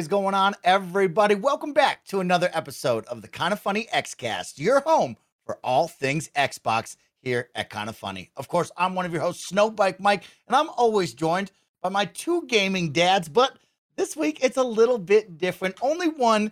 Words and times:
Is 0.00 0.08
going 0.08 0.32
on, 0.34 0.54
everybody? 0.64 1.34
Welcome 1.34 1.74
back 1.74 2.06
to 2.06 2.20
another 2.20 2.48
episode 2.54 3.04
of 3.04 3.20
the 3.20 3.28
Kind 3.28 3.52
of 3.52 3.60
Funny 3.60 3.86
Xcast, 3.92 4.58
your 4.58 4.80
home 4.80 5.18
for 5.44 5.58
all 5.62 5.88
things 5.88 6.30
Xbox 6.34 6.96
here 7.18 7.50
at 7.54 7.68
Kind 7.68 7.90
of 7.90 7.98
Funny. 7.98 8.30
Of 8.38 8.48
course, 8.48 8.72
I'm 8.78 8.94
one 8.94 9.04
of 9.04 9.12
your 9.12 9.20
hosts, 9.20 9.52
Snowbike 9.52 10.00
Mike, 10.00 10.24
and 10.46 10.56
I'm 10.56 10.70
always 10.70 11.12
joined 11.12 11.52
by 11.82 11.90
my 11.90 12.06
two 12.06 12.46
gaming 12.46 12.92
dads. 12.92 13.28
But 13.28 13.58
this 13.96 14.16
week, 14.16 14.42
it's 14.42 14.56
a 14.56 14.62
little 14.62 14.96
bit 14.96 15.36
different. 15.36 15.76
Only 15.82 16.08
one 16.08 16.50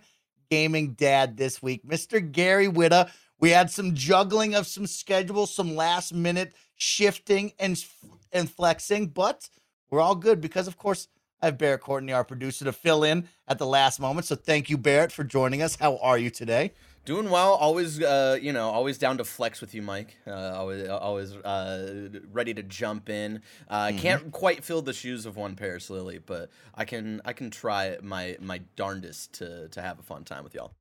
gaming 0.51 0.93
dad 0.93 1.35
this 1.35 1.59
week, 1.59 1.83
Mr. 1.83 2.31
Gary 2.31 2.67
Whitta. 2.67 3.09
We 3.39 3.49
had 3.49 3.71
some 3.71 3.95
juggling 3.95 4.53
of 4.53 4.67
some 4.67 4.85
schedules, 4.85 5.51
some 5.51 5.75
last 5.75 6.13
minute 6.13 6.53
shifting 6.75 7.53
and 7.57 7.83
and 8.31 8.47
flexing, 8.47 9.07
but 9.07 9.49
we're 9.89 10.01
all 10.01 10.13
good 10.13 10.39
because, 10.39 10.67
of 10.67 10.77
course 10.77 11.07
I 11.41 11.47
have 11.47 11.57
Barrett 11.57 11.81
Courtney, 11.81 12.11
our 12.11 12.23
producer, 12.23 12.65
to 12.65 12.73
fill 12.73 13.03
in 13.03 13.27
at 13.47 13.57
the 13.57 13.65
last 13.65 13.99
moment. 13.99 14.27
So 14.27 14.35
thank 14.35 14.69
you, 14.69 14.77
Barrett, 14.77 15.11
for 15.11 15.23
joining 15.23 15.61
us. 15.61 15.77
How 15.77 15.97
are 15.97 16.17
you 16.17 16.29
today? 16.29 16.73
Doing 17.05 17.29
well. 17.29 17.53
Always, 17.53 18.01
uh, 18.01 18.37
you 18.41 18.51
know, 18.51 18.69
always 18.69 18.97
down 18.97 19.17
to 19.17 19.23
flex 19.23 19.61
with 19.61 19.73
you, 19.73 19.81
Mike. 19.81 20.17
Uh, 20.27 20.53
always, 20.53 20.87
always 20.89 21.35
uh, 21.35 22.09
ready 22.31 22.53
to 22.53 22.61
jump 22.61 23.09
in. 23.09 23.41
I 23.69 23.91
mm-hmm. 23.91 23.99
can't 23.99 24.31
quite 24.31 24.63
fill 24.63 24.81
the 24.81 24.93
shoes 24.93 25.25
of 25.25 25.37
one 25.37 25.55
Parris 25.55 25.89
Lilly, 25.89 26.19
but 26.19 26.49
I 26.75 26.85
can, 26.85 27.21
I 27.23 27.33
can 27.33 27.49
try 27.49 27.97
my 28.01 28.37
my 28.41 28.61
darndest 28.75 29.33
to 29.35 29.69
to 29.69 29.81
have 29.81 29.97
a 29.97 30.03
fun 30.03 30.25
time 30.25 30.43
with 30.43 30.53
y'all. 30.53 30.73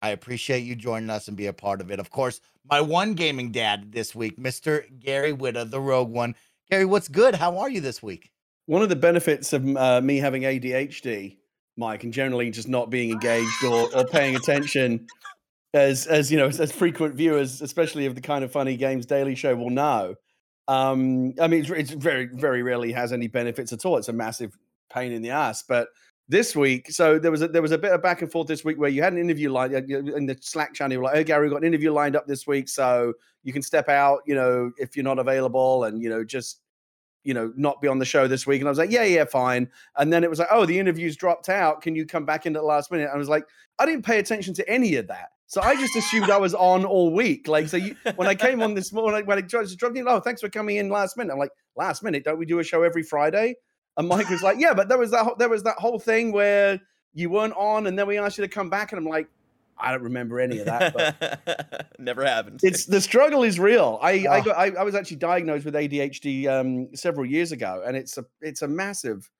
I 0.00 0.10
appreciate 0.10 0.60
you 0.60 0.76
joining 0.76 1.10
us 1.10 1.26
and 1.26 1.36
be 1.36 1.46
a 1.46 1.52
part 1.52 1.80
of 1.80 1.90
it. 1.90 1.98
Of 1.98 2.10
course, 2.10 2.40
my 2.64 2.80
one 2.80 3.14
gaming 3.14 3.50
dad 3.50 3.92
this 3.92 4.14
week, 4.14 4.38
Mr. 4.38 4.84
Gary 5.00 5.32
Whitta, 5.32 5.68
the 5.68 5.80
Rogue 5.80 6.10
One. 6.10 6.36
Gary, 6.70 6.84
what's 6.84 7.08
good? 7.08 7.34
How 7.34 7.58
are 7.58 7.68
you 7.68 7.80
this 7.80 8.02
week? 8.02 8.30
One 8.66 8.82
of 8.82 8.88
the 8.88 8.96
benefits 8.96 9.52
of 9.52 9.76
uh, 9.76 10.00
me 10.00 10.18
having 10.18 10.42
ADHD, 10.42 11.36
Mike, 11.76 12.04
and 12.04 12.12
generally 12.12 12.50
just 12.50 12.68
not 12.68 12.90
being 12.90 13.10
engaged 13.10 13.64
or, 13.64 13.88
or 13.96 14.04
paying 14.04 14.36
attention, 14.36 15.06
as 15.72 16.06
as 16.06 16.30
you 16.30 16.38
know, 16.38 16.46
as, 16.46 16.60
as, 16.60 16.72
frequent 16.72 17.14
viewers, 17.14 17.62
especially 17.62 18.06
of 18.06 18.14
the 18.14 18.20
kind 18.20 18.44
of 18.44 18.52
funny 18.52 18.76
games 18.76 19.06
Daily 19.06 19.34
Show, 19.34 19.54
will 19.54 19.70
know. 19.70 20.14
Um, 20.68 21.34
I 21.40 21.46
mean, 21.46 21.60
it's, 21.60 21.70
it's, 21.70 21.90
very 21.92 22.28
very 22.32 22.62
rarely 22.62 22.92
has 22.92 23.12
any 23.12 23.28
benefits 23.28 23.72
at 23.72 23.84
all. 23.84 23.96
It's 23.96 24.08
a 24.08 24.12
massive 24.12 24.56
pain 24.92 25.12
in 25.12 25.22
the 25.22 25.30
ass. 25.30 25.62
But 25.62 25.88
this 26.28 26.56
week, 26.56 26.90
so 26.90 27.20
there 27.20 27.30
was 27.30 27.42
a, 27.42 27.48
there 27.48 27.62
was 27.62 27.70
a 27.70 27.78
bit 27.78 27.92
of 27.92 28.02
back 28.02 28.20
and 28.20 28.30
forth 28.30 28.48
this 28.48 28.64
week 28.64 28.78
where 28.78 28.90
you 28.90 29.00
had 29.00 29.12
an 29.12 29.20
interview 29.20 29.50
lined 29.50 29.74
in 29.74 30.26
the 30.26 30.36
Slack 30.40 30.74
channel. 30.74 30.92
You 30.92 30.98
were 30.98 31.04
like, 31.04 31.16
"Oh, 31.16 31.24
Gary, 31.24 31.46
we 31.46 31.52
got 31.52 31.62
an 31.62 31.68
interview 31.68 31.92
lined 31.92 32.16
up 32.16 32.26
this 32.26 32.48
week, 32.48 32.68
so 32.68 33.12
you 33.44 33.52
can 33.52 33.62
step 33.62 33.88
out. 33.88 34.22
You 34.26 34.34
know, 34.34 34.72
if 34.76 34.96
you're 34.96 35.04
not 35.04 35.20
available, 35.20 35.84
and 35.84 36.02
you 36.02 36.08
know, 36.08 36.24
just 36.24 36.62
you 37.26 37.34
know, 37.34 37.52
not 37.56 37.82
be 37.82 37.88
on 37.88 37.98
the 37.98 38.04
show 38.04 38.28
this 38.28 38.46
week. 38.46 38.60
And 38.60 38.68
I 38.68 38.70
was 38.70 38.78
like, 38.78 38.92
yeah, 38.92 39.02
yeah, 39.02 39.24
fine. 39.24 39.68
And 39.96 40.12
then 40.12 40.22
it 40.22 40.30
was 40.30 40.38
like, 40.38 40.48
oh, 40.50 40.64
the 40.64 40.78
interview's 40.78 41.16
dropped 41.16 41.48
out. 41.48 41.82
Can 41.82 41.96
you 41.96 42.06
come 42.06 42.24
back 42.24 42.46
in 42.46 42.54
at 42.54 42.60
the 42.60 42.66
last 42.66 42.92
minute? 42.92 43.10
I 43.12 43.16
was 43.16 43.28
like, 43.28 43.44
I 43.80 43.84
didn't 43.84 44.04
pay 44.04 44.20
attention 44.20 44.54
to 44.54 44.68
any 44.68 44.94
of 44.94 45.08
that. 45.08 45.30
So 45.48 45.60
I 45.60 45.74
just 45.74 45.96
assumed 45.96 46.30
I 46.30 46.38
was 46.38 46.54
on 46.72 46.84
all 46.84 47.12
week. 47.12 47.48
Like, 47.48 47.68
so 47.68 47.78
you, 47.78 47.96
when 48.14 48.28
I 48.28 48.36
came 48.36 48.62
on 48.62 48.74
this 48.74 48.92
morning, 48.92 49.26
when 49.26 49.38
I 49.38 49.40
just 49.40 49.76
dropped 49.76 49.96
in, 49.96 50.06
oh, 50.06 50.20
thanks 50.20 50.40
for 50.40 50.48
coming 50.48 50.76
in 50.76 50.88
last 50.88 51.16
minute. 51.16 51.32
I'm 51.32 51.38
like, 51.38 51.50
last 51.74 52.04
minute? 52.04 52.22
Don't 52.22 52.38
we 52.38 52.46
do 52.46 52.60
a 52.60 52.64
show 52.64 52.84
every 52.84 53.02
Friday? 53.02 53.56
And 53.96 54.06
Mike 54.06 54.30
was 54.30 54.42
like, 54.42 54.58
yeah, 54.60 54.72
but 54.72 54.88
there 54.88 54.98
was 54.98 55.10
that, 55.10 55.26
there 55.38 55.48
was 55.48 55.64
that 55.64 55.78
whole 55.78 55.98
thing 55.98 56.30
where 56.30 56.80
you 57.12 57.30
weren't 57.30 57.54
on 57.56 57.88
and 57.88 57.98
then 57.98 58.06
we 58.06 58.18
asked 58.18 58.38
you 58.38 58.44
to 58.44 58.48
come 58.48 58.70
back. 58.70 58.92
And 58.92 59.00
I'm 59.00 59.06
like, 59.06 59.28
I 59.78 59.90
don't 59.92 60.02
remember 60.02 60.40
any 60.40 60.58
of 60.58 60.66
that. 60.66 60.94
But 60.94 61.92
Never 61.98 62.24
happened. 62.24 62.60
It's 62.62 62.86
the 62.86 63.00
struggle 63.00 63.42
is 63.42 63.58
real. 63.58 63.98
I 64.02 64.24
oh. 64.26 64.32
I, 64.32 64.40
got, 64.40 64.56
I, 64.56 64.70
I 64.80 64.82
was 64.82 64.94
actually 64.94 65.18
diagnosed 65.18 65.64
with 65.64 65.74
ADHD 65.74 66.48
um, 66.48 66.94
several 66.94 67.26
years 67.26 67.52
ago, 67.52 67.82
and 67.86 67.96
it's 67.96 68.16
a 68.18 68.24
it's 68.40 68.62
a 68.62 68.68
massive 68.68 69.30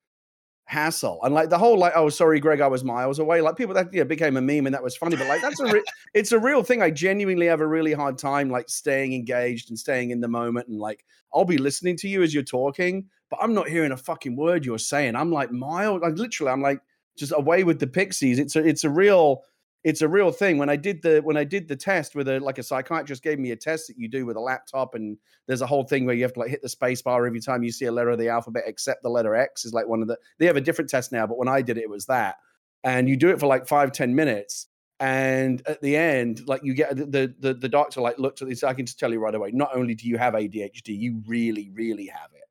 hassle. 0.67 1.21
And 1.23 1.33
like 1.33 1.49
the 1.49 1.59
whole 1.59 1.79
like, 1.79 1.93
oh 1.97 2.09
sorry, 2.09 2.41
Greg, 2.41 2.61
I 2.61 2.67
was 2.67 2.85
miles 2.85 3.19
away. 3.19 3.41
Like 3.41 3.57
people 3.57 3.75
that 3.75 3.93
yeah 3.93 4.05
became 4.05 4.37
a 4.37 4.43
meme 4.43 4.67
and 4.67 4.75
that 4.75 4.83
was 4.83 4.97
funny, 4.97 5.17
but 5.17 5.29
like 5.29 5.41
that's 5.41 5.61
a 5.61 5.67
re- 5.67 5.85
it's 6.15 6.33
a 6.33 6.39
real 6.39 6.63
thing. 6.63 6.83
I 6.83 6.91
genuinely 6.91 7.47
have 7.47 7.61
a 7.61 7.67
really 7.67 7.93
hard 7.93 8.19
time 8.19 8.51
like 8.51 8.69
staying 8.69 9.15
engaged 9.15 9.71
and 9.71 9.79
staying 9.79 10.11
in 10.11 10.21
the 10.21 10.29
moment. 10.29 10.69
And 10.69 10.79
like 10.79 11.05
I'll 11.33 11.45
be 11.45 11.59
listening 11.59 11.97
to 11.99 12.09
you 12.09 12.23
as 12.23 12.35
you're 12.35 12.43
talking, 12.43 13.07
but 13.31 13.39
I'm 13.41 13.55
not 13.55 13.69
hearing 13.69 13.93
a 13.93 13.97
fucking 13.97 14.37
word 14.37 14.67
you're 14.67 14.79
saying. 14.79 15.17
I'm 15.17 15.33
like 15.33 15.51
miles. 15.51 16.03
Like 16.03 16.19
literally, 16.19 16.53
I'm 16.53 16.63
like 16.63 16.81
just 17.17 17.33
away 17.35 17.65
with 17.65 17.81
the 17.81 17.87
pixies. 17.87 18.39
It's 18.39 18.57
a 18.57 18.67
it's 18.67 18.85
a 18.85 18.91
real 18.91 19.43
it's 19.87 20.03
a 20.03 20.09
real 20.09 20.33
thing. 20.33 20.59
When 20.59 20.69
I 20.69 20.75
did 20.75 21.01
the 21.01 21.21
when 21.21 21.37
I 21.37 21.45
did 21.45 21.69
the 21.69 21.77
test 21.77 22.17
with 22.17 22.27
a 22.27 22.41
like 22.41 22.59
a 22.59 22.63
psychiatrist 22.65 23.23
gave 23.23 23.39
me 23.39 23.53
a 23.53 23.57
test 23.57 23.87
that 23.87 23.97
you 23.97 24.09
do 24.09 24.27
with 24.27 24.37
a 24.37 24.41
laptop, 24.41 24.97
and 24.97 25.17
there's 25.47 25.61
a 25.61 25.67
whole 25.67 25.85
thing 25.85 26.05
where 26.05 26.15
you 26.17 26.25
have 26.25 26.33
to 26.33 26.41
like 26.41 26.51
hit 26.51 26.61
the 26.61 26.69
space 26.69 27.01
bar 27.01 27.25
every 27.25 27.39
time 27.39 27.63
you 27.63 27.71
see 27.71 27.85
a 27.85 27.93
letter 27.93 28.11
of 28.11 28.19
the 28.19 28.29
alphabet 28.29 28.65
except 28.67 29.05
the 29.05 29.09
letter 29.09 29.37
X 29.37 29.65
is 29.65 29.73
like 29.73 29.87
one 29.87 30.03
of 30.03 30.09
the 30.09 30.19
they 30.39 30.47
have 30.47 30.57
a 30.57 30.61
different 30.61 30.91
test 30.91 31.13
now, 31.13 31.25
but 31.25 31.39
when 31.39 31.47
I 31.47 31.63
did 31.63 31.79
it, 31.79 31.83
it 31.83 31.89
was 31.89 32.07
that. 32.07 32.35
And 32.83 33.09
you 33.09 33.17
do 33.17 33.31
it 33.31 33.39
for 33.39 33.47
like 33.47 33.69
five, 33.69 33.93
ten 33.93 34.13
minutes. 34.13 34.67
And 34.99 35.63
at 35.69 35.81
the 35.83 35.97
end, 35.97 36.49
like 36.49 36.63
you 36.65 36.75
get 36.75 36.97
the 36.97 37.33
the 37.39 37.55
the 37.55 37.69
doctor 37.69 38.01
like 38.01 38.19
looked 38.19 38.43
at 38.43 38.49
this. 38.49 38.65
I 38.65 38.75
can 38.75 38.87
just 38.87 38.99
tell 38.99 39.13
you 39.13 39.21
right 39.21 39.37
away. 39.37 39.53
Not 39.53 39.71
only 39.73 39.95
do 39.95 40.09
you 40.09 40.19
have 40.19 40.35
ADHD, 40.35 40.99
you 40.99 41.23
really, 41.29 41.71
really 41.73 42.07
have 42.07 42.31
it. 42.35 42.43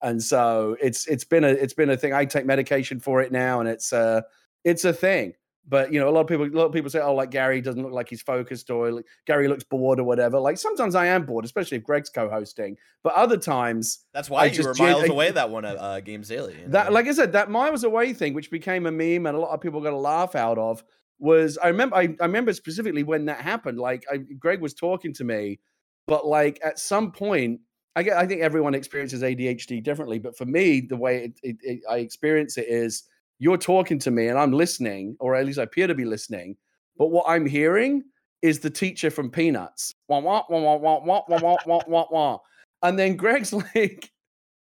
And 0.00 0.22
so 0.22 0.76
it's 0.80 1.08
it's 1.08 1.24
been 1.24 1.42
a 1.42 1.48
it's 1.48 1.74
been 1.74 1.90
a 1.90 1.96
thing. 1.96 2.12
I 2.12 2.24
take 2.24 2.46
medication 2.46 3.00
for 3.00 3.20
it 3.20 3.32
now, 3.32 3.58
and 3.58 3.68
it's 3.68 3.92
uh 3.92 4.20
it's 4.62 4.84
a 4.84 4.92
thing. 4.92 5.34
But 5.66 5.92
you 5.92 5.98
know, 5.98 6.08
a 6.08 6.10
lot 6.10 6.20
of 6.20 6.26
people, 6.26 6.44
a 6.44 6.48
lot 6.48 6.66
of 6.66 6.72
people 6.72 6.90
say, 6.90 7.00
"Oh, 7.00 7.14
like 7.14 7.30
Gary 7.30 7.60
doesn't 7.62 7.82
look 7.82 7.92
like 7.92 8.10
he's 8.10 8.20
focused, 8.20 8.70
or 8.70 8.92
like, 8.92 9.06
Gary 9.26 9.48
looks 9.48 9.64
bored, 9.64 9.98
or 9.98 10.04
whatever." 10.04 10.38
Like 10.38 10.58
sometimes 10.58 10.94
I 10.94 11.06
am 11.06 11.24
bored, 11.24 11.44
especially 11.44 11.78
if 11.78 11.84
Greg's 11.84 12.10
co-hosting. 12.10 12.76
But 13.02 13.14
other 13.14 13.38
times, 13.38 14.00
that's 14.12 14.28
why 14.28 14.42
I 14.42 14.44
you 14.46 14.62
were 14.62 14.74
miles 14.74 15.08
away 15.08 15.30
that 15.30 15.48
one 15.48 15.64
at 15.64 15.78
uh, 15.78 16.00
Games 16.00 16.28
Daily. 16.28 16.54
You 16.54 16.66
know? 16.66 16.72
That, 16.72 16.92
like 16.92 17.06
I 17.06 17.12
said, 17.12 17.32
that 17.32 17.50
miles 17.50 17.82
away 17.82 18.12
thing, 18.12 18.34
which 18.34 18.50
became 18.50 18.86
a 18.86 18.92
meme 18.92 19.26
and 19.26 19.36
a 19.36 19.40
lot 19.40 19.54
of 19.54 19.60
people 19.62 19.80
got 19.80 19.94
a 19.94 19.96
laugh 19.96 20.34
out 20.34 20.58
of, 20.58 20.84
was 21.18 21.56
I 21.56 21.68
remember. 21.68 21.96
I, 21.96 22.14
I 22.20 22.26
remember 22.26 22.52
specifically 22.52 23.02
when 23.02 23.24
that 23.26 23.40
happened. 23.40 23.78
Like 23.78 24.04
I, 24.12 24.18
Greg 24.18 24.60
was 24.60 24.74
talking 24.74 25.14
to 25.14 25.24
me, 25.24 25.60
but 26.06 26.26
like 26.26 26.60
at 26.62 26.78
some 26.78 27.10
point, 27.10 27.60
I 27.96 28.02
get. 28.02 28.18
I 28.18 28.26
think 28.26 28.42
everyone 28.42 28.74
experiences 28.74 29.22
ADHD 29.22 29.82
differently, 29.82 30.18
but 30.18 30.36
for 30.36 30.44
me, 30.44 30.82
the 30.82 30.96
way 30.96 31.24
it, 31.24 31.40
it, 31.42 31.56
it, 31.62 31.80
I 31.88 31.98
experience 31.98 32.58
it 32.58 32.66
is 32.68 33.04
you're 33.38 33.58
talking 33.58 33.98
to 34.00 34.10
me 34.10 34.28
and 34.28 34.38
I'm 34.38 34.52
listening, 34.52 35.16
or 35.20 35.34
at 35.34 35.46
least 35.46 35.58
I 35.58 35.64
appear 35.64 35.86
to 35.86 35.94
be 35.94 36.04
listening. 36.04 36.56
But 36.96 37.08
what 37.08 37.24
I'm 37.28 37.46
hearing 37.46 38.04
is 38.42 38.60
the 38.60 38.70
teacher 38.70 39.10
from 39.10 39.30
Peanuts. 39.30 39.94
Wah, 40.08 40.20
wah, 40.20 40.44
wah, 40.48 40.58
wah, 40.58 40.76
wah, 40.76 41.00
wah, 41.04 41.22
wah, 41.28 41.56
wah, 41.66 41.82
wah, 41.86 42.06
wah. 42.10 42.38
And 42.82 42.98
then 42.98 43.16
Greg's 43.16 43.52
like, 43.74 44.10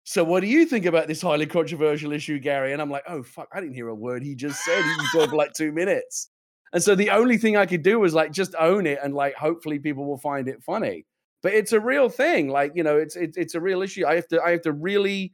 so 0.03 0.23
what 0.23 0.41
do 0.41 0.47
you 0.47 0.65
think 0.65 0.85
about 0.85 1.07
this 1.07 1.21
highly 1.21 1.45
controversial 1.45 2.11
issue, 2.11 2.39
Gary? 2.39 2.73
And 2.73 2.81
I'm 2.81 2.91
like, 2.91 3.03
oh, 3.07 3.23
fuck, 3.23 3.49
I 3.53 3.59
didn't 3.59 3.75
hear 3.75 3.89
a 3.89 3.95
word 3.95 4.23
he 4.23 4.35
just 4.35 4.63
said. 4.63 4.83
He 4.83 4.95
talking 5.11 5.29
for 5.29 5.35
like 5.35 5.53
two 5.53 5.71
minutes. 5.71 6.29
And 6.73 6.83
so 6.83 6.93
the 6.93 7.09
only 7.09 7.37
thing 7.37 7.57
I 7.57 7.65
could 7.65 7.83
do 7.83 7.99
was 7.99 8.13
like 8.13 8.31
just 8.31 8.53
own 8.59 8.85
it 8.85 8.99
and 9.03 9.13
like 9.13 9.35
hopefully 9.35 9.79
people 9.79 10.05
will 10.05 10.17
find 10.17 10.47
it 10.47 10.61
funny. 10.63 11.05
But 11.41 11.53
it's 11.53 11.71
a 11.73 11.79
real 11.79 12.09
thing. 12.09 12.49
Like, 12.49 12.73
you 12.75 12.83
know, 12.83 12.97
it's 12.97 13.15
it's, 13.15 13.37
it's 13.37 13.55
a 13.55 13.61
real 13.61 13.81
issue. 13.81 14.05
I 14.05 14.15
have 14.15 14.27
to 14.29 14.41
I 14.41 14.51
have 14.51 14.61
to 14.63 14.73
really 14.73 15.33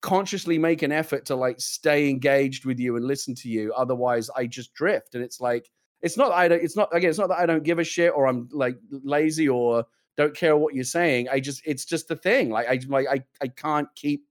consciously 0.00 0.58
make 0.58 0.82
an 0.82 0.92
effort 0.92 1.24
to 1.26 1.34
like 1.34 1.60
stay 1.60 2.08
engaged 2.08 2.64
with 2.64 2.78
you 2.78 2.96
and 2.96 3.04
listen 3.04 3.34
to 3.34 3.48
you 3.48 3.72
otherwise 3.74 4.30
i 4.36 4.46
just 4.46 4.72
drift 4.74 5.14
and 5.14 5.24
it's 5.24 5.40
like 5.40 5.70
it's 6.02 6.16
not 6.16 6.30
i 6.32 6.46
don't 6.46 6.62
it's 6.62 6.76
not 6.76 6.88
again 6.94 7.10
it's 7.10 7.18
not 7.18 7.28
that 7.28 7.38
i 7.38 7.46
don't 7.46 7.64
give 7.64 7.80
a 7.80 7.84
shit 7.84 8.12
or 8.14 8.28
i'm 8.28 8.48
like 8.52 8.78
lazy 8.90 9.48
or 9.48 9.84
don't 10.16 10.36
care 10.36 10.56
what 10.56 10.72
you're 10.72 10.84
saying 10.84 11.28
i 11.30 11.40
just 11.40 11.60
it's 11.64 11.84
just 11.84 12.06
the 12.06 12.14
thing 12.14 12.48
like 12.48 12.68
i 12.68 12.78
like 12.88 13.08
i, 13.08 13.22
I 13.42 13.48
can't 13.48 13.88
keep 13.96 14.27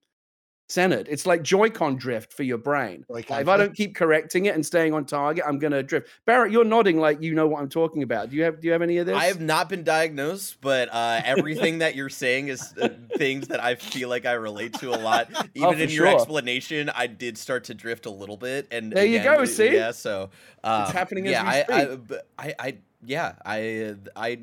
centered. 0.68 1.08
It's 1.10 1.26
like 1.26 1.44
Joy-Con 1.44 1.96
drift 1.96 2.34
for 2.34 2.44
your 2.44 2.58
brain. 2.58 3.06
Like, 3.10 3.32
if 3.32 3.48
I 3.48 3.58
don't 3.58 3.74
keep 3.74 3.96
correcting 3.96 4.46
it 4.46 4.56
and 4.56 4.66
staying 4.66 4.94
on 4.94 5.06
target, 5.06 5.44
I'm 5.48 5.60
gonna 5.60 5.82
drift. 5.82 6.10
Barrett, 6.26 6.52
you're 6.52 6.66
nodding 6.66 7.00
like 7.00 7.22
you 7.22 7.34
know 7.34 7.48
what 7.48 7.62
I'm 7.62 7.70
talking 7.70 8.04
about. 8.04 8.30
Do 8.30 8.36
you 8.36 8.44
have 8.44 8.60
Do 8.60 8.68
you 8.68 8.74
have 8.74 8.82
any 8.82 8.98
of 8.98 9.06
this? 9.06 9.16
I 9.16 9.26
have 9.26 9.40
not 9.42 9.70
been 9.70 9.84
diagnosed, 9.84 10.58
but 10.62 10.90
uh, 10.92 11.22
everything 11.24 11.80
that 11.80 11.96
you're 11.96 12.10
saying 12.10 12.50
is 12.50 12.74
uh, 12.82 12.90
things 13.18 13.48
that 13.48 13.64
I 13.64 13.76
feel 13.76 14.10
like 14.10 14.26
I 14.26 14.34
relate 14.34 14.74
to 14.80 14.92
a 14.94 15.00
lot. 15.00 15.30
Oh, 15.60 15.72
Even 15.72 15.76
for 15.78 15.84
in 15.84 15.90
your 15.90 16.06
sure. 16.08 16.16
explanation, 16.16 16.90
I 16.94 17.08
did 17.08 17.38
start 17.38 17.64
to 17.66 17.74
drift 17.74 18.06
a 18.06 18.12
little 18.12 18.38
bit. 18.38 18.68
And 18.72 18.92
There 18.92 19.06
you 19.06 19.24
go, 19.24 19.44
see? 19.46 19.74
yeah. 19.74 19.92
So 19.92 20.30
um, 20.64 20.92
happening 20.92 21.26
as 21.28 21.32
Yeah, 21.32 21.44
we 21.44 21.50
I, 21.50 21.66
I, 21.82 21.86
speak. 21.86 22.08
but 22.08 22.28
I, 22.38 22.54
I, 22.60 22.78
yeah, 23.04 23.34
I, 23.46 23.96
I 24.16 24.40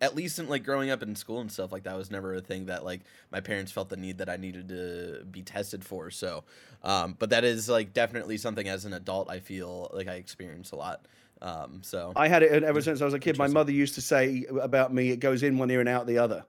at 0.00 0.14
least 0.16 0.38
in 0.38 0.48
like 0.48 0.64
growing 0.64 0.90
up 0.90 1.02
in 1.02 1.14
school 1.14 1.40
and 1.40 1.52
stuff 1.52 1.72
like 1.72 1.82
that 1.84 1.96
was 1.96 2.10
never 2.10 2.34
a 2.34 2.40
thing 2.40 2.66
that 2.66 2.84
like 2.84 3.02
my 3.30 3.40
parents 3.40 3.70
felt 3.70 3.88
the 3.90 3.96
need 3.96 4.18
that 4.18 4.28
I 4.30 4.36
needed 4.36 4.68
to 4.68 5.24
be 5.30 5.42
tested 5.42 5.84
for. 5.84 6.10
So, 6.10 6.44
um, 6.82 7.16
but 7.18 7.30
that 7.30 7.44
is 7.44 7.68
like 7.68 7.92
definitely 7.92 8.38
something 8.38 8.66
as 8.68 8.84
an 8.84 8.94
adult 8.94 9.30
I 9.30 9.40
feel 9.40 9.90
like 9.92 10.08
I 10.08 10.14
experience 10.14 10.72
a 10.72 10.76
lot. 10.76 11.06
Um, 11.42 11.80
so 11.82 12.12
I 12.16 12.28
had 12.28 12.42
it 12.42 12.62
ever 12.62 12.82
since 12.82 13.00
I 13.00 13.04
was 13.04 13.14
a 13.14 13.18
kid. 13.18 13.38
My 13.38 13.48
mother 13.48 13.72
used 13.72 13.94
to 13.96 14.02
say 14.02 14.46
about 14.60 14.92
me, 14.92 15.10
"It 15.10 15.20
goes 15.20 15.42
in 15.42 15.58
one 15.58 15.70
ear 15.70 15.80
and 15.80 15.88
out 15.88 16.06
the 16.06 16.18
other," 16.18 16.44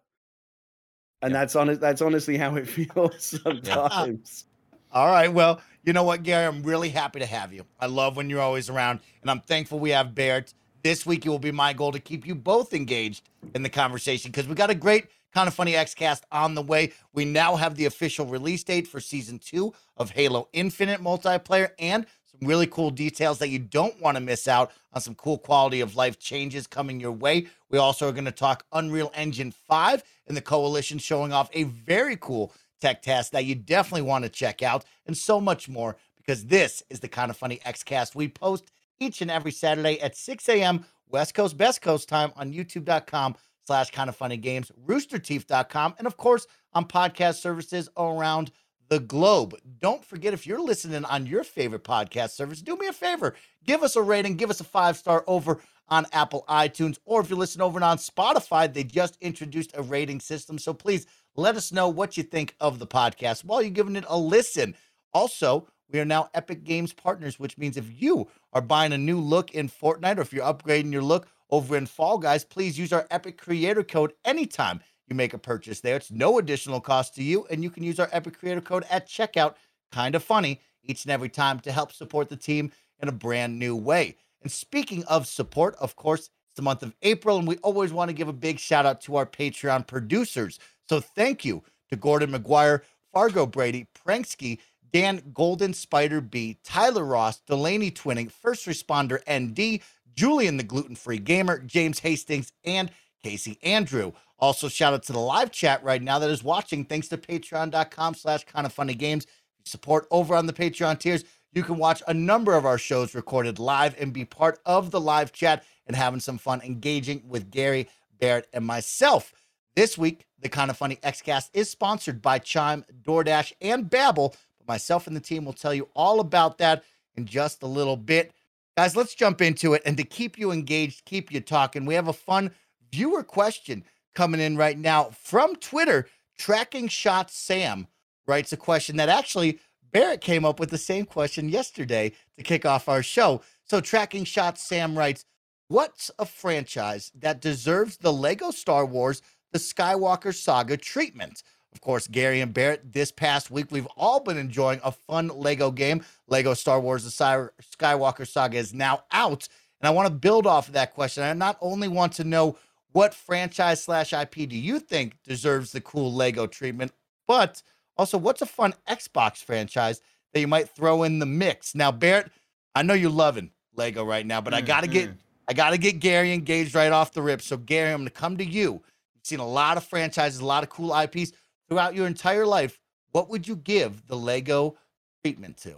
and 1.22 1.34
that's 1.34 1.56
honest. 1.56 1.82
That's 1.82 2.02
honestly 2.02 2.38
how 2.38 2.56
it 2.56 2.68
feels 2.70 3.40
sometimes. 3.44 4.46
All 4.92 5.08
right. 5.08 5.32
Well, 5.32 5.62
you 5.84 5.94
know 5.94 6.04
what, 6.04 6.24
Gary? 6.24 6.46
I'm 6.46 6.64
really 6.64 6.90
happy 6.90 7.20
to 7.20 7.26
have 7.26 7.54
you. 7.54 7.66
I 7.80 7.86
love 7.86 8.18
when 8.18 8.30
you're 8.30 8.42
always 8.42 8.70
around, 8.70 9.00
and 9.22 9.32
I'm 9.32 9.40
thankful 9.42 9.80
we 9.80 9.92
have 9.92 10.14
Barrett. 10.14 10.54
This 10.84 11.06
week, 11.06 11.26
it 11.26 11.30
will 11.30 11.40
be 11.40 11.52
my 11.52 11.74
goal 11.74 11.92
to 11.92 12.00
keep 12.00 12.26
you 12.26 12.34
both 12.34 12.74
engaged 12.74 13.30
in 13.54 13.62
the 13.62 13.70
conversation 13.70 14.32
because 14.32 14.48
we 14.48 14.56
got 14.56 14.72
a 14.72 14.76
great 14.76 15.08
kind 15.34 15.48
of 15.48 15.54
funny 15.54 15.74
Xcast 15.74 16.22
on 16.32 16.56
the 16.56 16.62
way. 16.62 16.92
We 17.14 17.24
now 17.24 17.56
have 17.56 17.76
the 17.76 17.86
official 17.86 18.26
release 18.26 18.64
date 18.64 18.88
for 18.88 19.00
season 19.00 19.40
two 19.40 19.74
of 19.98 20.12
Halo 20.12 20.50
Infinite 20.54 21.00
multiplayer 21.00 21.70
and 21.78 22.08
some 22.26 22.48
really 22.48 22.66
cool 22.66 22.90
details 22.90 23.38
that 23.40 23.50
you 23.50 23.60
don't 23.60 24.02
want 24.02 24.18
to 24.18 24.22
miss 24.22 24.48
out 24.48 24.72
on 24.94 25.02
some 25.02 25.14
cool 25.14 25.38
quality 25.38 25.82
of 25.82 25.96
life 25.96 26.18
changes 26.18 26.66
coming 26.66 27.00
your 27.00 27.12
way. 27.12 27.48
We 27.70 27.78
also 27.78 28.10
are 28.10 28.14
going 28.14 28.26
to 28.26 28.32
talk 28.32 28.66
Unreal 28.74 29.12
Engine 29.14 29.52
5 29.52 30.04
and 30.28 30.36
the 30.36 30.42
coalition 30.42 30.98
showing 30.98 31.32
off 31.32 31.50
a 31.54 31.64
very 31.64 32.18
cool 32.18 32.54
tech 32.80 33.04
test 33.04 33.32
that 33.34 33.46
you 33.46 33.54
definitely 33.54 34.02
want 34.02 34.24
to 34.24 34.30
check 34.30 34.64
out, 34.64 34.84
and 35.06 35.16
so 35.16 35.40
much 35.40 35.70
more 35.70 35.96
because 36.18 36.46
this 36.46 36.82
is 36.90 37.00
the 37.00 37.08
kind 37.08 37.30
of 37.30 37.38
funny 37.38 37.60
Xcast 37.66 38.16
we 38.16 38.28
post 38.28 38.72
each 39.02 39.22
and 39.22 39.32
every 39.32 39.52
Saturday 39.52 40.00
at 40.00 40.16
6 40.16 40.48
a.m. 40.48 40.86
West 41.10 41.34
Coast, 41.34 41.58
Best 41.58 41.82
Coast 41.82 42.08
time 42.08 42.32
on 42.38 42.54
youtube.com 42.54 43.36
slash 43.66 43.90
kind 43.92 44.10
of 44.10 44.16
funny 44.16 44.38
games, 44.38 44.72
roosterteeth.com, 44.86 45.96
and 45.98 46.08
of 46.08 46.18
course 46.18 46.48
on 46.74 46.86
podcast 46.86 47.36
services 47.36 47.90
around 47.98 48.52
the 48.90 49.00
globe. 49.00 49.56
Don't 49.80 50.04
forget 50.06 50.34
if 50.34 50.46
you're 50.46 50.62
listening 50.62 51.06
on 51.06 51.26
your 51.26 51.44
favorite 51.44 51.84
podcast 51.84 52.32
service, 52.32 52.62
do 52.62 52.76
me 52.76 52.88
a 52.88 52.94
favor, 52.94 53.36
give 53.66 53.84
us 53.84 53.96
a 53.96 54.02
rating, 54.02 54.36
give 54.36 54.50
us 54.50 54.60
a 54.60 54.66
five 54.66 54.98
star 54.98 55.24
over 55.28 55.60
on 55.88 56.06
Apple 56.14 56.46
iTunes, 56.48 56.98
or 57.06 57.22
if 57.22 57.30
you're 57.30 57.40
listening 57.40 57.64
over 57.64 57.84
on 57.84 57.98
Spotify, 57.98 58.72
they 58.72 58.84
just 58.84 59.18
introduced 59.20 59.72
a 59.74 59.82
rating 59.82 60.20
system. 60.20 60.58
So 60.58 60.74
please 60.74 61.06
let 61.36 61.56
us 61.56 61.72
know 61.72 61.90
what 61.90 62.18
you 62.18 62.24
think 62.24 62.56
of 62.60 62.80
the 62.80 62.88
podcast 62.88 63.44
while 63.44 63.62
you're 63.62 63.72
giving 63.72 63.96
it 63.96 64.06
a 64.08 64.18
listen. 64.18 64.76
Also, 65.14 65.68
we 65.92 66.00
are 66.00 66.06
now 66.06 66.30
Epic 66.34 66.64
Games 66.64 66.94
partners, 66.94 67.40
which 67.40 67.58
means 67.58 67.78
if 67.78 68.02
you 68.02 68.28
are 68.54 68.62
buying 68.62 68.94
a 68.94 68.98
new 68.98 69.20
look 69.20 69.52
in 69.52 69.70
Fortnite 69.70 70.18
or 70.18 70.22
if 70.22 70.32
you're 70.32 70.46
upgrading 70.46 70.94
your 70.94 71.04
look 71.04 71.28
over 71.50 71.76
in 71.76 71.86
Fall 71.86 72.18
Guys, 72.18 72.46
please 72.46 72.80
use 72.80 72.94
our 72.94 73.08
Epic 73.12 73.38
Creator 73.38 73.84
Code 73.84 74.14
anytime 74.24 74.80
you 75.08 75.16
make 75.16 75.34
a 75.34 75.38
purchase 75.38 75.82
there. 75.82 75.98
It's 75.98 76.12
no 76.12 76.38
additional 76.38 76.80
cost 76.80 77.16
to 77.16 77.24
you, 77.24 77.46
and 77.50 77.62
you 77.62 77.70
can 77.70 77.84
use 77.84 78.00
our 78.00 78.10
Epic 78.12 78.40
Creator 78.40 78.62
Code 78.62 78.86
at 78.90 79.08
checkout. 79.08 79.56
Kind 79.92 80.16
of 80.16 80.24
funny 80.24 80.62
each 80.84 81.04
and 81.04 81.12
every 81.12 81.30
time 81.30 81.60
to 81.60 81.72
help 81.72 81.92
support 81.92 82.30
the 82.30 82.38
team 82.38 82.72
in 83.02 83.10
a 83.10 83.12
brand 83.12 83.60
new 83.60 83.76
way. 83.76 84.16
And 84.42 84.52
speaking 84.52 85.04
of 85.06 85.28
support, 85.28 85.76
of 85.76 85.96
course, 85.96 86.22
it's 86.22 86.56
the 86.56 86.62
month 86.62 86.84
of 86.84 86.96
April, 87.02 87.38
and 87.38 87.48
we 87.48 87.58
always 87.58 87.92
want 87.92 88.10
to 88.10 88.14
give 88.14 88.28
a 88.28 88.34
big 88.34 88.58
shout 88.58 88.86
out 88.86 89.02
to 89.02 89.18
our 89.18 89.26
Patreon 89.26 89.86
producers. 89.86 90.60
So 90.90 91.00
thank 91.00 91.44
you 91.44 91.64
to 91.90 91.96
Gordon 91.98 92.32
McGuire, 92.32 92.82
Fargo 93.14 93.46
Brady, 93.46 93.88
Pranksky, 93.94 94.60
Dan 94.92 95.32
Golden 95.34 95.74
Spider 95.74 96.22
B, 96.22 96.58
Tyler 96.64 97.06
Ross, 97.06 97.40
Delaney 97.40 97.92
Twinning, 97.92 98.32
First 98.32 98.66
Responder 98.68 99.20
ND, 99.30 99.82
Julian 100.16 100.58
the 100.58 100.64
Gluten 100.64 100.96
Free 100.96 101.20
Gamer, 101.20 101.60
James 101.60 102.00
Hastings, 102.00 102.52
and 102.66 102.92
Casey 103.24 103.58
Andrew. 103.64 104.12
Also, 104.40 104.68
shout 104.68 104.94
out 104.94 105.04
to 105.04 105.14
the 105.14 105.20
live 105.20 105.52
chat 105.52 105.84
right 105.84 106.02
now 106.02 106.20
that 106.20 106.30
is 106.30 106.44
watching 106.44 106.84
thanks 106.84 107.08
to 107.10 107.18
patreon.com 107.18 108.16
slash 108.16 108.44
kind 108.46 108.66
of 108.66 108.74
funny 108.74 108.96
games. 108.96 109.28
Support 109.66 110.08
over 110.10 110.36
on 110.36 110.48
the 110.48 110.54
Patreon 110.54 111.00
tiers. 111.00 111.24
You 111.54 111.64
can 111.64 111.78
watch 111.78 112.02
a 112.08 112.14
number 112.14 112.56
of 112.56 112.66
our 112.66 112.78
shows 112.78 113.14
recorded 113.14 113.60
live 113.60 113.96
and 114.00 114.12
be 114.12 114.26
part 114.26 114.60
of 114.66 114.90
the 114.90 115.00
live 115.00 115.32
chat 115.32 115.64
and 115.86 115.96
having 115.96 116.20
some 116.20 116.38
fun 116.38 116.62
engaging 116.62 117.24
with 117.28 117.52
Gary, 117.52 117.88
Barrett, 118.20 118.48
and 118.54 118.66
myself. 118.66 119.34
This 119.76 119.98
week, 119.98 120.26
the 120.40 120.50
Kind 120.50 120.72
of 120.72 120.78
Funny 120.78 120.96
Xcast 120.98 121.50
is 121.54 121.70
sponsored 121.70 122.22
by 122.22 122.40
Chime, 122.40 122.84
DoorDash, 123.04 123.54
and 123.62 123.90
Babbel. 123.90 124.36
Myself 124.68 125.08
and 125.08 125.16
the 125.16 125.22
team 125.22 125.46
will 125.46 125.54
tell 125.54 125.74
you 125.74 125.90
all 125.96 126.20
about 126.20 126.58
that 126.60 126.84
in 127.16 127.26
just 127.26 127.64
a 127.64 127.68
little 127.68 127.98
bit. 127.98 128.32
Guys, 128.78 128.96
let's 128.96 129.16
jump 129.16 129.42
into 129.42 129.74
it. 129.74 129.82
And 129.86 129.98
to 129.98 130.04
keep 130.04 130.38
you 130.38 130.52
engaged, 130.52 131.06
keep 131.06 131.32
you 131.32 131.42
talking, 131.42 131.86
we 131.86 131.96
have 131.96 132.08
a 132.08 132.14
fun 132.14 132.52
viewer 132.92 133.24
question 133.24 133.84
coming 134.16 134.42
in 134.42 134.58
right 134.58 134.78
now 134.78 135.12
from 135.22 135.56
Twitter. 135.56 136.08
Tracking 136.38 136.88
Shot 136.88 137.30
Sam 137.30 137.88
writes 138.26 138.54
a 138.54 138.58
question 138.58 138.98
that 138.98 139.10
actually 139.10 139.60
Barrett 139.92 140.22
came 140.22 140.46
up 140.46 140.60
with 140.60 140.70
the 140.70 140.78
same 140.78 141.06
question 141.06 141.50
yesterday 141.50 142.14
to 142.38 142.44
kick 142.44 142.66
off 142.66 142.88
our 142.88 143.04
show. 143.04 143.42
So, 143.66 143.82
Tracking 143.82 144.24
Shot 144.24 144.58
Sam 144.58 144.98
writes, 144.98 145.26
What's 145.68 146.12
a 146.20 146.26
franchise 146.26 147.12
that 147.16 147.42
deserves 147.42 147.98
the 147.98 148.12
Lego 148.12 148.52
Star 148.52 148.86
Wars, 148.86 149.22
the 149.52 149.60
Skywalker 149.60 150.34
Saga 150.34 150.78
treatment? 150.78 151.44
Of 151.74 151.82
course, 151.82 152.08
Gary 152.08 152.42
and 152.42 152.54
Barrett, 152.54 152.92
this 152.92 153.12
past 153.12 153.50
week, 153.50 153.68
we've 153.72 153.88
all 153.96 154.20
been 154.20 154.38
enjoying 154.38 154.82
a 154.84 154.92
fun 154.92 155.30
Lego 155.30 155.72
game. 155.72 156.04
Lego 156.28 156.54
Star 156.54 156.80
Wars, 156.80 157.04
the 157.04 157.10
Skywalker 157.10 158.28
Saga 158.28 158.58
is 158.58 158.74
now 158.74 159.04
out. 159.12 159.48
And 159.80 159.88
I 159.88 159.92
want 159.92 160.08
to 160.08 160.14
build 160.14 160.46
off 160.46 160.68
of 160.68 160.74
that 160.74 160.94
question. 160.94 161.24
I 161.24 161.34
not 161.34 161.58
only 161.62 161.88
want 161.88 162.14
to 162.14 162.24
know 162.24 162.58
what 162.92 163.14
franchise 163.14 163.82
slash 163.84 164.12
IP 164.12 164.50
do 164.50 164.58
you 164.58 164.80
think 164.80 165.16
deserves 165.24 165.72
the 165.72 165.82
cool 165.82 166.14
Lego 166.14 166.46
treatment, 166.46 166.92
but 167.26 167.64
also 167.98 168.18
what's 168.18 168.42
a 168.42 168.46
fun 168.46 168.74
Xbox 168.88 169.38
franchise 169.38 170.02
that 170.34 170.42
you 170.42 170.48
might 170.48 170.70
throw 170.70 171.04
in 171.04 171.20
the 171.20 171.26
mix? 171.26 171.74
Now, 171.74 171.92
Barrett, 171.92 172.32
I 172.76 172.84
know 172.84 172.94
you're 172.94 173.10
loving 173.10 173.52
Lego 173.76 174.04
right 174.04 174.26
now, 174.26 174.42
but 174.42 174.54
I 174.54 174.60
gotta 174.62 174.88
get 174.88 175.10
Mhm. 175.10 175.18
I 175.48 175.54
gotta 175.54 175.78
get 175.78 176.00
Gary 176.00 176.34
engaged 176.34 176.76
right 176.76 176.92
off 176.92 177.14
the 177.14 177.22
rip. 177.22 177.42
So, 177.42 177.58
Gary, 177.58 177.92
I'm 177.92 178.02
gonna 178.02 178.10
come 178.10 178.38
to 178.38 178.46
you. 178.46 178.84
You've 179.16 179.26
seen 179.26 179.40
a 179.40 179.48
lot 179.48 179.78
of 179.78 179.84
franchises, 179.84 180.40
a 180.40 180.46
lot 180.46 180.64
of 180.64 180.70
cool 180.70 180.94
IPs 180.94 181.32
throughout 181.72 181.96
your 181.96 182.06
entire 182.06 182.46
life. 182.46 182.78
What 183.14 183.30
would 183.30 183.48
you 183.48 183.56
give 183.56 184.06
the 184.08 184.18
Lego 184.18 184.78
treatment 185.24 185.58
to? 185.60 185.78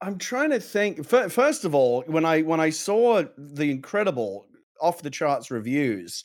I'm 0.00 0.18
trying 0.18 0.50
to 0.50 0.60
think. 0.60 1.04
First 1.04 1.64
of 1.64 1.74
all, 1.74 2.02
when 2.06 2.24
I 2.24 2.42
when 2.42 2.60
I 2.60 2.70
saw 2.70 3.22
the 3.36 3.70
incredible 3.70 4.46
off 4.80 5.02
the 5.02 5.10
charts 5.10 5.50
reviews 5.50 6.24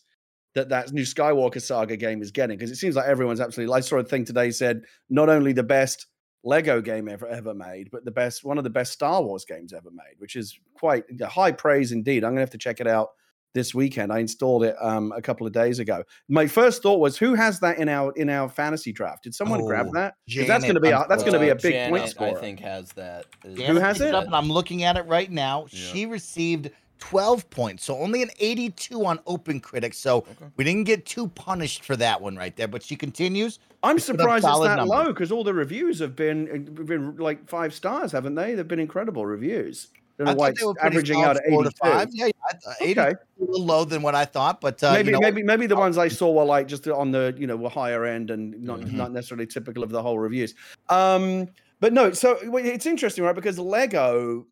that 0.55 0.69
that 0.69 0.91
new 0.91 1.03
Skywalker 1.03 1.61
Saga 1.61 1.95
game 1.95 2.21
is 2.21 2.31
getting, 2.31 2.57
because 2.57 2.71
it 2.71 2.77
seems 2.77 2.95
like 2.95 3.07
everyone's 3.07 3.39
absolutely. 3.39 3.75
I 3.75 3.81
saw 3.81 3.97
a 3.97 4.03
thing 4.03 4.25
today 4.25 4.51
said 4.51 4.83
not 5.09 5.29
only 5.29 5.53
the 5.53 5.63
best 5.63 6.07
Lego 6.43 6.81
game 6.81 7.07
ever 7.07 7.27
ever 7.27 7.53
made, 7.53 7.89
but 7.91 8.05
the 8.05 8.11
best 8.11 8.43
one 8.43 8.57
of 8.57 8.63
the 8.63 8.69
best 8.69 8.93
Star 8.93 9.21
Wars 9.21 9.45
games 9.45 9.73
ever 9.73 9.91
made, 9.91 10.15
which 10.17 10.35
is 10.35 10.57
quite 10.73 11.03
high 11.21 11.51
praise 11.51 11.91
indeed. 11.91 12.23
I'm 12.23 12.31
gonna 12.31 12.41
have 12.41 12.49
to 12.51 12.57
check 12.57 12.79
it 12.79 12.87
out 12.87 13.09
this 13.53 13.73
weekend. 13.73 14.11
I 14.11 14.19
installed 14.19 14.63
it 14.63 14.75
um, 14.79 15.11
a 15.15 15.21
couple 15.21 15.45
of 15.47 15.53
days 15.53 15.79
ago. 15.79 16.03
My 16.27 16.47
first 16.47 16.81
thought 16.83 16.99
was, 16.99 17.17
who 17.17 17.33
has 17.35 17.59
that 17.61 17.77
in 17.79 17.89
our 17.89 18.11
in 18.13 18.29
our 18.29 18.49
fantasy 18.49 18.91
draft? 18.91 19.23
Did 19.23 19.33
someone 19.35 19.63
grab 19.65 19.87
that? 19.93 20.15
that? 20.27 20.37
'Cause 20.37 20.47
that's 20.47 20.63
going 20.63 20.75
to 20.75 20.81
be 20.81 20.89
a, 20.89 21.05
that's 21.09 21.23
going 21.23 21.33
to 21.33 21.39
be 21.39 21.49
a 21.49 21.55
big 21.55 21.73
Janet, 21.73 22.15
point 22.17 22.37
I 22.37 22.39
think 22.39 22.59
has 22.59 22.91
that. 22.93 23.25
Janet 23.55 23.81
has 23.81 24.01
it? 24.01 24.13
up, 24.13 24.25
and 24.25 24.35
I'm 24.35 24.51
looking 24.51 24.83
at 24.83 24.97
it 24.97 25.05
right 25.07 25.31
now. 25.31 25.65
Yeah. 25.71 25.79
She 25.91 26.05
received 26.05 26.69
12 26.99 27.49
points, 27.49 27.85
so 27.85 27.97
only 27.97 28.21
an 28.21 28.29
82 28.39 29.05
on 29.05 29.19
Open 29.25 29.59
Critics. 29.61 29.97
So 29.97 30.17
Okay. 30.17 30.45
we 30.57 30.63
didn't 30.65 30.83
get 30.83 31.05
too 31.05 31.29
punished 31.29 31.83
for 31.85 31.95
that 31.95 32.21
one 32.21 32.35
right 32.35 32.55
there. 32.57 32.67
But 32.67 32.83
she 32.83 32.95
continues. 32.97 33.59
I'm 33.81 33.95
They 33.95 34.01
put 34.01 34.09
up 34.11 34.19
surprised 34.19 34.45
it's 34.45 34.59
that 34.59 34.75
numbers. 34.75 34.89
low 34.89 35.07
because 35.07 35.31
all 35.31 35.45
the 35.45 35.53
reviews 35.53 35.99
have 35.99 36.13
been 36.15 36.67
uh, 36.77 36.83
been 36.83 37.15
like 37.15 37.47
five 37.47 37.73
stars, 37.73 38.11
haven't 38.11 38.35
they? 38.35 38.53
They've 38.53 38.67
been 38.67 38.79
incredible 38.81 39.25
reviews. 39.25 39.87
I 40.27 40.33
why 40.33 40.49
it's 40.49 40.59
they 40.59 40.65
were 40.65 40.73
averaging 40.81 41.23
out 41.23 41.37
at 41.37 41.43
four 41.49 41.63
to 41.63 41.69
82. 41.69 41.77
five. 41.81 42.07
Yeah, 42.11 42.25
yeah, 42.25 42.31
I- 42.67 42.73
80 42.83 42.99
Okay. 42.99 43.11
a 43.11 43.43
little 43.43 43.65
low 43.65 43.85
than 43.85 44.01
what 44.01 44.15
I 44.15 44.25
thought, 44.25 44.59
but 44.61 44.83
uh, 44.83 44.93
maybe 44.93 45.07
you 45.07 45.13
know, 45.13 45.19
maybe 45.21 45.43
maybe 45.43 45.65
the 45.67 45.75
ones 45.77 45.97
I 45.97 46.07
saw 46.09 46.31
were 46.31 46.43
like 46.43 46.67
just 46.67 46.87
on 46.87 47.11
the 47.11 47.33
you 47.37 47.47
know 47.47 47.55
were 47.55 47.69
higher 47.69 48.05
end 48.05 48.31
and 48.31 48.61
not 48.61 48.79
Mhm. 48.81 48.93
not 48.93 49.11
necessarily 49.11 49.45
typical 49.47 49.83
of 49.83 49.89
the 49.91 50.01
whole 50.01 50.19
reviews. 50.19 50.55
Um, 50.89 51.47
but 51.79 51.93
no, 51.93 52.11
so 52.11 52.37
it's 52.41 52.85
interesting, 52.85 53.23
right? 53.23 53.35
Because 53.35 53.57
Lego, 53.57 54.45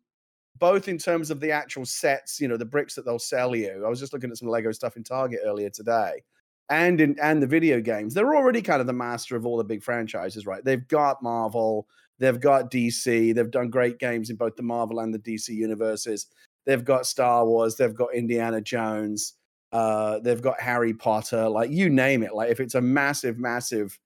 both 0.58 0.88
in 0.88 0.96
terms 0.98 1.30
of 1.30 1.40
the 1.40 1.50
actual 1.52 1.84
sets, 1.84 2.40
you 2.40 2.48
know, 2.48 2.56
the 2.56 2.64
bricks 2.64 2.94
that 2.94 3.04
they'll 3.04 3.18
sell 3.18 3.54
you. 3.54 3.82
I 3.84 3.88
was 3.88 4.00
just 4.00 4.12
looking 4.12 4.30
at 4.30 4.38
some 4.38 4.48
Lego 4.48 4.72
stuff 4.72 4.96
in 4.96 5.04
Target 5.04 5.40
earlier 5.44 5.70
today. 5.70 6.22
and 6.70 7.00
in 7.00 7.18
and 7.22 7.42
the 7.42 7.46
video 7.46 7.80
games, 7.80 8.12
they're 8.12 8.36
already 8.36 8.60
kind 8.60 8.80
of 8.82 8.86
the 8.86 8.92
master 8.92 9.36
of 9.36 9.46
all 9.46 9.56
the 9.56 9.64
big 9.64 9.82
franchises, 9.82 10.44
right? 10.46 10.62
They've 10.62 10.86
got 10.88 11.22
Marvel, 11.22 11.88
they've 12.18 12.40
got 12.40 12.70
DC, 12.70 13.34
they've 13.34 13.50
done 13.50 13.70
great 13.70 13.98
games 13.98 14.30
in 14.30 14.36
both 14.36 14.56
the 14.56 14.62
Marvel 14.62 15.00
and 15.00 15.12
the 15.12 15.18
DC 15.18 15.48
universes. 15.48 16.26
They've 16.66 16.84
got 16.84 17.06
Star 17.06 17.46
Wars, 17.46 17.76
they've 17.76 17.94
got 17.94 18.14
Indiana 18.14 18.60
Jones, 18.60 19.34
uh, 19.72 20.18
they've 20.20 20.42
got 20.42 20.60
Harry 20.60 20.94
Potter, 20.94 21.48
like 21.48 21.70
you 21.70 21.88
name 21.88 22.22
it. 22.22 22.34
Like 22.34 22.50
if 22.50 22.60
it's 22.60 22.74
a 22.74 22.80
massive, 22.80 23.38
massive 23.38 23.98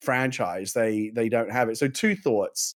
franchise, 0.00 0.72
they 0.72 1.10
they 1.14 1.28
don't 1.28 1.50
have 1.50 1.68
it. 1.68 1.76
So 1.76 1.88
two 1.88 2.16
thoughts. 2.16 2.74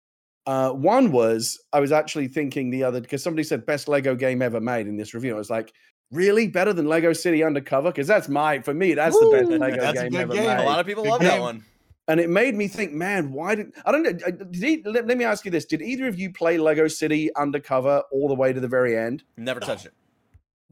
Uh, 0.47 0.71
one 0.71 1.11
was 1.11 1.59
I 1.71 1.79
was 1.79 1.91
actually 1.91 2.27
thinking 2.27 2.71
the 2.71 2.83
other 2.83 3.00
because 3.00 3.21
somebody 3.21 3.43
said 3.43 3.65
best 3.65 3.88
Lego 3.88 4.15
game 4.15 4.41
ever 4.41 4.59
made 4.59 4.88
in 4.88 4.97
this 4.97 5.13
review. 5.13 5.35
I 5.35 5.38
was 5.38 5.51
like, 5.51 5.71
really 6.11 6.47
better 6.47 6.73
than 6.73 6.88
Lego 6.88 7.13
City 7.13 7.43
Undercover? 7.43 7.89
Because 7.89 8.07
that's 8.07 8.29
my 8.29 8.59
for 8.59 8.73
me, 8.73 8.93
that's 8.93 9.15
Woo, 9.15 9.31
the 9.31 9.38
best 9.38 9.51
Lego 9.51 9.93
game 9.93 10.15
ever 10.15 10.33
game. 10.33 10.45
made. 10.45 10.63
A 10.63 10.65
lot 10.65 10.79
of 10.79 10.85
people 10.85 11.05
love 11.05 11.21
that 11.21 11.39
one. 11.39 11.63
And 12.11 12.19
it 12.19 12.29
made 12.29 12.55
me 12.55 12.67
think, 12.67 12.91
man, 12.91 13.31
why 13.31 13.55
did 13.55 13.71
I 13.85 13.91
don't 13.93 14.03
know? 14.03 14.11
Did 14.11 14.53
he, 14.53 14.83
let, 14.83 15.07
let, 15.07 15.17
me 15.17 15.23
ask 15.23 15.45
you 15.45 15.51
this: 15.51 15.63
Did 15.63 15.81
either 15.81 16.07
of 16.07 16.19
you 16.19 16.29
play 16.29 16.57
Lego 16.57 16.89
City 16.89 17.33
Undercover 17.37 18.03
all 18.11 18.27
the 18.27 18.35
way 18.35 18.51
to 18.51 18.59
the 18.59 18.67
very 18.67 18.97
end? 18.97 19.23
Never 19.37 19.61
touched 19.61 19.85
it 19.85 19.93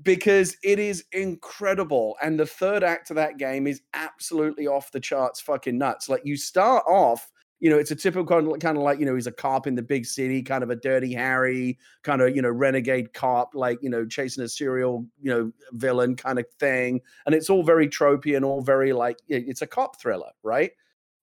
because 0.03 0.57
it 0.65 0.79
is 0.79 1.05
incredible. 1.13 2.17
And 2.21 2.37
the 2.37 2.45
third 2.45 2.83
act 2.83 3.09
of 3.09 3.15
that 3.15 3.37
game 3.37 3.67
is 3.67 3.81
absolutely 3.93 4.67
off 4.67 4.91
the 4.91 4.99
charts, 4.99 5.39
fucking 5.39 5.77
nuts. 5.77 6.09
Like 6.09 6.25
you 6.25 6.35
start 6.35 6.83
off 6.85 7.31
you 7.61 7.69
know, 7.69 7.77
it's 7.77 7.91
a 7.91 7.95
typical 7.95 8.25
kind 8.25 8.49
of, 8.49 8.59
kind 8.59 8.77
of 8.77 8.83
like, 8.83 8.99
you 8.99 9.05
know, 9.05 9.15
he's 9.15 9.27
a 9.27 9.33
cop 9.33 9.67
in 9.67 9.75
the 9.75 9.81
big 9.81 10.05
city, 10.05 10.41
kind 10.41 10.63
of 10.63 10.69
a 10.69 10.77
dirty 10.77 11.13
Harry, 11.13 11.77
kind 12.03 12.21
of, 12.21 12.33
you 12.33 12.41
know, 12.41 12.49
renegade 12.49 13.13
cop, 13.13 13.53
like, 13.53 13.79
you 13.81 13.89
know, 13.89 14.05
chasing 14.05 14.45
a 14.45 14.47
serial, 14.47 15.05
you 15.21 15.29
know, 15.29 15.51
villain 15.73 16.15
kind 16.15 16.39
of 16.39 16.45
thing. 16.57 17.01
And 17.25 17.35
it's 17.35 17.49
all 17.49 17.63
very 17.63 17.89
tropey 17.89 18.37
and 18.37 18.45
all 18.45 18.61
very 18.61 18.93
like, 18.93 19.17
it's 19.27 19.61
a 19.61 19.67
cop 19.67 19.99
thriller, 19.99 20.31
right? 20.41 20.71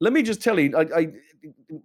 Let 0.00 0.12
me 0.12 0.22
just 0.22 0.42
tell 0.42 0.58
you, 0.58 0.76
I, 0.76 0.82
I 0.94 1.12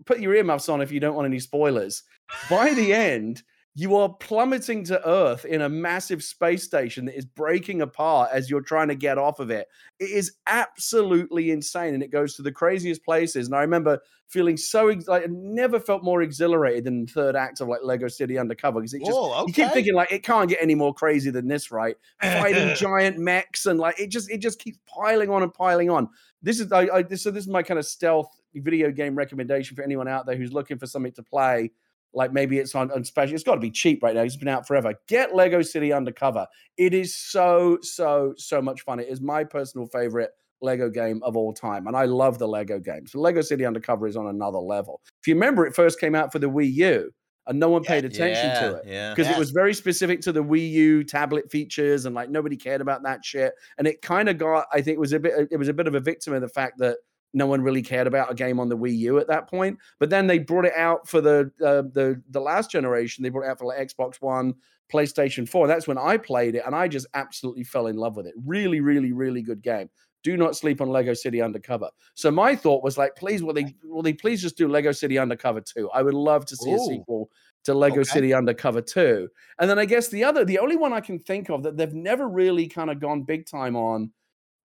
put 0.05 0.19
your 0.19 0.35
earmuffs 0.35 0.69
on 0.69 0.81
if 0.81 0.91
you 0.91 0.99
don't 0.99 1.15
want 1.15 1.27
any 1.27 1.39
spoilers. 1.39 2.03
By 2.49 2.73
the 2.73 2.93
end, 2.93 3.43
you 3.73 3.95
are 3.95 4.09
plummeting 4.09 4.83
to 4.85 5.07
Earth 5.07 5.45
in 5.45 5.61
a 5.61 5.69
massive 5.69 6.21
space 6.23 6.63
station 6.63 7.05
that 7.05 7.17
is 7.17 7.25
breaking 7.25 7.81
apart 7.81 8.29
as 8.33 8.49
you're 8.49 8.61
trying 8.61 8.89
to 8.89 8.95
get 8.95 9.17
off 9.17 9.39
of 9.39 9.49
it. 9.49 9.67
It 9.97 10.09
is 10.09 10.33
absolutely 10.45 11.51
insane, 11.51 11.93
and 11.93 12.03
it 12.03 12.11
goes 12.11 12.35
to 12.35 12.41
the 12.41 12.51
craziest 12.51 13.05
places. 13.05 13.47
And 13.47 13.55
I 13.55 13.61
remember 13.61 13.99
feeling 14.27 14.57
so 14.57 14.85
like 15.07 15.23
I 15.23 15.27
never 15.29 15.79
felt 15.79 16.03
more 16.03 16.21
exhilarated 16.21 16.85
than 16.85 17.05
the 17.05 17.11
third 17.11 17.35
act 17.35 17.61
of 17.61 17.67
like 17.67 17.81
Lego 17.83 18.07
City 18.07 18.37
Undercover 18.37 18.79
because 18.79 18.93
it 18.93 18.99
just 18.99 19.11
Whoa, 19.11 19.41
okay. 19.41 19.47
you 19.47 19.53
keep 19.53 19.73
thinking 19.73 19.93
like 19.93 20.11
it 20.11 20.23
can't 20.23 20.49
get 20.49 20.59
any 20.61 20.75
more 20.75 20.93
crazy 20.93 21.31
than 21.31 21.47
this, 21.47 21.71
right? 21.71 21.95
Fighting 22.21 22.75
giant 22.75 23.19
mechs 23.19 23.65
and 23.65 23.79
like 23.79 23.99
it 23.99 24.07
just 24.07 24.29
it 24.29 24.39
just 24.39 24.59
keeps 24.59 24.79
piling 24.85 25.29
on 25.29 25.43
and 25.43 25.53
piling 25.53 25.89
on. 25.89 26.09
This 26.41 26.59
is 26.59 26.71
I, 26.71 26.87
I 26.93 27.01
this, 27.03 27.23
so 27.23 27.31
this 27.31 27.43
is 27.43 27.49
my 27.49 27.63
kind 27.63 27.79
of 27.79 27.85
stealth 27.85 28.29
video 28.53 28.91
game 28.91 29.15
recommendation 29.15 29.75
for 29.75 29.83
anyone 29.83 30.07
out 30.07 30.25
there 30.25 30.35
who's 30.35 30.51
looking 30.51 30.77
for 30.77 30.87
something 30.87 31.13
to 31.13 31.23
play 31.23 31.71
like 32.13 32.33
maybe 32.33 32.59
it's 32.59 32.75
on, 32.75 32.91
on 32.91 33.03
special. 33.03 33.35
It's 33.35 33.43
got 33.43 33.55
to 33.55 33.61
be 33.61 33.71
cheap 33.71 34.03
right 34.03 34.15
now. 34.15 34.21
It's 34.21 34.35
been 34.35 34.47
out 34.47 34.67
forever. 34.67 34.93
Get 35.07 35.35
Lego 35.35 35.61
City 35.61 35.93
Undercover. 35.93 36.47
It 36.77 36.93
is 36.93 37.15
so 37.15 37.77
so 37.81 38.33
so 38.37 38.61
much 38.61 38.81
fun. 38.81 38.99
It 38.99 39.07
is 39.07 39.21
my 39.21 39.43
personal 39.43 39.87
favorite 39.87 40.31
Lego 40.61 40.89
game 40.89 41.21
of 41.23 41.35
all 41.35 41.53
time, 41.53 41.87
and 41.87 41.95
I 41.95 42.05
love 42.05 42.37
the 42.37 42.47
Lego 42.47 42.79
games. 42.79 43.11
So 43.13 43.19
Lego 43.19 43.41
City 43.41 43.65
Undercover 43.65 44.07
is 44.07 44.17
on 44.17 44.27
another 44.27 44.59
level. 44.59 45.01
If 45.21 45.27
you 45.27 45.33
remember, 45.33 45.65
it 45.65 45.75
first 45.75 45.99
came 45.99 46.15
out 46.15 46.31
for 46.31 46.39
the 46.39 46.49
Wii 46.49 46.73
U, 46.73 47.11
and 47.47 47.59
no 47.59 47.69
one 47.69 47.83
paid 47.83 48.05
attention 48.05 48.47
yeah, 48.47 48.59
to 48.59 48.75
it 48.75 48.83
because 49.15 49.29
yeah. 49.29 49.35
it 49.35 49.39
was 49.39 49.51
very 49.51 49.73
specific 49.73 50.21
to 50.21 50.31
the 50.31 50.43
Wii 50.43 50.69
U 50.71 51.03
tablet 51.03 51.49
features, 51.49 52.05
and 52.05 52.13
like 52.13 52.29
nobody 52.29 52.55
cared 52.55 52.81
about 52.81 53.03
that 53.03 53.25
shit. 53.25 53.53
And 53.77 53.87
it 53.87 54.01
kind 54.01 54.29
of 54.29 54.37
got, 54.37 54.67
I 54.71 54.81
think, 54.81 54.95
it 54.95 54.99
was 54.99 55.13
a 55.13 55.19
bit, 55.19 55.47
it 55.49 55.57
was 55.57 55.67
a 55.67 55.73
bit 55.73 55.87
of 55.87 55.95
a 55.95 55.99
victim 55.99 56.33
of 56.33 56.41
the 56.41 56.49
fact 56.49 56.77
that 56.79 56.97
no 57.33 57.47
one 57.47 57.61
really 57.61 57.81
cared 57.81 58.07
about 58.07 58.31
a 58.31 58.35
game 58.35 58.59
on 58.59 58.69
the 58.69 58.77
Wii 58.77 58.97
U 58.97 59.19
at 59.19 59.27
that 59.27 59.49
point. 59.49 59.77
But 59.99 60.09
then 60.09 60.27
they 60.27 60.39
brought 60.39 60.65
it 60.65 60.75
out 60.75 61.07
for 61.07 61.21
the 61.21 61.51
uh, 61.63 61.83
the 61.93 62.21
the 62.29 62.41
last 62.41 62.71
generation. 62.71 63.23
They 63.23 63.29
brought 63.29 63.45
it 63.45 63.49
out 63.49 63.59
for 63.59 63.65
like 63.65 63.79
Xbox 63.79 64.15
One, 64.21 64.53
PlayStation 64.91 65.47
Four. 65.47 65.67
That's 65.67 65.87
when 65.87 65.97
I 65.97 66.17
played 66.17 66.55
it, 66.55 66.63
and 66.65 66.75
I 66.75 66.87
just 66.87 67.07
absolutely 67.13 67.63
fell 67.63 67.87
in 67.87 67.95
love 67.95 68.15
with 68.15 68.27
it. 68.27 68.33
Really, 68.45 68.81
really, 68.81 69.13
really 69.13 69.41
good 69.41 69.61
game. 69.61 69.89
Do 70.23 70.37
not 70.37 70.55
sleep 70.55 70.81
on 70.81 70.89
Lego 70.89 71.15
City 71.15 71.41
Undercover. 71.41 71.89
So 72.13 72.29
my 72.29 72.55
thought 72.55 72.83
was 72.83 72.97
like, 72.97 73.15
please, 73.15 73.41
will 73.41 73.53
they 73.53 73.75
will 73.83 74.03
they 74.03 74.13
please 74.13 74.41
just 74.41 74.57
do 74.57 74.67
Lego 74.67 74.91
City 74.91 75.17
Undercover 75.17 75.61
2? 75.61 75.89
I 75.93 76.03
would 76.03 76.13
love 76.13 76.45
to 76.47 76.55
see 76.55 76.71
Ooh. 76.71 76.75
a 76.75 76.79
sequel 76.79 77.31
to 77.63 77.73
Lego 77.73 78.01
okay. 78.01 78.09
City 78.09 78.33
Undercover 78.33 78.81
2. 78.81 79.27
And 79.59 79.69
then 79.69 79.79
I 79.79 79.85
guess 79.85 80.09
the 80.09 80.23
other, 80.23 80.45
the 80.45 80.59
only 80.59 80.77
one 80.77 80.93
I 80.93 80.99
can 80.99 81.19
think 81.19 81.49
of 81.49 81.63
that 81.63 81.77
they've 81.77 81.93
never 81.93 82.27
really 82.27 82.67
kind 82.67 82.89
of 82.89 82.99
gone 82.99 83.23
big 83.23 83.45
time 83.45 83.75
on 83.75 84.11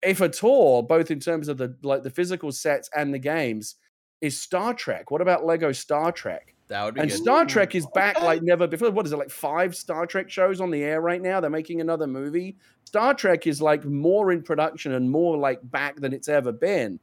if 0.02 0.20
at 0.20 0.44
all, 0.44 0.82
both 0.82 1.10
in 1.10 1.20
terms 1.20 1.48
of 1.48 1.58
the 1.58 1.76
like 1.82 2.02
the 2.02 2.10
physical 2.10 2.52
sets 2.52 2.88
and 2.94 3.12
the 3.12 3.18
games, 3.18 3.76
is 4.20 4.40
Star 4.40 4.74
Trek. 4.74 5.10
What 5.10 5.20
about 5.20 5.44
Lego 5.44 5.72
Star 5.72 6.12
Trek? 6.12 6.54
That 6.68 6.84
would 6.84 6.94
be 6.94 7.00
and 7.00 7.10
good. 7.10 7.16
Star 7.16 7.44
Trek 7.44 7.74
is 7.74 7.86
back 7.94 8.20
like 8.20 8.42
never 8.42 8.66
before. 8.66 8.90
What 8.90 9.06
is 9.06 9.12
it 9.12 9.16
like 9.16 9.30
five 9.30 9.76
Star 9.76 10.06
Trek 10.06 10.30
shows 10.30 10.60
on 10.60 10.70
the 10.70 10.82
air 10.82 11.00
right 11.00 11.22
now? 11.22 11.40
They're 11.40 11.50
making 11.50 11.80
another 11.80 12.06
movie. 12.06 12.56
Star 12.84 13.14
Trek 13.14 13.46
is 13.46 13.62
like 13.62 13.84
more 13.84 14.32
in 14.32 14.42
production 14.42 14.92
and 14.92 15.10
more 15.10 15.36
like 15.36 15.60
back 15.70 15.96
than 15.96 16.12
it's 16.12 16.28
ever 16.28 16.52
been. 16.52 16.98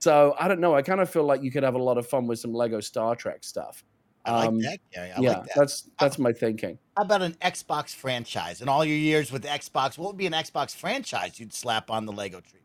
So 0.00 0.34
I 0.38 0.48
don't 0.48 0.60
know. 0.60 0.74
I 0.74 0.82
kind 0.82 1.00
of 1.00 1.08
feel 1.08 1.24
like 1.24 1.42
you 1.42 1.50
could 1.50 1.62
have 1.62 1.74
a 1.74 1.82
lot 1.82 1.96
of 1.96 2.06
fun 2.06 2.26
with 2.26 2.38
some 2.38 2.52
Lego 2.52 2.80
Star 2.80 3.14
Trek 3.14 3.44
stuff. 3.44 3.84
I 4.24 4.46
um, 4.46 4.58
like 4.58 4.64
that, 4.64 4.80
Gary. 4.92 5.12
I 5.12 5.20
yeah, 5.20 5.30
like 5.30 5.42
that. 5.44 5.52
that's 5.54 5.90
that's 5.98 6.18
my 6.18 6.32
thinking. 6.32 6.78
How 6.96 7.02
about 7.02 7.22
an 7.22 7.34
Xbox 7.42 7.94
franchise? 7.94 8.62
In 8.62 8.68
all 8.68 8.84
your 8.84 8.96
years 8.96 9.30
with 9.30 9.44
Xbox, 9.44 9.98
what 9.98 10.08
would 10.08 10.16
be 10.16 10.26
an 10.26 10.32
Xbox 10.32 10.74
franchise 10.74 11.38
you'd 11.38 11.52
slap 11.52 11.90
on 11.90 12.06
the 12.06 12.12
Lego 12.12 12.40
tree? 12.40 12.60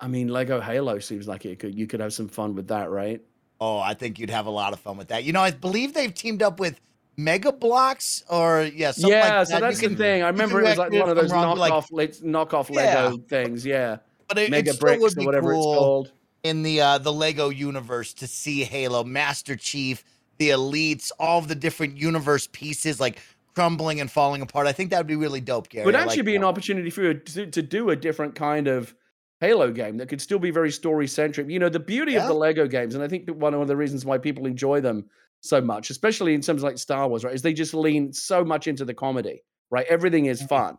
I 0.00 0.08
mean, 0.08 0.28
Lego 0.28 0.60
Halo 0.60 0.98
seems 0.98 1.28
like 1.28 1.44
it 1.46 1.58
could 1.58 1.74
you 1.74 1.86
could 1.86 2.00
have 2.00 2.12
some 2.12 2.28
fun 2.28 2.54
with 2.54 2.68
that, 2.68 2.90
right? 2.90 3.20
Oh, 3.60 3.78
I 3.78 3.94
think 3.94 4.18
you'd 4.18 4.30
have 4.30 4.46
a 4.46 4.50
lot 4.50 4.72
of 4.72 4.80
fun 4.80 4.96
with 4.96 5.08
that. 5.08 5.24
You 5.24 5.32
know, 5.32 5.40
I 5.40 5.50
believe 5.50 5.94
they've 5.94 6.12
teamed 6.12 6.42
up 6.42 6.60
with 6.60 6.80
Mega 7.16 7.52
Bloks 7.52 8.24
or 8.28 8.62
yeah, 8.74 8.92
yeah. 8.96 9.38
Like 9.38 9.46
so 9.46 9.60
that's 9.60 9.80
can, 9.80 9.92
the 9.92 9.98
thing. 9.98 10.22
I 10.22 10.28
remember 10.28 10.60
it 10.60 10.64
was 10.64 10.78
like 10.78 10.92
one 10.92 11.08
of 11.08 11.16
those 11.16 11.32
knockoff 11.32 11.86
like, 11.90 12.12
knockoff 12.16 12.70
Lego 12.70 13.16
yeah. 13.16 13.28
things. 13.28 13.64
Yeah, 13.64 13.98
but 14.28 14.38
it, 14.38 14.50
Mega 14.50 14.70
it 14.70 14.80
Bricks 14.80 15.16
or 15.16 15.24
whatever 15.24 15.52
cool 15.52 15.72
it's 15.72 15.78
called 15.78 16.12
in 16.42 16.62
the 16.62 16.80
uh, 16.80 16.98
the 16.98 17.12
Lego 17.12 17.48
universe 17.48 18.12
to 18.14 18.26
see 18.26 18.64
Halo, 18.64 19.02
Master 19.04 19.56
Chief, 19.56 20.04
the 20.38 20.50
elites, 20.50 21.10
all 21.18 21.38
of 21.38 21.48
the 21.48 21.54
different 21.54 21.96
universe 21.96 22.48
pieces 22.52 23.00
like 23.00 23.18
crumbling 23.54 24.00
and 24.00 24.10
falling 24.10 24.42
apart. 24.42 24.66
I 24.66 24.72
think 24.72 24.90
that 24.90 24.98
would 24.98 25.06
be 25.06 25.16
really 25.16 25.40
dope, 25.40 25.68
Gary. 25.68 25.82
It 25.82 25.86
would 25.86 25.94
actually 25.94 26.18
like 26.18 26.26
be 26.26 26.32
that. 26.32 26.38
an 26.38 26.44
opportunity 26.44 26.90
for 26.90 27.02
you 27.02 27.14
to, 27.14 27.46
to 27.46 27.62
do 27.62 27.90
a 27.90 27.96
different 27.96 28.34
kind 28.34 28.68
of 28.68 28.94
Halo 29.40 29.70
game 29.70 29.98
that 29.98 30.08
could 30.08 30.20
still 30.20 30.38
be 30.38 30.50
very 30.50 30.70
story 30.70 31.06
centric. 31.06 31.48
You 31.50 31.58
know, 31.58 31.68
the 31.68 31.80
beauty 31.80 32.12
yeah. 32.12 32.22
of 32.22 32.28
the 32.28 32.34
Lego 32.34 32.66
games, 32.66 32.94
and 32.94 33.02
I 33.02 33.08
think 33.08 33.28
one 33.28 33.54
of 33.54 33.66
the 33.66 33.76
reasons 33.76 34.04
why 34.04 34.18
people 34.18 34.46
enjoy 34.46 34.80
them 34.80 35.06
so 35.40 35.60
much, 35.60 35.90
especially 35.90 36.34
in 36.34 36.40
terms 36.40 36.62
like 36.62 36.78
Star 36.78 37.08
Wars, 37.08 37.24
right, 37.24 37.34
is 37.34 37.42
they 37.42 37.52
just 37.52 37.74
lean 37.74 38.12
so 38.12 38.44
much 38.44 38.66
into 38.66 38.84
the 38.84 38.94
comedy, 38.94 39.42
right? 39.70 39.86
Everything 39.88 40.26
is 40.26 40.38
mm-hmm. 40.38 40.48
fun, 40.48 40.78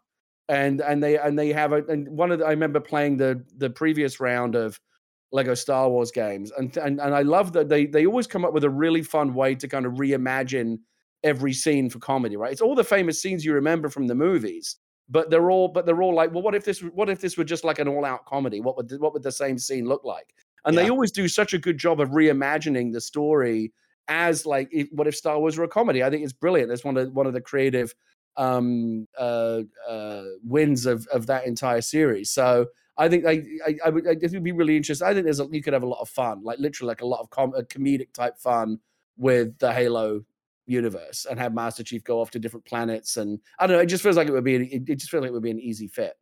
and 0.49 0.81
and 0.81 1.03
they 1.03 1.17
and 1.17 1.37
they 1.37 1.53
have 1.53 1.71
a 1.71 1.83
and 1.85 2.07
one 2.09 2.31
of 2.31 2.39
the, 2.39 2.45
I 2.45 2.51
remember 2.51 2.79
playing 2.79 3.17
the 3.17 3.43
the 3.57 3.69
previous 3.69 4.19
round 4.19 4.55
of 4.55 4.79
Lego 5.31 5.53
Star 5.53 5.89
Wars 5.89 6.11
games, 6.11 6.51
and 6.57 6.75
and 6.77 6.99
and 6.99 7.13
I 7.13 7.21
love 7.21 7.53
that 7.53 7.69
they 7.69 7.85
they 7.85 8.05
always 8.05 8.27
come 8.27 8.45
up 8.45 8.53
with 8.53 8.63
a 8.63 8.69
really 8.69 9.03
fun 9.03 9.33
way 9.33 9.55
to 9.55 9.67
kind 9.67 9.85
of 9.85 9.93
reimagine 9.93 10.79
every 11.23 11.53
scene 11.53 11.89
for 11.89 11.99
comedy, 11.99 12.37
right? 12.37 12.51
It's 12.51 12.61
all 12.61 12.75
the 12.75 12.83
famous 12.83 13.21
scenes 13.21 13.43
you 13.43 13.53
remember 13.53 13.89
from 13.89 14.07
the 14.07 14.15
movies, 14.15 14.77
but 15.09 15.29
they're 15.29 15.51
all 15.51 15.67
but 15.67 15.85
they're 15.85 16.01
all 16.01 16.15
like 16.15 16.33
well 16.33 16.43
what 16.43 16.55
if 16.55 16.63
this 16.63 16.79
what 16.79 17.09
if 17.09 17.19
this 17.19 17.37
were 17.37 17.43
just 17.43 17.63
like 17.63 17.79
an 17.79 17.87
all 17.87 18.05
out 18.05 18.25
comedy? 18.25 18.61
What 18.61 18.77
would 18.77 18.91
what 18.99 19.13
would 19.13 19.23
the 19.23 19.31
same 19.31 19.57
scene 19.57 19.85
look 19.85 20.03
like? 20.03 20.33
And 20.65 20.75
yeah. 20.75 20.83
they 20.83 20.89
always 20.89 21.11
do 21.11 21.27
such 21.27 21.53
a 21.53 21.57
good 21.57 21.77
job 21.77 21.99
of 21.99 22.09
reimagining 22.09 22.93
the 22.93 23.01
story 23.01 23.71
as 24.07 24.45
like 24.45 24.69
if, 24.71 24.87
what 24.91 25.07
if 25.07 25.15
star 25.15 25.39
wars 25.39 25.57
were 25.57 25.65
a 25.65 25.69
comedy? 25.69 26.03
I 26.03 26.09
think 26.09 26.23
it's 26.23 26.33
brilliant. 26.33 26.69
That's 26.69 26.83
one 26.83 26.97
of 26.97 27.11
one 27.13 27.27
of 27.27 27.33
the 27.33 27.41
creative 27.41 27.93
um 28.37 29.07
uh 29.17 29.61
uh 29.89 30.23
wins 30.43 30.85
of 30.85 31.07
of 31.07 31.27
that 31.27 31.45
entire 31.45 31.81
series. 31.81 32.31
So 32.31 32.67
I 32.97 33.09
think 33.09 33.25
I, 33.25 33.43
I, 33.65 33.77
I 33.85 33.89
would 33.89 34.07
I 34.07 34.11
it'd 34.11 34.43
be 34.43 34.51
really 34.51 34.75
interesting. 34.75 35.07
I 35.07 35.13
think 35.13 35.25
there's 35.25 35.39
a, 35.39 35.47
you 35.51 35.61
could 35.61 35.73
have 35.73 35.83
a 35.83 35.87
lot 35.87 36.01
of 36.01 36.09
fun, 36.09 36.43
like 36.43 36.59
literally 36.59 36.87
like 36.87 37.01
a 37.01 37.05
lot 37.05 37.19
of 37.19 37.29
com- 37.29 37.53
a 37.55 37.63
comedic 37.63 38.11
type 38.13 38.37
fun 38.37 38.79
with 39.17 39.57
the 39.59 39.71
Halo 39.71 40.23
universe 40.67 41.25
and 41.29 41.39
have 41.39 41.53
Master 41.53 41.83
Chief 41.83 42.03
go 42.03 42.21
off 42.21 42.31
to 42.31 42.39
different 42.39 42.65
planets. 42.65 43.17
And 43.17 43.39
I 43.59 43.65
don't 43.65 43.77
know, 43.77 43.81
it 43.81 43.87
just 43.87 44.03
feels 44.03 44.17
like 44.17 44.27
it 44.27 44.33
would 44.33 44.43
be, 44.43 44.55
it, 44.55 44.83
it 44.87 44.95
just 44.95 45.09
feels 45.09 45.21
like 45.21 45.29
it 45.29 45.33
would 45.33 45.43
be 45.43 45.51
an 45.51 45.59
easy 45.59 45.87
fit. 45.87 46.13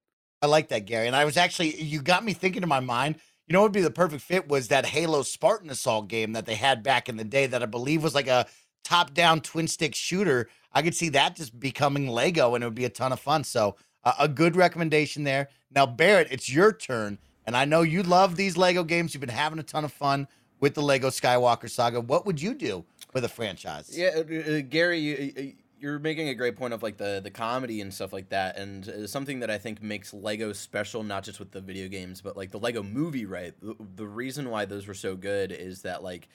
I 0.41 0.47
like 0.47 0.69
that, 0.69 0.85
Gary. 0.85 1.07
And 1.07 1.15
I 1.15 1.25
was 1.25 1.37
actually, 1.37 1.81
you 1.81 2.01
got 2.01 2.23
me 2.23 2.33
thinking 2.33 2.63
in 2.63 2.69
my 2.69 2.79
mind, 2.79 3.15
you 3.47 3.53
know 3.53 3.61
what 3.61 3.67
would 3.67 3.73
be 3.73 3.81
the 3.81 3.91
perfect 3.91 4.21
fit 4.21 4.47
was 4.47 4.69
that 4.69 4.85
Halo 4.85 5.21
Spartan 5.23 5.69
Assault 5.69 6.07
game 6.07 6.33
that 6.33 6.45
they 6.45 6.55
had 6.55 6.83
back 6.83 7.09
in 7.09 7.17
the 7.17 7.23
day 7.23 7.47
that 7.47 7.61
I 7.61 7.67
believe 7.67 8.03
was 8.03 8.15
like 8.15 8.27
a 8.27 8.47
top 8.83 9.13
down 9.13 9.41
twin 9.41 9.67
stick 9.67 9.95
shooter. 9.95 10.49
I 10.71 10.81
could 10.81 10.95
see 10.95 11.09
that 11.09 11.35
just 11.35 11.59
becoming 11.59 12.07
Lego 12.07 12.55
and 12.55 12.63
it 12.63 12.67
would 12.67 12.75
be 12.75 12.85
a 12.85 12.89
ton 12.89 13.11
of 13.11 13.19
fun. 13.19 13.43
So, 13.43 13.75
uh, 14.05 14.13
a 14.19 14.27
good 14.27 14.55
recommendation 14.55 15.23
there. 15.23 15.49
Now, 15.73 15.85
Barrett, 15.85 16.29
it's 16.31 16.49
your 16.49 16.71
turn. 16.71 17.17
And 17.47 17.55
I 17.55 17.65
know 17.65 17.81
you 17.81 18.01
love 18.01 18.37
these 18.37 18.57
Lego 18.57 18.83
games. 18.83 19.13
You've 19.13 19.21
been 19.21 19.29
having 19.29 19.59
a 19.59 19.63
ton 19.63 19.85
of 19.85 19.93
fun 19.93 20.27
with 20.59 20.73
the 20.73 20.81
Lego 20.81 21.09
Skywalker 21.09 21.69
saga. 21.69 22.01
What 22.01 22.25
would 22.25 22.41
you 22.41 22.55
do 22.55 22.85
for 23.15 23.21
the 23.21 23.29
franchise. 23.29 23.97
Yeah, 23.97 24.09
uh, 24.17 24.57
uh, 24.57 24.61
Gary, 24.67 24.99
you, 24.99 25.53
you're 25.79 25.99
making 25.99 26.27
a 26.27 26.35
great 26.35 26.57
point 26.57 26.73
of 26.73 26.83
like 26.83 26.97
the 26.97 27.21
the 27.23 27.31
comedy 27.31 27.79
and 27.79 27.93
stuff 27.93 28.11
like 28.11 28.27
that, 28.29 28.57
and 28.57 28.89
uh, 28.89 29.07
something 29.07 29.39
that 29.39 29.49
I 29.49 29.57
think 29.57 29.81
makes 29.81 30.13
Lego 30.13 30.51
special, 30.51 31.01
not 31.01 31.23
just 31.23 31.39
with 31.39 31.51
the 31.51 31.61
video 31.61 31.87
games, 31.87 32.19
but 32.19 32.35
like 32.35 32.51
the 32.51 32.59
Lego 32.59 32.83
Movie. 32.83 33.25
Right, 33.25 33.53
the, 33.61 33.73
the 33.95 34.05
reason 34.05 34.49
why 34.49 34.65
those 34.65 34.85
were 34.85 34.93
so 34.93 35.15
good 35.15 35.53
is 35.53 35.83
that 35.83 36.03
like 36.03 36.27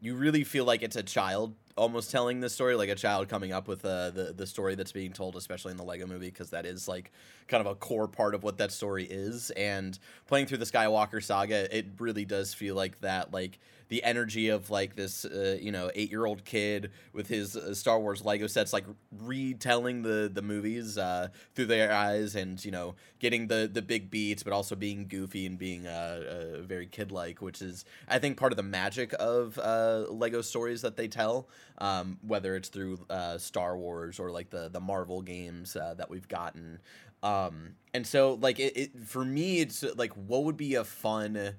you 0.00 0.14
really 0.14 0.44
feel 0.44 0.64
like 0.64 0.82
it's 0.82 0.96
a 0.96 1.02
child 1.02 1.54
almost 1.76 2.10
telling 2.10 2.40
the 2.40 2.48
story, 2.48 2.74
like 2.74 2.88
a 2.88 2.94
child 2.94 3.28
coming 3.28 3.52
up 3.52 3.68
with 3.68 3.84
uh, 3.84 4.10
the 4.10 4.32
the 4.36 4.46
story 4.46 4.74
that's 4.74 4.92
being 4.92 5.12
told, 5.12 5.36
especially 5.36 5.70
in 5.70 5.76
the 5.76 5.84
Lego 5.84 6.06
Movie, 6.06 6.26
because 6.26 6.50
that 6.50 6.66
is 6.66 6.88
like 6.88 7.12
kind 7.48 7.60
of 7.60 7.70
a 7.70 7.74
core 7.74 8.08
part 8.08 8.34
of 8.34 8.42
what 8.42 8.58
that 8.58 8.72
story 8.72 9.04
is. 9.04 9.50
And 9.50 9.98
playing 10.26 10.46
through 10.46 10.58
the 10.58 10.64
Skywalker 10.64 11.22
saga, 11.22 11.74
it 11.76 11.86
really 11.98 12.24
does 12.24 12.54
feel 12.54 12.74
like 12.74 13.00
that, 13.00 13.32
like 13.32 13.58
the 13.88 14.02
energy 14.02 14.48
of 14.48 14.70
like 14.70 14.96
this 14.96 15.24
uh, 15.24 15.58
you 15.60 15.70
know 15.72 15.90
eight 15.94 16.10
year 16.10 16.26
old 16.26 16.44
kid 16.44 16.90
with 17.12 17.28
his 17.28 17.56
uh, 17.56 17.74
Star 17.74 18.00
Wars 18.00 18.24
Lego 18.24 18.46
sets, 18.46 18.72
like 18.72 18.84
retelling 19.18 20.02
the 20.02 20.30
the 20.32 20.42
movies 20.42 20.98
uh, 20.98 21.28
through 21.54 21.66
their 21.66 21.92
eyes, 21.92 22.34
and 22.34 22.62
you 22.64 22.70
know 22.70 22.94
getting 23.18 23.46
the 23.46 23.68
the 23.72 23.82
big 23.82 24.10
beats, 24.10 24.42
but 24.42 24.52
also 24.52 24.74
being 24.74 25.06
goofy 25.06 25.46
and 25.46 25.58
being 25.58 25.86
uh, 25.86 26.56
uh 26.58 26.62
very 26.62 26.86
kid 26.86 27.12
like, 27.12 27.40
which 27.40 27.62
is 27.62 27.84
I 28.08 28.18
think 28.18 28.36
part 28.36 28.52
of 28.52 28.56
the 28.56 28.62
magic 28.62 29.14
of 29.18 29.58
uh, 29.58 30.06
Lego 30.10 30.42
stories 30.42 30.82
that 30.82 30.96
they 30.96 31.08
tell. 31.08 31.48
Um, 31.78 32.18
whether 32.26 32.56
it's 32.56 32.70
through 32.70 33.00
Star 33.36 33.76
Wars 33.76 34.18
or 34.18 34.30
like 34.30 34.50
the 34.50 34.70
the 34.70 34.80
Marvel 34.80 35.20
games 35.20 35.74
that 35.74 36.08
we've 36.08 36.26
gotten, 36.26 36.78
um, 37.22 37.74
and 37.92 38.06
so 38.06 38.34
like 38.34 38.58
it, 38.58 38.76
it 38.76 38.98
for 39.04 39.24
me, 39.24 39.60
it's 39.60 39.84
like 39.96 40.12
what 40.12 40.44
would 40.44 40.56
be 40.56 40.74
a 40.74 40.84
fun 40.84 41.54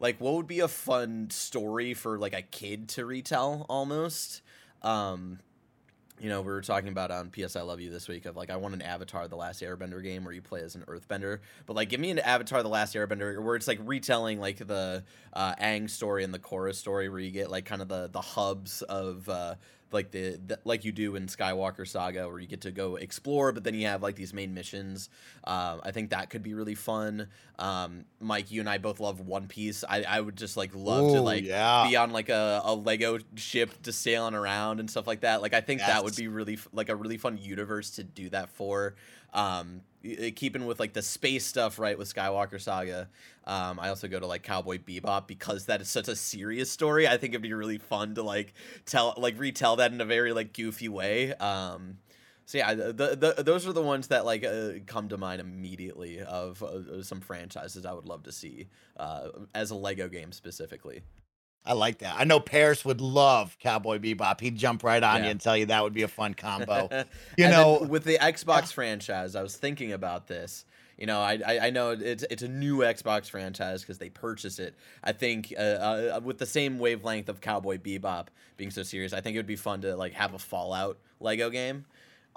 like 0.00 0.20
what 0.20 0.34
would 0.34 0.46
be 0.46 0.60
a 0.60 0.68
fun 0.68 1.30
story 1.30 1.94
for 1.94 2.18
like 2.18 2.34
a 2.34 2.42
kid 2.42 2.88
to 2.90 3.04
retell 3.04 3.66
almost? 3.68 4.42
Um 4.82 5.38
you 6.20 6.28
know, 6.28 6.42
we 6.42 6.46
were 6.46 6.60
talking 6.60 6.90
about 6.90 7.10
on 7.10 7.30
PS 7.30 7.56
I 7.56 7.62
Love 7.62 7.80
You 7.80 7.90
this 7.90 8.06
week 8.06 8.24
of 8.24 8.36
like 8.36 8.48
I 8.48 8.56
want 8.56 8.74
an 8.74 8.82
Avatar 8.82 9.26
the 9.26 9.36
Last 9.36 9.62
Airbender 9.62 10.02
game 10.02 10.24
where 10.24 10.32
you 10.32 10.42
play 10.42 10.60
as 10.60 10.76
an 10.76 10.82
Earthbender, 10.82 11.40
but 11.66 11.74
like 11.74 11.88
give 11.88 11.98
me 11.98 12.10
an 12.10 12.20
Avatar 12.20 12.62
the 12.62 12.68
Last 12.68 12.94
Airbender 12.94 13.42
where 13.42 13.56
it's 13.56 13.66
like 13.66 13.80
retelling 13.82 14.38
like 14.38 14.58
the 14.58 15.04
uh, 15.32 15.54
Aang 15.56 15.90
story 15.90 16.22
and 16.22 16.32
the 16.32 16.38
Korra 16.38 16.74
story 16.74 17.08
where 17.08 17.18
you 17.18 17.32
get 17.32 17.50
like 17.50 17.64
kind 17.64 17.82
of 17.82 17.88
the 17.88 18.08
the 18.12 18.20
hubs 18.20 18.82
of 18.82 19.28
uh, 19.28 19.56
like 19.94 20.10
the, 20.10 20.38
the, 20.46 20.58
like 20.64 20.84
you 20.84 20.92
do 20.92 21.16
in 21.16 21.26
Skywalker 21.26 21.86
Saga, 21.86 22.28
where 22.28 22.38
you 22.38 22.46
get 22.46 22.62
to 22.62 22.70
go 22.70 22.96
explore, 22.96 23.52
but 23.52 23.64
then 23.64 23.74
you 23.74 23.86
have 23.86 24.02
like 24.02 24.16
these 24.16 24.34
main 24.34 24.52
missions. 24.52 25.08
Uh, 25.44 25.78
I 25.82 25.92
think 25.92 26.10
that 26.10 26.28
could 26.28 26.42
be 26.42 26.52
really 26.52 26.74
fun. 26.74 27.28
Um, 27.58 28.04
Mike, 28.20 28.50
you 28.50 28.60
and 28.60 28.68
I 28.68 28.78
both 28.78 29.00
love 29.00 29.20
One 29.20 29.46
Piece. 29.46 29.84
I, 29.88 30.02
I 30.02 30.20
would 30.20 30.36
just 30.36 30.56
like 30.56 30.74
love 30.74 31.04
Ooh, 31.04 31.14
to 31.14 31.20
like 31.22 31.44
yeah. 31.44 31.86
be 31.88 31.96
on 31.96 32.10
like 32.10 32.28
a, 32.28 32.60
a 32.64 32.74
Lego 32.74 33.18
ship 33.36 33.70
just 33.82 34.02
sailing 34.02 34.34
around 34.34 34.80
and 34.80 34.90
stuff 34.90 35.06
like 35.06 35.20
that. 35.20 35.40
Like 35.40 35.54
I 35.54 35.60
think 35.60 35.80
yes. 35.80 35.88
that 35.88 36.04
would 36.04 36.16
be 36.16 36.28
really 36.28 36.58
like 36.72 36.88
a 36.88 36.96
really 36.96 37.16
fun 37.16 37.38
universe 37.40 37.92
to 37.92 38.04
do 38.04 38.28
that 38.30 38.50
for. 38.50 38.96
Um, 39.32 39.80
keeping 40.34 40.66
with 40.66 40.80
like 40.80 40.92
the 40.92 41.02
space 41.02 41.44
stuff, 41.44 41.78
right? 41.78 41.96
With 41.96 42.12
Skywalker 42.12 42.60
Saga, 42.60 43.08
um, 43.44 43.78
I 43.80 43.88
also 43.88 44.08
go 44.08 44.20
to 44.20 44.26
like 44.26 44.42
Cowboy 44.42 44.78
Bebop 44.78 45.26
because 45.26 45.66
that 45.66 45.80
is 45.80 45.88
such 45.88 46.08
a 46.08 46.16
serious 46.16 46.70
story. 46.70 47.08
I 47.08 47.16
think 47.16 47.32
it'd 47.32 47.42
be 47.42 47.52
really 47.52 47.78
fun 47.78 48.14
to 48.16 48.22
like 48.22 48.54
tell, 48.86 49.14
like 49.16 49.38
retell 49.38 49.76
that 49.76 49.92
in 49.92 50.00
a 50.00 50.04
very 50.04 50.32
like 50.32 50.52
goofy 50.52 50.88
way. 50.88 51.34
Um, 51.34 51.98
so 52.46 52.58
yeah, 52.58 52.74
the, 52.74 52.92
the 52.92 53.42
those 53.42 53.66
are 53.66 53.72
the 53.72 53.82
ones 53.82 54.08
that 54.08 54.24
like 54.26 54.44
uh, 54.44 54.72
come 54.86 55.08
to 55.08 55.16
mind 55.16 55.40
immediately 55.40 56.20
of 56.20 56.62
uh, 56.62 57.02
some 57.02 57.20
franchises 57.20 57.86
I 57.86 57.92
would 57.92 58.04
love 58.04 58.24
to 58.24 58.32
see 58.32 58.68
uh, 58.98 59.28
as 59.54 59.70
a 59.70 59.74
Lego 59.74 60.08
game 60.08 60.32
specifically. 60.32 61.02
I 61.66 61.72
like 61.72 61.98
that. 61.98 62.16
I 62.18 62.24
know 62.24 62.40
Parris 62.40 62.84
would 62.84 63.00
love 63.00 63.56
Cowboy 63.58 63.98
Bebop. 63.98 64.40
He'd 64.40 64.56
jump 64.56 64.84
right 64.84 65.02
on 65.02 65.18
yeah. 65.18 65.24
you 65.24 65.30
and 65.30 65.40
tell 65.40 65.56
you 65.56 65.66
that 65.66 65.82
would 65.82 65.94
be 65.94 66.02
a 66.02 66.08
fun 66.08 66.34
combo. 66.34 66.88
You 67.38 67.48
know, 67.48 67.86
with 67.88 68.04
the 68.04 68.18
Xbox 68.18 68.60
yeah. 68.60 68.66
franchise, 68.66 69.34
I 69.34 69.42
was 69.42 69.56
thinking 69.56 69.92
about 69.92 70.26
this. 70.26 70.64
You 70.98 71.06
know, 71.06 71.20
I 71.20 71.40
I, 71.44 71.58
I 71.66 71.70
know 71.70 71.90
it's 71.90 72.24
it's 72.30 72.42
a 72.42 72.48
new 72.48 72.78
Xbox 72.78 73.28
franchise 73.28 73.80
because 73.80 73.98
they 73.98 74.10
purchased 74.10 74.60
it. 74.60 74.74
I 75.02 75.12
think 75.12 75.52
uh, 75.56 75.60
uh, 75.60 76.20
with 76.22 76.38
the 76.38 76.46
same 76.46 76.78
wavelength 76.78 77.28
of 77.28 77.40
Cowboy 77.40 77.78
Bebop 77.78 78.28
being 78.56 78.70
so 78.70 78.82
serious, 78.82 79.12
I 79.12 79.20
think 79.20 79.34
it 79.34 79.38
would 79.38 79.46
be 79.46 79.56
fun 79.56 79.80
to 79.82 79.96
like 79.96 80.12
have 80.12 80.34
a 80.34 80.38
Fallout 80.38 80.98
Lego 81.18 81.50
game. 81.50 81.86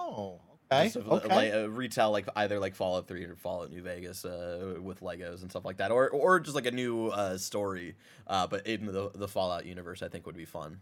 Oh, 0.00 0.40
Okay. 0.70 0.84
Just, 0.90 0.96
okay. 0.96 1.28
Like, 1.34 1.54
uh, 1.54 1.70
retell 1.70 2.10
like 2.10 2.28
either 2.36 2.58
like 2.58 2.74
Fallout 2.74 3.08
Three 3.08 3.24
or 3.24 3.36
Fallout 3.36 3.70
New 3.70 3.82
Vegas 3.82 4.24
uh, 4.24 4.74
with 4.82 5.00
Legos 5.00 5.40
and 5.40 5.50
stuff 5.50 5.64
like 5.64 5.78
that, 5.78 5.90
or 5.90 6.10
or 6.10 6.40
just 6.40 6.54
like 6.54 6.66
a 6.66 6.70
new 6.70 7.08
uh, 7.08 7.38
story, 7.38 7.94
uh, 8.26 8.46
but 8.46 8.66
in 8.66 8.86
the 8.86 9.10
the 9.14 9.28
Fallout 9.28 9.64
universe, 9.64 10.02
I 10.02 10.08
think 10.08 10.26
would 10.26 10.36
be 10.36 10.44
fun. 10.44 10.80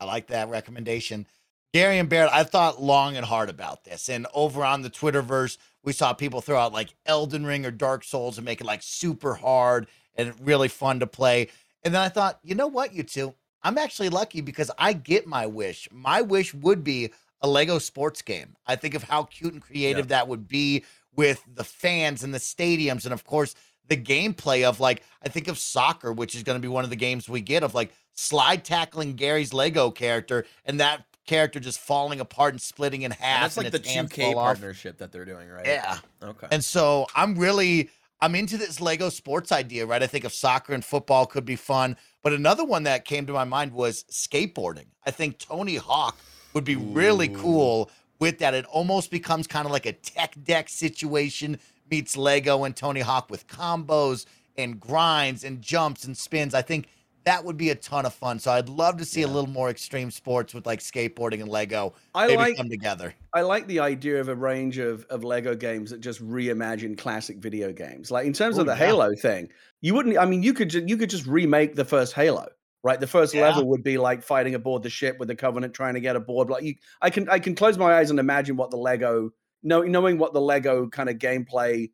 I 0.00 0.04
like 0.04 0.28
that 0.28 0.48
recommendation. 0.48 1.26
Gary 1.74 1.98
and 1.98 2.08
Barrett, 2.08 2.32
I 2.32 2.44
thought 2.44 2.82
long 2.82 3.16
and 3.16 3.26
hard 3.26 3.50
about 3.50 3.84
this, 3.84 4.08
and 4.08 4.26
over 4.34 4.64
on 4.64 4.82
the 4.82 4.90
Twitterverse, 4.90 5.58
we 5.84 5.92
saw 5.92 6.12
people 6.12 6.40
throw 6.40 6.58
out 6.58 6.72
like 6.72 6.94
Elden 7.06 7.46
Ring 7.46 7.66
or 7.66 7.70
Dark 7.70 8.02
Souls 8.02 8.38
and 8.38 8.44
make 8.44 8.60
it 8.60 8.66
like 8.66 8.82
super 8.82 9.34
hard 9.34 9.86
and 10.16 10.34
really 10.40 10.68
fun 10.68 11.00
to 11.00 11.06
play. 11.06 11.48
And 11.84 11.94
then 11.94 12.02
I 12.02 12.08
thought, 12.08 12.40
you 12.42 12.54
know 12.54 12.66
what, 12.66 12.94
you 12.94 13.04
two, 13.04 13.34
I'm 13.62 13.78
actually 13.78 14.08
lucky 14.08 14.40
because 14.40 14.70
I 14.78 14.92
get 14.92 15.26
my 15.26 15.46
wish. 15.46 15.88
My 15.92 16.22
wish 16.22 16.52
would 16.54 16.82
be 16.82 17.10
a 17.40 17.48
Lego 17.48 17.78
sports 17.78 18.22
game. 18.22 18.56
I 18.66 18.76
think 18.76 18.94
of 18.94 19.02
how 19.02 19.24
cute 19.24 19.52
and 19.52 19.62
creative 19.62 20.06
yeah. 20.06 20.18
that 20.18 20.28
would 20.28 20.48
be 20.48 20.84
with 21.14 21.42
the 21.52 21.64
fans 21.64 22.22
and 22.22 22.32
the 22.32 22.38
stadiums, 22.38 23.04
and 23.04 23.12
of 23.12 23.24
course 23.24 23.54
the 23.88 23.96
gameplay 23.96 24.64
of 24.64 24.80
like 24.80 25.02
I 25.22 25.28
think 25.28 25.48
of 25.48 25.58
soccer, 25.58 26.12
which 26.12 26.34
is 26.34 26.42
going 26.42 26.56
to 26.56 26.62
be 26.62 26.68
one 26.68 26.84
of 26.84 26.90
the 26.90 26.96
games 26.96 27.28
we 27.28 27.40
get 27.40 27.62
of 27.62 27.74
like 27.74 27.92
slide 28.14 28.64
tackling 28.64 29.14
Gary's 29.14 29.52
Lego 29.52 29.90
character, 29.90 30.46
and 30.64 30.80
that 30.80 31.04
character 31.26 31.60
just 31.60 31.78
falling 31.80 32.20
apart 32.20 32.54
and 32.54 32.60
splitting 32.60 33.02
in 33.02 33.10
half. 33.10 33.56
And 33.56 33.66
that's 33.66 33.74
like 33.74 33.82
the 33.82 33.88
2K 34.18 34.34
partnership 34.34 34.94
off. 34.94 34.98
that 34.98 35.12
they're 35.12 35.24
doing, 35.24 35.48
right? 35.48 35.66
Yeah. 35.66 35.98
Okay. 36.22 36.48
And 36.50 36.64
so 36.64 37.06
I'm 37.14 37.38
really 37.38 37.90
I'm 38.20 38.34
into 38.34 38.56
this 38.56 38.80
Lego 38.80 39.10
sports 39.10 39.52
idea, 39.52 39.86
right? 39.86 40.02
I 40.02 40.06
think 40.06 40.24
of 40.24 40.32
soccer 40.32 40.72
and 40.72 40.84
football 40.84 41.26
could 41.26 41.44
be 41.44 41.56
fun, 41.56 41.96
but 42.22 42.32
another 42.32 42.64
one 42.64 42.82
that 42.84 43.04
came 43.04 43.26
to 43.26 43.32
my 43.32 43.44
mind 43.44 43.72
was 43.72 44.04
skateboarding. 44.10 44.86
I 45.06 45.10
think 45.12 45.38
Tony 45.38 45.76
Hawk 45.76 46.16
would 46.58 46.64
be 46.64 46.74
really 46.74 47.28
cool 47.28 47.88
with 48.18 48.40
that. 48.40 48.52
It 48.52 48.64
almost 48.64 49.12
becomes 49.12 49.46
kind 49.46 49.64
of 49.64 49.70
like 49.70 49.86
a 49.86 49.92
tech 49.92 50.34
deck 50.42 50.68
situation 50.68 51.60
meets 51.88 52.16
Lego 52.16 52.64
and 52.64 52.74
Tony 52.74 52.98
Hawk 52.98 53.30
with 53.30 53.46
combos 53.46 54.26
and 54.56 54.80
grinds 54.80 55.44
and 55.44 55.62
jumps 55.62 56.02
and 56.02 56.16
spins. 56.18 56.52
I 56.52 56.62
think 56.62 56.88
that 57.22 57.44
would 57.44 57.56
be 57.56 57.70
a 57.70 57.76
ton 57.76 58.06
of 58.06 58.12
fun. 58.12 58.40
So 58.40 58.50
I'd 58.50 58.68
love 58.68 58.96
to 58.96 59.04
see 59.04 59.20
yeah. 59.20 59.26
a 59.26 59.28
little 59.28 59.48
more 59.48 59.70
extreme 59.70 60.10
sports 60.10 60.52
with 60.52 60.66
like 60.66 60.80
skateboarding 60.80 61.42
and 61.42 61.48
Lego. 61.48 61.94
I 62.12 62.26
maybe 62.26 62.38
like 62.38 62.56
come 62.56 62.68
together. 62.68 63.14
I 63.32 63.42
like 63.42 63.68
the 63.68 63.78
idea 63.78 64.20
of 64.20 64.28
a 64.28 64.34
range 64.34 64.78
of 64.78 65.04
of 65.10 65.22
Lego 65.22 65.54
games 65.54 65.90
that 65.90 66.00
just 66.00 66.20
reimagine 66.28 66.98
classic 66.98 67.36
video 67.36 67.72
games. 67.72 68.10
Like 68.10 68.26
in 68.26 68.32
terms 68.32 68.58
Ooh, 68.58 68.62
of 68.62 68.66
the 68.66 68.72
yeah. 68.72 68.86
Halo 68.86 69.14
thing, 69.14 69.48
you 69.80 69.94
wouldn't. 69.94 70.18
I 70.18 70.24
mean, 70.24 70.42
you 70.42 70.52
could 70.52 70.74
you 70.74 70.96
could 70.96 71.10
just 71.10 71.24
remake 71.24 71.76
the 71.76 71.84
first 71.84 72.14
Halo 72.14 72.48
right? 72.82 73.00
The 73.00 73.06
first 73.06 73.34
yeah. 73.34 73.42
level 73.42 73.68
would 73.68 73.82
be 73.82 73.98
like 73.98 74.22
fighting 74.22 74.54
aboard 74.54 74.82
the 74.82 74.90
ship 74.90 75.18
with 75.18 75.28
the 75.28 75.34
Covenant 75.34 75.74
trying 75.74 75.94
to 75.94 76.00
get 76.00 76.16
aboard. 76.16 76.50
Like 76.50 76.62
you, 76.62 76.74
I 77.00 77.10
can 77.10 77.28
I 77.28 77.38
can 77.38 77.54
close 77.54 77.78
my 77.78 77.98
eyes 77.98 78.10
and 78.10 78.18
imagine 78.18 78.56
what 78.56 78.70
the 78.70 78.76
Lego, 78.76 79.30
know, 79.62 79.82
knowing 79.82 80.18
what 80.18 80.32
the 80.32 80.40
Lego 80.40 80.88
kind 80.88 81.08
of 81.08 81.16
gameplay 81.16 81.90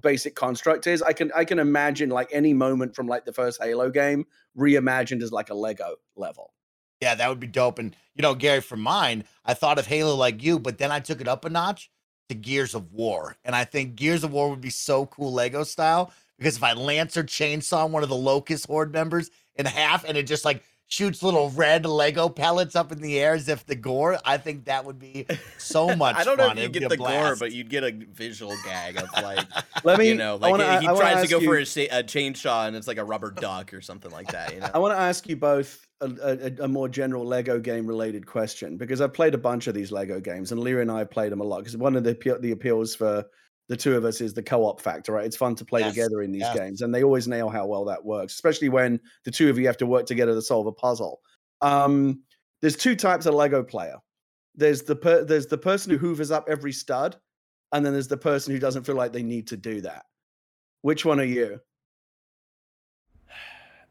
basic 0.00 0.34
construct 0.34 0.86
is. 0.86 1.02
I 1.02 1.12
can 1.12 1.30
I 1.34 1.44
can 1.44 1.58
imagine 1.58 2.10
like 2.10 2.28
any 2.32 2.52
moment 2.52 2.94
from 2.94 3.06
like 3.06 3.24
the 3.24 3.32
first 3.32 3.62
Halo 3.62 3.90
game 3.90 4.26
reimagined 4.56 5.22
as 5.22 5.32
like 5.32 5.50
a 5.50 5.54
Lego 5.54 5.96
level. 6.16 6.52
Yeah, 7.00 7.14
that 7.14 7.28
would 7.28 7.40
be 7.40 7.46
dope. 7.46 7.78
And 7.78 7.94
you 8.14 8.22
know, 8.22 8.34
Gary, 8.34 8.60
for 8.60 8.76
mine, 8.76 9.24
I 9.44 9.54
thought 9.54 9.78
of 9.78 9.86
Halo 9.86 10.14
like 10.14 10.42
you, 10.42 10.58
but 10.58 10.78
then 10.78 10.90
I 10.90 11.00
took 11.00 11.20
it 11.20 11.28
up 11.28 11.44
a 11.44 11.50
notch 11.50 11.90
to 12.28 12.34
Gears 12.34 12.74
of 12.74 12.92
War, 12.92 13.36
and 13.44 13.54
I 13.54 13.64
think 13.64 13.96
Gears 13.96 14.24
of 14.24 14.32
War 14.32 14.50
would 14.50 14.60
be 14.60 14.70
so 14.70 15.06
cool 15.06 15.32
Lego 15.32 15.62
style 15.62 16.12
because 16.38 16.56
if 16.56 16.62
I 16.62 16.72
Lancer 16.72 17.22
chainsaw 17.22 17.88
one 17.88 18.02
of 18.02 18.08
the 18.08 18.16
Locust 18.16 18.66
Horde 18.66 18.92
members, 18.92 19.30
in 19.58 19.66
half 19.66 20.04
and 20.04 20.16
it 20.16 20.24
just 20.24 20.44
like 20.44 20.62
shoots 20.88 21.22
little 21.22 21.50
red 21.50 21.84
Lego 21.84 22.28
pellets 22.28 22.76
up 22.76 22.92
in 22.92 23.00
the 23.00 23.18
air 23.18 23.34
as 23.34 23.48
if 23.48 23.66
the 23.66 23.74
gore. 23.74 24.18
I 24.24 24.38
think 24.38 24.66
that 24.66 24.84
would 24.84 24.98
be 24.98 25.26
so 25.58 25.94
much. 25.96 26.16
I 26.16 26.24
don't 26.24 26.36
fun. 26.36 26.56
know 26.56 26.62
if 26.62 26.74
you 26.74 26.80
get 26.80 26.88
the 26.88 26.96
gore, 26.96 27.36
but 27.36 27.52
you'd 27.52 27.70
get 27.70 27.84
a 27.84 27.92
visual 28.12 28.54
gag 28.64 28.96
of 28.96 29.08
like, 29.22 29.46
let 29.84 29.98
me, 29.98 30.08
you 30.08 30.14
know, 30.14 30.36
like 30.36 30.50
wanna, 30.50 30.80
he, 30.80 30.86
he 30.86 30.94
tries 30.94 31.22
to 31.22 31.28
go 31.28 31.40
you, 31.40 31.46
for 31.46 31.56
a, 31.56 31.88
a, 31.88 32.02
chainsaw 32.02 32.66
and 32.66 32.76
it's 32.76 32.86
like 32.86 32.98
a 32.98 33.04
rubber 33.04 33.30
duck 33.30 33.74
or 33.74 33.80
something 33.80 34.10
like 34.10 34.28
that. 34.28 34.54
You 34.54 34.60
know? 34.60 34.70
I 34.72 34.78
want 34.78 34.94
to 34.94 35.00
ask 35.00 35.28
you 35.28 35.36
both 35.36 35.86
a, 36.00 36.10
a, 36.22 36.64
a, 36.64 36.68
more 36.68 36.88
general 36.88 37.24
Lego 37.24 37.58
game 37.58 37.86
related 37.86 38.26
question 38.26 38.76
because 38.76 39.00
I've 39.00 39.14
played 39.14 39.34
a 39.34 39.38
bunch 39.38 39.66
of 39.66 39.74
these 39.74 39.90
Lego 39.90 40.20
games 40.20 40.52
and 40.52 40.60
Leah 40.60 40.80
and 40.80 40.90
I 40.90 41.00
have 41.00 41.10
played 41.10 41.32
them 41.32 41.40
a 41.40 41.44
lot 41.44 41.58
because 41.58 41.76
one 41.76 41.96
of 41.96 42.04
the 42.04 42.38
the 42.40 42.52
appeals 42.52 42.94
for 42.94 43.24
the 43.68 43.76
two 43.76 43.96
of 43.96 44.04
us 44.04 44.20
is 44.20 44.32
the 44.32 44.42
co-op 44.42 44.80
factor, 44.80 45.12
right? 45.12 45.24
It's 45.26 45.36
fun 45.36 45.54
to 45.56 45.64
play 45.64 45.80
yes. 45.80 45.90
together 45.90 46.22
in 46.22 46.32
these 46.32 46.42
yes. 46.42 46.56
games, 46.56 46.82
and 46.82 46.94
they 46.94 47.02
always 47.02 47.26
nail 47.26 47.48
how 47.48 47.66
well 47.66 47.84
that 47.86 48.04
works, 48.04 48.34
especially 48.34 48.68
when 48.68 49.00
the 49.24 49.30
two 49.30 49.50
of 49.50 49.58
you 49.58 49.66
have 49.66 49.76
to 49.78 49.86
work 49.86 50.06
together 50.06 50.34
to 50.34 50.42
solve 50.42 50.66
a 50.66 50.72
puzzle. 50.72 51.20
Um, 51.60 52.22
there's 52.60 52.76
two 52.76 52.96
types 52.96 53.26
of 53.26 53.34
Lego 53.34 53.62
player. 53.62 53.96
There's 54.54 54.82
the 54.82 54.96
per- 54.96 55.24
there's 55.24 55.46
the 55.46 55.58
person 55.58 55.92
who 55.92 55.98
hoovers 55.98 56.30
up 56.30 56.46
every 56.48 56.72
stud, 56.72 57.16
and 57.72 57.84
then 57.84 57.92
there's 57.92 58.08
the 58.08 58.16
person 58.16 58.52
who 58.52 58.60
doesn't 58.60 58.84
feel 58.84 58.96
like 58.96 59.12
they 59.12 59.22
need 59.22 59.48
to 59.48 59.56
do 59.56 59.80
that. 59.82 60.04
Which 60.82 61.04
one 61.04 61.20
are 61.20 61.24
you? 61.24 61.60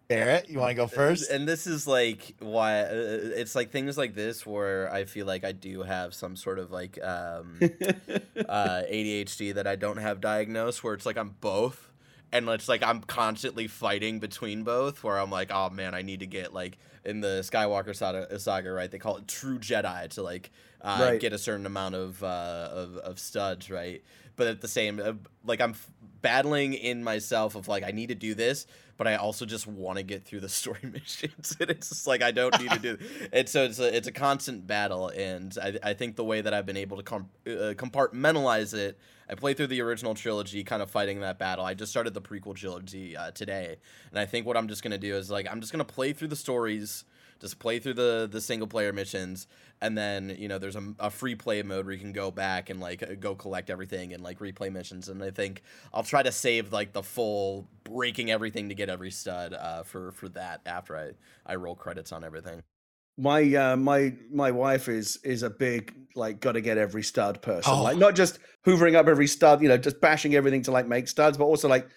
Barrett, 0.08 0.50
you 0.50 0.60
want 0.60 0.70
to 0.70 0.76
go 0.76 0.88
first? 0.88 1.32
And 1.32 1.48
this 1.48 1.66
is 1.66 1.88
like 1.88 2.36
why 2.40 2.82
uh, 2.82 2.88
it's 2.92 3.56
like 3.56 3.72
things 3.72 3.98
like 3.98 4.14
this 4.14 4.46
where 4.46 4.92
I 4.94 5.06
feel 5.06 5.26
like 5.26 5.44
I 5.44 5.52
do 5.52 5.82
have 5.82 6.14
some 6.14 6.36
sort 6.36 6.60
of 6.60 6.72
like 6.72 7.04
um, 7.04 7.58
uh, 7.62 8.82
ADHD 8.92 9.56
that 9.56 9.66
I 9.66 9.76
don't 9.76 9.98
have 9.98 10.22
diagnosed, 10.22 10.84
where 10.84 10.94
it's 10.94 11.06
like 11.06 11.18
I'm 11.18 11.36
both, 11.42 11.92
and 12.32 12.48
it's 12.50 12.70
like 12.70 12.84
I'm 12.84 13.02
constantly 13.02 13.68
fighting 13.68 14.20
between 14.20 14.64
both. 14.64 15.04
Where 15.04 15.18
I'm 15.18 15.32
like, 15.32 15.50
oh 15.52 15.72
man, 15.72 15.96
I 15.96 16.04
need 16.04 16.20
to 16.20 16.28
get 16.28 16.54
like 16.54 16.78
in 17.04 17.22
the 17.22 17.42
Skywalker 17.42 17.96
saga, 17.96 18.38
saga 18.40 18.72
right? 18.72 18.92
They 18.92 19.00
call 19.00 19.18
it 19.18 19.28
True 19.28 19.58
Jedi 19.58 20.10
to 20.12 20.22
like 20.22 20.52
uh, 20.82 21.00
right. 21.02 21.20
get 21.20 21.34
a 21.34 21.38
certain 21.40 21.66
amount 21.66 21.96
of, 21.96 22.24
uh, 22.24 22.70
of 22.72 22.98
of 22.98 23.20
studs, 23.20 23.72
right? 23.72 24.04
But 24.36 24.48
at 24.48 24.62
the 24.62 24.68
same, 24.68 25.00
uh, 25.00 25.14
like 25.46 25.62
I'm 25.62 25.74
battling 26.26 26.74
in 26.74 27.04
myself 27.04 27.54
of 27.54 27.68
like 27.68 27.84
I 27.84 27.92
need 27.92 28.08
to 28.10 28.16
do 28.16 28.34
this, 28.34 28.66
but 28.98 29.06
I 29.06 29.18
also 29.18 29.46
just 29.46 29.68
want 29.68 30.00
to 30.00 30.04
get 30.04 30.26
through 30.26 30.40
the 30.40 30.50
story 30.62 30.80
missions. 30.92 31.56
and 31.60 31.70
it's 31.70 31.90
just 31.90 32.08
like 32.08 32.24
I 32.24 32.32
don't 32.32 32.60
need 32.60 32.72
to 32.72 32.80
do. 32.80 32.98
And 33.32 33.48
so 33.48 33.64
it's 33.64 33.78
a 33.78 33.96
it's 33.96 34.08
a 34.08 34.12
constant 34.12 34.66
battle, 34.66 35.10
and 35.10 35.56
I 35.62 35.78
I 35.92 35.94
think 35.94 36.16
the 36.16 36.24
way 36.24 36.42
that 36.42 36.52
I've 36.52 36.66
been 36.66 36.78
able 36.78 36.98
to 36.98 37.04
com- 37.04 37.30
uh, 37.46 37.76
compartmentalize 37.76 38.74
it, 38.74 38.98
I 39.30 39.36
played 39.36 39.56
through 39.58 39.68
the 39.68 39.82
original 39.82 40.16
trilogy, 40.16 40.64
kind 40.64 40.82
of 40.82 40.90
fighting 40.90 41.20
that 41.20 41.38
battle. 41.38 41.64
I 41.64 41.76
just 41.76 41.92
started 41.92 42.16
the 42.16 42.22
prequel 42.22 42.56
trilogy 42.56 43.16
uh, 43.16 43.30
today, 43.30 43.78
and 44.10 44.20
I 44.20 44.26
think 44.26 44.48
what 44.48 44.58
I'm 44.58 44.68
just 44.68 44.82
gonna 44.82 44.98
do 44.98 45.16
is 45.16 45.30
like 45.30 45.48
I'm 45.52 45.62
just 45.62 45.72
gonna 45.72 45.86
play 45.86 46.12
through 46.12 46.30
the 46.30 46.36
stories 46.36 47.06
just 47.40 47.60
play 47.60 47.80
through 47.80 47.94
the 47.94 48.28
the 48.32 48.42
single 48.42 48.68
player 48.68 48.94
missions. 48.94 49.48
And 49.82 49.98
then 49.98 50.36
you 50.40 50.48
know 50.48 50.58
there's 50.58 50.76
a, 50.76 50.94
a, 51.00 51.10
free 51.10 51.36
play 51.36 51.62
mode 51.62 51.86
where 51.86 51.94
you 51.94 52.00
can 52.00 52.14
go 52.14 52.32
back 52.32 52.70
and 52.70 52.80
like 52.80 53.04
uh, 53.04 53.16
go 53.20 53.36
collect 53.36 53.70
everything 53.70 54.14
and 54.14 54.24
like 54.24 54.40
replay 54.40 54.72
missions. 54.72 55.10
And 55.10 55.22
i 55.22 55.32
think 55.32 55.62
i'll 55.94 56.04
try 56.04 56.24
to 56.24 56.32
save 56.32 56.72
like 56.72 56.94
the 56.94 57.04
full 57.04 57.68
breaking 57.84 58.32
everything 58.32 58.70
to 58.70 58.76
get 58.76 58.90
every 58.90 59.12
stud 59.12 59.54
uh, 59.54 59.84
for 59.84 60.12
for 60.12 60.30
that 60.30 60.62
after 60.66 60.96
i 60.98 61.12
i 61.46 61.56
roll 61.56 61.76
credits 61.76 62.12
on 62.12 62.24
everything. 62.24 62.62
My 63.18 63.54
uh 63.54 63.76
my 63.76 64.14
my 64.32 64.52
wife 64.52 64.88
is 64.88 65.20
is 65.24 65.44
a 65.44 65.50
big 65.50 65.94
like 66.16 66.40
gotta 66.40 66.62
get 66.62 66.78
every 66.78 67.04
stud 67.04 67.42
person. 67.42 67.74
Oh. 67.74 67.84
like 67.84 67.98
not 67.98 68.16
just 68.16 68.40
hoovering 68.66 68.96
up 68.96 69.08
every 69.08 69.28
stud 69.28 69.62
you 69.62 69.70
know 69.70 69.78
just 69.78 70.02
bashing 70.02 70.36
everything 70.36 70.62
to 70.64 70.72
like 70.72 70.88
make 70.88 71.08
studs 71.08 71.38
but 71.38 71.46
also 71.46 71.68
like 71.68 71.88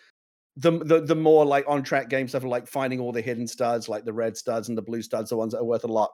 the, 0.59 0.73
the 0.73 1.01
the 1.01 1.15
more 1.15 1.45
like 1.45 1.65
on 1.69 1.83
track 1.83 2.09
game 2.09 2.29
stuff 2.29 2.43
like 2.43 2.67
finding 2.67 3.01
all 3.01 3.13
the 3.13 3.21
hidden 3.21 3.47
studs 3.47 3.89
like 3.89 4.05
the 4.05 4.13
red 4.13 4.37
studs 4.37 4.69
and 4.69 4.77
the 4.77 4.83
blue 4.83 5.03
studs 5.03 5.31
the 5.31 5.37
ones 5.37 5.53
that 5.53 5.61
are 5.61 5.65
worth 5.65 5.85
a 5.85 5.89
lot 5.89 6.11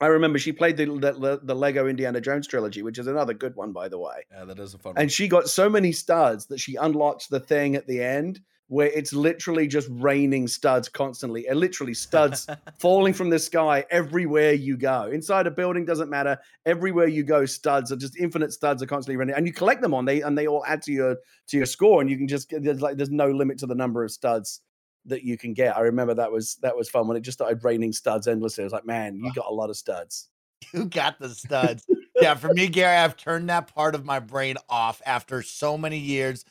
I 0.00 0.06
remember 0.06 0.40
she 0.40 0.50
played 0.50 0.76
the, 0.76 0.86
the, 0.86 1.40
the 1.44 1.54
Lego 1.54 1.86
Indiana 1.86 2.20
Jones 2.20 2.48
trilogy, 2.48 2.82
which 2.82 2.98
is 2.98 3.06
another 3.06 3.34
good 3.34 3.54
one, 3.54 3.72
by 3.72 3.88
the 3.88 4.00
way. 4.00 4.24
Yeah, 4.32 4.44
that 4.46 4.58
is 4.58 4.74
a 4.74 4.78
fun. 4.78 4.94
One. 4.94 4.96
And 4.96 5.04
one. 5.04 5.10
she 5.10 5.28
got 5.28 5.48
so 5.48 5.70
many 5.70 5.92
studs 5.92 6.46
that 6.46 6.58
she 6.58 6.74
unlocks 6.74 7.28
the 7.28 7.38
thing 7.38 7.76
at 7.76 7.86
the 7.86 8.02
end 8.02 8.40
where 8.68 8.88
it's 8.88 9.12
literally 9.12 9.66
just 9.66 9.88
raining 9.90 10.48
studs 10.48 10.88
constantly, 10.88 11.46
and 11.46 11.58
literally 11.60 11.94
studs 11.94 12.46
falling 12.78 13.12
from 13.12 13.28
the 13.28 13.38
sky 13.38 13.84
everywhere 13.90 14.52
you 14.52 14.76
go. 14.76 15.10
Inside 15.12 15.46
a 15.46 15.50
building 15.50 15.84
doesn't 15.84 16.08
matter. 16.08 16.38
Everywhere 16.64 17.06
you 17.06 17.22
go, 17.22 17.44
studs 17.44 17.92
are 17.92 17.96
just 17.96 18.16
infinite 18.16 18.52
studs 18.52 18.82
are 18.82 18.86
constantly 18.86 19.16
raining, 19.16 19.34
and 19.34 19.46
you 19.46 19.52
collect 19.52 19.82
them 19.82 19.94
on 19.94 20.04
they 20.04 20.22
and 20.22 20.36
they 20.36 20.46
all 20.46 20.64
add 20.66 20.82
to 20.82 20.92
your 20.92 21.16
to 21.48 21.56
your 21.56 21.66
score, 21.66 22.00
and 22.00 22.10
you 22.10 22.16
can 22.16 22.28
just 22.28 22.52
there's 22.60 22.80
like 22.80 22.96
there's 22.96 23.10
no 23.10 23.28
limit 23.30 23.58
to 23.58 23.66
the 23.66 23.74
number 23.74 24.04
of 24.04 24.10
studs 24.10 24.60
that 25.06 25.24
you 25.24 25.36
can 25.36 25.52
get. 25.52 25.76
I 25.76 25.80
remember 25.80 26.14
that 26.14 26.30
was 26.30 26.56
that 26.62 26.76
was 26.76 26.88
fun 26.88 27.08
when 27.08 27.16
it 27.16 27.22
just 27.22 27.38
started 27.38 27.62
raining 27.64 27.92
studs 27.92 28.28
endlessly. 28.28 28.62
I 28.62 28.66
was 28.66 28.72
like, 28.72 28.86
man, 28.86 29.16
you 29.16 29.32
got 29.32 29.46
a 29.48 29.54
lot 29.54 29.70
of 29.70 29.76
studs. 29.76 30.28
You 30.72 30.84
got 30.84 31.18
the 31.18 31.28
studs. 31.28 31.84
yeah, 32.20 32.34
for 32.34 32.48
me, 32.48 32.68
Gary, 32.68 32.96
I've 32.96 33.16
turned 33.16 33.48
that 33.48 33.74
part 33.74 33.96
of 33.96 34.04
my 34.04 34.20
brain 34.20 34.56
off 34.68 35.02
after 35.04 35.42
so 35.42 35.76
many 35.76 35.98
years. 35.98 36.44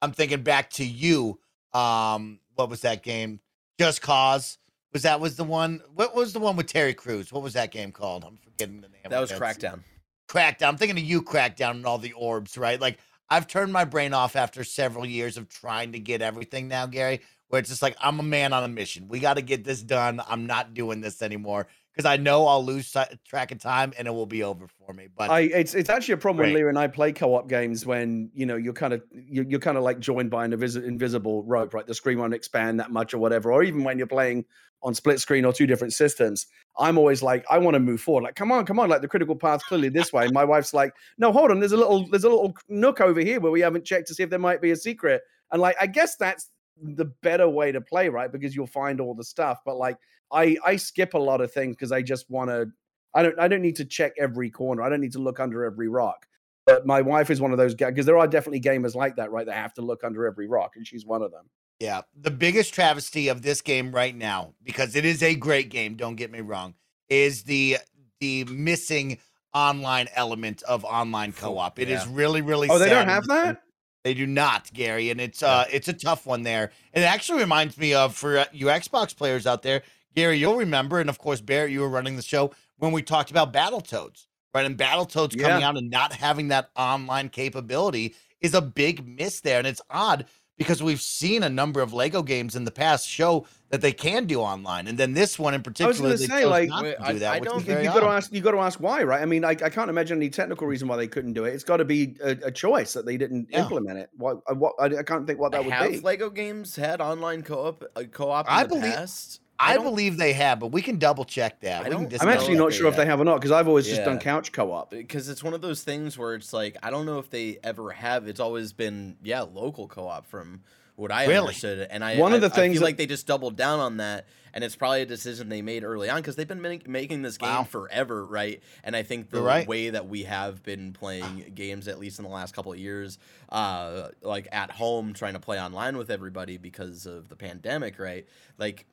I'm 0.00 0.10
thinking 0.10 0.42
back 0.42 0.70
to 0.70 0.84
you. 0.86 1.38
Um, 1.72 2.40
what 2.54 2.70
was 2.70 2.82
that 2.82 3.02
game? 3.02 3.40
Just 3.78 4.02
Cause. 4.02 4.58
Was 4.92 5.02
that 5.02 5.20
was 5.20 5.36
the 5.36 5.44
one? 5.44 5.82
What 5.94 6.14
was 6.14 6.32
the 6.32 6.40
one 6.40 6.56
with 6.56 6.66
Terry 6.66 6.94
Crews? 6.94 7.30
What 7.30 7.42
was 7.42 7.52
that 7.52 7.70
game 7.70 7.92
called? 7.92 8.24
I'm 8.24 8.38
forgetting 8.38 8.80
the 8.80 8.88
name. 8.88 9.02
That 9.08 9.20
was 9.20 9.30
Crackdown. 9.30 9.80
Crackdown. 10.28 10.68
I'm 10.68 10.76
thinking 10.78 10.96
of 10.96 11.04
you, 11.04 11.22
Crackdown, 11.22 11.72
and 11.72 11.86
all 11.86 11.98
the 11.98 12.12
orbs, 12.12 12.56
right? 12.56 12.80
Like 12.80 12.98
I've 13.28 13.46
turned 13.46 13.72
my 13.72 13.84
brain 13.84 14.14
off 14.14 14.34
after 14.34 14.64
several 14.64 15.04
years 15.04 15.36
of 15.36 15.48
trying 15.50 15.92
to 15.92 15.98
get 15.98 16.22
everything 16.22 16.68
now, 16.68 16.86
Gary 16.86 17.20
where 17.48 17.58
it's 17.58 17.68
just 17.68 17.82
like 17.82 17.96
I'm 18.00 18.20
a 18.20 18.22
man 18.22 18.52
on 18.52 18.64
a 18.64 18.68
mission. 18.68 19.08
We 19.08 19.20
got 19.20 19.34
to 19.34 19.42
get 19.42 19.64
this 19.64 19.82
done. 19.82 20.20
I'm 20.28 20.46
not 20.46 20.74
doing 20.74 21.00
this 21.00 21.22
anymore 21.22 21.66
because 21.98 22.08
I 22.08 22.16
know 22.16 22.46
I'll 22.46 22.64
lose 22.64 22.94
track 23.26 23.50
of 23.50 23.58
time 23.58 23.92
and 23.98 24.06
it 24.06 24.12
will 24.12 24.24
be 24.24 24.44
over 24.44 24.68
for 24.68 24.92
me. 24.92 25.08
But 25.16 25.30
I, 25.30 25.40
it's 25.40 25.74
it's 25.74 25.90
actually 25.90 26.14
a 26.14 26.18
problem 26.18 26.44
great. 26.44 26.52
when 26.52 26.62
Leah 26.62 26.68
and 26.68 26.78
I 26.78 26.86
play 26.86 27.10
co-op 27.10 27.48
games 27.48 27.84
when 27.84 28.30
you 28.32 28.46
know 28.46 28.54
you're 28.54 28.72
kind 28.72 28.92
of 28.92 29.02
you're, 29.10 29.44
you're 29.44 29.58
kind 29.58 29.76
of 29.76 29.82
like 29.82 29.98
joined 29.98 30.30
by 30.30 30.44
an 30.44 30.52
invis- 30.52 30.80
invisible 30.80 31.42
rope, 31.42 31.74
right? 31.74 31.84
The 31.84 31.94
screen 31.94 32.20
won't 32.20 32.34
expand 32.34 32.78
that 32.78 32.92
much 32.92 33.14
or 33.14 33.18
whatever, 33.18 33.52
or 33.52 33.64
even 33.64 33.82
when 33.82 33.98
you're 33.98 34.06
playing 34.06 34.44
on 34.80 34.94
split 34.94 35.18
screen 35.18 35.44
or 35.44 35.52
two 35.52 35.66
different 35.66 35.92
systems. 35.92 36.46
I'm 36.78 36.98
always 36.98 37.20
like, 37.20 37.44
I 37.50 37.58
want 37.58 37.74
to 37.74 37.80
move 37.80 38.00
forward. 38.00 38.22
Like, 38.22 38.36
come 38.36 38.52
on, 38.52 38.64
come 38.64 38.78
on. 38.78 38.88
Like 38.88 39.00
the 39.00 39.08
critical 39.08 39.34
path 39.34 39.64
clearly 39.64 39.88
this 39.88 40.12
way. 40.12 40.28
my 40.28 40.44
wife's 40.44 40.72
like, 40.72 40.94
no, 41.18 41.32
hold 41.32 41.50
on. 41.50 41.58
There's 41.58 41.72
a 41.72 41.76
little, 41.76 42.08
there's 42.08 42.22
a 42.22 42.28
little 42.28 42.54
nook 42.68 43.00
over 43.00 43.18
here 43.18 43.40
where 43.40 43.50
we 43.50 43.60
haven't 43.60 43.84
checked 43.84 44.06
to 44.06 44.14
see 44.14 44.22
if 44.22 44.30
there 44.30 44.38
might 44.38 44.62
be 44.62 44.70
a 44.70 44.76
secret. 44.76 45.22
And 45.50 45.60
like, 45.60 45.74
I 45.80 45.88
guess 45.88 46.14
that's 46.14 46.48
the 46.82 47.06
better 47.22 47.48
way 47.48 47.72
to 47.72 47.80
play, 47.80 48.08
right? 48.08 48.30
Because 48.30 48.54
you'll 48.54 48.66
find 48.66 49.00
all 49.00 49.14
the 49.14 49.24
stuff. 49.24 49.60
But 49.64 49.76
like 49.76 49.96
I 50.32 50.56
I 50.64 50.76
skip 50.76 51.14
a 51.14 51.18
lot 51.18 51.40
of 51.40 51.52
things 51.52 51.76
because 51.76 51.92
I 51.92 52.02
just 52.02 52.30
want 52.30 52.50
to 52.50 52.66
I 53.14 53.22
don't 53.22 53.38
I 53.38 53.48
don't 53.48 53.62
need 53.62 53.76
to 53.76 53.84
check 53.84 54.12
every 54.18 54.50
corner. 54.50 54.82
I 54.82 54.88
don't 54.88 55.00
need 55.00 55.12
to 55.12 55.18
look 55.20 55.40
under 55.40 55.64
every 55.64 55.88
rock. 55.88 56.26
But 56.66 56.86
my 56.86 57.00
wife 57.00 57.30
is 57.30 57.40
one 57.40 57.52
of 57.52 57.58
those 57.58 57.74
guys 57.74 57.92
because 57.92 58.04
there 58.04 58.18
are 58.18 58.28
definitely 58.28 58.60
gamers 58.60 58.94
like 58.94 59.16
that, 59.16 59.30
right? 59.30 59.46
They 59.46 59.52
have 59.52 59.72
to 59.74 59.82
look 59.82 60.04
under 60.04 60.26
every 60.26 60.48
rock, 60.48 60.72
and 60.76 60.86
she's 60.86 61.06
one 61.06 61.22
of 61.22 61.30
them. 61.30 61.46
Yeah. 61.80 62.02
The 62.20 62.30
biggest 62.30 62.74
travesty 62.74 63.28
of 63.28 63.42
this 63.42 63.60
game 63.60 63.92
right 63.92 64.14
now, 64.14 64.54
because 64.62 64.96
it 64.96 65.04
is 65.04 65.22
a 65.22 65.34
great 65.34 65.70
game, 65.70 65.94
don't 65.94 66.16
get 66.16 66.30
me 66.30 66.40
wrong, 66.40 66.74
is 67.08 67.44
the 67.44 67.78
the 68.20 68.44
missing 68.44 69.18
online 69.54 70.08
element 70.14 70.62
of 70.64 70.84
online 70.84 71.32
co-op. 71.32 71.78
It 71.78 71.88
yeah. 71.88 72.02
is 72.02 72.08
really, 72.08 72.42
really 72.42 72.68
Oh, 72.68 72.78
they 72.78 72.90
don't 72.90 73.08
have 73.08 73.26
that? 73.28 73.62
They 74.08 74.14
do 74.14 74.26
not, 74.26 74.72
Gary, 74.72 75.10
and 75.10 75.20
it's 75.20 75.42
uh 75.42 75.66
it's 75.70 75.86
a 75.86 75.92
tough 75.92 76.24
one 76.24 76.42
there. 76.42 76.72
And 76.94 77.04
it 77.04 77.06
actually 77.06 77.40
reminds 77.40 77.76
me 77.76 77.92
of 77.92 78.16
for 78.16 78.38
uh, 78.38 78.44
you 78.52 78.68
Xbox 78.68 79.14
players 79.14 79.46
out 79.46 79.60
there, 79.60 79.82
Gary, 80.16 80.38
you'll 80.38 80.56
remember, 80.56 80.98
and 80.98 81.10
of 81.10 81.18
course, 81.18 81.42
Barrett, 81.42 81.72
you 81.72 81.80
were 81.82 81.90
running 81.90 82.16
the 82.16 82.22
show 82.22 82.50
when 82.78 82.90
we 82.90 83.02
talked 83.02 83.30
about 83.30 83.52
Battletoads, 83.52 84.28
right? 84.54 84.64
And 84.64 84.78
Battletoads 84.78 85.36
yeah. 85.36 85.46
coming 85.46 85.62
out 85.62 85.76
and 85.76 85.90
not 85.90 86.14
having 86.14 86.48
that 86.48 86.70
online 86.74 87.28
capability 87.28 88.14
is 88.40 88.54
a 88.54 88.62
big 88.62 89.06
miss 89.06 89.40
there, 89.40 89.58
and 89.58 89.66
it's 89.66 89.82
odd 89.90 90.24
because 90.58 90.82
we've 90.82 91.00
seen 91.00 91.42
a 91.44 91.48
number 91.48 91.80
of 91.80 91.92
Lego 91.94 92.22
games 92.22 92.56
in 92.56 92.64
the 92.64 92.70
past 92.70 93.08
show 93.08 93.46
that 93.70 93.80
they 93.80 93.92
can 93.92 94.26
do 94.26 94.40
online, 94.40 94.88
and 94.88 94.98
then 94.98 95.14
this 95.14 95.38
one 95.38 95.54
in 95.54 95.62
particular, 95.62 96.08
I 96.08 96.12
was 96.12 96.26
say 96.26 96.44
like 96.44 96.68
not 96.68 96.84
I, 97.00 97.12
do 97.12 97.18
that. 97.20 97.32
I, 97.32 97.38
don't. 97.40 97.66
You 97.66 97.84
got 97.84 98.00
to 98.00 98.06
ask. 98.06 98.32
You 98.32 98.40
got 98.40 98.50
to 98.50 98.58
ask 98.58 98.80
why, 98.80 99.02
right? 99.04 99.22
I 99.22 99.24
mean, 99.24 99.44
I, 99.44 99.50
I 99.50 99.70
can't 99.70 99.88
imagine 99.88 100.18
any 100.18 100.30
technical 100.30 100.66
reason 100.66 100.88
why 100.88 100.96
they 100.96 101.06
couldn't 101.06 101.34
do 101.34 101.44
it. 101.44 101.54
It's 101.54 101.64
got 101.64 101.76
to 101.78 101.84
be 101.84 102.16
a, 102.22 102.30
a, 102.44 102.50
choice 102.50 102.92
that 102.94 103.06
they 103.06 103.16
didn't 103.16 103.48
yeah. 103.50 103.62
implement 103.62 103.98
it. 103.98 104.10
What? 104.16 104.38
Uh, 104.48 104.54
what? 104.54 104.74
I, 104.80 105.02
can't 105.02 105.26
think 105.26 105.38
what 105.38 105.52
that 105.52 105.64
would 105.64 105.72
Have 105.72 105.90
be. 105.90 106.00
Lego 106.00 106.28
games 106.28 106.74
had 106.74 107.00
online 107.00 107.42
co-op? 107.42 107.84
Uh, 107.94 108.02
co-op 108.10 108.46
I 108.48 108.64
believe. 108.64 108.94
Past? 108.94 109.40
I, 109.60 109.74
I 109.74 109.78
believe 109.78 110.16
they 110.16 110.32
have, 110.34 110.60
but 110.60 110.68
we 110.68 110.82
can 110.82 110.98
double 110.98 111.24
check 111.24 111.60
that. 111.60 111.86
I 111.86 111.88
am 111.88 112.28
actually 112.28 112.56
not 112.56 112.72
sure 112.72 112.86
if 112.88 112.96
they 112.96 113.06
have 113.06 113.20
or 113.20 113.24
not 113.24 113.36
because 113.36 113.50
I've 113.50 113.66
always 113.66 113.88
yeah. 113.88 113.96
just 113.96 114.06
done 114.06 114.18
couch 114.18 114.52
co-op. 114.52 114.90
Because 114.90 115.28
it's 115.28 115.42
one 115.42 115.54
of 115.54 115.60
those 115.60 115.82
things 115.82 116.16
where 116.16 116.34
it's 116.34 116.52
like 116.52 116.76
I 116.82 116.90
don't 116.90 117.06
know 117.06 117.18
if 117.18 117.30
they 117.30 117.58
ever 117.64 117.90
have. 117.90 118.28
It's 118.28 118.40
always 118.40 118.72
been 118.72 119.16
yeah 119.22 119.42
local 119.42 119.88
co-op 119.88 120.26
from 120.26 120.60
what 120.98 121.12
I 121.12 121.26
really? 121.26 121.38
understood. 121.38 121.86
And 121.90 122.04
I 122.04 122.18
one 122.18 122.32
of 122.32 122.40
the 122.40 122.48
I, 122.48 122.50
things 122.50 122.56
I 122.56 122.74
feel 122.74 122.80
that, 122.80 122.84
like 122.84 122.96
they 122.96 123.06
just 123.06 123.26
doubled 123.26 123.56
down 123.56 123.78
on 123.78 123.98
that, 123.98 124.26
and 124.52 124.64
it's 124.64 124.74
probably 124.74 125.02
a 125.02 125.06
decision 125.06 125.48
they 125.48 125.62
made 125.62 125.84
early 125.84 126.10
on 126.10 126.16
because 126.16 126.34
they've 126.34 126.48
been 126.48 126.60
make, 126.60 126.88
making 126.88 127.22
this 127.22 127.38
game 127.38 127.48
wow. 127.48 127.62
forever, 127.62 128.24
right? 128.26 128.60
And 128.82 128.96
I 128.96 129.04
think 129.04 129.30
the 129.30 129.40
right. 129.40 129.66
way 129.66 129.90
that 129.90 130.08
we 130.08 130.24
have 130.24 130.62
been 130.64 130.92
playing 130.92 131.52
games, 131.54 131.86
at 131.86 132.00
least 132.00 132.18
in 132.18 132.24
the 132.24 132.30
last 132.30 132.52
couple 132.52 132.72
of 132.72 132.78
years, 132.78 133.18
uh, 133.50 134.08
like 134.22 134.48
at 134.50 134.72
home, 134.72 135.14
trying 135.14 135.34
to 135.34 135.40
play 135.40 135.60
online 135.60 135.96
with 135.96 136.10
everybody 136.10 136.58
because 136.58 137.06
of 137.06 137.28
the 137.28 137.36
pandemic, 137.36 138.00
right? 138.00 138.26
Like 138.58 138.84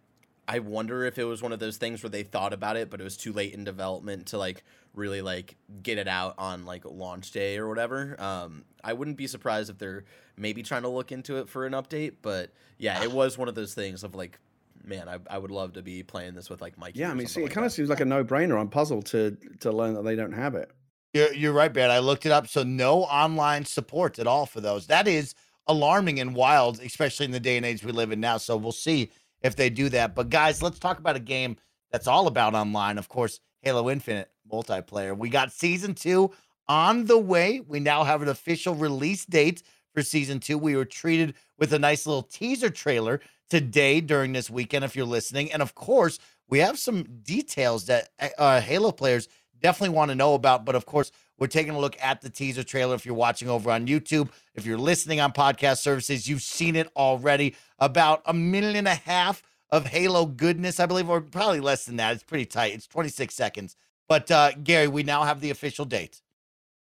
I 0.47 0.60
wonder 0.60 1.05
if 1.05 1.17
it 1.17 1.23
was 1.23 1.41
one 1.41 1.51
of 1.51 1.60
those 1.60 1.77
things 1.77 2.03
where 2.03 2.10
they 2.10 2.23
thought 2.23 2.53
about 2.53 2.77
it, 2.77 2.89
but 2.89 3.01
it 3.01 3.03
was 3.03 3.17
too 3.17 3.34
late 3.34 3.53
in 3.53 3.63
development 3.63 4.27
to 4.27 4.38
like 4.38 4.63
really 4.93 5.21
like 5.21 5.55
get 5.81 5.97
it 5.97 6.08
out 6.08 6.36
on 6.38 6.65
like 6.65 6.86
launch 6.86 7.31
day 7.31 7.58
or 7.58 7.67
whatever. 7.67 8.15
Um, 8.19 8.63
I 8.84 8.93
wouldn't 8.93 9.17
be 9.17 9.27
surprised 9.27 9.69
if 9.69 9.77
they're 9.77 10.05
maybe 10.38 10.62
trying 10.62 10.84
to 10.84 10.89
look 10.89 11.12
into 11.12 11.38
it 11.38 11.49
for 11.49 11.65
an 11.65 11.73
update, 11.73 12.15
but 12.21 12.51
yeah, 12.77 13.01
it 13.03 13.12
was 13.12 13.38
one 13.38 13.47
of 13.47 13.55
those 13.55 13.73
things 13.73 14.03
of 14.03 14.13
like, 14.13 14.39
man, 14.84 15.10
I, 15.10 15.17
I 15.29 15.38
would 15.38 15.51
love 15.51 15.73
to 15.73 15.81
be 15.81 16.03
playing 16.03 16.36
this 16.36 16.49
with 16.49 16.62
like 16.62 16.77
Mike. 16.77 16.93
Yeah, 16.95 17.10
I 17.10 17.15
mean, 17.15 17.27
see, 17.27 17.41
like 17.41 17.51
it 17.51 17.53
kind 17.53 17.65
of 17.65 17.71
seems 17.71 17.89
like 17.89 18.01
a 18.01 18.05
no 18.05 18.23
brainer. 18.23 18.60
I'm 18.60 18.69
puzzled 18.69 19.08
to 19.08 19.38
to 19.62 19.71
learn 19.71 19.95
that 19.95 20.03
they 20.03 20.15
don't 20.15 20.34
have 20.34 20.53
it. 20.55 20.71
You're 21.13 21.34
you're 21.34 21.53
right, 21.53 21.73
Brad. 21.73 21.89
I 21.89 21.99
looked 21.99 22.25
it 22.25 22.31
up. 22.31 22.47
So 22.47 22.63
no 22.63 23.03
online 23.03 23.65
support 23.65 24.19
at 24.19 24.27
all 24.27 24.45
for 24.45 24.62
those. 24.62 24.88
That 24.88 25.08
is 25.08 25.34
alarming 25.67 26.19
and 26.19 26.36
wild, 26.36 26.79
especially 26.81 27.25
in 27.25 27.31
the 27.31 27.39
day 27.39 27.58
and 27.58 27.65
age 27.65 27.84
we 27.84 27.91
live 27.91 28.12
in 28.12 28.19
now. 28.19 28.38
So 28.38 28.55
we'll 28.58 28.71
see 28.71 29.10
if 29.45 29.55
they 29.55 29.69
do 29.69 29.89
that. 29.89 30.15
But 30.15 30.29
guys, 30.29 30.63
let's 30.63 30.79
talk 30.79 30.97
about 30.97 31.15
a 31.15 31.19
game 31.19 31.58
that's 31.91 32.08
all 32.08 32.25
about 32.25 32.55
online. 32.55 32.97
Of 32.97 33.08
course, 33.08 33.39
Halo 33.62 33.91
Infinite 33.91 34.31
multiplayer. 34.51 35.15
We 35.15 35.29
got 35.29 35.51
season 35.51 35.93
two 35.93 36.31
on 36.67 37.05
the 37.05 37.19
way. 37.19 37.60
We 37.60 37.79
now 37.79 38.03
have 38.03 38.23
an 38.23 38.27
official 38.27 38.73
release 38.73 39.23
date 39.23 39.62
for 39.93 40.01
season 40.01 40.39
two. 40.39 40.58
We 40.58 40.75
were 40.75 40.84
treated 40.84 41.36
with 41.60 41.71
a 41.73 41.79
nice 41.79 42.08
little 42.08 42.23
teaser 42.23 42.71
trailer 42.71 43.21
today 43.47 44.01
during 44.01 44.34
this 44.34 44.49
weekend 44.49 44.84
if 44.84 44.95
you're 44.95 45.05
listening. 45.05 45.51
And 45.51 45.62
of 45.62 45.75
course, 45.75 46.17
we 46.49 46.60
have 46.60 46.79
some 46.79 47.03
details 47.21 47.86
that 47.86 48.10
uh, 48.39 48.62
Halo 48.62 48.91
players 48.91 49.27
definitely 49.62 49.95
want 49.95 50.10
to 50.10 50.15
know 50.15 50.34
about. 50.34 50.65
But 50.65 50.73
of 50.73 50.88
course, 50.88 51.12
we're 51.37 51.47
taking 51.47 51.73
a 51.73 51.79
look 51.79 51.97
at 52.01 52.21
the 52.21 52.29
teaser 52.29 52.63
trailer. 52.63 52.95
If 52.95 53.05
you're 53.05 53.15
watching 53.15 53.49
over 53.49 53.71
on 53.71 53.87
YouTube, 53.87 54.29
if 54.53 54.65
you're 54.65 54.77
listening 54.77 55.19
on 55.19 55.33
podcast 55.33 55.77
services, 55.77 56.27
you've 56.27 56.41
seen 56.41 56.75
it 56.75 56.89
already. 56.95 57.55
About 57.79 58.21
a 58.25 58.33
minute 58.33 58.75
and 58.75 58.87
a 58.87 58.95
half 58.95 59.43
of 59.69 59.85
Halo 59.85 60.25
goodness, 60.25 60.79
I 60.79 60.85
believe, 60.85 61.09
or 61.09 61.19
probably 61.21 61.59
less 61.59 61.85
than 61.85 61.97
that. 61.97 62.13
It's 62.13 62.23
pretty 62.23 62.45
tight. 62.45 62.73
It's 62.73 62.87
26 62.87 63.33
seconds. 63.33 63.75
But 64.07 64.31
uh, 64.31 64.51
Gary, 64.63 64.87
we 64.87 65.03
now 65.03 65.23
have 65.23 65.41
the 65.41 65.49
official 65.49 65.85
date. 65.85 66.21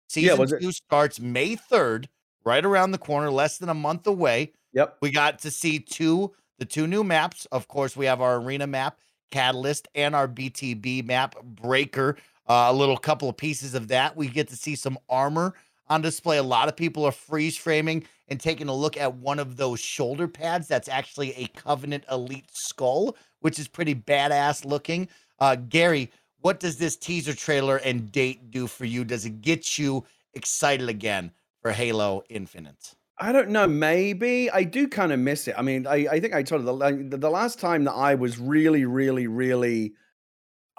Season 0.08 0.38
yeah, 0.38 0.58
two 0.58 0.68
it? 0.68 0.74
starts 0.74 1.18
May 1.18 1.56
3rd, 1.56 2.06
right 2.44 2.64
around 2.64 2.90
the 2.90 2.98
corner, 2.98 3.30
less 3.30 3.58
than 3.58 3.68
a 3.68 3.74
month 3.74 4.06
away. 4.06 4.52
Yep. 4.74 4.98
We 5.00 5.10
got 5.10 5.38
to 5.40 5.50
see 5.50 5.78
two 5.78 6.34
the 6.58 6.64
two 6.64 6.86
new 6.86 7.02
maps. 7.02 7.46
Of 7.50 7.68
course, 7.68 7.96
we 7.96 8.06
have 8.06 8.20
our 8.20 8.36
arena 8.36 8.66
map, 8.66 8.98
Catalyst, 9.30 9.88
and 9.94 10.14
our 10.14 10.28
BTB 10.28 11.04
map, 11.04 11.36
Breaker. 11.42 12.16
Uh, 12.46 12.66
a 12.68 12.72
little 12.72 12.96
couple 12.96 13.28
of 13.28 13.36
pieces 13.36 13.74
of 13.74 13.88
that. 13.88 14.16
We 14.16 14.28
get 14.28 14.48
to 14.48 14.56
see 14.56 14.76
some 14.76 14.98
armor 15.08 15.54
on 15.88 16.02
display. 16.02 16.38
A 16.38 16.42
lot 16.42 16.68
of 16.68 16.76
people 16.76 17.04
are 17.04 17.12
freeze 17.12 17.56
framing 17.56 18.04
and 18.28 18.40
taking 18.40 18.68
a 18.68 18.74
look 18.74 18.96
at 18.96 19.14
one 19.14 19.38
of 19.38 19.56
those 19.56 19.80
shoulder 19.80 20.28
pads. 20.28 20.68
That's 20.68 20.88
actually 20.88 21.32
a 21.34 21.46
Covenant 21.48 22.04
Elite 22.10 22.50
skull, 22.50 23.16
which 23.40 23.58
is 23.58 23.68
pretty 23.68 23.94
badass 23.94 24.64
looking. 24.64 25.08
Uh, 25.38 25.56
Gary, 25.56 26.10
what 26.40 26.60
does 26.60 26.76
this 26.76 26.96
teaser 26.96 27.34
trailer 27.34 27.78
and 27.78 28.12
date 28.12 28.50
do 28.50 28.66
for 28.66 28.84
you? 28.84 29.04
Does 29.04 29.24
it 29.24 29.40
get 29.40 29.78
you 29.78 30.04
excited 30.34 30.88
again 30.88 31.32
for 31.62 31.72
Halo 31.72 32.22
Infinite? 32.28 32.94
I 33.18 33.32
don't 33.32 33.50
know. 33.50 33.66
Maybe 33.66 34.50
I 34.50 34.64
do 34.64 34.88
kind 34.88 35.12
of 35.12 35.20
miss 35.20 35.46
it. 35.48 35.54
I 35.56 35.62
mean, 35.62 35.86
I, 35.86 36.06
I 36.10 36.20
think 36.20 36.34
I 36.34 36.42
told 36.42 36.66
you 36.66 37.08
the, 37.08 37.16
the 37.16 37.30
last 37.30 37.60
time 37.60 37.84
that 37.84 37.92
I 37.92 38.14
was 38.14 38.38
really, 38.38 38.84
really, 38.84 39.26
really 39.26 39.94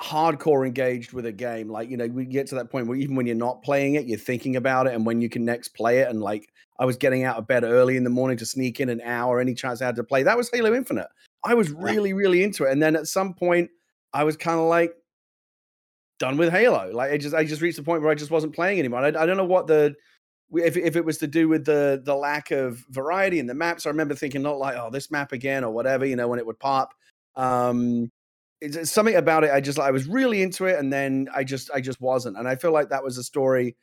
hardcore 0.02 0.66
engaged 0.66 1.14
with 1.14 1.26
a 1.26 1.32
game. 1.32 1.70
Like, 1.70 1.90
you 1.90 1.98
know, 1.98 2.08
we 2.08 2.26
get 2.26 2.48
to 2.48 2.56
that 2.56 2.70
point 2.70 2.88
where 2.88 2.98
even 2.98 3.16
when 3.16 3.26
you're 3.26 3.36
not 3.36 3.64
playing 3.64 3.96
it, 3.96 4.06
you're 4.06 4.20
thinking 4.20 4.56
about 4.56 4.88
it 4.88 4.94
and 4.94 5.06
when 5.06 5.22
you 5.22 5.30
can 5.30 5.46
next 5.46 5.70
play 5.70 6.00
it. 6.00 6.10
And 6.10 6.22
like, 6.22 6.50
I 6.80 6.86
was 6.86 6.98
getting 6.98 7.24
out 7.24 7.38
of 7.38 7.48
bed 7.48 7.64
early 7.64 7.96
in 7.96 8.04
the 8.04 8.10
morning 8.10 8.38
to 8.38 8.46
sneak 8.46 8.80
in 8.80 8.90
an 8.90 9.02
hour 9.02 9.40
any 9.40 9.54
chance 9.54 9.82
I 9.82 9.86
had 9.86 9.96
to 9.96 10.04
play. 10.04 10.24
That 10.24 10.38
was 10.38 10.50
Halo 10.52 10.74
Infinite. 10.74 11.08
I 11.44 11.54
was 11.54 11.72
really, 11.72 12.12
really 12.14 12.44
into 12.44 12.66
it. 12.66 12.72
And 12.72 12.82
then 12.82 12.96
at 12.96 13.08
some 13.08 13.34
point, 13.34 13.70
I 14.14 14.24
was 14.26 14.36
kind 14.36 14.60
of 14.60 14.66
like 14.66 14.94
done 16.20 16.38
with 16.38 16.52
Halo. 16.52 16.92
Like, 16.92 17.12
I 17.12 17.18
just, 17.18 17.34
I 17.34 17.46
just 17.46 17.62
reached 17.62 17.78
the 17.78 17.84
point 17.84 18.02
where 18.02 18.12
I 18.12 18.16
just 18.16 18.32
wasn't 18.32 18.54
playing 18.54 18.80
anymore. 18.80 19.00
I, 19.00 19.08
I 19.08 19.26
don't 19.26 19.38
know 19.38 19.46
what 19.46 19.68
the, 19.68 19.96
if, 20.54 20.76
if 20.78 20.96
it 20.96 21.06
was 21.06 21.18
to 21.20 21.28
do 21.28 21.48
with 21.48 21.66
the 21.66 22.02
the 22.06 22.16
lack 22.16 22.52
of 22.52 22.84
variety 22.90 23.40
in 23.40 23.48
the 23.48 23.54
maps, 23.54 23.86
I 23.86 23.90
remember 23.90 24.14
thinking 24.14 24.42
not 24.42 24.60
like, 24.60 24.76
oh, 24.78 24.90
this 24.92 25.10
map 25.10 25.32
again 25.32 25.64
or 25.64 25.72
whatever, 25.72 26.06
you 26.06 26.16
know, 26.16 26.28
when 26.28 26.40
it 26.40 26.46
would 26.46 26.60
pop. 26.60 26.94
Um, 27.36 28.12
it's, 28.62 28.92
something 28.92 29.16
about 29.16 29.44
it. 29.44 29.52
I 29.52 29.62
just 29.62 29.80
I 29.80 29.92
was 29.92 30.08
really 30.08 30.42
into 30.42 30.66
it, 30.66 30.80
and 30.80 30.92
then 30.92 31.28
I 31.34 31.44
just 31.44 31.70
I 31.74 31.82
just 31.82 32.02
wasn't, 32.02 32.38
and 32.38 32.48
I 32.48 32.56
feel 32.56 32.72
like 32.72 32.90
that 32.90 33.04
was 33.04 33.18
a 33.18 33.24
story 33.24 33.76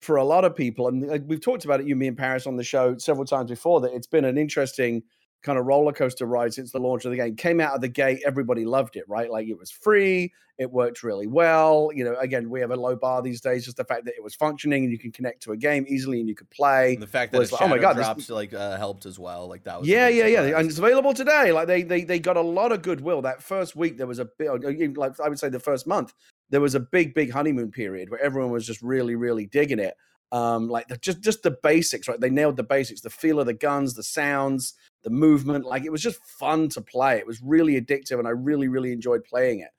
for 0.00 0.16
a 0.16 0.24
lot 0.24 0.44
of 0.44 0.56
people. 0.56 0.88
And 0.88 1.26
we've 1.28 1.40
talked 1.40 1.64
about 1.64 1.80
it, 1.80 1.86
you, 1.86 1.94
me, 1.96 2.08
and 2.08 2.16
Parris 2.16 2.46
on 2.46 2.56
the 2.56 2.64
show 2.64 2.96
several 2.98 3.26
times 3.26 3.50
before. 3.50 3.80
That 3.80 3.92
it's 3.92 4.06
been 4.06 4.24
an 4.24 4.38
interesting 4.38 5.02
kind 5.42 5.58
of 5.58 5.66
roller 5.66 5.92
coaster 5.92 6.26
ride 6.26 6.52
since 6.52 6.72
the 6.72 6.78
launch 6.78 7.04
of 7.04 7.10
the 7.10 7.16
game. 7.16 7.36
Came 7.36 7.60
out 7.60 7.74
of 7.74 7.80
the 7.80 7.88
gate, 7.88 8.22
everybody 8.26 8.64
loved 8.64 8.96
it, 8.96 9.04
right? 9.08 9.30
Like 9.30 9.48
it 9.48 9.58
was 9.58 9.70
free, 9.70 10.32
it 10.58 10.70
worked 10.70 11.02
really 11.02 11.26
well. 11.26 11.90
You 11.94 12.04
know, 12.04 12.16
again, 12.16 12.50
we 12.50 12.60
have 12.60 12.70
a 12.70 12.76
low 12.76 12.96
bar 12.96 13.22
these 13.22 13.40
days. 13.40 13.64
Just 13.64 13.76
the 13.76 13.84
fact 13.84 14.04
that 14.04 14.14
it 14.16 14.22
was 14.22 14.34
functioning 14.34 14.84
and 14.84 14.92
you 14.92 14.98
can 14.98 15.12
connect 15.12 15.42
to 15.44 15.52
a 15.52 15.56
game 15.56 15.86
easily 15.88 16.20
and 16.20 16.28
you 16.28 16.34
could 16.34 16.50
play. 16.50 16.94
And 16.94 17.02
the 17.02 17.06
fact 17.06 17.32
that 17.32 17.52
like, 17.52 17.62
oh 17.62 17.68
my 17.68 17.78
god, 17.78 17.96
drops 17.96 18.26
this... 18.26 18.30
like 18.30 18.52
uh, 18.52 18.76
helped 18.76 19.06
as 19.06 19.18
well. 19.18 19.48
Like 19.48 19.64
that 19.64 19.80
was 19.80 19.88
yeah, 19.88 20.08
yeah, 20.08 20.26
yeah, 20.26 20.58
and 20.58 20.68
it's 20.68 20.78
available 20.78 21.14
today. 21.14 21.52
Like 21.52 21.66
they 21.66 21.82
they 21.82 22.04
they 22.04 22.18
got 22.18 22.36
a 22.36 22.42
lot 22.42 22.72
of 22.72 22.82
goodwill. 22.82 23.22
That 23.22 23.42
first 23.42 23.74
week 23.76 23.96
there 23.96 24.06
was 24.06 24.18
a 24.18 24.26
bit, 24.26 24.96
like 24.96 25.18
I 25.20 25.28
would 25.28 25.38
say 25.38 25.48
the 25.48 25.60
first 25.60 25.86
month 25.86 26.12
there 26.50 26.60
was 26.60 26.74
a 26.74 26.80
big 26.80 27.14
big 27.14 27.30
honeymoon 27.30 27.70
period 27.70 28.10
where 28.10 28.20
everyone 28.20 28.50
was 28.50 28.66
just 28.66 28.82
really 28.82 29.14
really 29.14 29.46
digging 29.46 29.78
it 29.78 29.94
um 30.32 30.68
like 30.68 30.86
the, 30.88 30.96
just 30.98 31.20
just 31.20 31.42
the 31.42 31.56
basics 31.62 32.06
right 32.06 32.20
they 32.20 32.30
nailed 32.30 32.56
the 32.56 32.62
basics 32.62 33.00
the 33.00 33.10
feel 33.10 33.40
of 33.40 33.46
the 33.46 33.54
guns 33.54 33.94
the 33.94 34.02
sounds 34.02 34.74
the 35.02 35.10
movement. 35.10 35.64
Like 35.64 35.84
it 35.84 35.92
was 35.92 36.02
just 36.02 36.24
fun 36.24 36.68
to 36.70 36.80
play. 36.80 37.18
It 37.18 37.26
was 37.26 37.40
really 37.42 37.80
addictive, 37.80 38.18
and 38.18 38.28
I 38.28 38.32
really, 38.32 38.68
really 38.68 38.92
enjoyed 38.92 39.24
playing 39.24 39.60
it. 39.60 39.70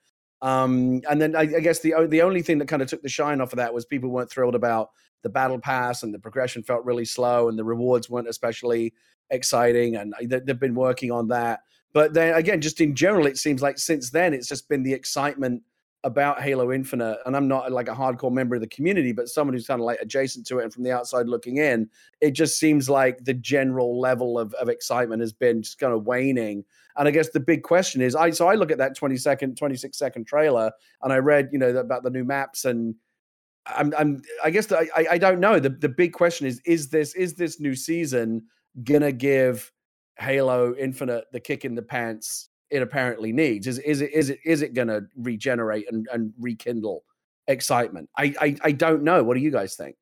Um, 0.42 1.02
and 1.10 1.22
then 1.22 1.36
I, 1.36 1.42
I, 1.42 1.60
guess 1.60 1.80
the 1.80 1.94
the 2.10 2.24
only 2.24 2.42
thing 2.42 2.58
that 2.60 2.68
kind 2.68 2.82
of 2.82 2.88
took 2.88 3.04
the 3.04 3.10
shine 3.10 3.42
off 3.42 3.54
of 3.54 3.58
that 3.58 3.74
was 3.74 3.86
people 3.86 4.10
weren't 4.10 4.32
thrilled 4.32 4.56
about 4.56 4.90
the 5.22 5.30
battle 5.30 5.60
pass, 5.60 6.04
and 6.04 6.14
the 6.14 6.20
progression 6.20 6.64
felt 6.64 6.84
really 6.86 7.06
slow, 7.06 7.48
and 7.48 7.58
the 7.58 7.64
rewards 7.64 8.10
weren't 8.10 8.28
especially 8.28 8.94
exciting. 9.30 9.96
And 9.96 10.14
they, 10.22 10.40
they've 10.40 10.60
been 10.60 10.76
working 10.76 11.12
on 11.12 11.28
that. 11.28 11.62
But 11.94 12.14
then 12.14 12.36
again, 12.36 12.62
just 12.62 12.82
in 12.82 12.96
general, 12.96 13.28
it 13.28 13.38
seems 13.38 13.62
like 13.62 13.78
since 13.78 14.10
then 14.10 14.34
it's 14.34 14.48
just 14.48 14.70
been 14.70 14.84
the 14.84 14.94
excitement 14.94 15.62
about 16.04 16.42
Halo 16.42 16.72
Infinite, 16.72 17.20
and 17.26 17.36
I'm 17.36 17.48
not 17.48 17.72
like 17.72 17.88
a 17.88 17.94
hardcore 17.94 18.32
member 18.32 18.56
of 18.56 18.62
the 18.62 18.68
community, 18.68 19.12
but 19.12 19.30
someone 19.30 19.54
who's 19.54 19.68
kind 19.68 19.80
of 19.80 19.86
like 19.86 20.00
adjacent 20.02 20.48
to 20.48 20.60
it 20.60 20.64
and 20.64 20.74
from 20.74 20.84
the 20.84 20.92
outside 20.92 21.28
looking 21.28 21.58
in, 21.58 21.90
it 22.22 22.32
just 22.32 22.58
seems 22.58 22.90
like 22.90 23.24
the 23.24 23.36
general 23.36 24.00
level 24.00 24.40
of, 24.40 24.54
of 24.56 24.68
excitement 24.68 25.22
has 25.22 25.32
been 25.32 25.62
just 25.62 25.78
kind 25.78 25.94
of 25.94 26.06
waning. 26.06 26.64
And 26.98 27.08
I 27.08 27.12
guess 27.12 27.30
the 27.30 27.40
big 27.40 27.62
question 27.64 28.02
is, 28.02 28.16
I 28.16 28.32
so 28.32 28.48
I 28.48 28.56
look 28.56 28.72
at 28.72 28.80
that 28.80 28.96
20 28.96 29.16
second, 29.18 29.58
26 29.58 29.96
second 29.98 30.26
trailer, 30.26 30.72
and 31.04 31.14
I 31.14 31.18
read, 31.18 31.50
you 31.52 31.60
know, 31.60 31.70
about 31.70 32.04
the 32.04 32.10
new 32.10 32.26
maps, 32.26 32.66
and 32.66 32.96
I'm, 33.68 33.94
I'm 33.98 34.22
I 34.44 34.50
guess 34.50 34.66
the, 34.66 34.80
I, 34.96 35.06
I 35.12 35.18
don't 35.20 35.40
know. 35.40 35.60
The 35.60 35.70
the 35.70 35.90
big 35.90 36.14
question 36.14 36.48
is, 36.48 36.62
is 36.66 36.90
this 36.90 37.14
is 37.14 37.36
this 37.36 37.60
new 37.60 37.76
season 37.76 38.44
gonna 38.84 39.12
give 39.12 39.72
Halo 40.18 40.74
Infinite 40.76 41.26
the 41.32 41.40
kick 41.40 41.64
in 41.64 41.76
the 41.76 41.82
pants 41.82 42.50
it 42.72 42.82
apparently 42.82 43.32
needs. 43.32 43.68
Is 43.68 43.80
is 43.80 44.02
it 44.02 44.12
is 44.14 44.30
it 44.30 44.40
is 44.46 44.62
it 44.62 44.74
going 44.74 44.88
to 44.88 45.06
regenerate 45.18 45.92
and, 45.92 46.08
and 46.12 46.34
rekindle 46.40 47.04
excitement? 47.48 48.10
I, 48.18 48.34
I 48.40 48.56
I 48.64 48.72
don't 48.72 49.04
know. 49.04 49.24
What 49.24 49.36
do 49.36 49.42
you 49.42 49.52
guys 49.52 49.76
think? 49.76 49.96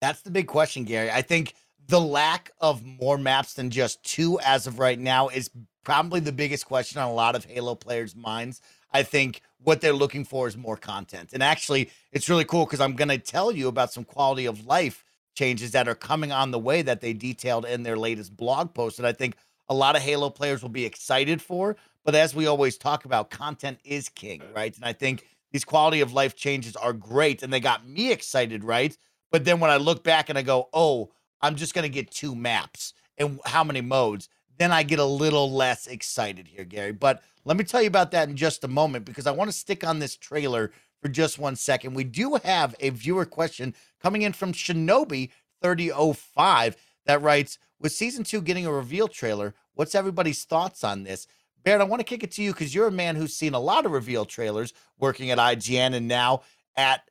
That's 0.00 0.22
the 0.22 0.30
big 0.30 0.46
question, 0.46 0.84
Gary. 0.84 1.10
I 1.10 1.22
think 1.22 1.54
the 1.88 2.00
lack 2.00 2.52
of 2.60 2.84
more 2.84 3.18
maps 3.18 3.54
than 3.54 3.70
just 3.70 4.02
two 4.04 4.38
as 4.40 4.66
of 4.66 4.78
right 4.78 4.98
now 4.98 5.28
is 5.28 5.50
probably 5.84 6.20
the 6.20 6.32
biggest 6.32 6.66
question 6.66 7.00
on 7.00 7.08
a 7.08 7.12
lot 7.12 7.34
of 7.34 7.44
Halo 7.44 7.74
players' 7.74 8.14
minds. 8.14 8.60
I 8.92 9.02
think 9.02 9.42
what 9.58 9.80
they're 9.80 9.92
looking 9.92 10.24
for 10.24 10.46
is 10.46 10.56
more 10.56 10.76
content. 10.76 11.30
And 11.32 11.42
actually, 11.42 11.90
it's 12.12 12.28
really 12.28 12.44
cool 12.44 12.66
because 12.66 12.80
I'm 12.80 12.94
going 12.94 13.08
to 13.08 13.18
tell 13.18 13.52
you 13.52 13.68
about 13.68 13.92
some 13.92 14.04
quality 14.04 14.46
of 14.46 14.66
life 14.66 15.04
changes 15.34 15.72
that 15.72 15.88
are 15.88 15.94
coming 15.94 16.30
on 16.30 16.50
the 16.50 16.58
way 16.58 16.82
that 16.82 17.00
they 17.00 17.12
detailed 17.12 17.64
in 17.64 17.82
their 17.82 17.96
latest 17.96 18.36
blog 18.36 18.74
post. 18.74 18.98
And 18.98 19.06
I 19.06 19.12
think 19.12 19.36
a 19.68 19.74
lot 19.74 19.96
of 19.96 20.02
Halo 20.02 20.30
players 20.30 20.62
will 20.62 20.68
be 20.68 20.84
excited 20.84 21.40
for. 21.40 21.76
But 22.04 22.14
as 22.14 22.34
we 22.34 22.46
always 22.46 22.76
talk 22.76 23.04
about, 23.04 23.30
content 23.30 23.78
is 23.84 24.08
king, 24.08 24.42
right? 24.54 24.74
And 24.74 24.84
I 24.84 24.92
think 24.92 25.26
these 25.52 25.64
quality 25.64 26.00
of 26.00 26.12
life 26.12 26.34
changes 26.34 26.76
are 26.76 26.92
great 26.92 27.42
and 27.42 27.52
they 27.52 27.60
got 27.60 27.86
me 27.86 28.10
excited, 28.10 28.64
right? 28.64 28.96
But 29.30 29.44
then 29.44 29.60
when 29.60 29.70
I 29.70 29.76
look 29.76 30.02
back 30.02 30.28
and 30.28 30.38
I 30.38 30.42
go, 30.42 30.68
oh, 30.72 31.10
I'm 31.40 31.56
just 31.56 31.74
going 31.74 31.84
to 31.84 31.88
get 31.88 32.10
two 32.10 32.34
maps 32.34 32.94
and 33.18 33.40
how 33.44 33.64
many 33.64 33.80
modes, 33.80 34.28
then 34.58 34.72
I 34.72 34.82
get 34.82 34.98
a 34.98 35.04
little 35.04 35.50
less 35.50 35.86
excited 35.86 36.48
here, 36.48 36.64
Gary. 36.64 36.92
But 36.92 37.22
let 37.44 37.56
me 37.56 37.64
tell 37.64 37.82
you 37.82 37.88
about 37.88 38.10
that 38.12 38.28
in 38.28 38.36
just 38.36 38.64
a 38.64 38.68
moment 38.68 39.04
because 39.04 39.26
I 39.26 39.32
want 39.32 39.50
to 39.50 39.56
stick 39.56 39.84
on 39.84 39.98
this 39.98 40.16
trailer 40.16 40.70
for 41.00 41.08
just 41.08 41.38
one 41.38 41.56
second. 41.56 41.94
We 41.94 42.04
do 42.04 42.38
have 42.44 42.74
a 42.80 42.90
viewer 42.90 43.24
question 43.24 43.74
coming 44.00 44.22
in 44.22 44.32
from 44.32 44.52
Shinobi 44.52 45.30
3005 45.62 46.76
that 47.06 47.22
writes, 47.22 47.58
with 47.80 47.92
season 47.92 48.22
two 48.22 48.40
getting 48.40 48.66
a 48.66 48.72
reveal 48.72 49.08
trailer, 49.08 49.54
what's 49.74 49.94
everybody's 49.94 50.44
thoughts 50.44 50.84
on 50.84 51.02
this? 51.02 51.26
Barrett, 51.64 51.80
I 51.80 51.84
want 51.84 52.00
to 52.00 52.04
kick 52.04 52.22
it 52.22 52.32
to 52.32 52.42
you 52.42 52.52
because 52.52 52.74
you're 52.74 52.88
a 52.88 52.92
man 52.92 53.16
who's 53.16 53.34
seen 53.34 53.54
a 53.54 53.60
lot 53.60 53.86
of 53.86 53.92
reveal 53.92 54.24
trailers 54.24 54.72
working 54.98 55.30
at 55.30 55.38
IGN 55.38 55.94
and 55.94 56.08
now 56.08 56.42
at 56.76 57.02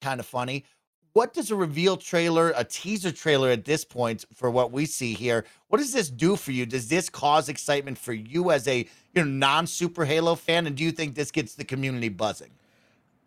kind 0.00 0.20
of 0.20 0.26
funny. 0.26 0.64
What 1.12 1.32
does 1.32 1.50
a 1.50 1.56
reveal 1.56 1.96
trailer, 1.96 2.52
a 2.56 2.64
teaser 2.64 3.10
trailer 3.10 3.48
at 3.48 3.64
this 3.64 3.86
point 3.86 4.26
for 4.34 4.50
what 4.50 4.70
we 4.70 4.84
see 4.84 5.14
here, 5.14 5.46
what 5.68 5.78
does 5.78 5.94
this 5.94 6.10
do 6.10 6.36
for 6.36 6.52
you? 6.52 6.66
Does 6.66 6.88
this 6.88 7.08
cause 7.08 7.48
excitement 7.48 7.96
for 7.96 8.12
you 8.12 8.50
as 8.50 8.68
a 8.68 8.80
you 8.80 8.86
know 9.14 9.24
non-super 9.24 10.04
Halo 10.04 10.34
fan? 10.34 10.66
And 10.66 10.76
do 10.76 10.84
you 10.84 10.92
think 10.92 11.14
this 11.14 11.30
gets 11.30 11.54
the 11.54 11.64
community 11.64 12.10
buzzing? 12.10 12.50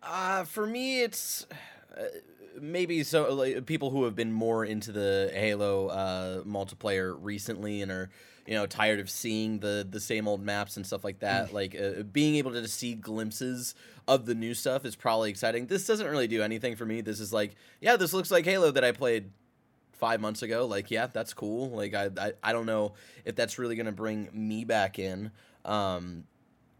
Uh, 0.02 0.44
for 0.44 0.66
me, 0.66 1.02
it's 1.02 1.46
uh, 1.98 2.04
maybe 2.60 3.02
so 3.02 3.34
like, 3.34 3.66
people 3.66 3.90
who 3.90 4.04
have 4.04 4.14
been 4.14 4.32
more 4.32 4.64
into 4.64 4.92
the 4.92 5.30
Halo 5.34 5.88
uh, 5.88 6.42
multiplayer 6.42 7.16
recently 7.20 7.82
and 7.82 7.90
are 7.90 8.10
you 8.46 8.54
know 8.54 8.66
tired 8.66 9.00
of 9.00 9.08
seeing 9.10 9.60
the 9.60 9.86
the 9.88 10.00
same 10.00 10.26
old 10.26 10.42
maps 10.42 10.76
and 10.76 10.86
stuff 10.86 11.04
like 11.04 11.20
that. 11.20 11.50
Mm. 11.50 11.52
like 11.52 11.76
uh, 11.80 12.02
being 12.02 12.36
able 12.36 12.52
to 12.52 12.66
see 12.68 12.94
glimpses 12.94 13.74
of 14.08 14.26
the 14.26 14.34
new 14.34 14.54
stuff 14.54 14.84
is 14.84 14.96
probably 14.96 15.30
exciting. 15.30 15.66
This 15.66 15.86
doesn't 15.86 16.06
really 16.06 16.26
do 16.26 16.42
anything 16.42 16.76
for 16.76 16.84
me. 16.84 17.00
This 17.00 17.20
is 17.20 17.32
like, 17.32 17.54
yeah, 17.80 17.96
this 17.96 18.12
looks 18.12 18.30
like 18.30 18.44
Halo 18.44 18.70
that 18.72 18.84
I 18.84 18.92
played 18.92 19.30
five 19.92 20.20
months 20.20 20.42
ago. 20.42 20.66
Like, 20.66 20.90
yeah, 20.90 21.06
that's 21.06 21.32
cool. 21.34 21.70
Like, 21.70 21.94
I 21.94 22.10
I, 22.18 22.32
I 22.42 22.52
don't 22.52 22.66
know 22.66 22.94
if 23.24 23.36
that's 23.36 23.58
really 23.58 23.76
gonna 23.76 23.92
bring 23.92 24.28
me 24.32 24.64
back 24.64 24.98
in. 24.98 25.30
Um, 25.64 26.24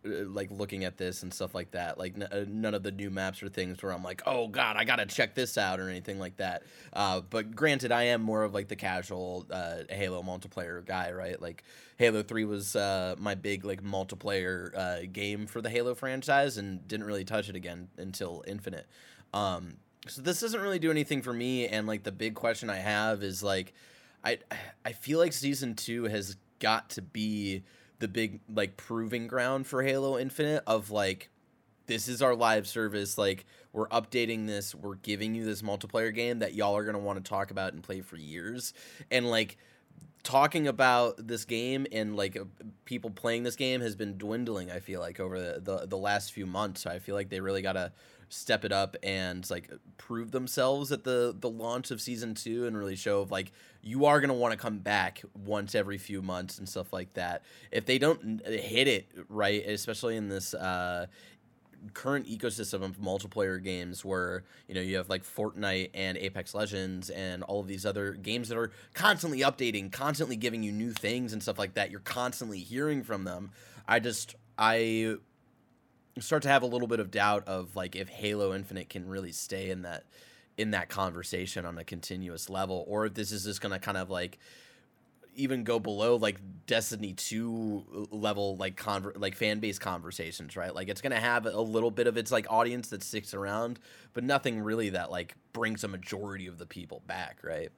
like 0.04 0.50
looking 0.50 0.84
at 0.84 0.96
this 0.96 1.22
and 1.22 1.32
stuff 1.32 1.54
like 1.54 1.72
that. 1.72 1.98
Like 1.98 2.14
n- 2.16 2.28
uh, 2.30 2.44
none 2.48 2.74
of 2.74 2.82
the 2.82 2.90
new 2.90 3.10
maps 3.10 3.42
or 3.42 3.48
things 3.48 3.82
where 3.82 3.92
I'm 3.92 4.02
like, 4.02 4.22
oh 4.26 4.48
god, 4.48 4.76
I 4.76 4.84
gotta 4.84 5.06
check 5.06 5.34
this 5.34 5.58
out 5.58 5.78
or 5.80 5.88
anything 5.88 6.18
like 6.18 6.36
that. 6.38 6.62
Uh, 6.92 7.20
but 7.20 7.54
granted, 7.54 7.92
I 7.92 8.04
am 8.04 8.22
more 8.22 8.42
of 8.44 8.54
like 8.54 8.68
the 8.68 8.76
casual 8.76 9.46
uh, 9.50 9.82
Halo 9.90 10.22
multiplayer 10.22 10.84
guy, 10.84 11.12
right? 11.12 11.40
Like 11.40 11.64
Halo 11.98 12.22
Three 12.22 12.44
was 12.44 12.76
uh, 12.76 13.14
my 13.18 13.34
big 13.34 13.64
like 13.64 13.82
multiplayer 13.82 14.74
uh, 14.76 15.06
game 15.12 15.46
for 15.46 15.60
the 15.60 15.70
Halo 15.70 15.94
franchise, 15.94 16.56
and 16.56 16.86
didn't 16.88 17.06
really 17.06 17.24
touch 17.24 17.48
it 17.48 17.56
again 17.56 17.88
until 17.98 18.42
Infinite. 18.46 18.86
Um, 19.34 19.76
so 20.08 20.22
this 20.22 20.40
doesn't 20.40 20.60
really 20.60 20.78
do 20.78 20.90
anything 20.90 21.20
for 21.22 21.32
me. 21.32 21.68
And 21.68 21.86
like 21.86 22.04
the 22.04 22.12
big 22.12 22.34
question 22.34 22.70
I 22.70 22.76
have 22.76 23.22
is 23.22 23.42
like, 23.42 23.74
I 24.24 24.38
I 24.84 24.92
feel 24.92 25.18
like 25.18 25.32
season 25.32 25.74
two 25.74 26.04
has 26.04 26.36
got 26.58 26.90
to 26.90 27.02
be 27.02 27.62
the 28.00 28.08
big 28.08 28.40
like 28.52 28.76
proving 28.76 29.26
ground 29.26 29.66
for 29.66 29.82
Halo 29.82 30.18
Infinite 30.18 30.62
of 30.66 30.90
like 30.90 31.30
this 31.86 32.08
is 32.08 32.22
our 32.22 32.34
live 32.34 32.68
service 32.68 33.18
like 33.18 33.44
we're 33.72 33.88
updating 33.88 34.46
this 34.46 34.74
we're 34.74 34.96
giving 34.96 35.34
you 35.34 35.44
this 35.44 35.62
multiplayer 35.62 36.14
game 36.14 36.40
that 36.40 36.54
y'all 36.54 36.76
are 36.76 36.84
going 36.84 36.94
to 36.94 37.00
want 37.00 37.22
to 37.22 37.28
talk 37.28 37.50
about 37.50 37.72
and 37.72 37.82
play 37.82 38.00
for 38.00 38.16
years. 38.16 38.74
And 39.10 39.30
like 39.30 39.56
talking 40.22 40.66
about 40.66 41.26
this 41.26 41.44
game 41.44 41.86
and 41.92 42.16
like 42.16 42.36
uh, 42.36 42.44
people 42.84 43.10
playing 43.10 43.42
this 43.42 43.56
game 43.56 43.80
has 43.80 43.96
been 43.96 44.18
dwindling 44.18 44.70
i 44.70 44.78
feel 44.78 45.00
like 45.00 45.18
over 45.18 45.40
the, 45.40 45.60
the, 45.60 45.86
the 45.86 45.96
last 45.96 46.32
few 46.32 46.46
months. 46.46 46.82
So 46.82 46.90
i 46.90 46.98
feel 46.98 47.14
like 47.14 47.28
they 47.28 47.40
really 47.40 47.62
got 47.62 47.74
to 47.74 47.92
step 48.28 48.64
it 48.64 48.70
up 48.70 48.96
and 49.02 49.48
like 49.50 49.68
prove 49.98 50.30
themselves 50.30 50.92
at 50.92 51.04
the 51.04 51.34
the 51.38 51.50
launch 51.50 51.90
of 51.90 52.00
season 52.00 52.34
two 52.34 52.66
and 52.66 52.78
really 52.78 52.96
show 52.96 53.20
of 53.20 53.30
like 53.30 53.52
you 53.82 54.06
are 54.06 54.20
gonna 54.20 54.34
want 54.34 54.52
to 54.52 54.58
come 54.58 54.78
back 54.78 55.22
once 55.44 55.74
every 55.74 55.98
few 55.98 56.22
months 56.22 56.58
and 56.58 56.68
stuff 56.68 56.92
like 56.92 57.14
that. 57.14 57.42
If 57.70 57.86
they 57.86 57.98
don't 57.98 58.44
hit 58.46 58.88
it 58.88 59.08
right, 59.28 59.66
especially 59.66 60.16
in 60.16 60.28
this 60.28 60.54
uh, 60.54 61.06
current 61.94 62.26
ecosystem 62.26 62.82
of 62.82 62.98
multiplayer 62.98 63.62
games 63.62 64.04
where 64.04 64.44
you 64.68 64.74
know 64.74 64.80
you 64.80 64.96
have 64.96 65.08
like 65.08 65.24
Fortnite 65.24 65.90
and 65.94 66.18
Apex 66.18 66.54
Legends 66.54 67.10
and 67.10 67.42
all 67.42 67.60
of 67.60 67.66
these 67.66 67.86
other 67.86 68.12
games 68.12 68.48
that 68.48 68.58
are 68.58 68.70
constantly 68.94 69.40
updating, 69.40 69.90
constantly 69.90 70.36
giving 70.36 70.62
you 70.62 70.72
new 70.72 70.92
things 70.92 71.32
and 71.32 71.42
stuff 71.42 71.58
like 71.58 71.74
that. 71.74 71.90
You're 71.90 72.00
constantly 72.00 72.58
hearing 72.58 73.02
from 73.02 73.24
them. 73.24 73.50
I 73.88 73.98
just 73.98 74.34
I 74.58 75.16
start 76.18 76.42
to 76.42 76.48
have 76.48 76.62
a 76.62 76.66
little 76.66 76.88
bit 76.88 77.00
of 77.00 77.10
doubt 77.10 77.46
of 77.48 77.76
like 77.76 77.96
if 77.96 78.08
Halo 78.08 78.54
Infinite 78.54 78.90
can 78.90 79.08
really 79.08 79.32
stay 79.32 79.70
in 79.70 79.82
that 79.82 80.04
in 80.60 80.72
that 80.72 80.90
conversation 80.90 81.66
on 81.66 81.78
a 81.78 81.84
continuous 81.84 82.50
level 82.50 82.84
or 82.86 83.06
if 83.06 83.14
this 83.14 83.32
is 83.32 83.44
just 83.44 83.62
going 83.62 83.72
to 83.72 83.78
kind 83.80 83.96
of 83.96 84.10
like 84.10 84.38
even 85.34 85.64
go 85.64 85.78
below 85.78 86.16
like 86.16 86.38
Destiny 86.66 87.14
2 87.14 88.08
level 88.10 88.56
like 88.56 88.76
conver- 88.76 89.18
like 89.18 89.34
fan 89.34 89.60
base 89.60 89.78
conversations, 89.78 90.56
right? 90.56 90.74
Like 90.74 90.88
it's 90.88 91.00
going 91.00 91.12
to 91.12 91.20
have 91.20 91.46
a 91.46 91.60
little 91.60 91.90
bit 91.90 92.06
of 92.06 92.16
its 92.16 92.32
like 92.32 92.46
audience 92.50 92.88
that 92.90 93.02
sticks 93.02 93.34
around, 93.34 93.80
but 94.12 94.24
nothing 94.24 94.60
really 94.60 94.90
that 94.90 95.10
like 95.10 95.34
brings 95.52 95.84
a 95.84 95.88
majority 95.88 96.46
of 96.46 96.58
the 96.58 96.66
people 96.66 97.02
back, 97.06 97.38
right? 97.42 97.70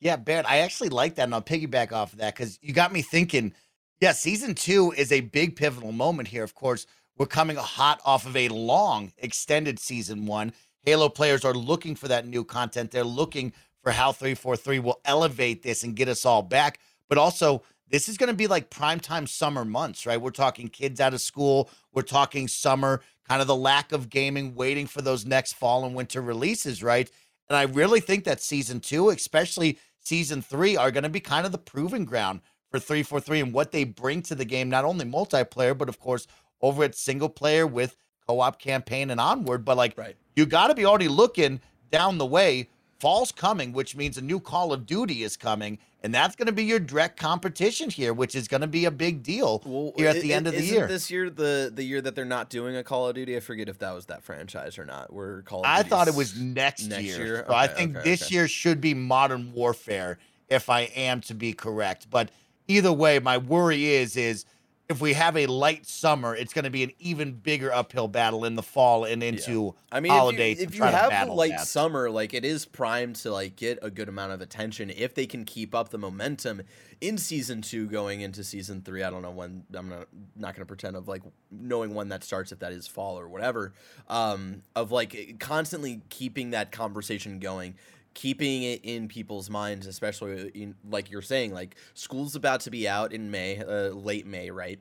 Yeah, 0.00 0.16
Ben, 0.16 0.46
I 0.46 0.58
actually 0.58 0.90
like 0.90 1.16
that 1.16 1.24
and 1.24 1.34
I'll 1.34 1.42
piggyback 1.42 1.92
off 1.92 2.12
of 2.12 2.20
that 2.20 2.36
cuz 2.36 2.58
you 2.62 2.72
got 2.72 2.92
me 2.92 3.02
thinking 3.02 3.54
yeah, 4.00 4.12
season 4.12 4.54
2 4.54 4.92
is 4.92 5.12
a 5.12 5.22
big 5.22 5.56
pivotal 5.56 5.92
moment 5.92 6.28
here. 6.28 6.44
Of 6.44 6.54
course, 6.54 6.86
we're 7.18 7.26
coming 7.26 7.56
hot 7.56 8.00
off 8.04 8.26
of 8.26 8.36
a 8.36 8.48
long 8.50 9.12
extended 9.18 9.78
season 9.78 10.26
one. 10.26 10.52
Halo 10.86 11.08
players 11.08 11.44
are 11.44 11.52
looking 11.52 11.96
for 11.96 12.06
that 12.06 12.28
new 12.28 12.44
content. 12.44 12.92
They're 12.92 13.02
looking 13.02 13.52
for 13.82 13.90
how 13.90 14.12
343 14.12 14.78
will 14.78 15.00
elevate 15.04 15.64
this 15.64 15.82
and 15.82 15.96
get 15.96 16.08
us 16.08 16.24
all 16.24 16.42
back. 16.42 16.78
But 17.08 17.18
also, 17.18 17.64
this 17.88 18.08
is 18.08 18.16
going 18.16 18.28
to 18.28 18.36
be 18.36 18.46
like 18.46 18.70
primetime 18.70 19.28
summer 19.28 19.64
months, 19.64 20.06
right? 20.06 20.20
We're 20.20 20.30
talking 20.30 20.68
kids 20.68 21.00
out 21.00 21.12
of 21.12 21.20
school. 21.20 21.70
We're 21.92 22.02
talking 22.02 22.46
summer, 22.46 23.02
kind 23.28 23.40
of 23.40 23.48
the 23.48 23.56
lack 23.56 23.90
of 23.90 24.08
gaming, 24.08 24.54
waiting 24.54 24.86
for 24.86 25.02
those 25.02 25.26
next 25.26 25.54
fall 25.54 25.84
and 25.84 25.94
winter 25.96 26.20
releases, 26.20 26.84
right? 26.84 27.10
And 27.48 27.56
I 27.56 27.62
really 27.62 28.00
think 28.00 28.22
that 28.24 28.40
season 28.40 28.78
two, 28.78 29.10
especially 29.10 29.80
season 29.98 30.40
three, 30.40 30.76
are 30.76 30.92
going 30.92 31.02
to 31.02 31.08
be 31.08 31.20
kind 31.20 31.46
of 31.46 31.52
the 31.52 31.58
proving 31.58 32.04
ground 32.04 32.42
for 32.70 32.78
343 32.78 33.40
and 33.40 33.52
what 33.52 33.72
they 33.72 33.82
bring 33.82 34.22
to 34.22 34.36
the 34.36 34.44
game, 34.44 34.68
not 34.68 34.84
only 34.84 35.04
multiplayer, 35.04 35.76
but 35.76 35.88
of 35.88 35.98
course, 35.98 36.28
over 36.60 36.84
at 36.84 36.94
single 36.94 37.28
player 37.28 37.66
with 37.66 37.96
co-op 38.26 38.58
campaign 38.58 39.10
and 39.10 39.20
onward. 39.20 39.64
But 39.64 39.76
like 39.76 39.96
right. 39.96 40.16
you 40.34 40.46
got 40.46 40.68
to 40.68 40.74
be 40.74 40.84
already 40.84 41.08
looking 41.08 41.60
down 41.90 42.18
the 42.18 42.26
way. 42.26 42.68
Fall's 42.98 43.30
coming, 43.30 43.72
which 43.74 43.94
means 43.94 44.16
a 44.16 44.22
new 44.22 44.40
Call 44.40 44.72
of 44.72 44.86
Duty 44.86 45.22
is 45.22 45.36
coming, 45.36 45.78
and 46.02 46.14
that's 46.14 46.34
going 46.34 46.46
to 46.46 46.52
be 46.52 46.64
your 46.64 46.78
direct 46.80 47.20
competition 47.20 47.90
here, 47.90 48.14
which 48.14 48.34
is 48.34 48.48
going 48.48 48.62
to 48.62 48.66
be 48.66 48.86
a 48.86 48.90
big 48.90 49.22
deal 49.22 49.62
well, 49.66 49.92
here 49.98 50.08
at 50.08 50.16
it, 50.16 50.22
the 50.22 50.32
end 50.32 50.46
of 50.46 50.54
the 50.54 50.64
year. 50.64 50.86
This 50.86 51.10
year, 51.10 51.28
the 51.28 51.70
the 51.72 51.84
year 51.84 52.00
that 52.00 52.14
they're 52.14 52.24
not 52.24 52.48
doing 52.48 52.74
a 52.74 52.82
Call 52.82 53.06
of 53.06 53.14
Duty, 53.14 53.36
I 53.36 53.40
forget 53.40 53.68
if 53.68 53.78
that 53.80 53.94
was 53.94 54.06
that 54.06 54.22
franchise 54.22 54.78
or 54.78 54.86
not. 54.86 55.12
We're 55.12 55.42
Call 55.42 55.62
I 55.66 55.82
thought 55.82 56.08
it 56.08 56.14
was 56.14 56.40
next, 56.40 56.86
next 56.86 57.02
year. 57.02 57.16
year. 57.18 57.36
So 57.46 57.52
okay, 57.52 57.54
I 57.54 57.66
think 57.66 57.96
okay, 57.96 58.10
this 58.10 58.22
okay. 58.22 58.34
year 58.34 58.48
should 58.48 58.80
be 58.80 58.94
Modern 58.94 59.52
Warfare, 59.52 60.18
if 60.48 60.70
I 60.70 60.82
am 60.96 61.20
to 61.22 61.34
be 61.34 61.52
correct. 61.52 62.08
But 62.08 62.30
either 62.66 62.94
way, 62.94 63.18
my 63.18 63.36
worry 63.36 63.84
is 63.84 64.16
is 64.16 64.46
if 64.88 65.00
we 65.00 65.14
have 65.14 65.36
a 65.36 65.46
light 65.46 65.84
summer, 65.84 66.34
it's 66.36 66.52
going 66.52 66.64
to 66.64 66.70
be 66.70 66.84
an 66.84 66.92
even 67.00 67.32
bigger 67.32 67.72
uphill 67.72 68.06
battle 68.06 68.44
in 68.44 68.54
the 68.54 68.62
fall 68.62 69.04
and 69.04 69.20
into 69.20 69.74
yeah. 69.74 69.96
I 69.96 70.00
mean, 70.00 70.12
holidays. 70.12 70.60
If 70.60 70.76
you, 70.76 70.84
if 70.84 70.90
you 70.90 70.96
have 70.96 71.28
a 71.28 71.32
light 71.32 71.50
that. 71.50 71.66
summer, 71.66 72.08
like 72.08 72.34
it 72.34 72.44
is 72.44 72.64
primed 72.64 73.16
to 73.16 73.32
like 73.32 73.56
get 73.56 73.80
a 73.82 73.90
good 73.90 74.08
amount 74.08 74.32
of 74.32 74.40
attention 74.40 74.90
if 74.90 75.14
they 75.14 75.26
can 75.26 75.44
keep 75.44 75.74
up 75.74 75.88
the 75.88 75.98
momentum 75.98 76.62
in 77.00 77.18
season 77.18 77.62
two 77.62 77.88
going 77.88 78.20
into 78.20 78.44
season 78.44 78.80
three. 78.80 79.02
I 79.02 79.10
don't 79.10 79.22
know 79.22 79.32
when. 79.32 79.64
I'm 79.74 79.88
not 79.88 80.08
not 80.36 80.54
going 80.54 80.62
to 80.62 80.66
pretend 80.66 80.94
of 80.94 81.08
like 81.08 81.22
knowing 81.50 81.92
when 81.92 82.10
that 82.10 82.22
starts 82.22 82.52
if 82.52 82.60
that 82.60 82.72
is 82.72 82.86
fall 82.86 83.18
or 83.18 83.28
whatever. 83.28 83.72
Um, 84.08 84.62
of 84.76 84.92
like 84.92 85.36
constantly 85.40 86.02
keeping 86.10 86.50
that 86.50 86.70
conversation 86.70 87.40
going 87.40 87.74
keeping 88.16 88.62
it 88.62 88.80
in 88.82 89.08
people's 89.08 89.50
minds, 89.50 89.86
especially 89.86 90.48
in, 90.54 90.74
like 90.88 91.10
you're 91.10 91.20
saying, 91.20 91.52
like 91.52 91.76
school's 91.92 92.34
about 92.34 92.60
to 92.60 92.70
be 92.70 92.88
out 92.88 93.12
in 93.12 93.30
May, 93.30 93.58
uh, 93.58 93.90
late 93.90 94.26
May, 94.26 94.50
right? 94.50 94.80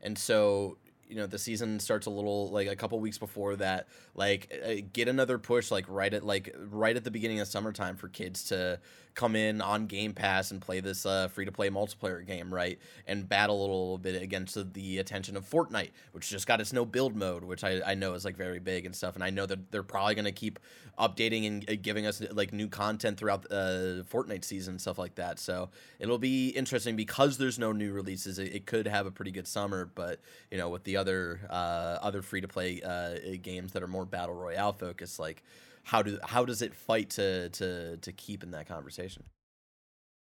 And 0.00 0.16
so 0.16 0.78
you 1.08 1.16
know 1.16 1.26
the 1.26 1.38
season 1.38 1.78
starts 1.78 2.06
a 2.06 2.10
little 2.10 2.48
like 2.50 2.68
a 2.68 2.74
couple 2.74 2.98
weeks 2.98 3.18
before 3.18 3.54
that 3.54 3.86
like 4.16 4.52
uh, 4.66 4.74
get 4.92 5.06
another 5.06 5.38
push 5.38 5.70
like 5.70 5.84
right 5.88 6.12
at 6.12 6.26
like 6.26 6.52
right 6.68 6.96
at 6.96 7.04
the 7.04 7.12
beginning 7.12 7.38
of 7.38 7.46
summertime 7.46 7.96
for 7.96 8.08
kids 8.08 8.42
to 8.44 8.80
come 9.16 9.34
in 9.34 9.60
on 9.60 9.86
game 9.86 10.12
pass 10.12 10.52
and 10.52 10.60
play 10.60 10.78
this 10.78 11.04
uh, 11.04 11.26
free 11.26 11.44
to 11.44 11.50
play 11.52 11.68
multiplayer 11.68 12.24
game 12.24 12.54
right 12.54 12.78
and 13.08 13.28
battle 13.28 13.58
a 13.58 13.60
little 13.60 13.98
bit 13.98 14.22
against 14.22 14.72
the 14.74 14.98
attention 14.98 15.36
of 15.36 15.48
fortnite 15.48 15.90
which 16.12 16.28
just 16.28 16.46
got 16.46 16.60
its 16.60 16.72
no 16.72 16.84
build 16.84 17.16
mode 17.16 17.42
which 17.42 17.64
i, 17.64 17.80
I 17.84 17.94
know 17.94 18.14
is 18.14 18.24
like 18.24 18.36
very 18.36 18.60
big 18.60 18.86
and 18.86 18.94
stuff 18.94 19.16
and 19.16 19.24
i 19.24 19.30
know 19.30 19.46
that 19.46 19.72
they're 19.72 19.82
probably 19.82 20.14
going 20.14 20.26
to 20.26 20.32
keep 20.32 20.60
updating 20.98 21.46
and 21.46 21.70
uh, 21.70 21.74
giving 21.80 22.06
us 22.06 22.22
like 22.32 22.52
new 22.52 22.68
content 22.68 23.18
throughout 23.18 23.44
uh, 23.50 24.04
fortnite 24.10 24.44
season 24.44 24.74
and 24.74 24.80
stuff 24.80 24.98
like 24.98 25.16
that 25.16 25.38
so 25.38 25.68
it'll 25.98 26.18
be 26.18 26.48
interesting. 26.50 26.96
Because 26.96 27.38
there's 27.38 27.58
no 27.58 27.72
new 27.72 27.92
releases 27.92 28.38
it, 28.38 28.54
it 28.54 28.66
could 28.66 28.86
have 28.86 29.06
a 29.06 29.10
pretty 29.10 29.30
good 29.30 29.46
summer 29.46 29.90
but 29.94 30.20
you 30.50 30.58
know 30.58 30.68
with 30.68 30.84
the 30.84 30.96
other 30.96 31.40
uh, 31.50 31.98
other 32.02 32.22
free 32.22 32.40
to 32.40 32.48
play 32.48 32.80
uh, 32.82 33.16
games 33.42 33.72
that 33.72 33.82
are 33.82 33.88
more 33.88 34.04
battle 34.04 34.34
royale 34.34 34.72
focused, 34.72 35.18
like 35.18 35.42
how 35.86 36.02
do 36.02 36.18
how 36.24 36.44
does 36.44 36.62
it 36.62 36.74
fight 36.74 37.10
to 37.10 37.48
to 37.50 37.96
to 37.98 38.12
keep 38.12 38.42
in 38.42 38.50
that 38.50 38.66
conversation? 38.66 39.22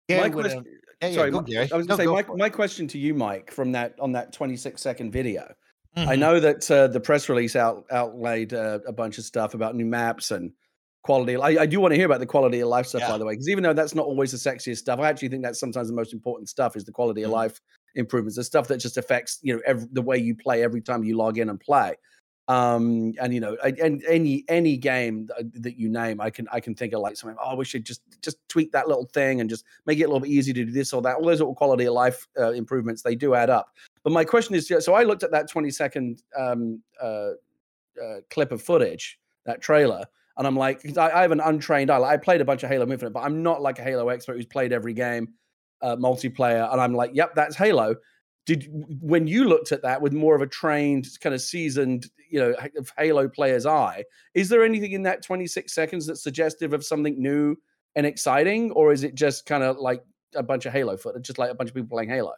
Yeah, 0.06 0.20
my 0.20 0.30
question, 0.30 0.64
yeah, 1.02 1.08
yeah, 1.08 1.14
sorry, 1.14 1.30
go, 1.30 1.38
I 1.38 1.76
was 1.76 1.86
going 1.86 1.88
to 1.88 1.96
say 1.96 2.06
my, 2.06 2.24
my 2.34 2.48
question 2.48 2.88
to 2.88 2.98
you, 2.98 3.12
Mike, 3.12 3.50
from 3.50 3.72
that 3.72 3.94
on 4.00 4.12
that 4.12 4.32
26 4.32 4.80
second 4.80 5.10
video. 5.10 5.52
Mm-hmm. 5.96 6.08
I 6.08 6.16
know 6.16 6.40
that 6.40 6.70
uh, 6.70 6.86
the 6.86 7.00
press 7.00 7.28
release 7.28 7.56
out 7.56 7.84
outlaid 7.90 8.54
uh, 8.54 8.78
a 8.86 8.92
bunch 8.92 9.18
of 9.18 9.24
stuff 9.24 9.52
about 9.52 9.74
new 9.74 9.84
maps 9.84 10.30
and 10.30 10.52
quality. 11.02 11.36
I, 11.36 11.62
I 11.62 11.66
do 11.66 11.80
want 11.80 11.92
to 11.92 11.96
hear 11.96 12.06
about 12.06 12.20
the 12.20 12.26
quality 12.26 12.60
of 12.60 12.68
life 12.68 12.86
stuff, 12.86 13.02
yeah. 13.02 13.10
by 13.10 13.18
the 13.18 13.26
way, 13.26 13.34
because 13.34 13.48
even 13.50 13.64
though 13.64 13.74
that's 13.74 13.94
not 13.96 14.06
always 14.06 14.30
the 14.30 14.38
sexiest 14.38 14.78
stuff, 14.78 15.00
I 15.00 15.08
actually 15.08 15.28
think 15.28 15.42
that's 15.42 15.60
sometimes 15.60 15.88
the 15.88 15.94
most 15.94 16.14
important 16.14 16.48
stuff 16.48 16.76
is 16.76 16.84
the 16.84 16.92
quality 16.92 17.22
mm-hmm. 17.22 17.30
of 17.30 17.34
life 17.34 17.60
improvements, 17.96 18.36
the 18.36 18.44
stuff 18.44 18.68
that 18.68 18.78
just 18.78 18.96
affects 18.96 19.40
you 19.42 19.54
know 19.54 19.60
every, 19.66 19.88
the 19.92 20.02
way 20.02 20.18
you 20.18 20.36
play 20.36 20.62
every 20.62 20.80
time 20.80 21.02
you 21.02 21.16
log 21.16 21.36
in 21.36 21.50
and 21.50 21.58
play. 21.58 21.96
Um, 22.48 23.12
and 23.20 23.34
you 23.34 23.40
know, 23.40 23.58
and 23.62 24.02
any 24.08 24.42
any 24.48 24.78
game 24.78 25.28
that 25.52 25.78
you 25.78 25.90
name, 25.90 26.18
I 26.18 26.30
can 26.30 26.48
I 26.50 26.60
can 26.60 26.74
think 26.74 26.94
of 26.94 27.00
like 27.00 27.14
something. 27.14 27.36
Oh, 27.44 27.54
we 27.54 27.66
should 27.66 27.84
just 27.84 28.00
just 28.22 28.38
tweak 28.48 28.72
that 28.72 28.88
little 28.88 29.04
thing 29.04 29.42
and 29.42 29.50
just 29.50 29.66
make 29.84 29.98
it 29.98 30.04
a 30.04 30.06
little 30.06 30.20
bit 30.20 30.30
easier 30.30 30.54
to 30.54 30.64
do 30.64 30.72
this 30.72 30.94
or 30.94 31.02
that. 31.02 31.16
All 31.16 31.26
those 31.26 31.40
little 31.40 31.54
quality 31.54 31.84
of 31.84 31.92
life 31.92 32.26
uh, 32.40 32.52
improvements 32.52 33.02
they 33.02 33.14
do 33.14 33.34
add 33.34 33.50
up. 33.50 33.76
But 34.02 34.14
my 34.14 34.24
question 34.24 34.54
is, 34.54 34.72
so 34.80 34.94
I 34.94 35.02
looked 35.02 35.22
at 35.24 35.30
that 35.30 35.50
twenty 35.50 35.70
second 35.70 36.22
um, 36.38 36.82
uh, 37.02 37.32
uh, 38.02 38.20
clip 38.30 38.50
of 38.50 38.62
footage, 38.62 39.18
that 39.44 39.60
trailer, 39.60 40.02
and 40.38 40.46
I'm 40.46 40.56
like, 40.56 40.80
I, 40.96 41.10
I 41.10 41.20
have 41.20 41.32
an 41.32 41.40
untrained 41.40 41.90
eye. 41.90 41.98
Like, 41.98 42.14
I 42.14 42.16
played 42.16 42.40
a 42.40 42.46
bunch 42.46 42.62
of 42.62 42.70
Halo 42.70 42.90
Infinite, 42.90 43.10
but 43.10 43.24
I'm 43.24 43.42
not 43.42 43.60
like 43.60 43.78
a 43.78 43.82
Halo 43.82 44.08
expert 44.08 44.36
who's 44.36 44.46
played 44.46 44.72
every 44.72 44.94
game 44.94 45.34
uh, 45.82 45.96
multiplayer, 45.96 46.72
and 46.72 46.80
I'm 46.80 46.94
like, 46.94 47.10
yep, 47.12 47.34
that's 47.34 47.56
Halo. 47.56 47.94
Did 48.48 48.66
when 49.02 49.26
you 49.26 49.44
looked 49.44 49.72
at 49.72 49.82
that 49.82 50.00
with 50.00 50.14
more 50.14 50.34
of 50.34 50.40
a 50.40 50.46
trained, 50.46 51.06
kind 51.20 51.34
of 51.34 51.42
seasoned, 51.42 52.06
you 52.30 52.40
know, 52.40 52.54
Halo 52.96 53.28
player's 53.28 53.66
eye, 53.66 54.04
is 54.32 54.48
there 54.48 54.64
anything 54.64 54.92
in 54.92 55.02
that 55.02 55.22
26 55.22 55.70
seconds 55.70 56.06
that's 56.06 56.22
suggestive 56.22 56.72
of 56.72 56.82
something 56.82 57.20
new 57.20 57.56
and 57.94 58.06
exciting, 58.06 58.70
or 58.70 58.90
is 58.90 59.04
it 59.04 59.14
just 59.14 59.44
kind 59.44 59.62
of 59.62 59.76
like 59.76 60.02
a 60.34 60.42
bunch 60.42 60.64
of 60.64 60.72
Halo 60.72 60.96
footage, 60.96 61.26
just 61.26 61.38
like 61.38 61.50
a 61.50 61.54
bunch 61.54 61.68
of 61.68 61.74
people 61.74 61.90
playing 61.90 62.08
Halo? 62.08 62.32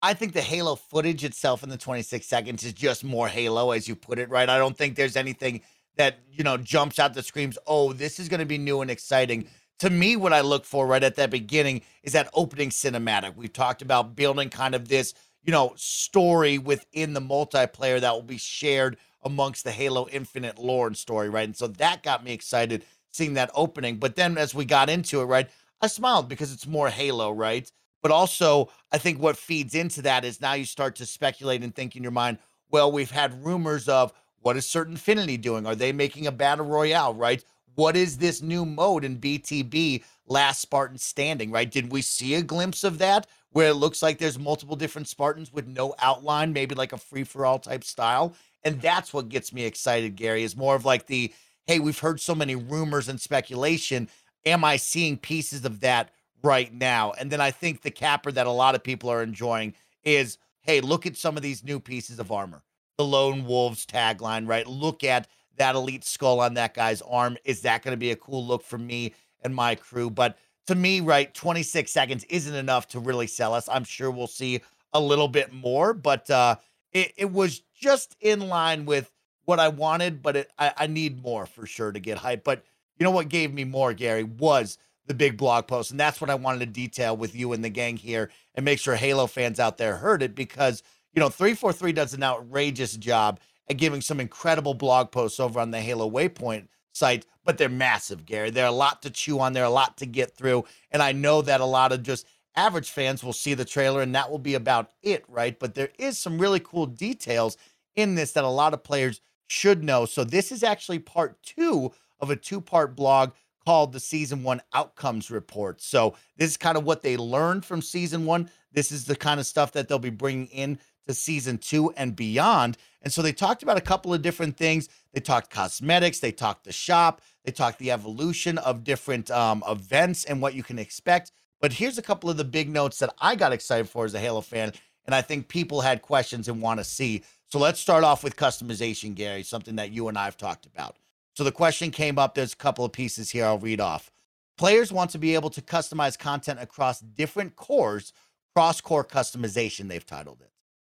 I 0.00 0.14
think 0.14 0.32
the 0.32 0.40
Halo 0.40 0.76
footage 0.76 1.24
itself 1.24 1.62
in 1.62 1.68
the 1.68 1.76
26 1.76 2.26
seconds 2.26 2.64
is 2.64 2.72
just 2.72 3.04
more 3.04 3.28
Halo, 3.28 3.72
as 3.72 3.86
you 3.86 3.94
put 3.94 4.18
it, 4.18 4.30
right? 4.30 4.48
I 4.48 4.56
don't 4.56 4.78
think 4.78 4.96
there's 4.96 5.16
anything 5.16 5.60
that, 5.96 6.20
you 6.32 6.42
know, 6.42 6.56
jumps 6.56 6.98
out 6.98 7.12
that 7.12 7.26
screams, 7.26 7.58
oh, 7.66 7.92
this 7.92 8.18
is 8.18 8.30
going 8.30 8.40
to 8.40 8.46
be 8.46 8.56
new 8.56 8.80
and 8.80 8.90
exciting. 8.90 9.46
To 9.80 9.90
me, 9.90 10.16
what 10.16 10.32
I 10.32 10.40
look 10.40 10.64
for 10.64 10.86
right 10.86 11.02
at 11.02 11.16
that 11.16 11.28
beginning 11.30 11.82
is 12.02 12.14
that 12.14 12.30
opening 12.32 12.70
cinematic. 12.70 13.36
We've 13.36 13.52
talked 13.52 13.82
about 13.82 14.16
building 14.16 14.48
kind 14.48 14.74
of 14.74 14.88
this, 14.88 15.12
you 15.42 15.52
know, 15.52 15.72
story 15.76 16.58
within 16.58 17.12
the 17.12 17.20
multiplayer 17.20 18.00
that 18.00 18.12
will 18.12 18.22
be 18.22 18.38
shared 18.38 18.96
amongst 19.22 19.64
the 19.64 19.72
Halo 19.72 20.08
Infinite 20.08 20.58
lore 20.58 20.86
and 20.86 20.96
story, 20.96 21.28
right? 21.28 21.44
And 21.44 21.56
so 21.56 21.66
that 21.66 22.02
got 22.02 22.24
me 22.24 22.32
excited 22.32 22.84
seeing 23.10 23.34
that 23.34 23.50
opening. 23.54 23.96
But 23.96 24.16
then 24.16 24.38
as 24.38 24.54
we 24.54 24.64
got 24.64 24.88
into 24.88 25.20
it, 25.20 25.24
right, 25.24 25.48
I 25.80 25.86
smiled 25.86 26.28
because 26.28 26.52
it's 26.52 26.66
more 26.66 26.88
Halo, 26.88 27.30
right? 27.30 27.70
But 28.02 28.12
also, 28.12 28.70
I 28.92 28.98
think 28.98 29.20
what 29.20 29.36
feeds 29.36 29.74
into 29.74 30.02
that 30.02 30.24
is 30.24 30.40
now 30.40 30.54
you 30.54 30.64
start 30.64 30.96
to 30.96 31.06
speculate 31.06 31.62
and 31.62 31.74
think 31.74 31.96
in 31.96 32.02
your 32.02 32.12
mind, 32.12 32.38
well, 32.70 32.90
we've 32.90 33.10
had 33.10 33.44
rumors 33.44 33.88
of 33.88 34.12
what 34.40 34.56
is 34.56 34.66
Certain 34.66 34.94
Affinity 34.94 35.36
doing? 35.36 35.66
Are 35.66 35.74
they 35.74 35.92
making 35.92 36.26
a 36.26 36.32
battle 36.32 36.64
royale, 36.64 37.14
right? 37.14 37.44
What 37.74 37.96
is 37.96 38.16
this 38.16 38.40
new 38.40 38.64
mode 38.64 39.04
in 39.04 39.18
BTB, 39.18 40.02
Last 40.26 40.60
Spartan 40.60 40.98
Standing, 40.98 41.50
right? 41.50 41.70
Did 41.70 41.92
we 41.92 42.02
see 42.02 42.34
a 42.34 42.42
glimpse 42.42 42.84
of 42.84 42.98
that 42.98 43.26
where 43.52 43.68
it 43.68 43.74
looks 43.74 44.02
like 44.02 44.18
there's 44.18 44.38
multiple 44.38 44.76
different 44.76 45.08
Spartans 45.08 45.52
with 45.52 45.66
no 45.66 45.94
outline, 46.00 46.52
maybe 46.52 46.74
like 46.74 46.92
a 46.92 46.98
free 46.98 47.24
for 47.24 47.44
all 47.44 47.58
type 47.58 47.84
style? 47.84 48.34
And 48.64 48.80
that's 48.80 49.12
what 49.12 49.28
gets 49.28 49.52
me 49.52 49.64
excited, 49.64 50.16
Gary, 50.16 50.42
is 50.42 50.56
more 50.56 50.74
of 50.74 50.84
like 50.84 51.06
the 51.06 51.32
hey, 51.66 51.78
we've 51.78 52.00
heard 52.00 52.20
so 52.20 52.34
many 52.34 52.56
rumors 52.56 53.08
and 53.08 53.20
speculation. 53.20 54.08
Am 54.44 54.64
I 54.64 54.76
seeing 54.76 55.16
pieces 55.16 55.64
of 55.64 55.80
that 55.80 56.10
right 56.42 56.72
now? 56.74 57.12
And 57.12 57.30
then 57.30 57.40
I 57.40 57.52
think 57.52 57.82
the 57.82 57.92
capper 57.92 58.32
that 58.32 58.48
a 58.48 58.50
lot 58.50 58.74
of 58.74 58.82
people 58.82 59.08
are 59.08 59.22
enjoying 59.22 59.74
is 60.02 60.38
hey, 60.62 60.80
look 60.80 61.06
at 61.06 61.16
some 61.16 61.36
of 61.36 61.42
these 61.42 61.64
new 61.64 61.80
pieces 61.80 62.18
of 62.18 62.30
armor. 62.30 62.62
The 62.98 63.04
Lone 63.04 63.46
Wolves 63.46 63.86
tagline, 63.86 64.46
right? 64.46 64.66
Look 64.66 65.04
at 65.04 65.26
that 65.56 65.74
elite 65.74 66.04
skull 66.04 66.40
on 66.40 66.54
that 66.54 66.74
guy's 66.74 67.02
arm. 67.02 67.36
Is 67.44 67.62
that 67.62 67.82
going 67.82 67.92
to 67.92 67.98
be 67.98 68.10
a 68.10 68.16
cool 68.16 68.44
look 68.46 68.62
for 68.62 68.78
me 68.78 69.14
and 69.42 69.54
my 69.54 69.74
crew? 69.74 70.10
But 70.10 70.38
to 70.66 70.74
me, 70.74 71.00
right, 71.00 71.32
26 71.34 71.90
seconds 71.90 72.24
isn't 72.24 72.54
enough 72.54 72.88
to 72.88 73.00
really 73.00 73.26
sell 73.26 73.54
us. 73.54 73.68
I'm 73.68 73.84
sure 73.84 74.10
we'll 74.10 74.26
see 74.26 74.60
a 74.92 75.00
little 75.00 75.28
bit 75.28 75.52
more, 75.52 75.92
but 75.94 76.30
uh, 76.30 76.56
it, 76.92 77.12
it 77.16 77.32
was 77.32 77.62
just 77.74 78.16
in 78.20 78.48
line 78.48 78.84
with 78.84 79.10
what 79.44 79.58
I 79.60 79.68
wanted, 79.68 80.22
but 80.22 80.36
it, 80.36 80.52
I, 80.58 80.72
I 80.76 80.86
need 80.86 81.22
more 81.22 81.46
for 81.46 81.66
sure 81.66 81.92
to 81.92 82.00
get 82.00 82.18
hype. 82.18 82.44
But 82.44 82.64
you 82.98 83.04
know 83.04 83.10
what 83.10 83.28
gave 83.28 83.52
me 83.52 83.64
more, 83.64 83.94
Gary, 83.94 84.24
was 84.24 84.78
the 85.06 85.14
big 85.14 85.36
blog 85.36 85.66
post. 85.66 85.90
And 85.90 85.98
that's 85.98 86.20
what 86.20 86.30
I 86.30 86.36
wanted 86.36 86.60
to 86.60 86.66
detail 86.66 87.16
with 87.16 87.34
you 87.34 87.52
and 87.52 87.64
the 87.64 87.68
gang 87.68 87.96
here 87.96 88.30
and 88.54 88.64
make 88.64 88.78
sure 88.78 88.94
Halo 88.94 89.26
fans 89.26 89.58
out 89.58 89.76
there 89.76 89.96
heard 89.96 90.22
it 90.22 90.34
because, 90.36 90.84
you 91.14 91.20
know, 91.20 91.28
343 91.28 91.92
does 91.92 92.14
an 92.14 92.22
outrageous 92.22 92.96
job 92.96 93.40
at 93.68 93.76
giving 93.76 94.02
some 94.02 94.20
incredible 94.20 94.74
blog 94.74 95.10
posts 95.10 95.40
over 95.40 95.58
on 95.58 95.72
the 95.72 95.80
Halo 95.80 96.08
Waypoint 96.08 96.68
site, 96.92 97.26
but 97.44 97.58
they're 97.58 97.68
massive, 97.68 98.26
Gary. 98.26 98.50
They're 98.50 98.66
a 98.66 98.72
lot 98.72 99.02
to 99.02 99.10
chew 99.10 99.40
on, 99.40 99.52
they're 99.52 99.64
a 99.64 99.70
lot 99.70 99.96
to 99.98 100.06
get 100.06 100.36
through. 100.36 100.64
And 100.90 101.02
I 101.02 101.12
know 101.12 101.42
that 101.42 101.60
a 101.60 101.64
lot 101.64 101.92
of 101.92 102.02
just 102.02 102.26
average 102.56 102.90
fans 102.90 103.22
will 103.22 103.32
see 103.32 103.54
the 103.54 103.64
trailer 103.64 104.02
and 104.02 104.14
that 104.14 104.30
will 104.30 104.38
be 104.38 104.54
about 104.54 104.90
it, 105.02 105.24
right? 105.28 105.58
But 105.58 105.74
there 105.74 105.90
is 105.98 106.18
some 106.18 106.38
really 106.38 106.60
cool 106.60 106.86
details 106.86 107.56
in 107.96 108.14
this 108.14 108.32
that 108.32 108.44
a 108.44 108.48
lot 108.48 108.74
of 108.74 108.82
players 108.82 109.20
should 109.46 109.82
know. 109.82 110.04
So 110.04 110.24
this 110.24 110.52
is 110.52 110.62
actually 110.62 110.98
part 111.00 111.42
two 111.42 111.92
of 112.20 112.30
a 112.30 112.36
two-part 112.36 112.94
blog 112.96 113.32
called 113.64 113.92
the 113.92 114.00
season 114.00 114.42
one 114.42 114.62
outcomes 114.72 115.30
report. 115.30 115.80
So 115.82 116.14
this 116.36 116.50
is 116.50 116.56
kind 116.56 116.78
of 116.78 116.84
what 116.84 117.02
they 117.02 117.16
learned 117.16 117.64
from 117.64 117.82
season 117.82 118.24
one. 118.24 118.50
This 118.72 118.92
is 118.92 119.04
the 119.04 119.16
kind 119.16 119.40
of 119.40 119.46
stuff 119.46 119.72
that 119.72 119.88
they'll 119.88 119.98
be 119.98 120.10
bringing 120.10 120.46
in 120.46 120.78
to 121.06 121.14
season 121.14 121.58
two 121.58 121.90
and 121.96 122.14
beyond. 122.14 122.76
And 123.02 123.12
so 123.12 123.22
they 123.22 123.32
talked 123.32 123.62
about 123.62 123.78
a 123.78 123.82
couple 123.82 124.12
of 124.12 124.22
different 124.22 124.56
things. 124.56 124.88
They 125.12 125.20
talked 125.20 125.50
cosmetics, 125.50 126.20
they 126.20 126.32
talked 126.32 126.64
the 126.64 126.72
shop, 126.72 127.22
they 127.44 127.52
talked 127.52 127.78
the 127.78 127.90
evolution 127.90 128.58
of 128.58 128.84
different 128.84 129.30
um, 129.30 129.62
events 129.68 130.24
and 130.24 130.40
what 130.40 130.54
you 130.54 130.62
can 130.62 130.78
expect. 130.78 131.32
But 131.60 131.74
here's 131.74 131.98
a 131.98 132.02
couple 132.02 132.30
of 132.30 132.36
the 132.36 132.44
big 132.44 132.68
notes 132.68 132.98
that 132.98 133.14
I 133.20 133.36
got 133.36 133.52
excited 133.52 133.88
for 133.88 134.04
as 134.04 134.14
a 134.14 134.18
Halo 134.18 134.40
fan, 134.40 134.72
and 135.04 135.14
I 135.14 135.22
think 135.22 135.48
people 135.48 135.80
had 135.80 136.02
questions 136.02 136.48
and 136.48 136.62
want 136.62 136.80
to 136.80 136.84
see. 136.84 137.22
So 137.48 137.58
let's 137.58 137.80
start 137.80 138.04
off 138.04 138.22
with 138.22 138.36
customization, 138.36 139.14
Gary, 139.14 139.42
something 139.42 139.76
that 139.76 139.90
you 139.90 140.08
and 140.08 140.16
I 140.16 140.24
have 140.24 140.36
talked 140.36 140.66
about. 140.66 140.96
So 141.34 141.44
the 141.44 141.52
question 141.52 141.90
came 141.90 142.18
up. 142.18 142.34
There's 142.34 142.52
a 142.52 142.56
couple 142.56 142.84
of 142.84 142.92
pieces 142.92 143.30
here 143.30 143.44
I'll 143.44 143.58
read 143.58 143.80
off. 143.80 144.10
Players 144.56 144.92
want 144.92 145.10
to 145.10 145.18
be 145.18 145.34
able 145.34 145.50
to 145.50 145.62
customize 145.62 146.18
content 146.18 146.60
across 146.60 147.00
different 147.00 147.56
cores, 147.56 148.12
cross 148.54 148.80
core 148.80 149.04
customization, 149.04 149.88
they've 149.88 150.04
titled 150.04 150.42
it. 150.42 150.50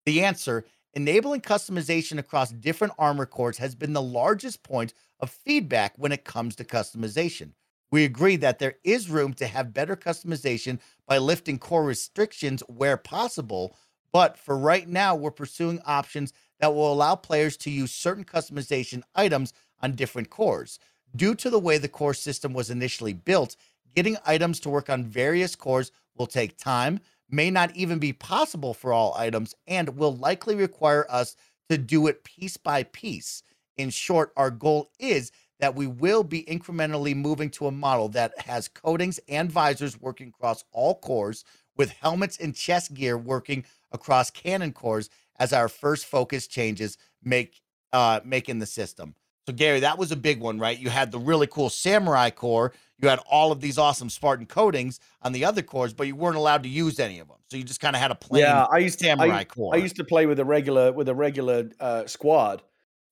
The 0.06 0.24
answer 0.24 0.66
enabling 0.93 1.41
customization 1.41 2.20
across 2.20 2.51
different 2.51 2.93
armor 2.99 3.26
cores 3.26 3.58
has 3.58 3.74
been 3.74 3.93
the 3.93 4.01
largest 4.01 4.64
point 4.64 4.93
of 5.20 5.32
feedback 5.32 5.93
when 5.97 6.12
it 6.12 6.26
comes 6.26 6.56
to 6.56 6.64
customization. 6.64 7.51
We 7.91 8.04
agree 8.04 8.36
that 8.38 8.60
there 8.60 8.76
is 8.84 9.10
room 9.10 9.34
to 9.36 9.47
have 9.47 9.74
better 9.74 9.95
customization 9.95 10.80
by 11.08 11.20
lifting 11.20 11.60
core 11.60 11.84
restrictions 11.84 12.62
where 12.68 12.97
possible, 12.97 13.76
but 14.12 14.38
for 14.38 14.58
right 14.58 14.88
now, 14.88 15.16
we're 15.16 15.32
pursuing 15.32 15.80
options 15.86 16.34
that 16.60 16.74
will 16.74 16.91
allow 16.91 17.16
players 17.16 17.58
to 17.58 17.72
use 17.72 17.91
certain 17.91 18.24
customization 18.24 19.04
items 19.16 19.54
on 19.82 19.93
different 19.93 20.30
cores. 20.30 20.80
Due 21.16 21.36
to 21.36 21.49
the 21.49 21.60
way 21.60 21.78
the 21.78 21.88
core 21.88 22.14
system 22.14 22.54
was 22.54 22.70
initially 22.72 23.14
built, 23.14 23.56
getting 23.95 24.18
items 24.26 24.60
to 24.62 24.70
work 24.70 24.89
on 24.89 25.04
various 25.04 25.56
cores 25.56 25.91
will 26.18 26.28
take 26.28 26.58
time, 26.58 26.99
may 27.34 27.49
not 27.49 27.75
even 27.75 27.97
be 27.97 28.13
possible 28.13 28.73
for 28.73 28.93
all 28.93 29.15
items, 29.17 29.55
and 29.67 29.97
will 29.97 30.15
likely 30.15 30.55
require 30.55 31.05
us 31.09 31.36
to 31.69 31.77
do 31.77 32.07
it 32.07 32.23
piece 32.23 32.57
by 32.57 32.84
piece. 32.84 33.41
In 33.77 33.89
short, 33.89 34.31
our 34.38 34.51
goal 34.51 34.89
is 34.99 35.31
that 35.59 35.75
we 35.75 35.88
will 35.88 36.23
be 36.23 36.43
incrementally 36.43 37.15
moving 37.15 37.49
to 37.49 37.67
a 37.67 37.71
model 37.71 38.07
that 38.09 38.38
has 38.39 38.67
coatings 38.67 39.19
and 39.27 39.51
visors 39.51 39.99
working 39.99 40.27
across 40.27 40.63
all 40.71 40.95
cores, 40.95 41.43
with 41.75 41.89
helmets 41.91 42.38
and 42.38 42.55
chest 42.55 42.93
gear 42.93 43.17
working 43.17 43.65
across 43.91 44.29
canon 44.29 44.71
cores 44.71 45.09
as 45.39 45.53
our 45.53 45.67
first 45.67 46.05
focus 46.05 46.45
changes 46.45 46.99
make 47.23 47.61
uh 47.93 48.19
making 48.23 48.59
the 48.59 48.65
system. 48.67 49.15
So 49.47 49.53
Gary, 49.53 49.79
that 49.79 49.97
was 49.97 50.11
a 50.11 50.15
big 50.15 50.39
one, 50.39 50.59
right? 50.59 50.77
You 50.77 50.89
had 50.89 51.11
the 51.11 51.19
really 51.19 51.47
cool 51.47 51.69
samurai 51.69 52.29
core, 52.29 52.73
you 53.04 53.10
had 53.10 53.20
all 53.30 53.51
of 53.51 53.62
these 53.62 53.78
awesome 53.78 54.10
Spartan 54.10 54.45
coatings 54.45 54.99
on 55.22 55.34
the 55.34 55.45
other 55.45 55.62
cores, 55.62 55.93
but 55.93 56.08
you 56.08 56.16
weren't 56.16 56.38
allowed 56.38 56.64
to 56.64 56.70
use 56.70 56.99
any 56.99 57.20
of 57.20 57.28
them. 57.28 57.38
So 57.49 57.58
you 57.58 57.64
just 57.64 57.82
kind 57.82 57.95
of 57.95 58.01
had 58.01 58.12
a 58.12 58.16
plain 58.16 58.41
yeah, 58.41 58.66
I 58.72 58.78
used 58.78 58.99
to, 58.99 59.06
samurai 59.06 59.39
I, 59.39 59.43
core. 59.43 59.76
I 59.76 59.78
used 59.78 59.97
to 59.97 60.04
play 60.04 60.26
with 60.26 60.39
a 60.39 60.45
regular 60.45 60.91
with 60.91 61.10
a 61.10 61.16
regular 61.16 61.70
uh, 61.80 62.06
squad, 62.08 62.64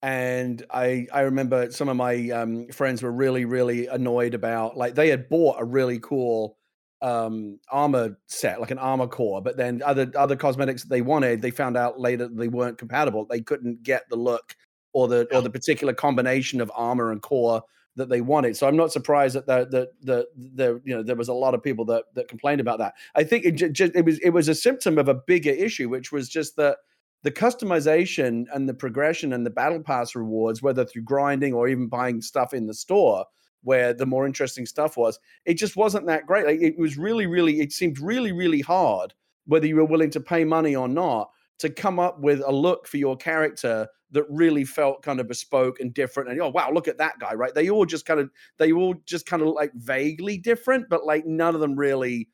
and 0.02 0.64
I 0.70 1.06
I 1.12 1.20
remember 1.20 1.70
some 1.70 1.88
of 1.88 1.96
my 1.96 2.30
um, 2.30 2.68
friends 2.68 3.02
were 3.02 3.12
really 3.12 3.44
really 3.44 3.86
annoyed 3.86 4.34
about 4.34 4.76
like 4.76 4.94
they 4.94 5.08
had 5.08 5.28
bought 5.28 5.56
a 5.60 5.64
really 5.64 5.98
cool 6.00 6.56
um, 7.02 7.58
armor 7.70 8.16
set, 8.28 8.60
like 8.60 8.70
an 8.70 8.78
armor 8.78 9.08
core, 9.08 9.42
but 9.42 9.56
then 9.56 9.82
other 9.84 10.10
other 10.16 10.36
cosmetics 10.36 10.82
that 10.82 10.88
they 10.88 11.02
wanted, 11.02 11.42
they 11.42 11.50
found 11.50 11.76
out 11.76 12.00
later 12.00 12.28
they 12.28 12.48
weren't 12.48 12.78
compatible. 12.78 13.26
They 13.26 13.40
couldn't 13.40 13.82
get 13.82 14.08
the 14.08 14.16
look 14.16 14.56
or 14.92 15.08
the 15.08 15.26
or 15.34 15.42
the 15.42 15.50
particular 15.50 15.92
combination 15.92 16.60
of 16.60 16.70
armor 16.74 17.12
and 17.12 17.20
core 17.20 17.62
that 17.96 18.08
they 18.08 18.20
wanted. 18.20 18.56
So 18.56 18.66
I'm 18.66 18.76
not 18.76 18.92
surprised 18.92 19.34
that 19.36 19.46
the 19.46 19.66
the 19.70 19.88
the, 20.02 20.26
the 20.54 20.80
you 20.84 20.94
know 20.94 21.02
there 21.02 21.16
was 21.16 21.28
a 21.28 21.34
lot 21.34 21.54
of 21.54 21.62
people 21.62 21.84
that 21.86 22.04
that 22.14 22.28
complained 22.28 22.60
about 22.60 22.78
that. 22.78 22.94
I 23.14 23.24
think 23.24 23.44
it 23.44 23.72
just 23.72 23.94
it 23.94 24.04
was 24.04 24.18
it 24.20 24.30
was 24.30 24.48
a 24.48 24.54
symptom 24.54 24.98
of 24.98 25.08
a 25.08 25.14
bigger 25.14 25.50
issue, 25.50 25.88
which 25.88 26.12
was 26.12 26.28
just 26.28 26.56
that 26.56 26.78
the 27.22 27.30
customization 27.30 28.46
and 28.52 28.68
the 28.68 28.74
progression 28.74 29.32
and 29.32 29.46
the 29.46 29.50
battle 29.50 29.80
pass 29.80 30.14
rewards, 30.14 30.62
whether 30.62 30.84
through 30.84 31.02
grinding 31.02 31.54
or 31.54 31.68
even 31.68 31.88
buying 31.88 32.20
stuff 32.20 32.52
in 32.52 32.66
the 32.66 32.74
store, 32.74 33.26
where 33.62 33.94
the 33.94 34.06
more 34.06 34.26
interesting 34.26 34.66
stuff 34.66 34.96
was. 34.96 35.18
It 35.44 35.54
just 35.54 35.76
wasn't 35.76 36.06
that 36.06 36.26
great. 36.26 36.46
Like, 36.46 36.60
it 36.60 36.78
was 36.78 36.98
really, 36.98 37.26
really, 37.26 37.60
it 37.60 37.72
seemed 37.72 38.00
really, 38.00 38.32
really 38.32 38.60
hard, 38.60 39.14
whether 39.46 39.66
you 39.66 39.76
were 39.76 39.84
willing 39.84 40.10
to 40.10 40.20
pay 40.20 40.44
money 40.44 40.74
or 40.74 40.88
not, 40.88 41.30
to 41.62 41.70
come 41.70 42.00
up 42.00 42.18
with 42.18 42.42
a 42.44 42.50
look 42.50 42.88
for 42.88 42.96
your 42.96 43.16
character 43.16 43.86
that 44.10 44.24
really 44.28 44.64
felt 44.64 45.00
kind 45.00 45.20
of 45.20 45.28
bespoke 45.28 45.78
and 45.78 45.94
different. 45.94 46.28
And 46.28 46.40
oh 46.40 46.48
wow, 46.48 46.72
look 46.72 46.88
at 46.88 46.98
that 46.98 47.20
guy, 47.20 47.34
right? 47.34 47.54
They 47.54 47.70
all 47.70 47.86
just 47.86 48.04
kind 48.04 48.18
of 48.18 48.30
they 48.58 48.72
all 48.72 48.96
just 49.06 49.26
kind 49.26 49.42
of 49.42 49.48
like 49.48 49.72
vaguely 49.74 50.38
different, 50.38 50.88
but 50.90 51.06
like 51.06 51.24
none 51.24 51.54
of 51.54 51.60
them 51.60 51.76
really 51.76 52.28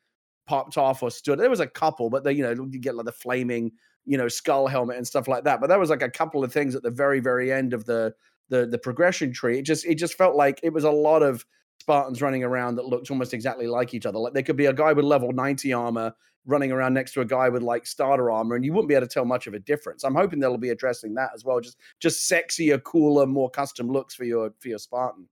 popped 0.47 0.79
off 0.79 1.03
or 1.03 1.11
stood. 1.11 1.37
There 1.37 1.47
was 1.47 1.59
a 1.59 1.67
couple, 1.67 2.09
but 2.09 2.23
they, 2.23 2.33
you 2.33 2.41
know, 2.41 2.67
you 2.71 2.79
get 2.79 2.95
like 2.95 3.05
the 3.05 3.11
flaming, 3.11 3.71
you 4.03 4.17
know, 4.17 4.27
skull 4.27 4.65
helmet 4.65 4.97
and 4.97 5.05
stuff 5.05 5.27
like 5.27 5.43
that. 5.43 5.61
But 5.61 5.67
that 5.67 5.79
was 5.79 5.91
like 5.91 6.01
a 6.01 6.09
couple 6.09 6.43
of 6.43 6.51
things 6.51 6.73
at 6.73 6.81
the 6.81 6.89
very, 6.89 7.19
very 7.19 7.51
end 7.53 7.73
of 7.73 7.85
the 7.85 8.15
the 8.49 8.65
the 8.65 8.79
progression 8.79 9.31
tree. 9.31 9.59
It 9.59 9.65
just 9.65 9.85
it 9.85 9.99
just 9.99 10.15
felt 10.15 10.35
like 10.35 10.59
it 10.63 10.73
was 10.73 10.85
a 10.85 10.91
lot 10.91 11.21
of 11.21 11.45
Spartans 11.81 12.21
running 12.21 12.43
around 12.43 12.75
that 12.75 12.87
looked 12.87 13.11
almost 13.11 13.33
exactly 13.33 13.67
like 13.67 13.93
each 13.93 14.07
other. 14.07 14.17
Like 14.17 14.33
there 14.33 14.43
could 14.43 14.57
be 14.57 14.65
a 14.65 14.73
guy 14.73 14.91
with 14.91 15.05
level 15.05 15.31
90 15.31 15.71
armor 15.71 16.13
running 16.45 16.71
around 16.71 16.93
next 16.93 17.13
to 17.13 17.21
a 17.21 17.25
guy 17.25 17.49
with 17.49 17.61
like 17.61 17.85
starter 17.85 18.31
armor, 18.31 18.55
and 18.55 18.65
you 18.65 18.73
wouldn't 18.73 18.89
be 18.89 18.95
able 18.95 19.07
to 19.07 19.13
tell 19.13 19.25
much 19.25 19.47
of 19.47 19.53
a 19.53 19.59
difference. 19.59 20.03
I'm 20.03 20.15
hoping 20.15 20.39
they'll 20.39 20.57
be 20.57 20.69
addressing 20.69 21.13
that 21.15 21.31
as 21.33 21.43
well. 21.43 21.59
Just 21.59 21.77
just 21.99 22.29
sexier, 22.29 22.81
cooler, 22.81 23.25
more 23.25 23.49
custom 23.49 23.89
looks 23.89 24.15
for 24.15 24.25
your 24.25 24.53
for 24.59 24.69
your 24.69 24.79
Spartan. 24.79 25.27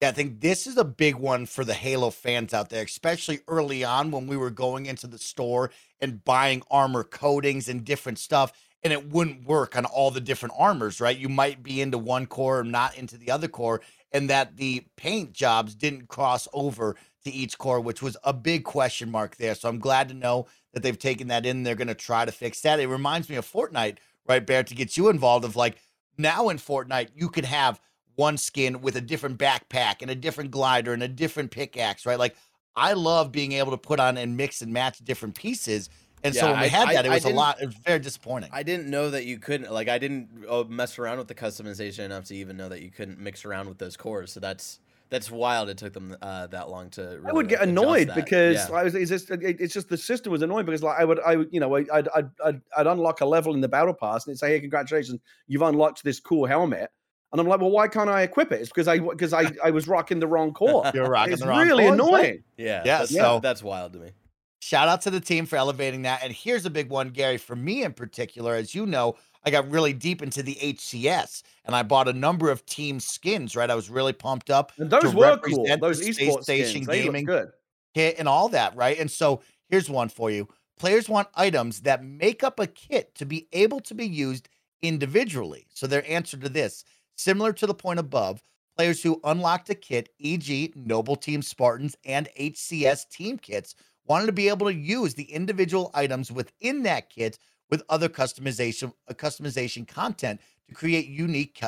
Yeah, 0.00 0.08
I 0.08 0.12
think 0.12 0.40
this 0.40 0.66
is 0.66 0.76
a 0.76 0.84
big 0.84 1.14
one 1.14 1.46
for 1.46 1.64
the 1.64 1.72
Halo 1.72 2.10
fans 2.10 2.52
out 2.52 2.68
there, 2.68 2.82
especially 2.82 3.40
early 3.48 3.84
on 3.84 4.10
when 4.10 4.26
we 4.26 4.36
were 4.36 4.50
going 4.50 4.86
into 4.86 5.06
the 5.06 5.18
store 5.18 5.70
and 6.00 6.24
buying 6.24 6.62
armor 6.70 7.04
coatings 7.04 7.68
and 7.68 7.84
different 7.84 8.18
stuff 8.18 8.52
and 8.84 8.92
it 8.92 9.10
wouldn't 9.10 9.46
work 9.46 9.76
on 9.76 9.86
all 9.86 10.10
the 10.10 10.20
different 10.20 10.54
armors, 10.58 11.00
right? 11.00 11.16
You 11.16 11.30
might 11.30 11.62
be 11.62 11.80
into 11.80 11.96
one 11.96 12.26
core 12.26 12.60
and 12.60 12.70
not 12.70 12.96
into 12.98 13.16
the 13.16 13.30
other 13.30 13.48
core, 13.48 13.80
and 14.12 14.28
that 14.28 14.56
the 14.56 14.84
paint 14.96 15.32
jobs 15.32 15.74
didn't 15.74 16.08
cross 16.08 16.46
over 16.52 16.94
to 17.24 17.30
each 17.30 17.58
core, 17.58 17.80
which 17.80 18.02
was 18.02 18.16
a 18.24 18.32
big 18.32 18.64
question 18.64 19.10
mark 19.10 19.36
there. 19.36 19.54
So 19.54 19.68
I'm 19.68 19.78
glad 19.78 20.08
to 20.08 20.14
know 20.14 20.46
that 20.72 20.82
they've 20.82 20.98
taken 20.98 21.28
that 21.28 21.46
in. 21.46 21.62
They're 21.62 21.74
going 21.74 21.88
to 21.88 21.94
try 21.94 22.24
to 22.24 22.32
fix 22.32 22.60
that. 22.62 22.80
It 22.80 22.88
reminds 22.88 23.28
me 23.28 23.36
of 23.36 23.50
Fortnite, 23.50 23.98
right, 24.26 24.44
Bear, 24.44 24.62
to 24.62 24.74
get 24.74 24.96
you 24.96 25.08
involved 25.08 25.44
of 25.44 25.56
like 25.56 25.76
now 26.18 26.48
in 26.48 26.58
Fortnite, 26.58 27.08
you 27.14 27.28
could 27.28 27.44
have 27.44 27.80
one 28.16 28.36
skin 28.36 28.80
with 28.80 28.96
a 28.96 29.00
different 29.00 29.38
backpack 29.38 29.96
and 30.00 30.10
a 30.10 30.14
different 30.14 30.50
glider 30.50 30.92
and 30.92 31.02
a 31.02 31.08
different 31.08 31.50
pickaxe, 31.50 32.06
right? 32.06 32.18
Like 32.18 32.36
I 32.76 32.92
love 32.92 33.32
being 33.32 33.52
able 33.52 33.72
to 33.72 33.78
put 33.78 34.00
on 34.00 34.16
and 34.16 34.36
mix 34.36 34.62
and 34.62 34.72
match 34.72 34.98
different 34.98 35.34
pieces 35.34 35.90
and 36.24 36.34
yeah, 36.34 36.40
so 36.40 36.50
when 36.52 36.60
we 36.60 36.66
I, 36.66 36.68
had 36.68 36.88
that, 36.88 37.04
I, 37.04 37.08
it 37.08 37.12
was 37.12 37.24
a 37.26 37.28
lot. 37.28 37.60
It 37.60 37.66
was 37.66 37.74
very 37.74 37.98
disappointing. 37.98 38.48
I 38.50 38.62
didn't 38.62 38.88
know 38.88 39.10
that 39.10 39.26
you 39.26 39.38
couldn't. 39.38 39.70
Like, 39.70 39.90
I 39.90 39.98
didn't 39.98 40.46
uh, 40.48 40.64
mess 40.66 40.98
around 40.98 41.18
with 41.18 41.28
the 41.28 41.34
customization 41.34 42.00
enough 42.00 42.24
to 42.26 42.34
even 42.34 42.56
know 42.56 42.70
that 42.70 42.80
you 42.80 42.90
couldn't 42.90 43.20
mix 43.20 43.44
around 43.44 43.68
with 43.68 43.76
those 43.76 43.94
cores. 43.94 44.32
So 44.32 44.40
that's 44.40 44.80
that's 45.14 45.30
wild. 45.30 45.68
It 45.68 45.78
took 45.78 45.92
them 45.92 46.16
uh, 46.20 46.48
that 46.48 46.68
long 46.68 46.90
to. 46.90 47.02
Really 47.02 47.28
I 47.28 47.32
would 47.32 47.48
get 47.48 47.62
annoyed 47.62 48.10
because 48.16 48.68
yeah. 48.68 48.74
I 48.74 48.82
was. 48.82 48.96
It's 48.96 49.10
just, 49.10 49.30
it's 49.30 49.72
just 49.72 49.88
the 49.88 49.96
system 49.96 50.32
was 50.32 50.42
annoying 50.42 50.66
because 50.66 50.82
like 50.82 50.98
I 50.98 51.04
would 51.04 51.20
I 51.20 51.36
would 51.36 51.48
you 51.52 51.60
know 51.60 51.76
I'd, 51.76 51.88
I'd 51.88 52.08
I'd 52.44 52.60
I'd 52.76 52.86
unlock 52.88 53.20
a 53.20 53.24
level 53.24 53.54
in 53.54 53.60
the 53.60 53.68
battle 53.68 53.94
pass 53.94 54.26
and 54.26 54.32
it'd 54.32 54.40
say 54.40 54.50
hey 54.50 54.60
congratulations 54.60 55.20
you've 55.46 55.62
unlocked 55.62 56.02
this 56.02 56.18
cool 56.18 56.46
helmet. 56.46 56.90
And 57.30 57.40
I'm 57.40 57.46
like, 57.46 57.60
well, 57.60 57.70
why 57.70 57.86
can't 57.86 58.10
I 58.10 58.22
equip 58.22 58.50
it? 58.50 58.60
It's 58.60 58.70
because 58.70 58.88
I 58.88 58.98
because 58.98 59.32
I, 59.32 59.52
I 59.62 59.70
was 59.70 59.86
rocking 59.86 60.18
the 60.18 60.26
wrong 60.26 60.52
core. 60.52 60.90
You're 60.92 61.08
rocking 61.08 61.34
it's 61.34 61.42
the 61.42 61.48
wrong 61.48 61.64
really 61.64 61.84
core. 61.84 61.94
annoying. 61.94 62.42
Yeah, 62.56 62.82
yeah. 62.84 62.98
That's, 62.98 63.14
so 63.14 63.38
that's 63.40 63.62
wild 63.62 63.92
to 63.92 64.00
me. 64.00 64.10
Shout 64.58 64.88
out 64.88 65.02
to 65.02 65.10
the 65.10 65.20
team 65.20 65.46
for 65.46 65.56
elevating 65.56 66.02
that. 66.02 66.24
And 66.24 66.32
here's 66.32 66.64
a 66.64 66.70
big 66.70 66.88
one, 66.88 67.10
Gary, 67.10 67.36
for 67.36 67.54
me 67.54 67.84
in 67.84 67.92
particular. 67.92 68.54
As 68.54 68.74
you 68.74 68.86
know, 68.86 69.14
I 69.44 69.50
got 69.50 69.70
really 69.70 69.92
deep 69.92 70.22
into 70.22 70.42
the 70.42 70.54
HCS 70.54 71.42
and 71.64 71.76
I 71.76 71.82
bought 71.82 72.08
a 72.08 72.12
number 72.12 72.50
of 72.50 72.64
team 72.66 72.98
skins, 72.98 73.54
right? 73.54 73.70
I 73.70 73.74
was 73.74 73.90
really 73.90 74.12
pumped 74.12 74.50
up. 74.50 74.72
And 74.78 74.90
those 74.90 75.14
were 75.14 75.36
cool. 75.38 75.66
Those 75.78 76.00
esports 76.00 76.44
station 76.44 76.84
skins, 76.84 76.86
gaming 76.86 77.24
good. 77.24 77.50
kit 77.94 78.16
and 78.18 78.28
all 78.28 78.48
that, 78.50 78.74
right? 78.74 78.98
And 78.98 79.10
so 79.10 79.42
here's 79.68 79.90
one 79.90 80.08
for 80.08 80.30
you. 80.30 80.48
Players 80.78 81.08
want 81.08 81.28
items 81.34 81.80
that 81.82 82.04
make 82.04 82.42
up 82.42 82.58
a 82.58 82.66
kit 82.66 83.14
to 83.16 83.26
be 83.26 83.46
able 83.52 83.80
to 83.80 83.94
be 83.94 84.06
used 84.06 84.48
individually. 84.82 85.66
So 85.72 85.86
their 85.86 86.08
answer 86.10 86.36
to 86.38 86.48
this, 86.48 86.84
similar 87.16 87.52
to 87.52 87.66
the 87.66 87.74
point 87.74 88.00
above, 88.00 88.42
players 88.76 89.02
who 89.02 89.20
unlocked 89.24 89.70
a 89.70 89.74
kit, 89.74 90.08
e.g., 90.18 90.72
Noble 90.74 91.16
Team 91.16 91.42
Spartans 91.42 91.96
and 92.04 92.28
HCS 92.38 93.08
team 93.08 93.38
kits, 93.38 93.74
wanted 94.06 94.26
to 94.26 94.32
be 94.32 94.48
able 94.48 94.66
to 94.66 94.74
use 94.74 95.14
the 95.14 95.24
individual 95.24 95.90
items 95.94 96.32
within 96.32 96.82
that 96.82 97.08
kit 97.08 97.38
with 97.70 97.82
other 97.88 98.08
customization 98.08 98.92
uh, 99.08 99.14
customization 99.14 99.86
content 99.86 100.40
to 100.68 100.74
create 100.74 101.06
unique 101.06 101.62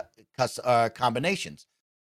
uh, 0.64 0.88
combinations. 0.90 1.66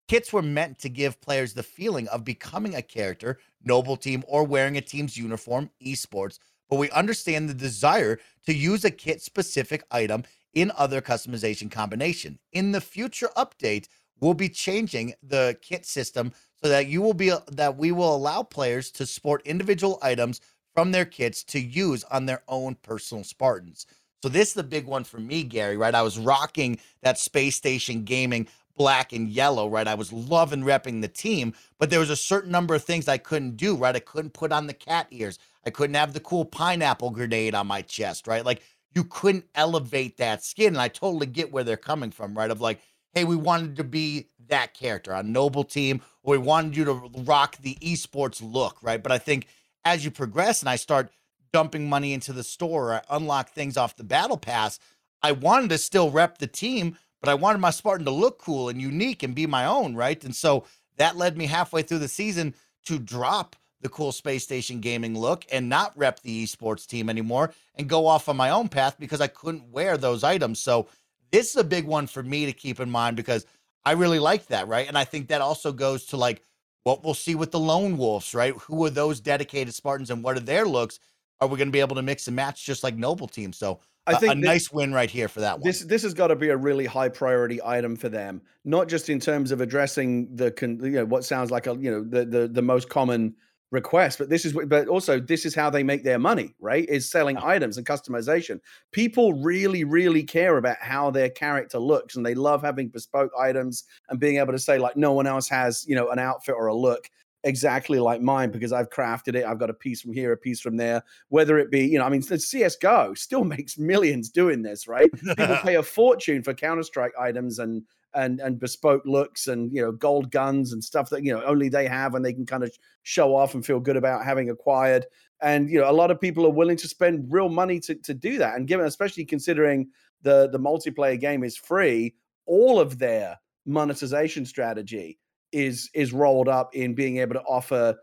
Kits 0.07 0.33
were 0.33 0.41
meant 0.41 0.79
to 0.79 0.89
give 0.89 1.21
players 1.21 1.53
the 1.53 1.63
feeling 1.63 2.07
of 2.07 2.23
becoming 2.23 2.75
a 2.75 2.81
character, 2.81 3.37
noble 3.63 3.95
team, 3.95 4.23
or 4.27 4.43
wearing 4.43 4.77
a 4.77 4.81
team's 4.81 5.15
uniform, 5.15 5.69
esports. 5.85 6.39
But 6.67 6.77
we 6.77 6.89
understand 6.91 7.47
the 7.47 7.53
desire 7.53 8.19
to 8.45 8.53
use 8.53 8.85
a 8.85 8.91
kit 8.91 9.21
specific 9.21 9.83
item 9.91 10.23
in 10.53 10.71
other 10.77 11.01
customization 11.01 11.69
combination. 11.69 12.39
In 12.53 12.71
the 12.71 12.81
future 12.81 13.29
update, 13.37 13.87
we'll 14.19 14.33
be 14.33 14.49
changing 14.49 15.13
the 15.21 15.57
kit 15.61 15.85
system 15.85 16.31
so 16.61 16.69
that 16.69 16.87
you 16.87 17.01
will 17.01 17.13
be 17.13 17.31
that 17.51 17.77
we 17.77 17.91
will 17.91 18.15
allow 18.15 18.43
players 18.43 18.91
to 18.91 19.05
sport 19.05 19.41
individual 19.45 19.99
items 20.01 20.41
from 20.79 20.93
their 20.93 21.03
kits 21.03 21.43
to 21.43 21.59
use 21.59 22.05
on 22.05 22.25
their 22.25 22.41
own 22.47 22.73
personal 22.73 23.21
Spartans. 23.25 23.85
So 24.23 24.29
this 24.29 24.47
is 24.47 24.53
the 24.53 24.63
big 24.63 24.85
one 24.85 25.03
for 25.03 25.19
me, 25.19 25.43
Gary, 25.43 25.75
right? 25.75 25.93
I 25.93 26.03
was 26.03 26.17
rocking 26.17 26.79
that 27.01 27.19
space 27.19 27.57
station 27.57 28.05
gaming 28.05 28.47
black 28.77 29.11
and 29.11 29.27
yellow, 29.27 29.67
right? 29.67 29.89
I 29.89 29.95
was 29.95 30.13
loving 30.13 30.63
repping 30.63 31.01
the 31.01 31.09
team, 31.09 31.53
but 31.79 31.89
there 31.89 31.99
was 31.99 32.09
a 32.09 32.15
certain 32.15 32.49
number 32.49 32.75
of 32.75 32.85
things 32.85 33.09
I 33.09 33.17
couldn't 33.17 33.57
do, 33.57 33.75
right? 33.75 33.93
I 33.93 33.99
couldn't 33.99 34.31
put 34.31 34.53
on 34.53 34.67
the 34.67 34.73
cat 34.73 35.07
ears. 35.11 35.37
I 35.65 35.69
couldn't 35.69 35.97
have 35.97 36.13
the 36.13 36.21
cool 36.21 36.45
pineapple 36.45 37.09
grenade 37.09 37.55
on 37.55 37.67
my 37.67 37.81
chest, 37.81 38.25
right? 38.25 38.45
Like 38.45 38.61
you 38.95 39.03
couldn't 39.03 39.47
elevate 39.55 40.15
that 40.15 40.45
skin. 40.45 40.75
And 40.75 40.81
I 40.81 40.87
totally 40.87 41.27
get 41.27 41.51
where 41.51 41.65
they're 41.65 41.75
coming 41.75 42.11
from, 42.11 42.37
right? 42.37 42.51
Of 42.51 42.61
like, 42.61 42.79
hey, 43.13 43.25
we 43.25 43.35
wanted 43.35 43.75
to 43.75 43.83
be 43.83 44.29
that 44.47 44.73
character 44.75 45.13
on 45.13 45.33
Noble 45.33 45.65
Team, 45.65 45.99
or 46.23 46.31
we 46.31 46.37
wanted 46.37 46.77
you 46.77 46.85
to 46.85 46.93
rock 47.25 47.57
the 47.57 47.75
esports 47.81 48.41
look, 48.41 48.77
right? 48.81 49.03
But 49.03 49.11
I 49.11 49.17
think 49.17 49.47
as 49.85 50.03
you 50.03 50.11
progress 50.11 50.61
and 50.61 50.69
I 50.69 50.75
start 50.75 51.11
dumping 51.51 51.89
money 51.89 52.13
into 52.13 52.33
the 52.33 52.43
store, 52.43 52.93
I 52.93 53.01
unlock 53.09 53.49
things 53.49 53.77
off 53.77 53.95
the 53.95 54.03
battle 54.03 54.37
pass, 54.37 54.79
I 55.21 55.31
wanted 55.31 55.69
to 55.71 55.77
still 55.77 56.11
rep 56.11 56.37
the 56.37 56.47
team, 56.47 56.97
but 57.21 57.29
I 57.29 57.33
wanted 57.33 57.59
my 57.59 57.71
Spartan 57.71 58.05
to 58.05 58.11
look 58.11 58.39
cool 58.39 58.69
and 58.69 58.81
unique 58.81 59.23
and 59.23 59.35
be 59.35 59.45
my 59.45 59.65
own, 59.65 59.95
right? 59.95 60.23
And 60.23 60.35
so 60.35 60.65
that 60.97 61.17
led 61.17 61.37
me 61.37 61.47
halfway 61.47 61.81
through 61.81 61.99
the 61.99 62.07
season 62.07 62.53
to 62.85 62.99
drop 62.99 63.55
the 63.81 63.89
cool 63.89 64.11
space 64.11 64.43
station 64.43 64.79
gaming 64.79 65.17
look 65.17 65.45
and 65.51 65.69
not 65.69 65.97
rep 65.97 66.19
the 66.21 66.43
esports 66.43 66.85
team 66.85 67.09
anymore 67.09 67.53
and 67.75 67.87
go 67.87 68.07
off 68.07 68.27
on 68.27 68.37
my 68.37 68.49
own 68.49 68.67
path 68.67 68.97
because 68.99 69.21
I 69.21 69.27
couldn't 69.27 69.71
wear 69.71 69.97
those 69.97 70.23
items. 70.23 70.59
So 70.59 70.87
this 71.31 71.51
is 71.51 71.55
a 71.55 71.63
big 71.63 71.85
one 71.85 72.07
for 72.07 72.21
me 72.21 72.45
to 72.45 72.53
keep 72.53 72.79
in 72.79 72.89
mind 72.89 73.15
because 73.15 73.45
I 73.85 73.93
really 73.93 74.19
like 74.19 74.47
that, 74.47 74.67
right? 74.67 74.87
And 74.87 74.97
I 74.97 75.05
think 75.05 75.27
that 75.27 75.41
also 75.41 75.71
goes 75.71 76.05
to 76.07 76.17
like 76.17 76.41
what 76.83 77.03
we'll 77.03 77.13
see 77.13 77.35
with 77.35 77.51
the 77.51 77.59
lone 77.59 77.97
wolves, 77.97 78.33
right? 78.33 78.53
Who 78.53 78.85
are 78.85 78.89
those 78.89 79.19
dedicated 79.19 79.73
Spartans 79.73 80.09
and 80.09 80.23
what 80.23 80.37
are 80.37 80.41
their 80.41 80.65
looks? 80.65 80.99
Are 81.41 81.47
we 81.47 81.57
going 81.57 81.67
to 81.67 81.73
be 81.73 81.79
able 81.79 81.95
to 81.95 82.01
mix 82.01 82.27
and 82.27 82.35
match 82.35 82.65
just 82.65 82.83
like 82.83 82.95
Noble 82.95 83.27
Team? 83.27 83.53
So 83.53 83.79
I 84.07 84.15
think 84.15 84.33
a, 84.33 84.35
this, 84.35 84.45
nice 84.45 84.71
win 84.71 84.93
right 84.93 85.09
here 85.09 85.27
for 85.27 85.41
that 85.41 85.59
one. 85.59 85.67
This 85.67 85.81
this 85.81 86.03
has 86.03 86.13
got 86.13 86.27
to 86.27 86.35
be 86.35 86.49
a 86.49 86.57
really 86.57 86.85
high 86.85 87.09
priority 87.09 87.59
item 87.63 87.95
for 87.95 88.09
them, 88.09 88.41
not 88.65 88.87
just 88.87 89.09
in 89.09 89.19
terms 89.19 89.51
of 89.51 89.61
addressing 89.61 90.35
the 90.35 90.51
con, 90.51 90.79
you 90.83 90.91
know 90.91 91.05
what 91.05 91.23
sounds 91.23 91.51
like 91.51 91.67
a 91.67 91.75
you 91.75 91.91
know 91.91 92.03
the 92.03 92.25
the, 92.25 92.47
the 92.47 92.61
most 92.61 92.89
common 92.89 93.35
request 93.71 94.17
but 94.17 94.29
this 94.29 94.45
is 94.45 94.57
but 94.67 94.87
also 94.87 95.19
this 95.19 95.45
is 95.45 95.53
how 95.53 95.69
they 95.69 95.83
make 95.83 96.03
their 96.03 96.17
money 96.17 96.55
right 96.59 96.89
is 96.89 97.09
selling 97.09 97.37
items 97.37 97.77
and 97.77 97.85
customization 97.85 98.59
people 98.91 99.33
really 99.33 99.83
really 99.83 100.23
care 100.23 100.57
about 100.57 100.77
how 100.79 101.11
their 101.11 101.29
character 101.29 101.77
looks 101.77 102.15
and 102.15 102.25
they 102.25 102.33
love 102.33 102.63
having 102.63 102.87
bespoke 102.87 103.31
items 103.37 103.83
and 104.09 104.19
being 104.19 104.37
able 104.37 104.51
to 104.51 104.59
say 104.59 104.79
like 104.79 104.97
no 104.97 105.13
one 105.13 105.27
else 105.27 105.47
has 105.47 105.85
you 105.87 105.95
know 105.95 106.09
an 106.09 106.17
outfit 106.17 106.55
or 106.57 106.67
a 106.67 106.75
look 106.75 107.09
exactly 107.43 107.99
like 107.99 108.21
mine 108.21 108.51
because 108.51 108.73
I've 108.73 108.89
crafted 108.89 109.35
it. 109.35 109.45
I've 109.45 109.59
got 109.59 109.69
a 109.69 109.73
piece 109.73 110.01
from 110.01 110.13
here, 110.13 110.31
a 110.33 110.37
piece 110.37 110.59
from 110.59 110.77
there. 110.77 111.03
Whether 111.29 111.57
it 111.57 111.71
be, 111.71 111.85
you 111.85 111.97
know, 111.97 112.05
I 112.05 112.09
mean, 112.09 112.21
the 112.21 112.39
CS:GO 112.39 113.13
still 113.13 113.43
makes 113.55 113.77
millions 113.77 114.29
doing 114.29 114.61
this, 114.61 114.87
right? 114.87 115.09
People 115.11 115.57
pay 115.63 115.75
a 115.75 115.83
fortune 115.83 116.43
for 116.43 116.53
Counter 116.53 116.83
Strike 116.83 117.13
items 117.19 117.59
and 117.59 117.83
and 118.13 118.39
and 118.39 118.59
bespoke 118.59 119.03
looks 119.05 119.47
and 119.47 119.71
you 119.73 119.81
know 119.81 119.91
gold 119.91 120.31
guns 120.31 120.73
and 120.73 120.83
stuff 120.83 121.09
that 121.09 121.23
you 121.23 121.33
know 121.33 121.43
only 121.43 121.69
they 121.69 121.87
have 121.87 122.15
and 122.15 122.25
they 122.25 122.33
can 122.33 122.45
kind 122.45 122.63
of 122.63 122.71
show 123.03 123.35
off 123.35 123.53
and 123.53 123.65
feel 123.65 123.79
good 123.79 123.97
about 123.97 124.25
having 124.25 124.49
acquired. 124.49 125.05
And 125.41 125.69
you 125.69 125.79
know 125.79 125.89
a 125.89 125.93
lot 125.93 126.11
of 126.11 126.19
people 126.19 126.45
are 126.45 126.51
willing 126.51 126.77
to 126.77 126.87
spend 126.87 127.25
real 127.29 127.49
money 127.49 127.79
to, 127.81 127.95
to 127.95 128.13
do 128.13 128.37
that. 128.37 128.55
And 128.55 128.67
given 128.67 128.85
especially 128.85 129.25
considering 129.25 129.89
the 130.21 130.49
the 130.51 130.59
multiplayer 130.59 131.19
game 131.19 131.43
is 131.43 131.55
free 131.55 132.15
all 132.45 132.79
of 132.79 132.97
their 132.97 133.37
monetization 133.65 134.45
strategy 134.45 135.19
is 135.51 135.89
is 135.93 136.11
rolled 136.11 136.49
up 136.49 136.75
in 136.75 136.93
being 136.93 137.17
able 137.17 137.35
to 137.35 137.41
offer 137.41 137.95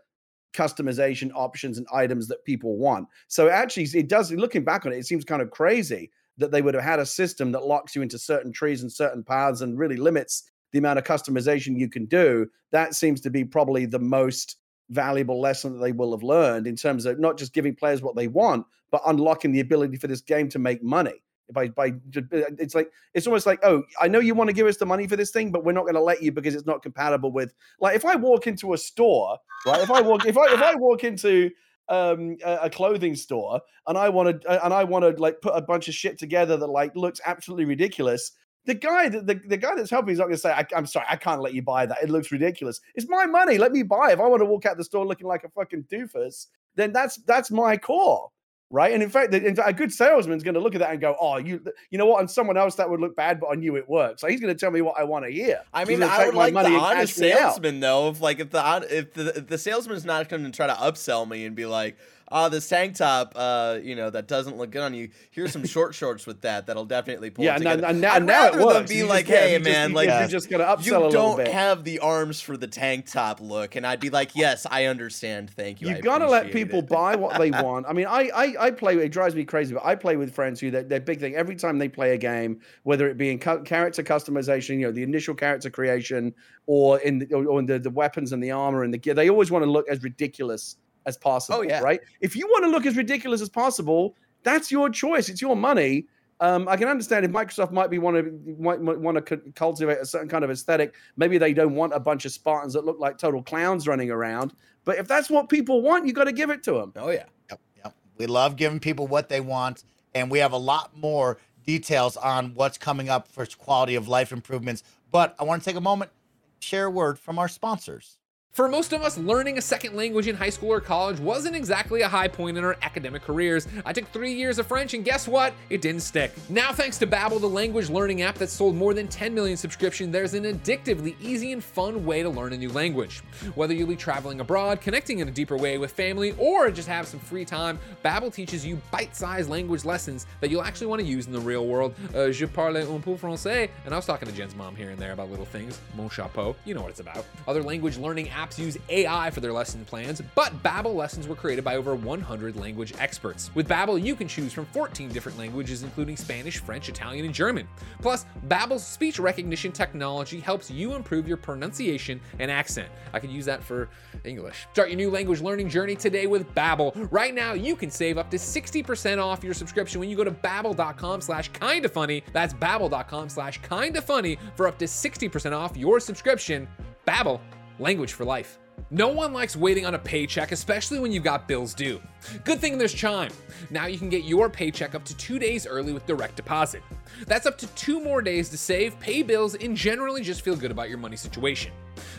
customization 0.53 1.29
options 1.35 1.77
and 1.77 1.85
items 1.93 2.27
that 2.27 2.43
people 2.45 2.77
want. 2.77 3.07
So 3.27 3.49
actually 3.49 3.83
it 3.93 4.07
does 4.07 4.31
looking 4.31 4.63
back 4.63 4.85
on 4.85 4.93
it 4.93 4.97
it 4.97 5.05
seems 5.05 5.25
kind 5.25 5.41
of 5.41 5.51
crazy 5.51 6.09
that 6.37 6.51
they 6.51 6.61
would 6.61 6.73
have 6.73 6.83
had 6.83 6.99
a 6.99 7.05
system 7.05 7.51
that 7.51 7.65
locks 7.65 7.95
you 7.95 8.01
into 8.01 8.17
certain 8.17 8.51
trees 8.51 8.81
and 8.81 8.91
certain 8.91 9.23
paths 9.23 9.61
and 9.61 9.77
really 9.77 9.97
limits 9.97 10.49
the 10.71 10.79
amount 10.79 10.99
of 10.99 11.05
customization 11.05 11.77
you 11.77 11.89
can 11.89 12.05
do. 12.05 12.47
That 12.71 12.93
seems 12.93 13.21
to 13.21 13.29
be 13.29 13.43
probably 13.43 13.85
the 13.85 13.99
most 13.99 14.57
valuable 14.89 15.41
lesson 15.41 15.73
that 15.73 15.79
they 15.79 15.91
will 15.91 16.11
have 16.11 16.23
learned 16.23 16.67
in 16.67 16.75
terms 16.75 17.05
of 17.05 17.19
not 17.19 17.37
just 17.37 17.53
giving 17.53 17.75
players 17.75 18.01
what 18.01 18.15
they 18.15 18.27
want, 18.27 18.65
but 18.91 19.01
unlocking 19.05 19.51
the 19.51 19.59
ability 19.59 19.97
for 19.97 20.07
this 20.07 20.21
game 20.21 20.49
to 20.49 20.59
make 20.59 20.83
money. 20.83 21.23
By 21.51 21.69
by, 21.69 21.91
uh, 22.17 22.21
it's 22.59 22.75
like 22.75 22.91
it's 23.13 23.25
almost 23.25 23.45
like 23.45 23.59
oh, 23.63 23.83
I 24.01 24.09
know 24.09 24.19
you 24.19 24.35
want 24.35 24.49
to 24.49 24.53
give 24.53 24.67
us 24.67 24.75
the 24.75 24.85
money 24.85 25.07
for 25.07 25.15
this 25.15 25.31
thing, 25.31 25.49
but 25.49 25.63
we're 25.63 25.71
not 25.71 25.83
going 25.83 25.93
to 25.93 26.01
let 26.01 26.21
you 26.21 26.29
because 26.29 26.55
it's 26.55 26.65
not 26.65 26.83
compatible 26.83 27.31
with. 27.31 27.53
Like 27.79 27.95
if 27.95 28.03
I 28.03 28.15
walk 28.15 28.47
into 28.47 28.73
a 28.73 28.77
store, 28.77 29.37
right? 29.65 29.81
If 29.81 29.89
I 29.89 30.01
walk 30.01 30.25
if 30.25 30.37
I 30.37 30.53
if 30.53 30.61
I 30.61 30.75
walk 30.75 31.05
into 31.05 31.49
um, 31.89 32.37
a, 32.43 32.59
a, 32.63 32.69
clothing 32.69 33.15
store 33.15 33.61
and 33.87 33.97
I 33.97 34.09
want 34.09 34.41
to 34.41 34.65
and 34.65 34.73
I 34.73 34.83
want 34.83 35.03
to 35.03 35.21
like 35.21 35.41
put 35.41 35.53
a 35.55 35.61
bunch 35.61 35.87
of 35.87 35.93
shit 35.93 36.17
together 36.17 36.57
that 36.57 36.67
like 36.67 36.95
looks 36.95 37.21
absolutely 37.25 37.65
ridiculous. 37.65 38.31
The 38.65 38.73
guy, 38.73 39.07
the, 39.07 39.21
the, 39.21 39.35
the 39.35 39.55
guy 39.55 39.75
that's 39.75 39.89
helping 39.89 40.11
is 40.11 40.19
not 40.19 40.25
going 40.25 40.35
to 40.35 40.41
say, 40.41 40.51
I, 40.51 40.65
"I'm 40.75 40.85
sorry, 40.85 41.05
I 41.09 41.15
can't 41.15 41.41
let 41.41 41.53
you 41.53 41.61
buy 41.61 41.85
that. 41.85 42.03
It 42.03 42.09
looks 42.09 42.33
ridiculous. 42.33 42.81
It's 42.95 43.07
my 43.07 43.25
money. 43.25 43.57
Let 43.57 43.71
me 43.71 43.81
buy. 43.81 44.11
If 44.11 44.19
I 44.19 44.27
want 44.27 44.41
to 44.41 44.45
walk 44.45 44.65
out 44.65 44.75
the 44.75 44.83
store 44.83 45.05
looking 45.05 45.27
like 45.27 45.45
a 45.45 45.49
fucking 45.49 45.85
doofus, 45.85 46.47
then 46.75 46.91
that's 46.91 47.15
that's 47.17 47.49
my 47.49 47.77
call." 47.77 48.33
Right? 48.69 48.93
And 48.93 49.01
in 49.01 49.09
fact, 49.09 49.33
a 49.33 49.73
good 49.73 49.91
salesman's 49.91 50.43
going 50.43 50.55
to 50.55 50.59
look 50.59 50.75
at 50.75 50.79
that 50.79 50.91
and 50.91 50.99
go, 50.99 51.15
"Oh, 51.19 51.37
you, 51.37 51.63
you 51.89 51.97
know 51.97 52.05
what?" 52.05 52.21
On 52.21 52.27
someone 52.27 52.57
else 52.57 52.75
that 52.75 52.89
would 52.89 52.99
look 52.99 53.15
bad, 53.15 53.39
but 53.39 53.47
on 53.47 53.61
you 53.61 53.75
it 53.75 53.87
works. 53.87 54.21
So 54.21 54.27
he's 54.27 54.39
going 54.41 54.53
to 54.53 54.59
tell 54.59 54.71
me 54.71 54.81
what 54.81 54.95
I 54.97 55.03
want 55.03 55.25
to 55.25 55.31
hear. 55.31 55.61
I 55.73 55.85
mean, 55.85 56.03
I 56.03 56.25
would 56.25 56.35
like 56.35 56.53
the 56.53 56.75
honest 56.75 57.15
salesman 57.15 57.79
though. 57.79 58.09
If 58.09 58.21
like 58.21 58.39
if 58.39 58.49
the 58.49 58.87
if 58.89 59.13
the 59.13 59.37
if 59.37 59.47
the 59.47 59.57
salesman's 59.57 60.05
not 60.05 60.29
going 60.29 60.43
to 60.43 60.51
try 60.51 60.67
to 60.67 60.73
upsell 60.73 61.27
me 61.27 61.45
and 61.45 61.55
be 61.55 61.65
like, 61.65 61.97
oh, 62.31 62.49
this 62.49 62.67
tank 62.67 62.95
top, 62.95 63.33
uh, 63.35 63.79
you 63.81 63.95
know, 63.95 64.09
that 64.09 64.27
doesn't 64.27 64.57
look 64.57 64.71
good 64.71 64.81
on 64.81 64.93
you. 64.93 65.09
Here's 65.31 65.51
some 65.51 65.65
short 65.65 65.95
shorts 65.95 66.25
with 66.25 66.41
that 66.41 66.67
that'll 66.67 66.85
definitely 66.85 67.29
pull. 67.29 67.45
Yeah, 67.45 67.55
it 67.55 67.61
now, 67.61 67.75
together. 67.75 67.93
now, 67.93 68.13
I'd 68.13 68.23
now 68.25 68.47
it 68.47 68.55
rather 68.55 68.65
works. 68.65 68.89
Be 68.89 68.97
You 68.97 69.05
like, 69.07 69.27
just, 69.27 69.39
hey, 69.39 69.53
you 69.53 69.59
man, 69.59 69.89
you- 69.91 69.95
like 69.95 70.09
you're 70.09 70.27
just 70.27 70.49
gonna 70.49 70.63
upsell 70.65 70.85
you 70.85 70.97
a 70.97 70.99
little 71.07 71.35
bit. 71.35 71.47
You 71.47 71.51
don't 71.51 71.53
have 71.53 71.83
the 71.83 71.99
arms 71.99 72.41
for 72.41 72.57
the 72.57 72.67
tank 72.67 73.09
top 73.09 73.39
look, 73.41 73.75
and 73.75 73.85
I'd 73.85 73.99
be 73.99 74.09
like, 74.09 74.35
yes, 74.35 74.65
I 74.69 74.85
understand. 74.85 75.49
Thank 75.51 75.81
you. 75.81 75.89
You've 75.89 76.01
got 76.01 76.19
to 76.19 76.29
let 76.29 76.51
people 76.51 76.79
it. 76.79 76.89
buy 76.89 77.15
what 77.15 77.37
they 77.39 77.51
want. 77.63 77.85
I 77.87 77.93
mean, 77.93 78.07
I, 78.07 78.29
I 78.35 78.55
I 78.67 78.71
play. 78.71 78.95
It 78.97 79.09
drives 79.09 79.35
me 79.35 79.45
crazy, 79.45 79.73
but 79.73 79.85
I 79.85 79.95
play 79.95 80.17
with 80.17 80.33
friends 80.33 80.59
who 80.59 80.71
their, 80.71 80.83
their 80.83 80.99
big 80.99 81.19
thing 81.19 81.35
every 81.35 81.55
time 81.55 81.77
they 81.77 81.89
play 81.89 82.13
a 82.13 82.17
game, 82.17 82.59
whether 82.83 83.07
it 83.09 83.17
be 83.17 83.29
in 83.31 83.39
ca- 83.39 83.59
character 83.59 84.03
customization, 84.03 84.79
you 84.79 84.87
know, 84.87 84.91
the 84.91 85.03
initial 85.03 85.35
character 85.35 85.69
creation, 85.69 86.33
or 86.65 86.99
in 86.99 87.19
the, 87.19 87.33
or 87.33 87.59
in 87.59 87.65
the, 87.65 87.79
the 87.79 87.89
weapons 87.89 88.33
and 88.33 88.43
the 88.43 88.51
armor 88.51 88.83
and 88.83 88.93
the 88.93 88.97
gear, 88.97 89.13
they 89.13 89.29
always 89.29 89.49
want 89.51 89.63
to 89.63 89.71
look 89.71 89.87
as 89.89 90.03
ridiculous 90.03 90.75
as 91.07 91.17
possible. 91.17 91.59
Oh, 91.59 91.61
yeah. 91.63 91.79
right. 91.79 92.01
If 92.21 92.35
you 92.35 92.45
want 92.47 92.65
to 92.65 92.69
look 92.69 92.85
as 92.85 92.95
ridiculous 92.95 93.41
as 93.41 93.49
possible, 93.49 94.15
that's 94.43 94.71
your 94.71 94.89
choice. 94.89 95.29
It's 95.29 95.41
your 95.41 95.55
money. 95.55 96.05
Um, 96.39 96.67
I 96.67 96.77
can 96.77 96.87
understand 96.87 97.25
if 97.25 97.31
Microsoft 97.31 97.71
might 97.71 97.89
be 97.89 97.97
want 97.97 98.17
to 98.17 98.55
might, 98.59 98.79
might 98.79 98.99
want 98.99 99.25
to 99.25 99.37
cultivate 99.55 99.97
a 99.97 100.05
certain 100.05 100.29
kind 100.29 100.43
of 100.43 100.51
aesthetic. 100.51 100.93
Maybe 101.15 101.39
they 101.39 101.53
don't 101.53 101.73
want 101.73 101.93
a 101.93 101.99
bunch 101.99 102.25
of 102.25 102.31
Spartans 102.31 102.73
that 102.73 102.85
look 102.85 102.99
like 102.99 103.17
total 103.17 103.41
clowns 103.41 103.87
running 103.87 104.11
around. 104.11 104.53
But 104.85 104.99
if 104.99 105.07
that's 105.07 105.31
what 105.31 105.49
people 105.49 105.81
want, 105.81 106.05
you 106.05 106.13
got 106.13 106.25
to 106.25 106.31
give 106.31 106.51
it 106.51 106.61
to 106.63 106.73
them. 106.73 106.93
Oh 106.95 107.09
yeah. 107.09 107.25
Yep, 107.49 107.59
yep. 107.77 107.95
We 108.17 108.27
love 108.27 108.55
giving 108.55 108.79
people 108.79 109.07
what 109.07 109.29
they 109.29 109.39
want, 109.39 109.83
and 110.13 110.29
we 110.29 110.37
have 110.37 110.51
a 110.51 110.57
lot 110.57 110.95
more 110.95 111.39
details 111.65 112.15
on 112.17 112.53
what's 112.53 112.77
coming 112.77 113.09
up 113.09 113.27
for 113.27 113.45
quality 113.47 113.95
of 113.95 114.07
life 114.07 114.31
improvements. 114.31 114.83
But 115.11 115.35
I 115.39 115.43
want 115.43 115.63
to 115.63 115.69
take 115.69 115.75
a 115.75 115.81
moment, 115.81 116.11
share 116.59 116.85
a 116.85 116.91
word 116.91 117.17
from 117.17 117.39
our 117.39 117.47
sponsors. 117.47 118.19
For 118.57 118.67
most 118.67 118.91
of 118.91 119.03
us, 119.03 119.19
learning 119.19 119.59
a 119.59 119.61
second 119.61 119.95
language 119.95 120.25
in 120.25 120.35
high 120.35 120.49
school 120.49 120.71
or 120.71 120.81
college 120.81 121.19
wasn't 121.19 121.55
exactly 121.55 122.01
a 122.01 122.07
high 122.07 122.27
point 122.27 122.57
in 122.57 122.63
our 122.63 122.75
academic 122.81 123.21
careers. 123.21 123.67
I 123.85 123.93
took 123.93 124.07
three 124.07 124.33
years 124.33 124.57
of 124.57 124.65
French, 124.65 124.95
and 124.95 125.05
guess 125.05 125.27
what? 125.27 125.53
It 125.69 125.79
didn't 125.79 126.01
stick. 126.01 126.31
Now, 126.49 126.73
thanks 126.73 126.97
to 126.97 127.05
Babbel, 127.05 127.39
the 127.39 127.47
language 127.47 127.91
learning 127.91 128.23
app 128.23 128.33
that 128.39 128.49
sold 128.49 128.75
more 128.75 128.95
than 128.95 129.09
10 129.09 129.31
million 129.31 129.57
subscriptions, 129.57 130.11
there's 130.11 130.33
an 130.33 130.45
addictively 130.45 131.15
easy 131.21 131.51
and 131.51 131.63
fun 131.63 132.03
way 132.03 132.23
to 132.23 132.29
learn 132.29 132.51
a 132.51 132.57
new 132.57 132.71
language. 132.71 133.19
Whether 133.53 133.75
you'll 133.75 133.89
be 133.89 133.95
traveling 133.95 134.39
abroad, 134.39 134.81
connecting 134.81 135.19
in 135.19 135.27
a 135.27 135.31
deeper 135.31 135.55
way 135.55 135.77
with 135.77 135.91
family, 135.91 136.33
or 136.39 136.71
just 136.71 136.87
have 136.87 137.05
some 137.05 137.19
free 137.19 137.45
time, 137.45 137.77
Babbel 138.03 138.33
teaches 138.33 138.65
you 138.65 138.81
bite-sized 138.89 139.51
language 139.51 139.85
lessons 139.85 140.25
that 140.39 140.49
you'll 140.49 140.63
actually 140.63 140.87
want 140.87 140.99
to 140.99 141.07
use 141.07 141.27
in 141.27 141.31
the 141.31 141.39
real 141.39 141.67
world. 141.67 141.93
Uh, 142.15 142.31
je 142.31 142.47
parle 142.47 142.77
un 142.77 143.03
peu 143.03 143.15
français, 143.15 143.69
and 143.85 143.93
I 143.93 143.97
was 143.97 144.07
talking 144.07 144.27
to 144.27 144.33
Jen's 144.33 144.55
mom 144.55 144.75
here 144.75 144.89
and 144.89 144.97
there 144.97 145.11
about 145.11 145.29
little 145.29 145.45
things. 145.45 145.79
Mon 145.95 146.09
chapeau, 146.09 146.55
you 146.65 146.73
know 146.73 146.81
what 146.81 146.89
it's 146.89 147.01
about. 147.01 147.23
Other 147.47 147.61
language 147.61 147.99
learning 147.99 148.25
apps 148.29 148.46
use 148.55 148.77
AI 148.89 149.29
for 149.29 149.39
their 149.39 149.53
lesson 149.53 149.83
plans, 149.85 150.21
but 150.35 150.51
Babbel 150.63 150.95
lessons 150.95 151.27
were 151.27 151.35
created 151.35 151.63
by 151.63 151.75
over 151.75 151.95
100 151.95 152.55
language 152.55 152.93
experts. 152.99 153.49
With 153.55 153.67
Babbel, 153.67 154.01
you 154.03 154.15
can 154.15 154.27
choose 154.27 154.53
from 154.53 154.65
14 154.67 155.09
different 155.09 155.37
languages 155.37 155.83
including 155.83 156.17
Spanish, 156.17 156.59
French, 156.59 156.89
Italian, 156.89 157.25
and 157.25 157.33
German. 157.33 157.67
Plus, 158.01 158.25
Babbel's 158.47 158.85
speech 158.85 159.19
recognition 159.19 159.71
technology 159.71 160.39
helps 160.39 160.71
you 160.71 160.95
improve 160.95 161.27
your 161.27 161.37
pronunciation 161.37 162.21
and 162.39 162.49
accent. 162.51 162.89
I 163.13 163.19
could 163.19 163.31
use 163.31 163.45
that 163.45 163.63
for 163.63 163.89
English. 164.23 164.67
Start 164.73 164.89
your 164.89 164.97
new 164.97 165.09
language 165.09 165.41
learning 165.41 165.69
journey 165.69 165.95
today 165.95 166.27
with 166.27 166.47
Babbel. 166.55 167.07
Right 167.11 167.33
now, 167.33 167.53
you 167.53 167.75
can 167.75 167.89
save 167.89 168.17
up 168.17 168.29
to 168.31 168.37
60% 168.37 169.23
off 169.23 169.43
your 169.43 169.53
subscription 169.53 169.99
when 169.99 170.09
you 170.09 170.15
go 170.15 170.23
to 170.23 170.31
babbel.com 170.31 171.21
slash 171.21 171.49
kinda 171.49 171.89
funny. 171.89 172.23
That's 172.33 172.53
babbel.com 172.53 173.29
slash 173.29 173.61
kinda 173.61 174.01
funny 174.01 174.37
for 174.55 174.67
up 174.67 174.77
to 174.79 174.85
60% 174.85 175.53
off 175.53 175.75
your 175.77 175.99
subscription. 175.99 176.67
Babbel, 177.07 177.39
language 177.79 178.13
for 178.13 178.25
life. 178.25 178.59
No 178.91 179.09
one 179.09 179.33
likes 179.33 179.55
waiting 179.55 179.85
on 179.85 179.95
a 179.95 179.99
paycheck, 179.99 180.51
especially 180.51 180.99
when 180.99 181.11
you've 181.11 181.23
got 181.23 181.47
bills 181.47 181.73
due. 181.73 182.01
Good 182.45 182.59
thing 182.59 182.77
there's 182.77 182.93
Chime. 182.93 183.31
Now 183.69 183.87
you 183.87 183.97
can 183.97 184.09
get 184.09 184.23
your 184.23 184.49
paycheck 184.49 184.95
up 184.95 185.03
to 185.05 185.17
two 185.17 185.39
days 185.39 185.65
early 185.67 185.93
with 185.93 186.05
direct 186.05 186.35
deposit. 186.35 186.83
That's 187.25 187.45
up 187.45 187.57
to 187.57 187.67
two 187.75 187.99
more 187.99 188.21
days 188.21 188.49
to 188.49 188.57
save, 188.57 188.97
pay 188.99 189.23
bills, 189.23 189.55
and 189.55 189.75
generally 189.75 190.21
just 190.21 190.41
feel 190.41 190.55
good 190.55 190.71
about 190.71 190.89
your 190.89 190.99
money 190.99 191.17
situation. 191.17 191.73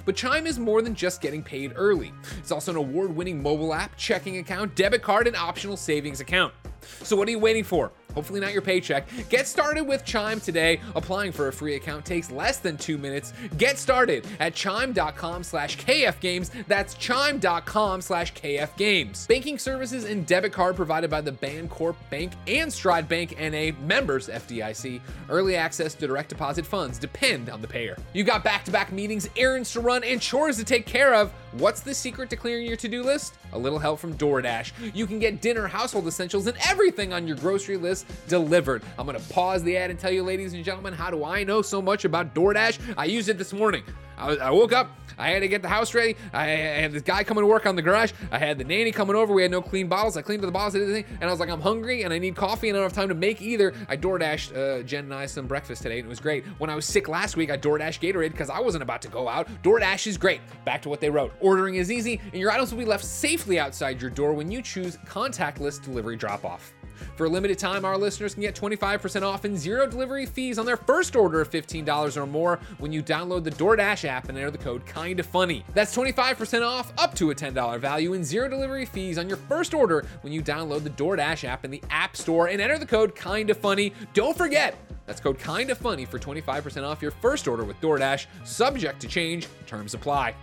But 0.04 0.16
Chime 0.16 0.46
is 0.46 0.58
more 0.58 0.82
than 0.82 0.94
just 0.94 1.20
getting 1.20 1.42
paid 1.42 1.72
early. 1.76 2.12
It's 2.38 2.52
also 2.52 2.72
an 2.72 2.76
award 2.76 3.14
winning 3.14 3.42
mobile 3.42 3.72
app, 3.72 3.96
checking 3.96 4.38
account, 4.38 4.74
debit 4.74 5.02
card, 5.02 5.26
and 5.26 5.36
optional 5.36 5.76
savings 5.76 6.20
account. 6.20 6.52
So 6.82 7.16
what 7.16 7.28
are 7.28 7.30
you 7.30 7.38
waiting 7.38 7.64
for? 7.64 7.92
Hopefully 8.18 8.40
not 8.40 8.52
your 8.52 8.62
paycheck. 8.62 9.06
Get 9.28 9.46
started 9.46 9.84
with 9.84 10.04
Chime 10.04 10.40
today. 10.40 10.80
Applying 10.96 11.30
for 11.30 11.46
a 11.46 11.52
free 11.52 11.76
account 11.76 12.04
takes 12.04 12.32
less 12.32 12.58
than 12.58 12.76
two 12.76 12.98
minutes. 12.98 13.32
Get 13.58 13.78
started 13.78 14.26
at 14.40 14.56
chime.com 14.56 15.44
slash 15.44 15.78
kfgames. 15.78 16.50
That's 16.66 16.94
chime.com 16.94 18.00
slash 18.00 18.34
kfgames. 18.34 19.28
Banking 19.28 19.56
services 19.56 20.04
and 20.04 20.26
debit 20.26 20.52
card 20.52 20.74
provided 20.74 21.10
by 21.10 21.20
the 21.20 21.30
Bancorp 21.30 21.94
Bank 22.10 22.32
and 22.48 22.72
Stride 22.72 23.08
Bank 23.08 23.38
NA 23.38 23.70
members 23.86 24.26
FDIC. 24.26 25.00
Early 25.28 25.54
access 25.54 25.94
to 25.94 26.08
direct 26.08 26.30
deposit 26.30 26.66
funds 26.66 26.98
depend 26.98 27.48
on 27.50 27.62
the 27.62 27.68
payer. 27.68 27.96
You 28.14 28.24
got 28.24 28.42
back-to-back 28.42 28.90
meetings, 28.90 29.30
errands 29.36 29.72
to 29.74 29.80
run, 29.80 30.02
and 30.02 30.20
chores 30.20 30.56
to 30.56 30.64
take 30.64 30.86
care 30.86 31.14
of. 31.14 31.32
What's 31.52 31.80
the 31.80 31.94
secret 31.94 32.28
to 32.30 32.36
clearing 32.36 32.66
your 32.66 32.76
to-do 32.76 33.02
list? 33.02 33.38
A 33.52 33.58
little 33.58 33.78
help 33.78 34.00
from 34.00 34.16
DoorDash. 34.18 34.94
You 34.94 35.06
can 35.06 35.18
get 35.18 35.40
dinner, 35.40 35.66
household 35.66 36.06
essentials, 36.06 36.46
and 36.46 36.56
everything 36.68 37.14
on 37.14 37.26
your 37.26 37.36
grocery 37.38 37.78
list 37.78 38.06
delivered. 38.28 38.82
I'm 38.98 39.06
gonna 39.06 39.20
pause 39.30 39.62
the 39.62 39.76
ad 39.76 39.90
and 39.90 39.98
tell 39.98 40.12
you, 40.12 40.22
ladies 40.22 40.52
and 40.52 40.62
gentlemen, 40.62 40.92
how 40.92 41.10
do 41.10 41.24
I 41.24 41.44
know 41.44 41.62
so 41.62 41.80
much 41.80 42.04
about 42.04 42.34
DoorDash? 42.34 42.94
I 42.98 43.06
used 43.06 43.30
it 43.30 43.38
this 43.38 43.54
morning. 43.54 43.82
I, 44.18 44.36
I 44.36 44.50
woke 44.50 44.72
up, 44.72 44.90
I 45.18 45.30
had 45.30 45.40
to 45.40 45.48
get 45.48 45.62
the 45.62 45.68
house 45.68 45.94
ready. 45.94 46.16
I, 46.32 46.44
had 46.44 46.92
this 46.92 47.02
guy 47.02 47.24
coming 47.24 47.42
to 47.42 47.46
work 47.46 47.66
on 47.66 47.74
the 47.74 47.82
garage. 47.82 48.12
I 48.30 48.38
had 48.38 48.56
the 48.56 48.64
nanny 48.64 48.92
coming 48.92 49.16
over. 49.16 49.34
We 49.34 49.42
had 49.42 49.50
no 49.50 49.60
clean 49.60 49.88
bottles. 49.88 50.16
I 50.16 50.22
cleaned 50.22 50.42
the 50.42 50.50
bottles 50.50 50.74
and 50.74 50.82
everything. 50.84 51.04
And 51.20 51.28
I 51.28 51.32
was 51.32 51.40
like, 51.40 51.50
I'm 51.50 51.60
hungry 51.60 52.04
and 52.04 52.12
I 52.12 52.18
need 52.18 52.36
coffee 52.36 52.68
and 52.68 52.76
I 52.76 52.80
don't 52.80 52.88
have 52.88 52.96
time 52.96 53.08
to 53.08 53.14
make 53.14 53.42
either. 53.42 53.74
I 53.88 53.96
DoorDashed 53.96 54.56
uh, 54.56 54.82
Jen 54.84 55.04
and 55.04 55.14
I 55.14 55.26
some 55.26 55.46
breakfast 55.46 55.82
today 55.82 55.98
and 55.98 56.06
it 56.06 56.08
was 56.08 56.20
great. 56.20 56.44
When 56.58 56.70
I 56.70 56.76
was 56.76 56.86
sick 56.86 57.08
last 57.08 57.36
week, 57.36 57.50
I 57.50 57.58
DoorDashed 57.58 58.00
Gatorade 58.00 58.30
because 58.30 58.50
I 58.50 58.60
wasn't 58.60 58.82
about 58.82 59.02
to 59.02 59.08
go 59.08 59.28
out. 59.28 59.48
DoorDash 59.62 60.06
is 60.06 60.16
great. 60.16 60.40
Back 60.64 60.82
to 60.82 60.88
what 60.88 61.00
they 61.00 61.10
wrote. 61.10 61.32
Ordering 61.40 61.74
is 61.74 61.90
easy 61.90 62.20
and 62.32 62.40
your 62.40 62.52
items 62.52 62.70
will 62.70 62.78
be 62.78 62.84
left 62.84 63.04
safely 63.04 63.58
outside 63.58 64.00
your 64.00 64.10
door 64.10 64.32
when 64.32 64.50
you 64.50 64.62
choose 64.62 64.98
contactless 64.98 65.82
delivery 65.82 66.16
drop 66.16 66.44
off. 66.44 66.72
For 67.16 67.26
a 67.26 67.28
limited 67.28 67.58
time, 67.58 67.84
our 67.84 67.96
listeners 67.98 68.34
can 68.34 68.42
get 68.42 68.54
25% 68.54 69.22
off 69.22 69.44
and 69.44 69.58
zero 69.58 69.86
delivery 69.86 70.26
fees 70.26 70.58
on 70.58 70.66
their 70.66 70.76
first 70.76 71.16
order 71.16 71.40
of 71.40 71.50
$15 71.50 72.16
or 72.16 72.26
more 72.26 72.58
when 72.78 72.92
you 72.92 73.02
download 73.02 73.44
the 73.44 73.50
DoorDash 73.50 74.04
app 74.04 74.28
and 74.28 74.36
enter 74.38 74.50
the 74.50 74.58
code 74.58 74.84
Kinda 74.86 75.22
Funny. 75.22 75.64
That's 75.74 75.94
25% 75.96 76.62
off 76.66 76.92
up 76.98 77.14
to 77.16 77.30
a 77.30 77.34
$10 77.34 77.78
value 77.78 78.14
and 78.14 78.24
zero 78.24 78.48
delivery 78.48 78.84
fees 78.86 79.18
on 79.18 79.28
your 79.28 79.38
first 79.38 79.74
order 79.74 80.06
when 80.22 80.32
you 80.32 80.42
download 80.42 80.84
the 80.84 80.90
DoorDash 80.90 81.44
app 81.44 81.64
in 81.64 81.70
the 81.70 81.82
App 81.90 82.16
Store 82.16 82.48
and 82.48 82.60
enter 82.60 82.78
the 82.78 82.86
code 82.86 83.14
Kinda 83.14 83.54
Funny. 83.54 83.92
Don't 84.14 84.36
forget, 84.36 84.74
that's 85.06 85.20
code 85.20 85.38
Kinda 85.38 85.74
Funny 85.74 86.04
for 86.04 86.18
25% 86.18 86.84
off 86.84 87.00
your 87.02 87.10
first 87.10 87.48
order 87.48 87.64
with 87.64 87.80
DoorDash, 87.80 88.26
subject 88.44 89.00
to 89.00 89.08
change, 89.08 89.48
terms 89.66 89.94
apply. 89.94 90.34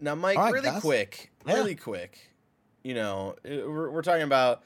Now, 0.00 0.14
Mike, 0.14 0.36
All 0.38 0.44
right, 0.44 0.52
really 0.52 0.70
guys. 0.70 0.80
quick, 0.80 1.30
Yeah. 1.46 1.54
really 1.54 1.74
quick. 1.74 2.18
You 2.84 2.94
know, 2.94 3.34
uh, 3.44 3.68
we're, 3.68 3.90
we're 3.90 4.02
talking 4.02 4.22
about, 4.22 4.62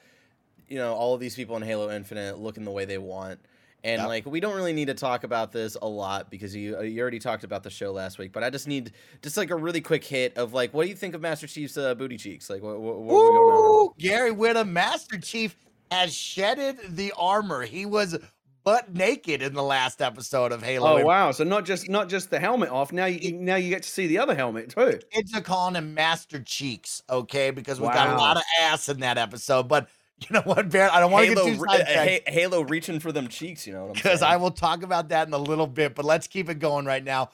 you 0.67 0.77
know, 0.77 0.93
all 0.93 1.13
of 1.13 1.19
these 1.19 1.35
people 1.35 1.55
in 1.57 1.61
Halo 1.63 1.91
Infinite 1.91 2.39
looking 2.39 2.63
the 2.65 2.71
way 2.71 2.85
they 2.85 2.97
want. 2.97 3.39
And 3.85 3.99
Yep. 3.99 4.07
like, 4.07 4.25
we 4.25 4.39
don't 4.39 4.55
really 4.55 4.71
need 4.71 4.87
to 4.87 4.93
talk 4.93 5.25
about 5.25 5.51
this 5.51 5.75
a 5.81 5.87
lot 5.87 6.31
because 6.31 6.55
you 6.55 6.81
you 6.83 7.01
already 7.01 7.19
talked 7.19 7.43
about 7.43 7.63
the 7.63 7.69
show 7.69 7.91
last 7.91 8.17
week. 8.17 8.31
But 8.31 8.43
I 8.43 8.49
just 8.49 8.65
need 8.67 8.93
just 9.21 9.35
like 9.35 9.49
a 9.49 9.55
really 9.55 9.81
quick 9.81 10.05
hit 10.05 10.37
of 10.37 10.53
like, 10.53 10.73
what 10.73 10.83
do 10.83 10.89
you 10.89 10.95
think 10.95 11.15
of 11.15 11.21
Master 11.21 11.47
Chief's 11.47 11.77
uh, 11.77 11.93
booty 11.93 12.17
cheeks? 12.17 12.49
Like, 12.49 12.63
what, 12.63 12.79
what, 12.79 12.99
what 13.01 13.13
are 13.13 13.23
we 13.25 13.37
going 13.37 13.55
on? 13.55 13.85
Ooh, 13.87 13.93
Gary 13.99 14.31
Whitta, 14.31 14.65
Master 14.67 15.17
Chief, 15.19 15.57
has 15.91 16.15
shedded 16.15 16.77
the 16.89 17.11
armor. 17.17 17.63
He 17.63 17.85
was 17.85 18.17
butt 18.63 18.93
naked 18.93 19.41
in 19.41 19.53
the 19.53 19.61
last 19.61 20.01
episode 20.01 20.53
of 20.53 20.63
Halo. 20.63 20.99
Oh 20.99 21.05
wow! 21.05 21.31
So 21.31 21.43
not 21.43 21.65
just 21.65 21.89
not 21.89 22.07
just 22.07 22.29
the 22.29 22.39
helmet 22.39 22.69
off. 22.69 22.93
Now 22.93 23.05
you 23.05 23.33
now 23.33 23.57
you 23.57 23.69
get 23.69 23.83
to 23.83 23.89
see 23.89 24.07
the 24.07 24.17
other 24.19 24.33
helmet 24.33 24.69
too. 24.69 24.99
Kids 25.11 25.33
are 25.35 25.41
calling 25.41 25.75
him 25.75 25.93
Master 25.93 26.39
Cheeks, 26.41 27.03
okay? 27.09 27.51
Because 27.51 27.81
we 27.81 27.87
got 27.87 28.07
a 28.07 28.17
lot 28.17 28.37
of 28.37 28.43
ass 28.61 28.87
in 28.87 29.01
that 29.01 29.17
episode. 29.17 29.67
But 29.67 29.89
you 30.21 30.27
know 30.31 30.41
what, 30.41 30.69
Barrett? 30.69 30.93
I 30.93 30.99
don't 30.99 31.11
want 31.11 31.27
to 31.27 31.35
get 31.35 31.43
too 31.43 31.65
uh, 31.65 31.77
sidetracked 31.77 32.29
Ha- 32.29 32.33
Halo 32.33 32.61
reaching 32.61 32.99
for 32.99 33.11
them 33.11 33.27
cheeks, 33.27 33.67
you 33.67 33.73
know 33.73 33.81
what 33.81 33.87
I'm 33.89 33.93
because? 33.93 34.21
I 34.21 34.37
will 34.37 34.51
talk 34.51 34.83
about 34.83 35.09
that 35.09 35.27
in 35.27 35.33
a 35.33 35.37
little 35.37 35.67
bit. 35.67 35.95
But 35.95 36.05
let's 36.05 36.27
keep 36.27 36.49
it 36.49 36.59
going 36.59 36.85
right 36.85 37.03
now. 37.03 37.29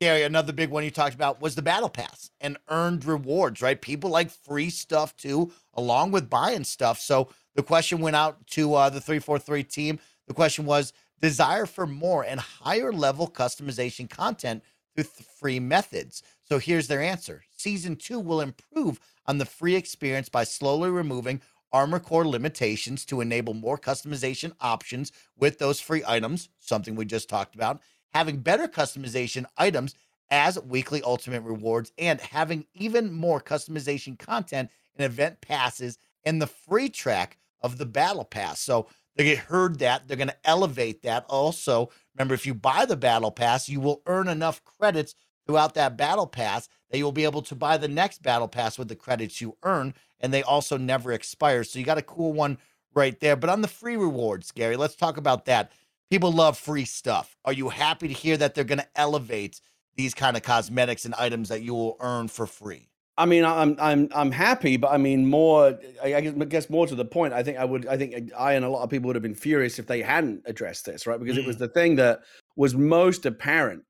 Gary, 0.00 0.22
another 0.22 0.52
big 0.52 0.70
one 0.70 0.84
you 0.84 0.90
talked 0.90 1.14
about 1.14 1.40
was 1.40 1.54
the 1.54 1.62
battle 1.62 1.88
pass 1.88 2.30
and 2.40 2.58
earned 2.68 3.04
rewards, 3.04 3.62
right? 3.62 3.80
People 3.80 4.10
like 4.10 4.30
free 4.30 4.68
stuff 4.68 5.16
too, 5.16 5.52
along 5.74 6.10
with 6.10 6.28
buying 6.28 6.64
stuff. 6.64 6.98
So 6.98 7.28
the 7.54 7.62
question 7.62 8.00
went 8.00 8.16
out 8.16 8.46
to 8.48 8.74
uh, 8.74 8.90
the 8.90 9.00
343 9.00 9.62
team. 9.62 9.98
The 10.26 10.34
question 10.34 10.66
was 10.66 10.92
desire 11.20 11.64
for 11.66 11.86
more 11.86 12.24
and 12.24 12.40
higher 12.40 12.92
level 12.92 13.28
customization 13.28 14.10
content 14.10 14.62
through 14.94 15.04
th- 15.04 15.28
free 15.38 15.60
methods. 15.60 16.22
So 16.48 16.58
here's 16.58 16.88
their 16.88 17.00
answer 17.00 17.42
Season 17.56 17.96
two 17.96 18.20
will 18.20 18.40
improve 18.40 19.00
on 19.26 19.38
the 19.38 19.46
free 19.46 19.74
experience 19.74 20.28
by 20.28 20.44
slowly 20.44 20.90
removing 20.90 21.40
armor 21.74 21.98
core 21.98 22.26
limitations 22.26 23.04
to 23.04 23.20
enable 23.20 23.52
more 23.52 23.76
customization 23.76 24.52
options 24.60 25.10
with 25.36 25.58
those 25.58 25.80
free 25.80 26.04
items, 26.06 26.48
something 26.60 26.94
we 26.94 27.04
just 27.04 27.28
talked 27.28 27.56
about, 27.56 27.80
having 28.14 28.38
better 28.38 28.68
customization 28.68 29.44
items 29.58 29.96
as 30.30 30.58
weekly 30.60 31.02
ultimate 31.02 31.42
rewards, 31.42 31.92
and 31.98 32.20
having 32.20 32.64
even 32.74 33.12
more 33.12 33.40
customization 33.40 34.16
content 34.16 34.70
and 34.96 35.04
event 35.04 35.40
passes 35.40 35.98
and 36.24 36.40
the 36.40 36.46
free 36.46 36.88
track 36.88 37.36
of 37.60 37.76
the 37.76 37.86
battle 37.86 38.24
pass. 38.24 38.60
So 38.60 38.86
they 39.16 39.34
heard 39.34 39.80
that. 39.80 40.06
They're 40.06 40.16
going 40.16 40.28
to 40.28 40.48
elevate 40.48 41.02
that. 41.02 41.24
Also, 41.28 41.90
remember, 42.14 42.34
if 42.34 42.46
you 42.46 42.54
buy 42.54 42.84
the 42.84 42.96
battle 42.96 43.32
pass, 43.32 43.68
you 43.68 43.80
will 43.80 44.00
earn 44.06 44.28
enough 44.28 44.62
credits 44.64 45.16
throughout 45.46 45.74
that 45.74 45.96
battle 45.96 46.26
pass 46.26 46.68
that 46.90 46.98
you'll 46.98 47.12
be 47.12 47.24
able 47.24 47.42
to 47.42 47.54
buy 47.54 47.76
the 47.76 47.88
next 47.88 48.22
battle 48.22 48.48
pass 48.48 48.78
with 48.78 48.88
the 48.88 48.96
credits 48.96 49.40
you 49.40 49.56
earn. 49.62 49.94
And 50.20 50.32
they 50.32 50.42
also 50.42 50.76
never 50.76 51.12
expire. 51.12 51.64
So 51.64 51.78
you 51.78 51.84
got 51.84 51.98
a 51.98 52.02
cool 52.02 52.32
one 52.32 52.58
right 52.94 53.18
there. 53.20 53.36
But 53.36 53.50
on 53.50 53.60
the 53.60 53.68
free 53.68 53.96
rewards, 53.96 54.52
Gary, 54.52 54.76
let's 54.76 54.96
talk 54.96 55.16
about 55.16 55.44
that. 55.46 55.72
People 56.10 56.32
love 56.32 56.56
free 56.56 56.84
stuff. 56.84 57.36
Are 57.44 57.52
you 57.52 57.68
happy 57.68 58.08
to 58.08 58.14
hear 58.14 58.36
that 58.36 58.54
they're 58.54 58.64
going 58.64 58.78
to 58.78 58.88
elevate 58.96 59.60
these 59.96 60.14
kind 60.14 60.36
of 60.36 60.42
cosmetics 60.42 61.04
and 61.04 61.14
items 61.14 61.48
that 61.48 61.62
you 61.62 61.74
will 61.74 61.96
earn 62.00 62.28
for 62.28 62.46
free? 62.46 62.88
I 63.16 63.26
mean, 63.26 63.44
I'm 63.44 63.76
I'm 63.78 64.08
I'm 64.12 64.32
happy, 64.32 64.76
but 64.76 64.90
I 64.90 64.96
mean, 64.96 65.26
more. 65.26 65.78
I 66.02 66.20
guess 66.20 66.68
more 66.68 66.86
to 66.86 66.96
the 66.96 67.04
point. 67.04 67.32
I 67.32 67.44
think 67.44 67.58
I 67.58 67.64
would. 67.64 67.86
I 67.86 67.96
think 67.96 68.32
I 68.36 68.54
and 68.54 68.64
a 68.64 68.68
lot 68.68 68.82
of 68.82 68.90
people 68.90 69.06
would 69.06 69.16
have 69.16 69.22
been 69.22 69.36
furious 69.36 69.78
if 69.78 69.86
they 69.86 70.02
hadn't 70.02 70.42
addressed 70.46 70.84
this, 70.84 71.06
right? 71.06 71.20
Because 71.20 71.36
mm. 71.36 71.42
it 71.42 71.46
was 71.46 71.56
mm. 71.56 71.60
the 71.60 71.68
thing 71.68 71.94
that 71.96 72.22
was 72.56 72.74
most 72.74 73.24
apparent 73.24 73.84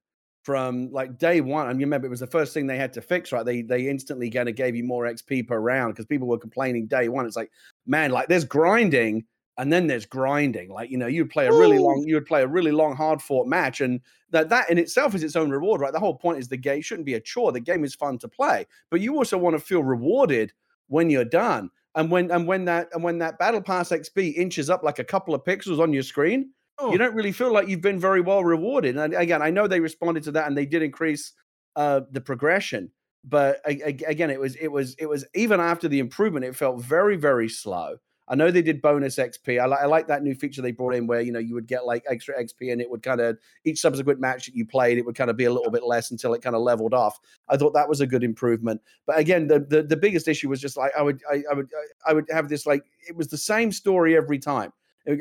from 0.45 0.91
like 0.93 1.19
day 1.19 1.41
one. 1.41 1.67
I 1.67 1.73
you 1.73 1.79
remember, 1.81 2.07
it 2.07 2.11
was 2.11 2.21
the 2.21 2.27
first 2.27 2.55
thing 2.55 2.67
they 2.67 2.77
had 2.77 2.93
to 2.93 3.01
fix, 3.01 3.33
right? 3.33 3.45
They 3.45 3.63
they 3.63 3.89
instantly 3.89 4.31
kind 4.31 4.49
of 4.49 4.55
gave 4.55 4.77
you 4.77 4.85
more 4.85 5.05
XP 5.05 5.49
per 5.49 5.59
round 5.59 5.95
because 5.95 6.07
people 6.07 6.29
were 6.29 6.39
complaining 6.39 6.87
day 6.87 7.09
one. 7.09 7.27
It's 7.27 7.37
like, 7.37 7.51
man, 7.87 8.11
like 8.11 8.29
there's 8.29 8.45
grinding 8.45 9.25
and 9.57 9.73
then 9.73 9.87
there's 9.87 10.05
grinding. 10.05 10.71
Like 10.71 10.91
you 10.91 10.99
know, 10.99 11.07
you'd 11.07 11.31
play 11.31 11.47
a 11.47 11.53
really 11.53 11.79
Ooh. 11.79 11.85
long, 11.85 12.05
you 12.07 12.15
would 12.15 12.27
play 12.27 12.43
a 12.43 12.47
really 12.47 12.73
long, 12.73 12.95
hard 12.95 13.23
fought 13.23 13.47
match, 13.47 13.81
and 13.81 14.01
that 14.31 14.51
that 14.51 14.69
in 14.71 14.79
itself 14.79 15.15
is 15.15 15.25
its 15.25 15.37
own 15.37 15.51
reward, 15.51 15.81
right? 15.81 15.93
The 15.93 16.01
whole 16.01 16.17
point 16.17 16.39
is 16.39 16.49
the 16.49 16.57
game 16.59 16.83
shouldn't 16.83 17.07
be 17.07 17.15
a 17.15 17.21
chore. 17.21 17.51
The 17.51 17.61
game 17.61 17.83
is 17.83 17.95
fun 17.95 18.19
to 18.19 18.29
play, 18.29 18.67
but 18.91 19.01
you 19.01 19.17
also 19.17 19.39
want 19.39 19.55
to 19.55 19.65
feel 19.65 19.83
rewarded 19.83 20.53
when 20.89 21.09
you're 21.09 21.25
done. 21.25 21.71
And 21.95 22.11
when 22.11 22.31
and 22.31 22.47
when 22.47 22.67
that 22.67 22.89
and 22.93 23.03
when 23.03 23.19
that 23.19 23.39
battle 23.39 23.63
pass 23.63 23.91
XP 23.91 24.35
inches 24.35 24.69
up 24.69 24.83
like 24.83 24.99
a 24.99 25.05
couple 25.05 25.35
of 25.35 25.45
pixels 25.45 25.81
on 25.81 25.93
your 25.93 26.03
screen, 26.03 26.51
you 26.81 26.99
don't 26.99 27.15
really 27.15 27.33
feel 27.33 27.53
like 27.53 27.69
you've 27.69 27.81
been 27.81 28.01
very 28.01 28.21
well 28.21 28.45
rewarded. 28.45 28.97
And 28.97 29.15
again, 29.15 29.43
I 29.43 29.51
know 29.51 29.67
they 29.67 29.81
responded 29.81 30.25
to 30.25 30.33
that 30.33 30.47
and 30.47 30.57
they 30.57 30.67
did 30.67 30.83
increase 30.83 31.33
uh, 31.77 32.03
the 32.11 32.21
progression, 32.21 32.91
but 33.25 33.61
again, 33.65 34.31
it 34.31 34.41
was 34.41 34.55
it 34.57 34.69
was 34.69 34.95
it 34.99 35.07
was 35.07 35.25
even 35.35 35.61
after 35.61 35.89
the 35.89 35.99
improvement, 35.99 36.45
it 36.45 36.57
felt 36.57 36.83
very 36.83 37.17
very 37.17 37.49
slow. 37.49 37.97
I 38.27 38.37
know 38.37 38.51
they 38.51 38.63
did 38.63 38.81
bonus 38.81 39.17
XP. 39.17 39.61
I, 39.61 39.67
li- 39.67 39.77
I 39.83 39.85
like 39.85 40.07
that 40.07 40.23
new 40.23 40.35
feature 40.35 40.63
they 40.63 40.73
brought 40.73 40.95
in 40.95 41.07
where 41.07 41.21
you 41.21 41.31
know 41.31 41.39
you 41.39 41.55
would 41.55 41.67
get 41.67 41.85
like 41.85 42.05
extra 42.09 42.35
XP 42.43 42.73
and 42.73 42.81
it 42.81 42.91
would 42.91 43.03
kind 43.03 43.21
of 43.21 43.39
each 43.65 43.81
subsequent 43.81 44.19
match 44.19 44.47
that 44.47 44.55
you 44.55 44.65
played 44.67 44.97
it 44.97 45.05
would 45.05 45.15
kind 45.15 45.29
of 45.31 45.37
be 45.37 45.45
a 45.45 45.53
little 45.53 45.71
bit 45.71 45.85
less 45.85 46.11
until 46.11 46.33
it 46.33 46.43
kind 46.43 46.57
of 46.57 46.63
leveled 46.63 46.95
off. 46.95 47.19
I 47.49 47.57
thought 47.57 47.75
that 47.75 47.89
was 47.89 48.01
a 48.01 48.07
good 48.07 48.25
improvement. 48.25 48.81
But 49.07 49.19
again, 49.19 49.49
the 49.49 49.61
the, 49.61 49.83
the 49.83 49.97
biggest 49.97 50.27
issue 50.29 50.49
was 50.49 50.61
just 50.61 50.77
like 50.77 50.93
I 50.97 51.03
would 51.03 51.21
I, 51.31 51.43
I 51.51 51.55
would 51.55 51.69
I 52.07 52.13
would 52.15 52.27
have 52.31 52.49
this 52.49 52.67
like 52.67 52.85
it 53.07 53.15
was 53.15 53.29
the 53.29 53.39
same 53.39 53.71
story 53.73 54.17
every 54.17 54.39
time. 54.39 54.73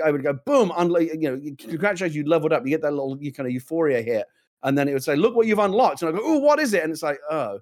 I 0.03 0.11
would 0.11 0.23
go 0.23 0.33
boom, 0.45 0.71
unlike 0.77 1.09
you 1.13 1.29
know, 1.29 1.41
congratulations, 1.57 2.15
you 2.15 2.25
leveled 2.25 2.53
up. 2.53 2.63
You 2.63 2.69
get 2.69 2.81
that 2.81 2.91
little 2.91 3.17
you 3.19 3.33
kind 3.33 3.47
of 3.47 3.53
euphoria 3.53 4.01
hit, 4.01 4.25
and 4.63 4.77
then 4.77 4.87
it 4.87 4.93
would 4.93 5.03
say, 5.03 5.15
"Look 5.15 5.35
what 5.35 5.47
you've 5.47 5.59
unlocked," 5.59 6.01
and 6.01 6.09
I 6.09 6.17
go, 6.17 6.23
"Oh, 6.23 6.39
what 6.39 6.59
is 6.59 6.73
it?" 6.73 6.83
And 6.83 6.91
it's 6.91 7.03
like, 7.03 7.19
"Oh, 7.29 7.59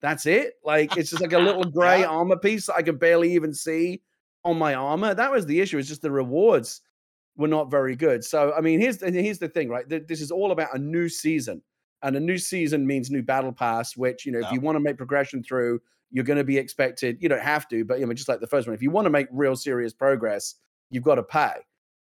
that's 0.00 0.26
it." 0.26 0.54
Like 0.62 0.96
it's 0.96 1.10
just 1.10 1.22
like 1.22 1.32
a 1.32 1.38
little 1.38 1.64
gray 1.70 2.04
armor 2.04 2.36
piece 2.36 2.66
that 2.66 2.74
I 2.74 2.82
can 2.82 2.96
barely 2.96 3.32
even 3.32 3.54
see 3.54 4.02
on 4.44 4.58
my 4.58 4.74
armor. 4.74 5.14
That 5.14 5.32
was 5.32 5.46
the 5.46 5.60
issue. 5.60 5.78
It's 5.78 5.88
just 5.88 6.02
the 6.02 6.10
rewards 6.10 6.82
were 7.36 7.48
not 7.48 7.70
very 7.70 7.96
good. 7.96 8.24
So 8.24 8.52
I 8.52 8.60
mean, 8.60 8.80
here's 8.80 9.00
here's 9.02 9.38
the 9.38 9.48
thing, 9.48 9.68
right? 9.70 9.88
This 9.88 10.20
is 10.20 10.30
all 10.30 10.52
about 10.52 10.74
a 10.74 10.78
new 10.78 11.08
season, 11.08 11.62
and 12.02 12.14
a 12.14 12.20
new 12.20 12.36
season 12.38 12.86
means 12.86 13.10
new 13.10 13.22
battle 13.22 13.52
pass. 13.52 13.96
Which 13.96 14.26
you 14.26 14.32
know, 14.32 14.40
if 14.40 14.52
you 14.52 14.60
want 14.60 14.76
to 14.76 14.80
make 14.80 14.98
progression 14.98 15.42
through, 15.42 15.80
you're 16.10 16.24
going 16.24 16.38
to 16.38 16.44
be 16.44 16.58
expected. 16.58 17.18
You 17.20 17.28
don't 17.28 17.40
have 17.40 17.68
to, 17.68 17.84
but 17.84 17.98
you 18.00 18.06
know, 18.06 18.12
just 18.12 18.28
like 18.28 18.40
the 18.40 18.46
first 18.46 18.68
one, 18.68 18.74
if 18.74 18.82
you 18.82 18.90
want 18.90 19.06
to 19.06 19.10
make 19.10 19.26
real 19.32 19.56
serious 19.56 19.92
progress, 19.92 20.56
you've 20.90 21.04
got 21.04 21.16
to 21.16 21.22
pay. 21.22 21.54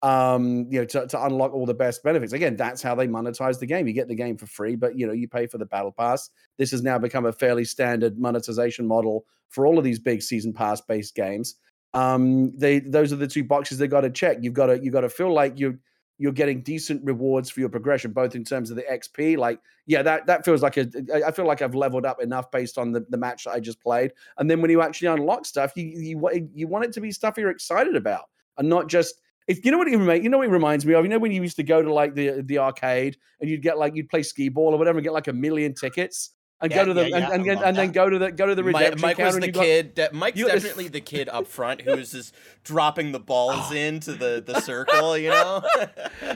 Um, 0.03 0.67
you 0.69 0.79
know, 0.79 0.85
to, 0.85 1.07
to 1.07 1.25
unlock 1.25 1.53
all 1.53 1.65
the 1.65 1.73
best 1.73 2.03
benefits. 2.03 2.31
Again, 2.31 2.55
that's 2.55 2.83
how 2.83 2.93
they 2.93 3.07
monetize 3.07 3.59
the 3.59 3.65
game. 3.65 3.87
You 3.87 3.93
get 3.93 4.07
the 4.07 4.15
game 4.15 4.37
for 4.37 4.45
free, 4.45 4.75
but 4.75 4.95
you 4.95 5.07
know, 5.07 5.13
you 5.13 5.27
pay 5.27 5.47
for 5.47 5.57
the 5.57 5.65
battle 5.65 5.91
pass. 5.91 6.29
This 6.57 6.69
has 6.69 6.83
now 6.83 6.99
become 6.99 7.25
a 7.25 7.31
fairly 7.31 7.65
standard 7.65 8.19
monetization 8.19 8.85
model 8.85 9.25
for 9.49 9.65
all 9.65 9.79
of 9.79 9.83
these 9.83 9.97
big 9.97 10.21
season 10.21 10.53
pass 10.53 10.81
based 10.81 11.15
games 11.15 11.55
um, 11.93 12.55
they 12.55 12.79
those 12.79 13.11
are 13.13 13.17
the 13.17 13.27
two 13.27 13.43
boxes 13.43 13.77
they 13.77 13.87
got 13.87 14.01
to 14.01 14.09
check. 14.09 14.37
You've 14.41 14.53
got 14.53 14.67
to 14.67 14.83
you 14.83 14.91
got 14.91 15.01
to 15.01 15.09
feel 15.09 15.33
like 15.33 15.59
you 15.59 15.79
you're 16.19 16.31
getting 16.31 16.61
decent 16.61 17.03
rewards 17.03 17.49
for 17.49 17.59
your 17.59 17.69
progression, 17.69 18.11
both 18.11 18.35
in 18.35 18.43
terms 18.43 18.71
of 18.71 18.75
the 18.75 18.83
XP. 18.83 19.37
Like, 19.37 19.59
yeah, 19.85 20.01
that 20.01 20.25
that 20.27 20.45
feels 20.45 20.61
like 20.61 20.77
a. 20.77 20.87
I 21.25 21.31
feel 21.31 21.45
like 21.45 21.61
I've 21.61 21.75
leveled 21.75 22.05
up 22.05 22.21
enough 22.21 22.51
based 22.51 22.77
on 22.77 22.91
the, 22.91 23.05
the 23.09 23.17
match 23.17 23.45
that 23.45 23.51
I 23.51 23.59
just 23.59 23.81
played. 23.81 24.13
And 24.37 24.49
then 24.49 24.61
when 24.61 24.69
you 24.69 24.81
actually 24.81 25.07
unlock 25.07 25.45
stuff, 25.45 25.73
you 25.75 25.85
you 25.85 26.49
you 26.53 26.67
want 26.67 26.85
it 26.85 26.93
to 26.93 27.01
be 27.01 27.11
stuff 27.11 27.37
you're 27.37 27.49
excited 27.49 27.95
about, 27.95 28.25
and 28.57 28.69
not 28.69 28.87
just. 28.87 29.15
If 29.47 29.63
you 29.63 29.71
know 29.71 29.77
what 29.77 29.87
it 29.87 29.93
you 29.93 30.29
know 30.29 30.39
what 30.39 30.47
it 30.47 30.51
reminds 30.51 30.85
me 30.85 30.93
of. 30.93 31.05
You 31.05 31.09
know 31.09 31.19
when 31.19 31.31
you 31.31 31.41
used 31.41 31.55
to 31.55 31.63
go 31.63 31.81
to 31.81 31.93
like 31.93 32.15
the 32.15 32.41
the 32.41 32.57
arcade 32.57 33.15
and 33.39 33.49
you'd 33.49 33.61
get 33.61 33.77
like 33.77 33.95
you'd 33.95 34.09
play 34.09 34.21
skee 34.21 34.49
ball 34.49 34.73
or 34.73 34.77
whatever 34.77 34.97
and 34.97 35.05
get 35.05 35.13
like 35.13 35.29
a 35.29 35.33
million 35.33 35.73
tickets 35.73 36.31
and 36.59 36.71
yeah, 36.71 36.77
go 36.77 36.85
to 36.85 36.93
the 36.93 37.09
yeah, 37.09 37.17
yeah, 37.17 37.33
and, 37.33 37.45
and, 37.45 37.61
and 37.61 37.77
then 37.77 37.91
go 37.91 38.09
to 38.09 38.17
the 38.17 38.31
go 38.31 38.47
to 38.47 38.55
the 38.55 38.63
redemption 38.63 38.99
Mike, 39.01 39.17
Mike 39.19 39.25
was 39.25 39.39
the 39.39 39.51
kid. 39.51 39.95
Got, 39.95 40.13
Mike's 40.13 40.39
you, 40.39 40.47
definitely 40.47 40.87
the 40.87 41.01
kid 41.01 41.29
up 41.29 41.47
front 41.47 41.81
who 41.81 41.93
is 41.93 42.11
just 42.11 42.33
dropping 42.63 43.11
the 43.11 43.19
balls 43.19 43.71
oh. 43.71 43.75
into 43.75 44.13
the 44.13 44.43
the 44.45 44.59
circle. 44.61 45.17
You 45.17 45.29
know. 45.29 45.61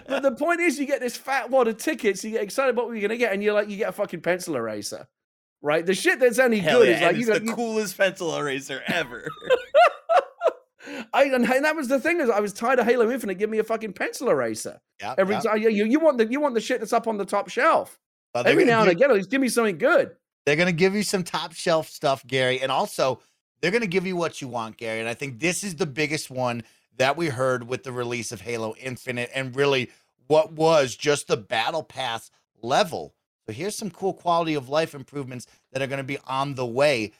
but 0.08 0.22
the 0.22 0.36
point 0.38 0.60
is, 0.60 0.78
you 0.78 0.86
get 0.86 1.00
this 1.00 1.18
fat 1.18 1.50
wad 1.50 1.68
of 1.68 1.78
tickets. 1.78 2.24
You 2.24 2.32
get 2.32 2.44
excited 2.44 2.70
about 2.72 2.86
what 2.86 2.94
you're 2.94 3.02
gonna 3.02 3.18
get, 3.18 3.34
and 3.34 3.42
you're 3.42 3.54
like, 3.54 3.70
you 3.70 3.78
get 3.78 3.90
a 3.90 3.94
fucking 3.94 4.22
pencil 4.22 4.56
eraser, 4.56 5.08
right? 5.62 5.84
The 5.84 5.96
shit 5.96 6.20
that's 6.20 6.38
any 6.38 6.60
Hell 6.60 6.80
good 6.80 6.90
is 6.90 7.02
like 7.02 7.16
you 7.16 7.26
got 7.26 7.40
the 7.40 7.48
you, 7.48 7.56
coolest 7.56 7.98
pencil 7.98 8.36
eraser 8.36 8.84
ever. 8.88 9.28
I 11.14 11.26
and, 11.26 11.46
and, 11.46 11.66
that 11.66 11.76
was 11.76 11.88
the 11.88 12.00
thing 12.00 12.20
is 12.20 12.30
I 12.30 12.40
was 12.40 12.54
tired 12.54 12.80
of 12.80 12.86
Halo 12.86 13.12
Infinite. 13.12 13.36
Give 13.36 13.50
me 13.50 13.60
a 13.60 13.64
fucking 13.64 13.94
pencil 13.94 14.30
eraser. 14.30 14.80
Yeah. 15.00 15.16
Every 15.18 15.36
yep. 15.36 15.44
time 15.44 15.58
you, 15.60 15.70
you 15.70 16.00
want 16.00 16.18
the 16.18 16.26
you 16.26 16.40
want 16.40 16.56
the 16.56 16.62
shit 16.62 16.80
that's 16.80 16.94
up 16.94 17.08
on 17.08 17.18
the 17.18 17.26
top 17.26 17.50
shelf. 17.50 18.00
Every 18.34 18.66
now 18.66 18.82
and 18.82 18.92
again, 18.92 19.10
at 19.10 19.16
least 19.16 19.30
give 19.30 19.42
me 19.42 19.50
something 19.50 19.78
good. 19.78 20.16
They're 20.46 20.56
to 20.56 20.72
give 20.72 20.96
you 20.96 21.04
some 21.04 21.24
top 21.24 21.54
shelf 21.54 21.90
stuff, 21.90 22.26
Gary, 22.26 22.62
and 22.62 22.72
also 22.72 23.20
they're 23.62 23.72
to 23.72 23.88
give 23.88 24.08
you 24.08 24.16
what 24.16 24.42
you 24.42 24.48
want, 24.48 24.78
Gary. 24.78 25.00
And 25.00 25.08
I 25.08 25.14
think 25.14 25.40
this 25.40 25.64
is 25.64 25.76
the 25.76 25.86
biggest 25.86 26.32
one 26.32 26.64
that 26.98 27.16
we 27.16 27.28
heard 27.28 27.68
with 27.68 27.84
the 27.84 27.92
release 27.92 28.32
of 28.32 28.42
Halo 28.42 28.74
Infinite, 28.80 29.30
and 29.36 29.56
really 29.56 29.90
what 30.28 30.54
was 30.54 30.96
just 30.96 31.28
the 31.28 31.38
Battle 31.38 31.84
Pass 31.84 32.32
level. 32.62 33.14
So 33.46 33.54
here's 33.54 33.76
some 33.76 33.92
cool 33.92 34.14
quality 34.14 34.54
of 34.54 34.70
life 34.70 34.96
improvements 34.96 35.48
that 35.72 35.82
are 35.82 35.88
going 35.88 35.98
to 35.98 36.04
be 36.04 36.20
on 36.28 36.56
the 36.56 36.66
way. 36.66 37.12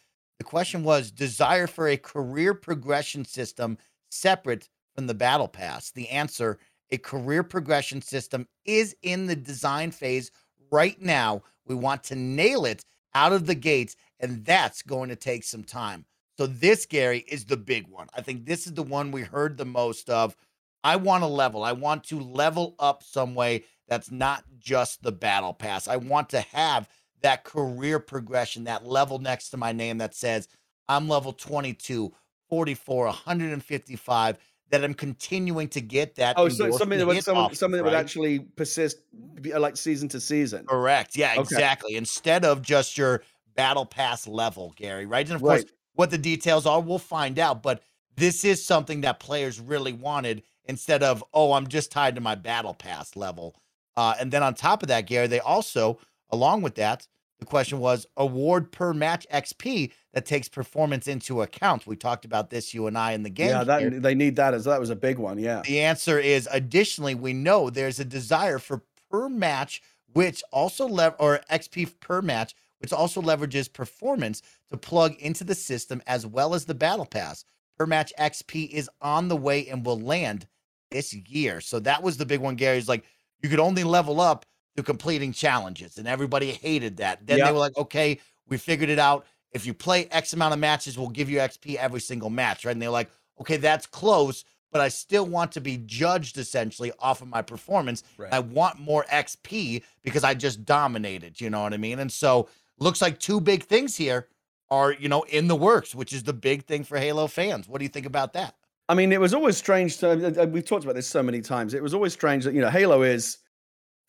The 0.42 0.46
question 0.46 0.84
was 0.84 1.12
desire 1.12 1.68
for 1.68 1.88
a 1.88 1.98
career 1.98 2.56
progression 2.56 3.26
system 3.26 3.78
separate 4.10 4.70
from 4.96 5.06
the 5.06 5.14
Battle 5.14 5.48
Pass. 5.48 5.92
The 5.92 6.10
answer 6.10 6.58
a 6.90 6.98
career 6.98 7.44
progression 7.44 8.02
system 8.02 8.48
is 8.66 8.96
in 9.04 9.28
the 9.28 9.36
design 9.36 9.92
phase 9.92 10.32
right 10.72 11.00
now. 11.00 11.44
We 11.68 11.76
want 11.76 12.04
to 12.06 12.16
nail 12.16 12.66
it 12.66 12.84
out 13.14 13.34
of 13.34 13.46
the 13.46 13.54
gates, 13.54 13.96
and 14.20 14.44
that's 14.44 14.82
going 14.82 15.10
to 15.10 15.16
take 15.16 15.44
some 15.44 15.64
time. 15.64 16.06
So, 16.40 16.48
this, 16.48 16.88
Gary, 16.88 17.20
is 17.28 17.46
the 17.46 17.56
big 17.56 17.88
one. 17.88 18.08
I 18.18 18.22
think 18.22 18.48
this 18.48 18.66
is 18.66 18.74
the 18.74 18.82
one 18.82 19.12
we 19.12 19.22
heard 19.22 19.60
the 19.60 19.66
most 19.66 20.10
of. 20.10 20.36
I 20.84 20.96
want 20.96 21.22
to 21.22 21.28
level. 21.28 21.64
I 21.64 21.74
want 21.74 22.06
to 22.06 22.20
level 22.20 22.74
up 22.80 23.04
some 23.04 23.36
way 23.36 23.66
that's 23.88 24.10
not 24.10 24.44
just 24.58 25.04
the 25.04 25.12
battle 25.12 25.54
pass. 25.54 25.88
I 25.88 25.98
want 25.98 26.30
to 26.30 26.42
have 26.42 26.90
that 27.22 27.44
career 27.44 28.00
progression, 28.00 28.66
that 28.66 28.86
level 28.86 29.20
next 29.20 29.50
to 29.50 29.58
my 29.58 29.72
name 29.72 30.00
that 30.00 30.16
says 30.16 30.48
I'm 30.88 31.08
level 31.08 31.34
22, 31.34 32.14
44, 32.50 33.06
155 33.06 34.38
that 34.72 34.84
I'm 34.84 34.94
continuing 34.94 35.68
to 35.70 35.82
get 35.82 36.16
that. 36.16 36.36
Oh, 36.38 36.50
so 36.50 36.72
something 36.72 36.98
that 36.98 37.06
would 37.06 37.24
something, 37.24 37.56
something 37.56 37.78
that 37.78 37.84
would 37.84 37.94
actually 37.94 38.40
persist, 38.40 39.00
like 39.44 39.78
season 39.78 40.08
to 40.10 40.20
season. 40.20 40.66
Correct. 40.66 41.16
Yeah, 41.16 41.32
okay. 41.32 41.42
exactly. 41.42 41.96
Instead 41.96 42.46
of 42.46 42.62
just 42.62 42.98
your 42.98 43.22
battle 43.56 43.86
pass 43.86 44.28
level, 44.28 44.74
Gary. 44.76 45.06
Right. 45.06 45.26
And 45.26 45.36
of 45.36 45.42
right. 45.42 45.62
course, 45.62 45.72
what 45.94 46.10
the 46.10 46.18
details 46.18 46.66
are, 46.66 46.80
we'll 46.80 47.00
find 47.00 47.38
out. 47.38 47.62
But 47.62 47.84
this 48.16 48.46
is 48.46 48.66
something 48.66 49.02
that 49.02 49.20
players 49.20 49.60
really 49.60 49.94
wanted 49.94 50.44
instead 50.66 51.04
of 51.04 51.24
oh, 51.34 51.54
I'm 51.54 51.68
just 51.68 51.92
tied 51.92 52.16
to 52.16 52.22
my 52.22 52.36
battle 52.36 52.74
pass 52.74 53.16
level. 53.16 53.56
Uh, 53.98 54.16
and 54.20 54.32
then 54.32 54.42
on 54.42 54.54
top 54.54 54.84
of 54.84 54.88
that, 54.88 55.06
Gary, 55.06 55.28
they 55.28 55.42
also, 55.42 56.00
along 56.32 56.62
with 56.62 56.76
that, 56.76 57.08
the 57.40 57.46
question 57.46 57.80
was 57.80 58.06
award 58.18 58.72
per 58.72 58.94
match 58.94 59.26
XP 59.34 59.92
that 60.14 60.28
takes 60.28 60.48
performance 60.48 61.08
into 61.08 61.42
account. 61.42 61.88
We 61.88 61.96
talked 61.96 62.24
about 62.24 62.52
this, 62.52 62.72
you 62.72 62.86
and 62.86 62.96
I, 62.96 63.14
in 63.14 63.24
the 63.24 63.32
game. 63.32 63.50
Yeah, 63.50 63.64
that 63.64 64.02
they 64.04 64.14
need 64.14 64.36
that 64.36 64.54
as 64.54 64.66
that 64.66 64.80
was 64.80 64.92
a 64.92 64.96
big 64.96 65.18
one. 65.18 65.40
Yeah. 65.40 65.64
The 65.66 65.80
answer 65.80 66.20
is 66.20 66.48
additionally, 66.52 67.16
we 67.16 67.34
know 67.34 67.70
there's 67.70 68.00
a 68.00 68.06
desire 68.06 68.60
for 68.60 68.84
per 69.10 69.28
match, 69.28 69.82
which 70.14 70.44
also 70.52 70.88
lev 70.88 71.16
or 71.18 71.42
XP 71.52 72.00
per 72.00 72.22
match, 72.22 72.56
which 72.78 72.94
also 72.94 73.22
leverages 73.22 73.72
performance 73.72 74.44
to 74.70 74.78
plug 74.78 75.16
into 75.16 75.44
the 75.44 75.56
system 75.56 76.02
as 76.06 76.28
well 76.28 76.54
as 76.54 76.66
the 76.66 76.76
battle 76.76 77.08
pass. 77.08 77.44
Per 77.78 77.88
match 77.88 78.14
XP 78.20 78.70
is 78.70 78.88
on 79.02 79.30
the 79.30 79.36
way 79.36 79.68
and 79.68 79.84
will 79.84 80.00
land 80.00 80.46
this 80.92 81.12
year. 81.14 81.60
So 81.60 81.80
that 81.80 82.04
was 82.04 82.18
the 82.18 82.26
big 82.28 82.40
one. 82.40 82.56
Gary's 82.56 82.88
like, 82.88 83.04
you 83.42 83.50
could 83.50 83.60
only 83.60 83.84
level 83.84 84.22
up 84.22 84.46
to 84.76 84.84
completing 84.84 85.34
challenges, 85.34 85.98
and 85.98 86.08
everybody 86.08 86.52
hated 86.52 86.98
that. 86.98 87.26
Then 87.26 87.40
yep. 87.40 87.48
they 87.48 87.54
were 87.54 87.60
like, 87.60 87.78
okay, 87.78 88.20
we 88.48 88.58
figured 88.58 88.90
it 88.90 89.00
out. 89.00 89.26
if 89.52 89.66
you 89.66 89.74
play 89.74 90.08
X 90.12 90.32
amount 90.32 90.54
of 90.54 90.60
matches, 90.60 90.98
we'll 90.98 91.10
give 91.10 91.30
you 91.30 91.40
XP 91.40 91.76
every 91.76 92.00
single 92.00 92.30
match, 92.30 92.64
right? 92.64 92.72
And 92.72 92.82
they're 92.82 92.90
like, 92.90 93.10
okay, 93.40 93.58
that's 93.58 93.86
close, 93.86 94.46
but 94.72 94.80
I 94.80 94.88
still 94.88 95.26
want 95.26 95.52
to 95.54 95.62
be 95.62 95.78
judged 95.86 96.38
essentially 96.38 96.92
off 97.00 97.22
of 97.22 97.28
my 97.28 97.42
performance. 97.42 98.04
Right. 98.18 98.32
I 98.32 98.40
want 98.40 98.80
more 98.80 99.06
XP 99.12 99.84
because 100.04 100.24
I 100.24 100.34
just 100.34 100.64
dominated, 100.64 101.42
you 101.42 101.50
know 101.50 101.64
what 101.64 101.74
I 101.74 101.78
mean? 101.78 102.00
And 102.00 102.12
so 102.12 102.48
looks 102.80 103.02
like 103.02 103.20
two 103.20 103.42
big 103.42 103.64
things 103.64 103.98
here 103.98 104.28
are, 104.70 104.94
you 104.94 105.10
know, 105.10 105.24
in 105.24 105.48
the 105.48 105.56
works, 105.56 105.94
which 105.94 106.14
is 106.14 106.24
the 106.24 106.34
big 106.34 106.66
thing 106.66 106.86
for 106.86 106.98
Halo 106.98 107.28
fans. 107.28 107.68
What 107.68 107.80
do 107.80 107.84
you 107.84 107.90
think 107.90 108.06
about 108.06 108.34
that? 108.34 108.56
I 108.88 108.94
mean, 108.94 109.12
it 109.12 109.20
was 109.20 109.34
always 109.34 109.58
strange. 109.58 109.98
To, 110.00 110.50
we've 110.52 110.66
talked 110.66 110.84
about 110.84 110.96
this 110.96 111.08
so 111.08 111.22
many 111.22 111.42
times. 111.42 111.74
It 111.74 111.84
was 111.84 111.94
always 111.94 112.14
strange 112.14 112.44
that 112.46 112.54
you 112.54 112.62
know 112.62 112.70
Halo 112.70 113.04
is, 113.04 113.38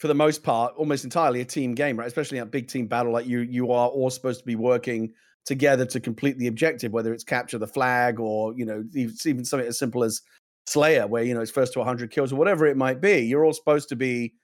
for 0.02 0.08
the 0.08 0.14
most 0.16 0.42
part, 0.42 0.74
almost 0.76 1.04
entirely 1.04 1.42
a 1.42 1.44
team 1.44 1.76
game, 1.76 1.96
right? 1.96 2.08
Especially 2.08 2.38
a 2.38 2.44
big 2.44 2.66
team 2.66 2.88
battle, 2.88 3.12
like 3.12 3.24
you 3.24 3.38
you 3.38 3.70
are 3.70 3.86
all 3.86 4.10
supposed 4.10 4.40
to 4.40 4.44
be 4.44 4.56
working 4.56 5.12
together 5.44 5.86
to 5.86 6.00
complete 6.00 6.36
the 6.38 6.48
objective, 6.48 6.92
whether 6.92 7.14
it's 7.14 7.22
capture 7.22 7.56
the 7.56 7.68
flag 7.68 8.18
or 8.18 8.52
you 8.54 8.64
know 8.64 8.82
even 8.94 9.44
something 9.44 9.68
as 9.68 9.78
simple 9.78 10.02
as 10.02 10.20
Slayer, 10.66 11.06
where 11.06 11.22
you 11.22 11.34
know 11.34 11.40
it's 11.40 11.52
first 11.52 11.72
to 11.74 11.78
100 11.78 12.10
kills 12.10 12.32
or 12.32 12.36
whatever 12.36 12.66
it 12.66 12.76
might 12.76 13.00
be. 13.00 13.18
You're 13.20 13.44
all 13.44 13.52
supposed 13.52 13.88
to 13.90 13.96
be 13.96 14.34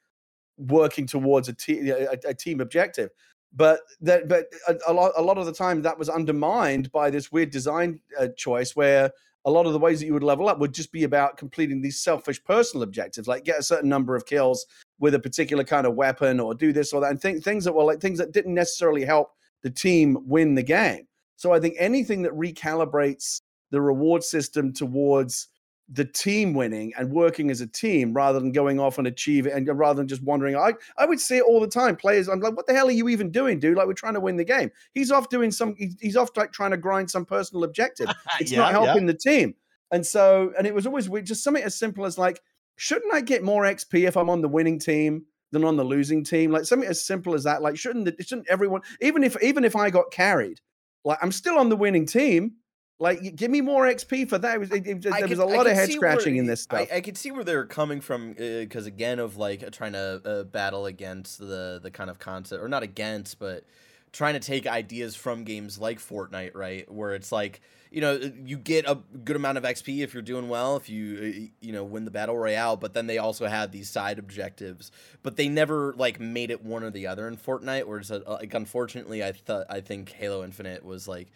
working 0.59 1.09
towards 1.09 1.49
a, 1.49 1.55
te- 1.55 1.91
a, 1.91 2.13
a 2.25 2.35
team 2.35 2.61
objective. 2.61 3.11
But 3.53 3.81
that, 4.03 4.29
but 4.29 4.47
a, 4.69 4.77
a, 4.87 4.93
lot, 4.93 5.11
a 5.17 5.23
lot 5.23 5.39
of 5.39 5.47
the 5.47 5.53
time 5.53 5.83
that 5.83 5.99
was 5.99 6.09
undermined 6.09 6.93
by 6.93 7.11
this 7.11 7.33
weird 7.33 7.51
design 7.51 7.99
uh, 8.17 8.29
choice 8.37 8.77
where 8.77 9.11
a 9.49 9.51
lot 9.51 9.65
of 9.65 9.73
the 9.73 9.79
ways 9.79 9.99
that 9.99 10.07
you 10.07 10.13
would 10.13 10.23
level 10.23 10.47
up 10.47 10.59
would 10.59 10.75
just 10.75 10.93
be 10.93 11.05
about 11.05 11.39
completing 11.39 11.81
these 11.81 11.99
selfish 11.99 12.43
personal 12.45 12.83
objectives, 12.83 13.27
like 13.27 13.45
get 13.45 13.59
a 13.59 13.63
certain 13.63 13.89
number 13.89 14.15
of 14.15 14.27
kills 14.27 14.67
with 14.99 15.15
a 15.15 15.19
particular 15.19 15.65
kind 15.65 15.87
of 15.87 15.95
weapon 15.95 16.39
or 16.39 16.55
do 16.55 16.71
this 16.71 16.93
or 16.93 17.01
that, 17.01 17.11
and 17.11 17.23
th- 17.23 17.43
things 17.43 17.65
that 17.65 17.73
were 17.73 17.83
like 17.83 17.99
things 17.99 18.19
that 18.19 18.33
didn't 18.33 18.53
necessarily 18.53 19.07
help 19.07 19.31
the 19.63 19.71
team 19.71 20.19
win 20.27 20.55
the 20.55 20.63
game. 20.63 21.09
So 21.37 21.53
I 21.53 21.61
think 21.61 21.77
anything 21.79 22.21
that 22.23 22.33
recalibrates 22.33 23.41
the 23.71 23.81
reward 23.81 24.23
system 24.23 24.71
towards 24.71 25.49
the 25.91 26.05
team 26.05 26.53
winning 26.53 26.93
and 26.99 27.11
working 27.11 27.51
as 27.51 27.63
a 27.63 27.67
team 27.67 28.13
rather 28.13 28.39
than 28.39 28.53
going 28.53 28.79
off 28.79 28.99
and 28.99 29.07
achieving 29.07 29.53
and 29.53 29.67
rather 29.79 29.97
than 29.97 30.09
just 30.09 30.23
wondering. 30.23 30.55
I, 30.55 30.75
I 30.99 31.07
would 31.07 31.19
see 31.19 31.39
it 31.39 31.45
all 31.45 31.61
the 31.61 31.69
time. 31.69 31.97
Players, 31.97 32.29
I'm 32.29 32.41
like, 32.41 32.57
what 32.57 32.67
the 32.67 32.75
hell 32.75 32.89
are 32.89 32.93
you 32.93 33.09
even 33.09 33.31
doing, 33.31 33.59
dude? 33.59 33.77
Like, 33.77 33.87
we're 33.87 33.95
trying 33.95 34.15
to 34.15 34.21
win 34.21 34.37
the 34.37 34.45
game. 34.45 34.71
He's 34.93 35.11
off 35.11 35.31
doing 35.31 35.51
some, 35.51 35.75
he's 35.79 36.17
off 36.17 36.31
like 36.37 36.53
trying 36.53 36.73
to 36.73 36.77
grind 36.77 37.11
some 37.11 37.25
personal 37.25 37.65
objective. 37.65 38.09
It's 38.41 38.53
yeah, 38.53 38.59
not 38.59 38.73
helping 38.73 39.07
yeah. 39.07 39.13
the 39.13 39.19
team. 39.19 39.55
And 39.91 40.07
so, 40.07 40.53
and 40.57 40.67
it 40.67 40.75
was 40.75 40.87
always 40.87 41.09
just 41.25 41.43
something 41.43 41.63
as 41.63 41.75
simple 41.75 42.05
as 42.05 42.19
like, 42.19 42.41
shouldn't 42.77 43.13
I 43.13 43.21
get 43.21 43.43
more 43.43 43.63
XP 43.65 44.07
if 44.07 44.17
I'm 44.17 44.31
on 44.31 44.43
the 44.43 44.49
winning 44.49 44.79
team 44.79 45.25
than 45.51 45.65
on 45.65 45.77
the 45.77 45.85
losing 45.85 46.23
team? 46.23 46.53
Like 46.53 46.65
something 46.65 46.89
as 46.89 47.05
simple 47.05 47.35
as 47.35 47.45
that. 47.45 47.63
Like, 47.63 47.77
shouldn't 47.79 48.05
the, 48.05 48.23
shouldn't 48.23 48.49
everyone, 48.49 48.83
even 49.01 49.25
if 49.25 49.43
even 49.43 49.65
if 49.65 49.75
I 49.75 49.91
got 49.91 50.11
carried, 50.11 50.61
like 51.05 51.19
I'm 51.23 51.33
still 51.33 51.59
on 51.59 51.69
the 51.69 51.77
winning 51.77 52.07
team. 52.07 52.57
Like, 53.01 53.37
give 53.37 53.51
me 53.51 53.61
more 53.61 53.85
XP 53.87 54.29
for 54.29 54.39
that. 54.39 54.57
It 54.57 54.59
was, 54.59 54.73
it, 54.73 54.87
it, 54.87 55.03
there 55.03 55.13
could, 55.13 55.31
was 55.31 55.39
a 55.39 55.45
lot 55.45 55.69
of 55.69 55.73
head 55.75 55.93
scratching 55.93 56.35
where, 56.35 56.41
in 56.41 56.47
this 56.47 56.63
stuff. 56.63 56.89
I, 56.93 56.97
I, 56.97 57.01
could 57.01 57.17
see 57.17 57.31
where 57.31 57.45
they're 57.45 57.65
coming 57.65 58.01
from 58.01 58.33
because 58.33 58.87
uh, 58.87 58.89
again, 58.89 59.21
of 59.21 59.37
like 59.37 59.71
trying 59.71 59.93
to 59.93 60.21
uh, 60.25 60.43
battle 60.43 60.87
against 60.87 61.39
the 61.39 61.79
the 61.81 61.93
kind 61.93 62.11
of 62.11 62.19
concept, 62.19 62.61
or 62.61 62.69
not 62.69 62.83
against, 62.83 63.39
but 63.39 63.65
trying 64.13 64.35
to 64.35 64.41
take 64.41 64.67
ideas 64.67 65.15
from 65.15 65.45
games 65.45 65.79
like 65.79 65.99
Fortnite, 66.01 66.55
right? 66.55 66.91
Where 66.91 67.15
it's 67.15 67.31
like 67.31 67.61
you 67.93 68.01
know 68.01 68.19
you 68.45 68.57
get 68.57 68.85
a 68.87 68.97
good 69.25 69.37
amount 69.37 69.59
of 69.59 69.65
XP 69.65 70.01
if 70.01 70.13
you're 70.13 70.23
doing 70.23 70.49
well, 70.49 70.77
if 70.77 70.89
you 70.89 71.17
uh, 71.17 71.65
you 71.65 71.73
know 71.73 71.85
win 71.85 72.05
the 72.05 72.11
battle 72.11 72.37
royale, 72.37 72.77
but 72.77 72.95
then 72.95 73.07
they 73.07 73.19
also 73.19 73.47
have 73.47 73.71
these 73.71 73.89
side 73.89 74.19
objectives, 74.19 74.91
but 75.23 75.37
they 75.37 75.49
never 75.49 75.95
like 75.97 76.19
made 76.19 76.51
it 76.51 76.65
one 76.65 76.83
or 76.83 76.91
the 76.91 77.07
other 77.07 77.29
in 77.29 77.37
Fortnite. 77.37 77.85
Whereas 77.85 78.11
like 78.11 78.55
unfortunately, 78.55 79.23
I 79.23 79.31
thought 79.31 79.67
I 79.71 79.83
think 79.83 80.11
Halo 80.11 80.43
Infinite 80.43 80.85
was 80.85 81.07
like 81.07 81.29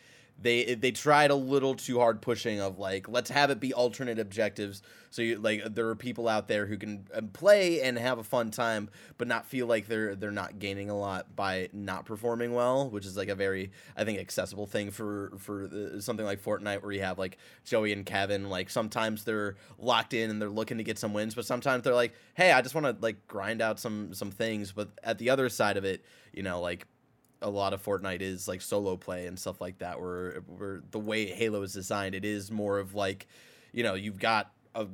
they 0.43 0.75
they 0.75 0.91
tried 0.91 1.31
a 1.31 1.35
little 1.35 1.75
too 1.75 1.99
hard 1.99 2.21
pushing 2.21 2.61
of 2.61 2.79
like 2.79 3.09
let's 3.09 3.31
have 3.31 3.51
it 3.51 3.61
be 3.61 3.73
alternate 3.73 4.19
objectives. 4.19 4.83
So 5.11 5.23
you 5.23 5.39
like 5.39 5.75
there 5.75 5.89
are 5.89 5.95
people 5.95 6.27
out 6.27 6.49
there 6.49 6.67
who 6.67 6.77
can 6.77 7.07
um, 7.15 7.29
play 7.29 7.83
and 7.83 7.99
have 7.99 8.19
a 8.19 8.25
fun 8.25 8.51
time 8.51 8.89
but 9.19 9.29
not 9.29 9.47
feel 9.47 9.67
like 9.67 9.87
they're 9.87 10.17
they're 10.17 10.31
not 10.31 10.59
gaining 10.59 10.91
a 10.91 10.99
lot 10.99 11.37
by 11.37 11.69
not 11.73 12.07
performing 12.07 12.55
well 12.55 12.89
which 12.89 13.05
is 13.05 13.15
like 13.15 13.29
a 13.29 13.35
very 13.35 13.71
i 13.95 14.05
think 14.05 14.19
accessible 14.19 14.67
thing 14.67 14.91
for 14.91 15.33
for 15.39 15.69
something 16.01 16.25
like 16.25 16.43
fortnite 16.43 16.83
where 16.83 16.93
you 16.93 17.03
have 17.03 17.19
like 17.19 17.37
joey 17.65 17.93
and 17.93 18.07
kevin. 18.07 18.49
Like 18.49 18.71
sometimes 18.71 19.25
they're 19.25 19.57
locked 19.79 20.15
in 20.15 20.31
and 20.31 20.41
they're 20.41 20.49
looking 20.49 20.79
to 20.79 20.85
get 20.85 20.99
some 20.99 21.13
wins 21.13 21.35
but 21.35 21.45
sometimes 21.45 21.85
they're 21.85 21.95
like 21.95 22.15
hey 22.35 22.51
i 22.53 22.63
just 22.63 22.75
want 22.75 22.87
to 22.87 22.97
like 23.03 23.27
grind 23.29 23.61
out 23.61 23.79
some 23.79 24.15
some 24.15 24.31
things. 24.31 24.73
But 24.73 24.89
at 25.03 25.19
the 25.19 25.31
other 25.31 25.49
side 25.51 25.77
of 25.77 25.85
it 25.85 26.05
you 26.33 26.43
know 26.43 26.61
like 26.61 26.87
a 27.43 27.51
lot 27.51 27.73
of 27.73 27.83
Fortnite 27.83 28.23
is 28.23 28.49
like 28.49 28.63
solo 28.63 28.97
play 28.97 29.27
and 29.27 29.39
stuff 29.39 29.61
like 29.61 29.79
that. 29.79 30.01
Where 30.01 30.43
where 30.47 30.83
the 30.91 30.99
way 30.99 31.27
Halo 31.27 31.63
is 31.63 31.73
designed, 31.73 32.15
it 32.15 32.25
is 32.25 32.51
more 32.51 32.79
of 32.79 32.95
like, 32.95 33.27
you 33.73 33.83
know, 33.83 33.95
you've 33.95 34.19
got 34.19 34.53
a 34.75 34.87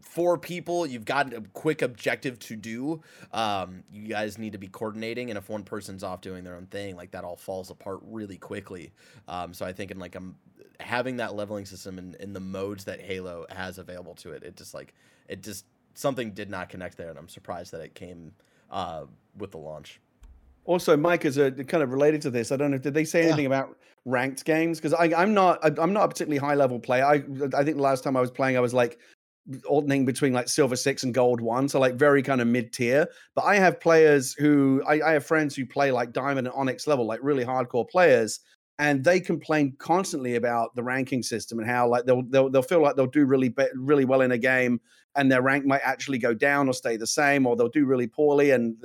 four 0.00 0.36
people, 0.36 0.86
you've 0.86 1.04
got 1.04 1.32
a 1.32 1.40
quick 1.54 1.82
objective 1.82 2.38
to 2.38 2.56
do. 2.56 3.00
Um, 3.32 3.82
you 3.90 4.08
guys 4.08 4.38
need 4.38 4.52
to 4.52 4.58
be 4.58 4.68
coordinating, 4.68 5.30
and 5.30 5.38
if 5.38 5.48
one 5.48 5.64
person's 5.64 6.04
off 6.04 6.20
doing 6.20 6.44
their 6.44 6.54
own 6.54 6.66
thing, 6.66 6.96
like 6.96 7.12
that 7.12 7.24
all 7.24 7.36
falls 7.36 7.70
apart 7.70 8.00
really 8.02 8.36
quickly. 8.36 8.92
Um, 9.26 9.54
so 9.54 9.64
I 9.64 9.72
think 9.72 9.90
in 9.90 9.98
like 9.98 10.14
I'm 10.14 10.22
um, 10.24 10.36
having 10.80 11.16
that 11.16 11.34
leveling 11.34 11.64
system 11.64 11.98
in, 11.98 12.16
in 12.20 12.32
the 12.32 12.40
modes 12.40 12.84
that 12.84 13.00
Halo 13.00 13.46
has 13.50 13.78
available 13.78 14.14
to 14.16 14.32
it, 14.32 14.42
it 14.42 14.56
just 14.56 14.74
like 14.74 14.94
it 15.28 15.42
just 15.42 15.64
something 15.94 16.32
did 16.32 16.50
not 16.50 16.68
connect 16.68 16.96
there, 16.96 17.10
and 17.10 17.18
I'm 17.18 17.28
surprised 17.28 17.72
that 17.72 17.80
it 17.80 17.94
came 17.94 18.32
uh, 18.70 19.04
with 19.36 19.52
the 19.52 19.58
launch. 19.58 20.00
Also, 20.64 20.96
Mike 20.96 21.24
is 21.24 21.36
a 21.36 21.50
kind 21.50 21.82
of 21.82 21.92
related 21.92 22.22
to 22.22 22.30
this. 22.30 22.50
I 22.50 22.56
don't 22.56 22.70
know. 22.70 22.78
Did 22.78 22.94
they 22.94 23.04
say 23.04 23.22
anything 23.22 23.50
yeah. 23.50 23.58
about 23.58 23.76
ranked 24.04 24.44
games? 24.44 24.80
Because 24.80 24.94
I'm 24.98 25.34
not. 25.34 25.58
I'm 25.78 25.92
not 25.92 26.04
a 26.04 26.08
particularly 26.08 26.38
high 26.38 26.54
level 26.54 26.78
player. 26.78 27.04
I 27.04 27.16
I 27.56 27.64
think 27.64 27.76
the 27.76 27.82
last 27.82 28.02
time 28.02 28.16
I 28.16 28.20
was 28.20 28.30
playing, 28.30 28.56
I 28.56 28.60
was 28.60 28.74
like 28.74 28.98
alternating 29.66 30.06
between 30.06 30.32
like 30.32 30.48
silver 30.48 30.76
six 30.76 31.02
and 31.02 31.12
gold 31.12 31.40
one, 31.40 31.68
so 31.68 31.78
like 31.78 31.94
very 31.96 32.22
kind 32.22 32.40
of 32.40 32.46
mid 32.46 32.72
tier. 32.72 33.06
But 33.34 33.44
I 33.44 33.56
have 33.56 33.78
players 33.78 34.32
who 34.34 34.82
I, 34.86 35.00
I 35.02 35.12
have 35.12 35.26
friends 35.26 35.54
who 35.54 35.66
play 35.66 35.90
like 35.90 36.12
diamond 36.12 36.46
and 36.46 36.56
onyx 36.56 36.86
level, 36.86 37.06
like 37.06 37.20
really 37.22 37.44
hardcore 37.44 37.88
players, 37.88 38.40
and 38.78 39.04
they 39.04 39.20
complain 39.20 39.74
constantly 39.78 40.36
about 40.36 40.74
the 40.74 40.82
ranking 40.82 41.22
system 41.22 41.58
and 41.58 41.68
how 41.68 41.86
like 41.88 42.06
they'll 42.06 42.22
they'll, 42.22 42.48
they'll 42.48 42.62
feel 42.62 42.80
like 42.80 42.96
they'll 42.96 43.06
do 43.06 43.26
really 43.26 43.50
be- 43.50 43.66
really 43.74 44.04
well 44.04 44.22
in 44.22 44.32
a 44.32 44.38
game 44.38 44.80
and 45.16 45.30
their 45.30 45.42
rank 45.42 45.64
might 45.64 45.80
actually 45.84 46.18
go 46.18 46.34
down 46.34 46.68
or 46.68 46.72
stay 46.72 46.96
the 46.96 47.06
same 47.06 47.46
or 47.46 47.56
they'll 47.56 47.68
do 47.68 47.86
really 47.86 48.06
poorly. 48.06 48.50
And 48.50 48.76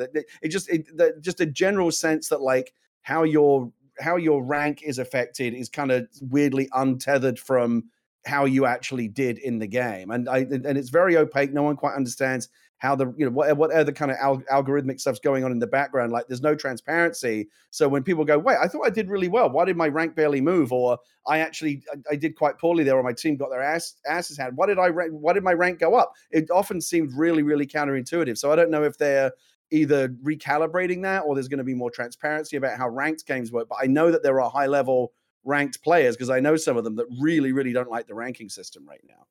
it 0.42 0.50
just 0.50 0.70
it, 0.70 0.88
just 1.22 1.42
a 1.42 1.46
general 1.46 1.92
sense 1.92 2.30
that 2.30 2.42
like 2.42 2.74
how 3.02 3.24
your 3.24 3.72
how 4.00 4.16
your 4.16 4.44
rank 4.44 4.82
is 4.84 5.00
affected 5.00 5.54
is 5.54 5.70
kind 5.70 5.92
of 5.92 6.08
weirdly 6.22 6.70
untethered 6.74 7.40
from 7.40 7.84
how 8.26 8.46
you 8.46 8.66
actually 8.66 9.08
did 9.08 9.38
in 9.40 9.60
the 9.60 9.68
game. 9.68 10.12
And 10.12 10.30
i 10.30 10.40
and 10.40 10.78
it's 10.78 10.90
very 10.90 11.18
opaque. 11.18 11.54
No 11.54 11.64
one 11.64 11.76
quite 11.76 11.96
understands 11.96 12.50
how 12.80 12.96
the 12.96 13.14
you 13.18 13.26
know 13.26 13.32
what 13.32 13.56
what 13.56 13.72
other 13.72 13.92
kind 13.92 14.10
of 14.10 14.18
al- 14.20 14.42
algorithmic 14.52 15.00
stuff's 15.00 15.20
going 15.20 15.44
on 15.44 15.52
in 15.52 15.60
the 15.60 15.68
background 15.68 16.12
like 16.12 16.28
there's 16.28 16.42
no 16.42 16.56
transparency. 16.56 17.48
So 17.70 17.88
when 17.88 18.04
people 18.04 18.26
go 18.26 18.40
wait 18.40 18.58
i 18.60 18.68
thought 18.68 18.86
i 18.86 18.90
did 18.90 19.10
really 19.10 19.28
well. 19.28 19.50
Why 19.50 19.66
did 19.66 19.78
my 19.78 19.88
rank 19.88 20.16
barely 20.16 20.42
move? 20.42 20.72
Or 20.72 20.98
i 21.28 21.40
actually 21.40 21.84
i, 21.94 22.14
I 22.14 22.16
did 22.16 22.36
quite 22.36 22.58
poorly 22.58 22.84
there 22.84 22.96
or 22.96 23.04
my 23.04 23.14
team 23.14 23.38
got 23.38 23.50
their 23.50 23.62
ass 23.62 23.96
asses 24.08 24.38
handed. 24.38 24.58
Why 24.58 24.66
did 24.66 24.80
i 24.80 24.88
rank 24.88 25.12
why 25.14 25.34
did 25.34 25.44
my 25.44 25.54
rank 25.54 25.80
go 25.80 25.96
up? 25.96 26.14
It 26.32 26.50
often 26.50 26.82
seemed 26.82 27.14
really 27.14 27.44
really 27.44 27.68
counterintuitive. 27.68 28.38
So 28.38 28.52
i 28.52 28.56
don't 28.56 28.72
know 28.72 28.84
if 28.84 28.98
they're 28.98 29.32
either 29.72 30.10
recalibrating 30.24 31.04
that 31.04 31.20
or 31.20 31.36
there's 31.36 31.48
going 31.48 31.60
to 31.60 31.64
be 31.64 31.76
more 31.76 31.92
transparency 31.92 32.58
about 32.58 32.76
how 32.76 32.90
ranked 32.90 33.24
games 33.28 33.52
work 33.52 33.70
but 33.70 33.78
i 33.80 33.86
know 33.86 34.10
that 34.10 34.24
there 34.24 34.42
are 34.42 34.50
high 34.50 34.66
level 34.66 35.14
ranked 35.44 35.84
players 35.84 36.16
because 36.16 36.32
i 36.32 36.40
know 36.40 36.56
some 36.56 36.76
of 36.76 36.84
them 36.84 36.96
that 36.96 37.06
really 37.20 37.52
really 37.52 37.72
don't 37.72 37.88
like 37.90 38.08
the 38.08 38.16
ranking 38.16 38.50
system 38.50 38.84
right 38.88 39.04
now 39.08 39.28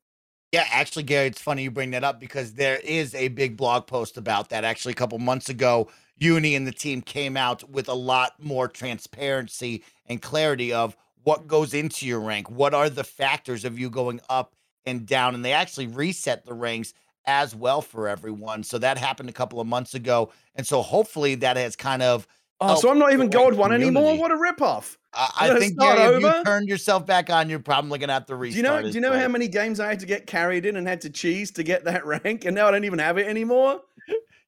yeah, 0.51 0.65
actually, 0.71 1.03
Gary, 1.03 1.27
it's 1.27 1.41
funny 1.41 1.63
you 1.63 1.71
bring 1.71 1.91
that 1.91 2.03
up 2.03 2.19
because 2.19 2.53
there 2.53 2.77
is 2.77 3.13
a 3.13 3.27
big 3.29 3.55
blog 3.55 3.85
post 3.85 4.17
about 4.17 4.49
that. 4.49 4.63
Actually, 4.63 4.93
a 4.93 4.95
couple 4.95 5.19
months 5.19 5.49
ago, 5.49 5.89
Uni 6.17 6.55
and 6.55 6.65
the 6.65 6.71
team 6.71 7.01
came 7.01 7.37
out 7.37 7.69
with 7.69 7.87
a 7.87 7.93
lot 7.93 8.33
more 8.39 8.67
transparency 8.67 9.83
and 10.07 10.21
clarity 10.21 10.73
of 10.73 10.97
what 11.23 11.47
goes 11.47 11.73
into 11.73 12.07
your 12.07 12.19
rank. 12.19 12.49
What 12.49 12.73
are 12.73 12.89
the 12.89 13.03
factors 13.03 13.63
of 13.63 13.77
you 13.77 13.89
going 13.89 14.21
up 14.29 14.55
and 14.85 15.05
down? 15.05 15.35
And 15.35 15.45
they 15.45 15.53
actually 15.53 15.87
reset 15.87 16.45
the 16.45 16.53
ranks 16.53 16.93
as 17.25 17.55
well 17.55 17.81
for 17.81 18.07
everyone. 18.07 18.63
So 18.63 18.79
that 18.79 18.97
happened 18.97 19.29
a 19.29 19.33
couple 19.33 19.59
of 19.59 19.67
months 19.67 19.93
ago. 19.93 20.31
And 20.55 20.65
so 20.65 20.81
hopefully 20.81 21.35
that 21.35 21.57
has 21.57 21.75
kind 21.75 22.01
of 22.01 22.27
Oh, 22.61 22.75
so 22.75 22.91
I'm 22.91 22.99
not 22.99 23.13
even 23.13 23.29
gold 23.29 23.53
one 23.53 23.71
anymore. 23.71 24.17
What 24.17 24.31
a 24.31 24.35
ripoff! 24.35 24.97
I, 25.13 25.29
I 25.39 25.59
think 25.59 25.79
Gary, 25.79 26.15
if 26.15 26.21
you 26.21 26.43
turned 26.43 26.67
yourself 26.67 27.05
back 27.05 27.29
on, 27.29 27.49
you're 27.49 27.59
probably 27.59 27.97
gonna 27.97 28.13
have 28.13 28.27
to 28.27 28.35
restart. 28.35 28.53
Do 28.53 28.57
you 28.57 28.63
know? 28.63 28.91
Do 28.91 28.95
you 28.95 29.01
know 29.01 29.17
how 29.17 29.27
many 29.27 29.47
games 29.47 29.79
I 29.79 29.87
had 29.87 29.99
to 30.01 30.05
get 30.05 30.27
carried 30.27 30.65
in 30.65 30.75
and 30.75 30.87
had 30.87 31.01
to 31.01 31.09
cheese 31.09 31.51
to 31.51 31.63
get 31.63 31.83
that 31.85 32.05
rank, 32.23 32.45
and 32.45 32.55
now 32.55 32.67
I 32.67 32.71
don't 32.71 32.85
even 32.85 32.99
have 32.99 33.17
it 33.17 33.27
anymore. 33.27 33.81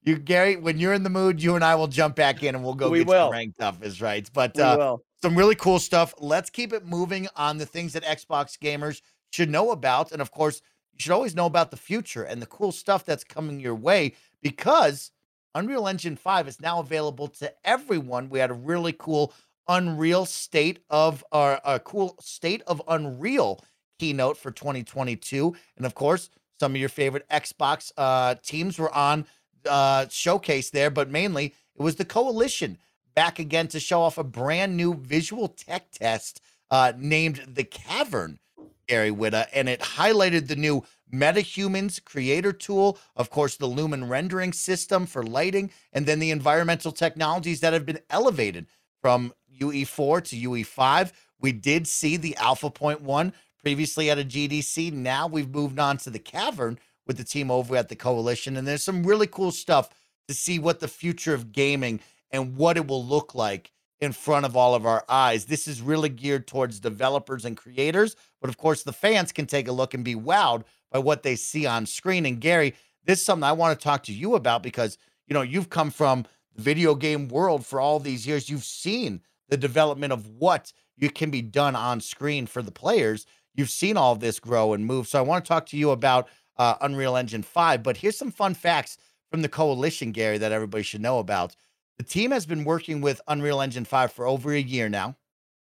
You, 0.03 0.17
Gary, 0.17 0.55
when 0.55 0.79
you're 0.79 0.93
in 0.93 1.03
the 1.03 1.09
mood, 1.09 1.41
you 1.41 1.55
and 1.55 1.63
I 1.63 1.75
will 1.75 1.87
jump 1.87 2.15
back 2.15 2.41
in 2.41 2.55
and 2.55 2.63
we'll 2.63 2.73
go 2.73 2.89
we 2.89 2.99
get 2.99 3.07
will. 3.07 3.25
some 3.27 3.31
ranked 3.33 3.61
up 3.61 3.83
is 3.83 4.01
right. 4.01 4.27
But 4.33 4.57
uh, 4.59 4.97
some 5.21 5.37
really 5.37 5.53
cool 5.53 5.77
stuff. 5.77 6.15
Let's 6.19 6.49
keep 6.49 6.73
it 6.73 6.85
moving 6.85 7.27
on 7.35 7.59
the 7.59 7.67
things 7.67 7.93
that 7.93 8.03
Xbox 8.03 8.57
gamers 8.57 9.01
should 9.31 9.49
know 9.49 9.71
about, 9.71 10.11
and 10.11 10.21
of 10.21 10.31
course, 10.31 10.61
you 10.93 10.99
should 10.99 11.11
always 11.11 11.35
know 11.35 11.45
about 11.45 11.71
the 11.71 11.77
future 11.77 12.23
and 12.23 12.41
the 12.41 12.47
cool 12.47 12.71
stuff 12.71 13.05
that's 13.05 13.23
coming 13.23 13.59
your 13.59 13.75
way 13.75 14.13
because 14.41 15.11
Unreal 15.55 15.87
Engine 15.87 16.15
5 16.15 16.47
is 16.47 16.61
now 16.61 16.79
available 16.79 17.27
to 17.27 17.53
everyone. 17.63 18.29
We 18.29 18.39
had 18.39 18.51
a 18.51 18.55
really 18.55 18.93
cool 18.93 19.33
Unreal 19.71 20.25
State 20.25 20.79
of 20.89 21.23
or 21.31 21.61
a 21.63 21.79
cool 21.79 22.15
State 22.19 22.61
of 22.67 22.81
Unreal 22.89 23.63
keynote 23.99 24.37
for 24.37 24.51
2022, 24.51 25.55
and 25.77 25.85
of 25.85 25.95
course, 25.95 26.29
some 26.59 26.73
of 26.73 26.77
your 26.77 26.89
favorite 26.89 27.27
Xbox 27.29 27.91
uh, 27.95 28.35
teams 28.43 28.77
were 28.77 28.93
on 28.93 29.25
uh, 29.67 30.05
showcase 30.09 30.71
there, 30.71 30.89
but 30.89 31.09
mainly 31.09 31.55
it 31.75 31.81
was 31.81 31.95
the 31.95 32.05
Coalition 32.05 32.77
back 33.15 33.39
again 33.39 33.67
to 33.69 33.79
show 33.79 34.01
off 34.01 34.17
a 34.17 34.23
brand 34.25 34.75
new 34.75 34.93
visual 34.93 35.47
tech 35.47 35.89
test 35.91 36.41
uh, 36.69 36.91
named 36.97 37.41
the 37.47 37.63
Cavern, 37.63 38.39
Gary 38.87 39.11
Whitta, 39.11 39.47
and 39.53 39.69
it 39.69 39.79
highlighted 39.79 40.47
the 40.47 40.55
new 40.57 40.83
MetaHumans 41.13 42.03
creator 42.03 42.51
tool, 42.51 42.97
of 43.15 43.29
course, 43.29 43.55
the 43.55 43.67
Lumen 43.67 44.09
rendering 44.09 44.51
system 44.51 45.05
for 45.05 45.23
lighting, 45.23 45.71
and 45.93 46.05
then 46.05 46.19
the 46.19 46.31
environmental 46.31 46.91
technologies 46.91 47.61
that 47.61 47.73
have 47.73 47.85
been 47.85 47.99
elevated 48.09 48.67
from 49.01 49.33
UE4 49.61 50.23
to 50.25 50.49
UE5. 50.49 51.11
We 51.39 51.51
did 51.51 51.87
see 51.87 52.17
the 52.17 52.35
Alpha 52.37 52.69
Point 52.69 53.01
one 53.01 53.33
previously 53.61 54.09
at 54.09 54.19
a 54.19 54.23
GDC. 54.23 54.91
Now 54.91 55.27
we've 55.27 55.49
moved 55.49 55.79
on 55.79 55.97
to 55.97 56.09
the 56.09 56.19
Cavern 56.19 56.79
with 57.07 57.17
the 57.17 57.23
team 57.23 57.49
over 57.49 57.75
at 57.75 57.89
the 57.89 57.95
Coalition, 57.95 58.57
and 58.57 58.67
there's 58.67 58.83
some 58.83 59.03
really 59.03 59.27
cool 59.27 59.51
stuff 59.51 59.89
to 60.27 60.33
see 60.33 60.59
what 60.59 60.79
the 60.79 60.87
future 60.87 61.33
of 61.33 61.51
gaming 61.51 61.99
and 62.31 62.55
what 62.55 62.77
it 62.77 62.87
will 62.87 63.03
look 63.03 63.35
like 63.35 63.71
in 63.99 64.11
front 64.11 64.45
of 64.45 64.55
all 64.55 64.73
of 64.73 64.85
our 64.85 65.03
eyes. 65.07 65.45
This 65.45 65.67
is 65.67 65.81
really 65.81 66.09
geared 66.09 66.47
towards 66.47 66.79
developers 66.79 67.45
and 67.45 67.55
creators, 67.57 68.15
but 68.39 68.49
of 68.49 68.57
course, 68.57 68.83
the 68.83 68.93
fans 68.93 69.31
can 69.31 69.45
take 69.45 69.67
a 69.67 69.71
look 69.71 69.93
and 69.93 70.03
be 70.03 70.15
wowed 70.15 70.63
by 70.91 70.99
what 70.99 71.23
they 71.23 71.35
see 71.35 71.65
on 71.65 71.85
screen. 71.85 72.25
And 72.25 72.41
Gary, 72.41 72.73
this 73.05 73.19
is 73.19 73.25
something 73.25 73.43
I 73.43 73.51
want 73.51 73.77
to 73.77 73.83
talk 73.83 74.03
to 74.03 74.13
you 74.13 74.35
about 74.35 74.63
because 74.63 74.97
you 75.27 75.33
know 75.33 75.41
you've 75.41 75.69
come 75.69 75.91
from 75.91 76.25
the 76.55 76.61
video 76.61 76.95
game 76.95 77.27
world 77.27 77.65
for 77.65 77.79
all 77.79 77.99
these 77.99 78.25
years. 78.27 78.49
You've 78.49 78.63
seen 78.63 79.21
the 79.51 79.57
development 79.57 80.13
of 80.13 80.27
what 80.27 80.73
you 80.97 81.11
can 81.11 81.29
be 81.29 81.41
done 81.41 81.75
on 81.75 82.01
screen 82.01 82.47
for 82.47 82.63
the 82.63 82.71
players. 82.71 83.27
You've 83.53 83.69
seen 83.69 83.97
all 83.97 84.15
this 84.15 84.39
grow 84.39 84.73
and 84.73 84.85
move. 84.85 85.07
So 85.07 85.19
I 85.19 85.21
want 85.21 85.43
to 85.45 85.49
talk 85.49 85.67
to 85.67 85.77
you 85.77 85.91
about 85.91 86.29
uh, 86.57 86.75
Unreal 86.81 87.17
Engine 87.17 87.43
5. 87.43 87.83
But 87.83 87.97
here's 87.97 88.17
some 88.17 88.31
fun 88.31 88.53
facts 88.53 88.97
from 89.29 89.41
the 89.41 89.49
coalition, 89.49 90.11
Gary, 90.11 90.37
that 90.37 90.53
everybody 90.53 90.83
should 90.83 91.01
know 91.01 91.19
about. 91.19 91.55
The 91.97 92.03
team 92.03 92.31
has 92.31 92.45
been 92.45 92.63
working 92.63 93.01
with 93.01 93.21
Unreal 93.27 93.61
Engine 93.61 93.85
5 93.85 94.13
for 94.13 94.25
over 94.25 94.53
a 94.53 94.59
year 94.59 94.89
now. 94.89 95.17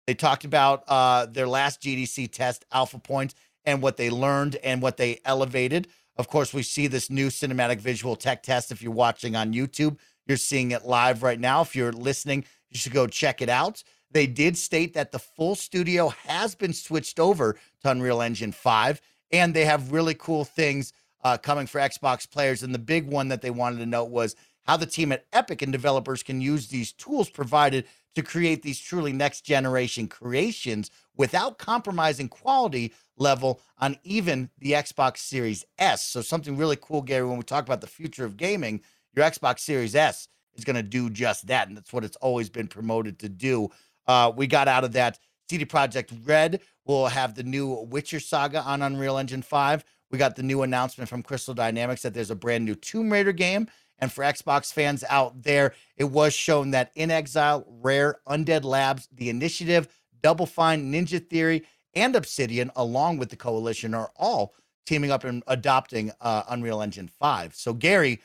They 0.07 0.13
talked 0.13 0.43
about 0.43 0.83
uh, 0.87 1.27
their 1.27 1.47
last 1.47 1.81
GDC 1.81 2.31
test, 2.31 2.65
Alpha 2.71 2.99
Point, 2.99 3.33
and 3.63 3.81
what 3.81 3.95
they 3.95 4.09
learned 4.09 4.57
and 4.57 4.81
what 4.81 4.97
they 4.97 5.21
elevated. 5.23 5.87
Of 6.17 6.27
course, 6.27 6.53
we 6.53 6.63
see 6.63 6.87
this 6.87 7.09
new 7.09 7.29
cinematic 7.29 7.79
visual 7.79 8.17
tech 8.17 8.43
test. 8.43 8.71
If 8.71 8.81
you're 8.81 8.91
watching 8.91 9.35
on 9.35 9.53
YouTube, 9.53 9.97
you're 10.27 10.37
seeing 10.37 10.71
it 10.71 10.85
live 10.85 11.23
right 11.23 11.39
now. 11.39 11.61
If 11.61 11.75
you're 11.75 11.93
listening, 11.93 12.45
you 12.69 12.77
should 12.77 12.93
go 12.93 13.07
check 13.07 13.41
it 13.41 13.49
out. 13.49 13.83
They 14.11 14.27
did 14.27 14.57
state 14.57 14.93
that 14.95 15.11
the 15.11 15.19
full 15.19 15.55
studio 15.55 16.09
has 16.09 16.55
been 16.55 16.73
switched 16.73 17.19
over 17.19 17.53
to 17.81 17.89
Unreal 17.89 18.21
Engine 18.21 18.51
5, 18.51 19.01
and 19.31 19.53
they 19.53 19.65
have 19.65 19.91
really 19.91 20.15
cool 20.15 20.45
things 20.45 20.93
uh, 21.23 21.37
coming 21.37 21.67
for 21.67 21.79
Xbox 21.79 22.29
players. 22.29 22.63
And 22.63 22.73
the 22.73 22.79
big 22.79 23.07
one 23.07 23.27
that 23.27 23.41
they 23.41 23.51
wanted 23.51 23.79
to 23.79 23.85
note 23.85 24.09
was 24.09 24.35
how 24.63 24.77
the 24.77 24.85
team 24.85 25.11
at 25.11 25.25
Epic 25.33 25.61
and 25.61 25.71
developers 25.71 26.23
can 26.23 26.41
use 26.41 26.67
these 26.67 26.91
tools 26.91 27.29
provided 27.29 27.85
to 28.15 28.23
create 28.23 28.63
these 28.63 28.79
truly 28.79 29.13
next 29.13 29.41
generation 29.41 30.07
creations 30.07 30.89
without 31.15 31.57
compromising 31.57 32.27
quality 32.27 32.93
level 33.17 33.61
on 33.77 33.97
even 34.03 34.49
the 34.57 34.71
Xbox 34.71 35.17
Series 35.17 35.65
S. 35.77 36.03
So, 36.03 36.21
something 36.21 36.57
really 36.57 36.77
cool, 36.79 37.01
Gary, 37.01 37.25
when 37.25 37.37
we 37.37 37.43
talk 37.43 37.65
about 37.65 37.81
the 37.81 37.87
future 37.87 38.25
of 38.25 38.37
gaming, 38.37 38.81
your 39.15 39.25
Xbox 39.25 39.59
Series 39.59 39.95
S 39.95 40.27
is 40.59 40.65
going 40.65 40.75
to 40.75 40.83
do 40.83 41.09
just 41.09 41.47
that. 41.47 41.67
And 41.67 41.77
that's 41.77 41.91
what 41.91 42.03
it's 42.03 42.17
always 42.17 42.49
been 42.49 42.67
promoted 42.67 43.19
to 43.19 43.29
do. 43.29 43.69
Uh, 44.07 44.31
we 44.35 44.47
got 44.47 44.67
out 44.67 44.83
of 44.83 44.91
that. 44.93 45.19
CD 45.49 45.65
Projekt 45.65 46.15
Red 46.27 46.61
will 46.85 47.07
have 47.07 47.33
the 47.33 47.43
new 47.43 47.67
Witcher 47.89 48.19
saga 48.19 48.61
on 48.61 48.83
Unreal 48.83 49.17
Engine 49.17 49.41
5. 49.41 49.83
We 50.11 50.17
got 50.17 50.35
the 50.35 50.43
new 50.43 50.61
announcement 50.61 51.09
from 51.09 51.23
Crystal 51.23 51.53
Dynamics 51.53 52.03
that 52.03 52.13
there's 52.13 52.31
a 52.31 52.35
brand 52.35 52.65
new 52.65 52.75
Tomb 52.75 53.11
Raider 53.11 53.31
game. 53.31 53.67
And 53.99 54.11
for 54.11 54.23
Xbox 54.23 54.71
fans 54.71 55.03
out 55.09 55.43
there, 55.43 55.73
it 55.97 56.05
was 56.05 56.33
shown 56.33 56.71
that 56.71 56.95
inXile, 56.95 57.65
Rare, 57.67 58.19
Undead 58.27 58.63
Labs, 58.63 59.07
The 59.11 59.29
Initiative, 59.29 59.87
Double 60.21 60.45
Fine, 60.45 60.91
Ninja 60.91 61.25
Theory, 61.25 61.63
and 61.93 62.15
Obsidian, 62.15 62.71
along 62.75 63.17
with 63.17 63.29
the 63.29 63.35
Coalition, 63.35 63.93
are 63.93 64.11
all 64.15 64.53
teaming 64.85 65.11
up 65.11 65.23
and 65.23 65.43
adopting 65.47 66.11
uh, 66.21 66.43
Unreal 66.49 66.81
Engine 66.81 67.07
5. 67.07 67.55
So, 67.55 67.73
Gary, 67.73 68.21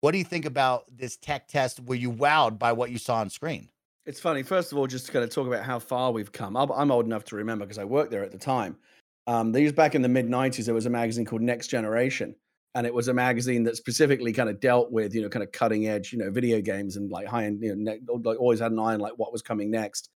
what 0.00 0.12
do 0.12 0.18
you 0.18 0.24
think 0.24 0.44
about 0.44 0.84
this 0.96 1.16
tech 1.16 1.48
test? 1.48 1.80
Were 1.80 1.94
you 1.94 2.12
wowed 2.12 2.58
by 2.58 2.72
what 2.72 2.90
you 2.90 2.98
saw 2.98 3.16
on 3.16 3.30
screen? 3.30 3.68
It's 4.06 4.20
funny. 4.20 4.42
First 4.42 4.72
of 4.72 4.78
all, 4.78 4.86
just 4.86 5.06
to 5.06 5.12
kind 5.12 5.24
of 5.24 5.30
talk 5.30 5.46
about 5.46 5.64
how 5.64 5.78
far 5.78 6.12
we've 6.12 6.32
come. 6.32 6.56
I'm 6.56 6.90
old 6.90 7.04
enough 7.04 7.24
to 7.24 7.36
remember 7.36 7.66
because 7.66 7.78
I 7.78 7.84
worked 7.84 8.10
there 8.10 8.24
at 8.24 8.32
the 8.32 8.38
time. 8.38 8.76
Um, 9.26 9.52
these 9.52 9.72
back 9.72 9.94
in 9.94 10.00
the 10.00 10.08
mid 10.08 10.26
90s, 10.26 10.64
there 10.64 10.74
was 10.74 10.86
a 10.86 10.90
magazine 10.90 11.26
called 11.26 11.42
Next 11.42 11.66
Generation. 11.66 12.34
And 12.74 12.86
it 12.86 12.94
was 12.94 13.08
a 13.08 13.14
magazine 13.14 13.64
that 13.64 13.76
specifically 13.76 14.32
kind 14.32 14.48
of 14.48 14.60
dealt 14.60 14.92
with, 14.92 15.14
you 15.14 15.20
know, 15.20 15.28
kind 15.28 15.42
of 15.42 15.52
cutting 15.52 15.88
edge, 15.88 16.12
you 16.12 16.18
know, 16.18 16.30
video 16.30 16.60
games 16.60 16.96
and 16.96 17.10
like 17.10 17.26
high 17.26 17.44
end, 17.44 17.62
you 17.62 17.74
know, 17.74 17.92
ne- 17.92 18.20
like 18.24 18.38
always 18.38 18.60
had 18.60 18.72
an 18.72 18.78
eye 18.78 18.94
on 18.94 19.00
like 19.00 19.14
what 19.16 19.32
was 19.32 19.42
coming 19.42 19.70
next. 19.70 20.10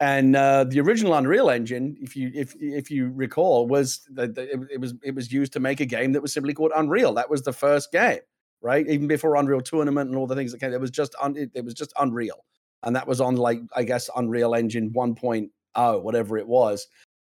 And 0.00 0.34
uh, 0.34 0.64
the 0.64 0.80
original 0.80 1.14
Unreal 1.14 1.48
Engine, 1.48 1.96
if 2.00 2.16
you 2.16 2.32
if 2.34 2.56
if 2.58 2.90
you 2.90 3.12
recall, 3.12 3.68
was 3.68 4.00
that 4.14 4.36
it, 4.36 4.58
it 4.72 4.80
was 4.80 4.94
it 5.04 5.14
was 5.14 5.32
used 5.32 5.52
to 5.52 5.60
make 5.60 5.78
a 5.78 5.86
game 5.86 6.12
that 6.12 6.22
was 6.22 6.32
simply 6.32 6.54
called 6.54 6.72
Unreal. 6.74 7.14
That 7.14 7.30
was 7.30 7.42
the 7.42 7.52
first 7.52 7.92
game, 7.92 8.18
right? 8.62 8.88
Even 8.88 9.08
before 9.08 9.36
Unreal 9.36 9.60
Tournament 9.60 10.08
and 10.08 10.16
all 10.16 10.26
the 10.26 10.36
things 10.36 10.52
that 10.52 10.60
came, 10.60 10.72
it 10.72 10.80
was 10.80 10.90
just 10.90 11.14
un, 11.20 11.36
it, 11.36 11.50
it 11.54 11.64
was 11.64 11.74
just 11.74 11.92
Unreal, 11.98 12.44
and 12.84 12.96
that 12.96 13.06
was 13.06 13.20
on 13.20 13.36
like 13.36 13.60
I 13.74 13.82
guess 13.82 14.08
Unreal 14.16 14.54
Engine 14.54 14.90
1.0, 14.90 16.02
whatever 16.02 16.38
it 16.38 16.46
was. 16.46 16.86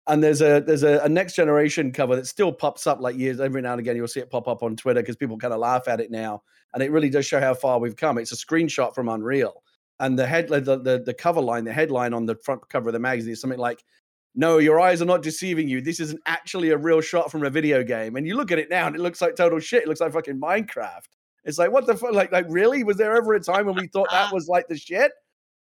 And 0.07 0.21
there's 0.21 0.41
a 0.41 0.59
there's 0.59 0.83
a, 0.83 0.99
a, 0.99 1.09
next 1.09 1.33
generation 1.33 1.91
cover 1.91 2.15
that 2.15 2.27
still 2.27 2.51
pops 2.51 2.87
up 2.87 2.99
like 2.99 3.17
years 3.17 3.39
every 3.39 3.61
now 3.61 3.71
and 3.71 3.79
again 3.79 3.95
you'll 3.95 4.07
see 4.09 4.19
it 4.19 4.29
pop 4.29 4.49
up 4.49 4.61
on 4.61 4.75
twitter 4.75 4.99
because 5.01 5.15
people 5.15 5.37
kind 5.37 5.53
of 5.53 5.59
laugh 5.59 5.87
at 5.87 6.01
it 6.01 6.11
now. 6.11 6.43
And 6.73 6.83
it 6.83 6.91
really 6.91 7.09
does 7.09 7.25
show 7.25 7.39
how 7.39 7.53
far 7.53 7.79
we've 7.79 7.95
come. 7.95 8.17
It's 8.17 8.33
a 8.33 8.35
screenshot 8.35 8.93
from 8.93 9.07
unreal. 9.07 9.63
And 9.99 10.19
the 10.19 10.25
head 10.25 10.49
the, 10.49 10.59
the, 10.59 11.03
the 11.05 11.13
cover 11.13 11.39
line 11.39 11.63
the 11.63 11.71
headline 11.71 12.13
on 12.13 12.25
the 12.25 12.35
front 12.35 12.67
cover 12.67 12.89
of 12.89 12.93
the 12.93 12.99
magazine 12.99 13.31
is 13.31 13.39
something 13.39 13.59
like 13.59 13.83
no 14.35 14.57
your 14.57 14.79
eyes 14.81 15.01
are 15.01 15.05
not 15.05 15.21
deceiving 15.21 15.69
you. 15.69 15.79
This 15.79 16.01
isn't 16.01 16.19
actually 16.25 16.71
a 16.71 16.77
real 16.77 16.99
shot 16.99 17.31
from 17.31 17.45
a 17.45 17.49
video 17.49 17.81
game. 17.81 18.17
And 18.17 18.27
you 18.27 18.35
look 18.35 18.51
at 18.51 18.59
it 18.59 18.69
now 18.69 18.87
and 18.87 18.97
it 18.97 19.01
looks 19.01 19.21
like 19.21 19.37
total 19.37 19.59
shit. 19.59 19.83
It 19.83 19.87
looks 19.87 20.01
like 20.01 20.11
fucking 20.11 20.41
minecraft 20.41 21.07
it's 21.45 21.57
like 21.57 21.71
what 21.71 21.85
the 21.85 21.95
fuck 21.95 22.13
like 22.13 22.31
like 22.31 22.45
really 22.49 22.83
was 22.83 22.97
there 22.97 23.15
ever 23.15 23.33
a 23.33 23.39
time 23.39 23.65
when 23.65 23.75
we 23.75 23.87
thought 23.87 24.09
that 24.11 24.33
was 24.33 24.47
like 24.47 24.67
the 24.67 24.77
shit 24.77 25.11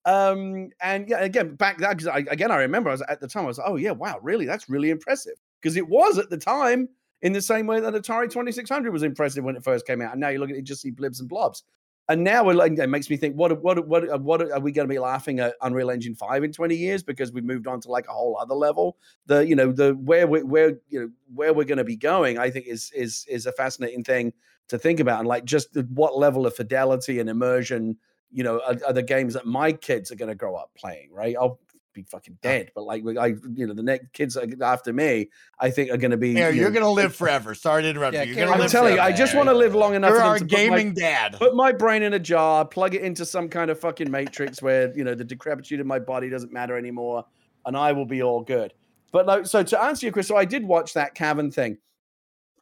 um, 0.06 0.70
and 0.82 1.08
yeah, 1.08 1.20
again, 1.20 1.56
back 1.56 1.78
that 1.78 1.98
because 1.98 2.08
I, 2.08 2.20
again, 2.32 2.52
I 2.52 2.58
remember 2.58 2.90
I 2.90 2.94
was 2.94 3.04
at 3.04 3.22
the 3.22 3.28
time, 3.28 3.44
I 3.44 3.48
was 3.48 3.58
like, 3.60 3.70
oh 3.70 3.76
yeah, 3.76 3.92
wow, 3.92 4.20
really, 4.22 4.46
that's 4.46 4.70
really 4.70 4.90
impressive 4.90 5.34
because 5.62 5.78
it 5.78 5.88
was 5.88 6.18
at 6.18 6.30
the 6.30 6.38
time 6.38 6.90
in 7.22 7.34
the 7.34 7.42
same 7.42 7.68
way 7.68 7.80
that 7.80 7.94
Atari 7.94 8.30
2600 8.30 8.92
was 8.92 9.04
impressive 9.04 9.44
when 9.44 9.56
it 9.56 9.64
first 9.64 9.86
came 9.86 10.02
out. 10.02 10.12
And 10.12 10.20
now 10.20 10.30
you 10.30 10.40
look 10.40 10.50
at 10.50 10.56
it, 10.56 10.60
you 10.60 10.64
just 10.64 10.82
see 10.82 10.92
blibs 10.92 11.20
and 11.20 11.30
blobs. 11.30 11.64
And 12.12 12.26
now 12.26 12.51
like, 12.51 12.78
it 12.78 12.89
makes 12.89 13.09
me 13.09 13.16
think, 13.16 13.38
what, 13.38 13.64
what, 13.64 13.88
what, 13.88 14.09
uh, 14.09 14.18
what 14.18 14.41
are 14.41 14.59
we 14.59 14.74
going 14.74 14.86
to 14.86 14.93
be 14.93 14.99
laughing 14.99 15.39
at 15.39 15.55
Unreal 15.62 15.89
Engine 15.89 16.14
5 16.14 16.43
in 16.43 16.51
20 16.51 16.76
years 16.76 17.03
because 17.03 17.32
we've 17.32 17.45
moved 17.45 17.68
on 17.68 17.80
to 17.80 17.89
like 17.89 18.05
a 18.09 18.12
whole 18.12 18.38
other 18.38 18.53
level? 18.53 18.97
The, 19.28 19.47
you 19.47 19.55
know, 19.55 19.72
the 19.72 19.93
where 19.93 20.28
we 20.28 20.43
where, 20.43 20.78
you 20.89 20.99
know, 20.99 21.09
where 21.34 21.53
we're 21.53 21.64
going 21.64 21.78
to 21.78 21.86
be 21.86 21.95
going, 21.95 22.38
I 22.38 22.49
think 22.49 22.68
is, 22.68 22.91
is, 22.93 23.26
is 23.30 23.45
a 23.45 23.53
fascinating 23.53 24.03
thing 24.03 24.34
to 24.68 24.78
think 24.78 24.99
about. 24.99 25.20
And 25.20 25.28
like 25.28 25.45
just 25.45 25.70
what 25.93 26.18
level 26.18 26.45
of 26.45 26.53
fidelity 26.53 27.20
and 27.20 27.30
immersion 27.30 27.97
you 28.30 28.43
know, 28.43 28.62
are, 28.66 28.78
are 28.88 28.93
the 28.93 29.03
games 29.03 29.34
that 29.34 29.45
my 29.45 29.72
kids 29.72 30.12
are 30.12 30.16
going 30.16 30.30
to 30.30 30.36
grow 30.36 30.55
up 30.55 30.72
playing, 30.76 31.09
right? 31.14 31.36
I'll 31.39 31.59
be 31.94 32.04
fucking 32.04 32.38
dead, 32.42 32.72
but 32.76 32.84
like 32.84 33.04
I, 33.20 33.28
you 33.54 33.68
know, 33.68 33.74
the 33.74 33.84
next 33.84 34.14
kids 34.14 34.38
after 34.62 34.94
me, 34.94 35.30
I 35.60 35.70
think 35.70 35.92
are 35.92 35.98
going 35.98 36.12
to 36.12 36.18
be. 36.18 36.32
Yeah, 36.32 36.50
you 36.50 36.66
are 36.66 36.72
going 36.72 36.84
to 36.84 36.89
live 36.89 37.16
forever. 37.16 37.54
Sorry 37.54 37.84
to 37.84 37.89
interrupt 37.89 38.14
yeah, 38.14 38.24
you. 38.24 38.36
You're 38.36 38.52
I'm 38.52 38.70
telling 38.70 38.96
you, 38.96 39.02
I 39.02 39.12
just 39.12 39.36
want 39.36 39.50
to 39.50 39.54
live 39.54 39.76
long 39.76 39.96
enough. 39.96 40.12
You're 40.12 40.22
our 40.22 40.39
gaming 40.39 40.89
my, 40.89 40.94
dad. 40.94 41.36
Put 41.38 41.56
my 41.56 41.72
brain 41.72 42.04
in 42.04 42.14
a 42.14 42.20
jar, 42.20 42.66
plug 42.66 42.96
it 42.96 43.02
into 43.02 43.26
some 43.26 43.50
kind 43.50 43.70
of 43.72 43.80
fucking 43.80 44.10
matrix 44.10 44.62
where 44.62 44.96
you 44.96 45.04
know 45.04 45.16
the 45.16 45.24
decrepitude 45.24 45.80
of 45.80 45.88
my 45.88 46.00
body 46.00 46.30
doesn't 46.30 46.52
matter 46.52 46.78
anymore, 46.78 47.26
and 47.66 47.76
I 47.76 47.92
will 47.92 48.06
be 48.06 48.22
all 48.22 48.42
good. 48.42 48.74
But 49.12 49.26
like, 49.26 49.46
so 49.46 49.64
to 49.64 49.84
answer 49.84 50.06
your 50.06 50.14
question, 50.14 50.36
so 50.36 50.38
I 50.38 50.46
did 50.46 50.66
watch 50.66 50.94
that 50.94 51.16
Cavern 51.16 51.52
thing. 51.52 51.78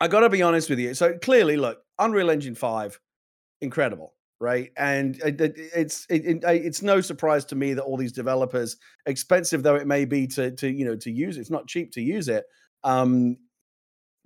I 0.02 0.08
got 0.08 0.22
to 0.22 0.30
be 0.30 0.42
honest 0.42 0.70
with 0.70 0.80
you. 0.80 0.94
So 0.94 1.18
clearly, 1.18 1.58
look, 1.58 1.82
Unreal 1.98 2.30
Engine 2.30 2.56
Five, 2.56 3.00
incredible 3.62 4.14
right? 4.40 4.72
And 4.78 5.20
it's 5.24 6.06
it, 6.10 6.44
it's 6.44 6.82
no 6.82 7.02
surprise 7.02 7.46
to 7.46 7.56
me 7.56 7.74
that 7.74 7.84
all 7.84 7.98
these 7.98 8.12
developers, 8.12 8.78
expensive 9.06 9.64
though 9.64 9.76
it 9.76 9.88
may 9.88 10.06
be 10.06 10.28
to 10.28 10.52
to 10.52 10.70
you 10.70 10.86
know 10.86 10.96
to 10.98 11.12
use 11.12 11.38
it, 11.38 11.42
it's 11.42 11.50
not 11.50 11.68
cheap 11.68 11.92
to 11.94 12.02
use 12.02 12.30
it. 12.30 12.46
Um, 12.84 13.38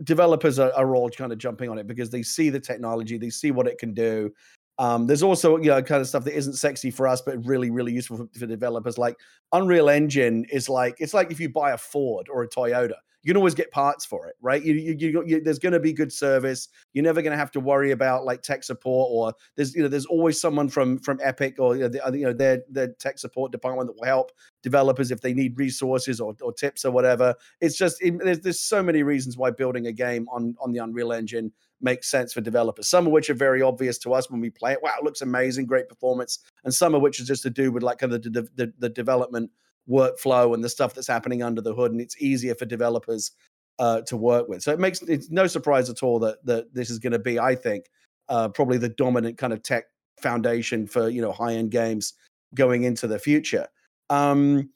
developers 0.03 0.59
are, 0.59 0.71
are 0.73 0.95
all 0.95 1.09
kind 1.09 1.31
of 1.31 1.37
jumping 1.37 1.69
on 1.69 1.77
it 1.77 1.87
because 1.87 2.09
they 2.09 2.23
see 2.23 2.49
the 2.49 2.59
technology, 2.59 3.17
they 3.17 3.29
see 3.29 3.51
what 3.51 3.67
it 3.67 3.77
can 3.77 3.93
do. 3.93 4.31
Um, 4.79 5.05
there's 5.07 5.23
also 5.23 5.57
you 5.57 5.69
know 5.69 5.81
kind 5.81 6.01
of 6.01 6.07
stuff 6.07 6.23
that 6.25 6.35
isn't 6.35 6.53
sexy 6.53 6.91
for 6.91 7.07
us, 7.07 7.21
but 7.21 7.43
really 7.45 7.71
really 7.71 7.93
useful 7.93 8.17
for, 8.17 8.39
for 8.39 8.45
developers. 8.45 8.97
Like 8.97 9.17
Unreal 9.51 9.89
Engine 9.89 10.45
is 10.51 10.69
like 10.69 10.95
it's 10.99 11.13
like 11.13 11.31
if 11.31 11.39
you 11.39 11.49
buy 11.49 11.71
a 11.71 11.77
Ford 11.77 12.27
or 12.31 12.43
a 12.43 12.49
Toyota. 12.49 12.95
You 13.23 13.29
can 13.29 13.37
always 13.37 13.55
get 13.55 13.71
parts 13.71 14.05
for 14.05 14.27
it, 14.27 14.35
right? 14.41 14.61
You, 14.61 14.73
you, 14.73 14.95
you, 14.99 15.23
you 15.25 15.41
there's 15.41 15.59
going 15.59 15.71
to 15.71 15.79
be 15.79 15.93
good 15.93 16.11
service. 16.11 16.67
You're 16.91 17.05
never 17.05 17.21
going 17.21 17.31
to 17.31 17.37
have 17.37 17.51
to 17.51 17.59
worry 17.61 17.91
about 17.91 18.25
like 18.25 18.41
tech 18.41 18.63
support, 18.63 19.09
or 19.11 19.33
there's 19.55 19.73
you 19.73 19.81
know 19.81 19.87
there's 19.87 20.05
always 20.05 20.39
someone 20.39 20.67
from 20.67 20.99
from 20.99 21.19
Epic 21.23 21.55
or 21.57 21.77
you 21.77 21.89
know 21.89 22.33
their 22.33 22.63
their 22.69 22.89
tech 22.99 23.17
support 23.17 23.51
department 23.51 23.87
that 23.87 23.95
will 23.95 24.05
help 24.05 24.31
developers 24.61 25.09
if 25.09 25.21
they 25.21 25.33
need 25.33 25.57
resources 25.57 26.19
or, 26.19 26.35
or 26.41 26.51
tips 26.51 26.83
or 26.83 26.91
whatever. 26.91 27.33
It's 27.61 27.77
just 27.77 28.01
it, 28.01 28.19
there's 28.19 28.41
there's 28.41 28.59
so 28.59 28.83
many 28.83 29.03
reasons 29.03 29.37
why 29.37 29.51
building 29.51 29.87
a 29.87 29.93
game 29.93 30.27
on 30.29 30.55
on 30.59 30.73
the 30.73 30.79
Unreal 30.79 31.13
Engine 31.13 31.51
makes 31.79 32.09
sense 32.09 32.33
for 32.33 32.41
developers. 32.41 32.89
Some 32.89 33.05
of 33.05 33.13
which 33.13 33.29
are 33.29 33.35
very 33.35 33.61
obvious 33.61 33.97
to 33.99 34.13
us 34.13 34.29
when 34.29 34.41
we 34.41 34.49
play 34.49 34.73
it. 34.73 34.83
Wow, 34.83 34.93
it 34.97 35.03
looks 35.03 35.21
amazing, 35.21 35.65
great 35.65 35.87
performance, 35.87 36.39
and 36.63 36.73
some 36.73 36.93
of 36.93 37.01
which 37.01 37.19
is 37.19 37.27
just 37.27 37.43
to 37.43 37.49
do 37.49 37.71
with 37.71 37.83
like 37.83 37.99
kind 37.99 38.13
of 38.13 38.21
the, 38.21 38.29
the, 38.29 38.49
the, 38.55 38.73
the 38.79 38.89
development 38.89 39.51
workflow 39.89 40.53
and 40.53 40.63
the 40.63 40.69
stuff 40.69 40.93
that's 40.93 41.07
happening 41.07 41.43
under 41.43 41.61
the 41.61 41.73
hood, 41.73 41.91
and 41.91 42.01
it's 42.01 42.21
easier 42.21 42.55
for 42.55 42.65
developers 42.65 43.31
uh, 43.79 44.01
to 44.01 44.17
work 44.17 44.47
with. 44.47 44.61
So 44.61 44.71
it 44.71 44.79
makes 44.79 45.01
it's 45.03 45.29
no 45.29 45.47
surprise 45.47 45.89
at 45.89 46.03
all 46.03 46.19
that 46.19 46.45
that 46.45 46.73
this 46.73 46.89
is 46.89 46.99
going 46.99 47.13
to 47.13 47.19
be, 47.19 47.39
I 47.39 47.55
think, 47.55 47.85
uh, 48.29 48.49
probably 48.49 48.77
the 48.77 48.89
dominant 48.89 49.37
kind 49.37 49.53
of 49.53 49.63
tech 49.63 49.85
foundation 50.21 50.87
for 50.87 51.09
you 51.09 51.21
know 51.21 51.31
high 51.31 51.53
end 51.53 51.71
games 51.71 52.13
going 52.55 52.83
into 52.83 53.07
the 53.07 53.19
future. 53.19 53.67
Um, 54.09 54.69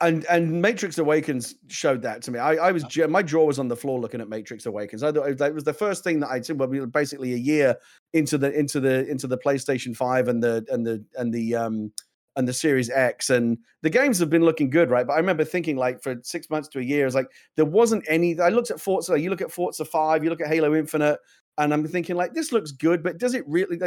and 0.00 0.24
and 0.30 0.62
Matrix 0.62 0.98
Awakens 0.98 1.54
showed 1.68 2.02
that 2.02 2.22
to 2.22 2.30
me. 2.30 2.38
I, 2.38 2.54
I 2.54 2.72
was 2.72 2.84
my 3.08 3.22
jaw 3.22 3.44
was 3.44 3.58
on 3.58 3.68
the 3.68 3.76
floor 3.76 4.00
looking 4.00 4.20
at 4.20 4.28
Matrix 4.28 4.64
Awakens. 4.64 5.02
I 5.02 5.12
thought 5.12 5.36
that 5.36 5.54
was 5.54 5.64
the 5.64 5.74
first 5.74 6.02
thing 6.02 6.20
that 6.20 6.30
I'd 6.30 6.46
seen. 6.46 6.56
Well, 6.56 6.68
we 6.68 6.80
were 6.80 6.86
basically 6.86 7.34
a 7.34 7.36
year 7.36 7.76
into 8.14 8.38
the 8.38 8.50
into 8.58 8.80
the 8.80 9.06
into 9.08 9.26
the 9.26 9.36
PlayStation 9.36 9.94
Five 9.94 10.28
and 10.28 10.42
the 10.42 10.64
and 10.70 10.86
the 10.86 11.04
and 11.16 11.32
the 11.32 11.54
um 11.54 11.92
and 12.36 12.46
the 12.46 12.52
Series 12.52 12.90
X, 12.90 13.30
and 13.30 13.58
the 13.82 13.90
games 13.90 14.18
have 14.18 14.30
been 14.30 14.44
looking 14.44 14.70
good, 14.70 14.90
right? 14.90 15.06
But 15.06 15.14
I 15.14 15.18
remember 15.18 15.44
thinking 15.44 15.76
like 15.76 16.02
for 16.02 16.16
six 16.22 16.48
months 16.50 16.68
to 16.68 16.78
a 16.78 16.82
year, 16.82 17.06
it's 17.06 17.14
like 17.14 17.28
there 17.56 17.64
wasn't 17.64 18.04
any. 18.08 18.38
I 18.40 18.48
looked 18.48 18.70
at 18.70 18.80
Forza. 18.80 19.18
You 19.18 19.30
look 19.30 19.42
at 19.42 19.52
Forza 19.52 19.84
Five. 19.84 20.22
You 20.24 20.30
look 20.30 20.40
at 20.40 20.48
Halo 20.48 20.74
Infinite. 20.74 21.18
And 21.58 21.74
I'm 21.74 21.86
thinking, 21.86 22.16
like, 22.16 22.32
this 22.32 22.52
looks 22.52 22.70
good, 22.70 23.02
but 23.02 23.18
does 23.18 23.34
it 23.34 23.44
really? 23.46 23.78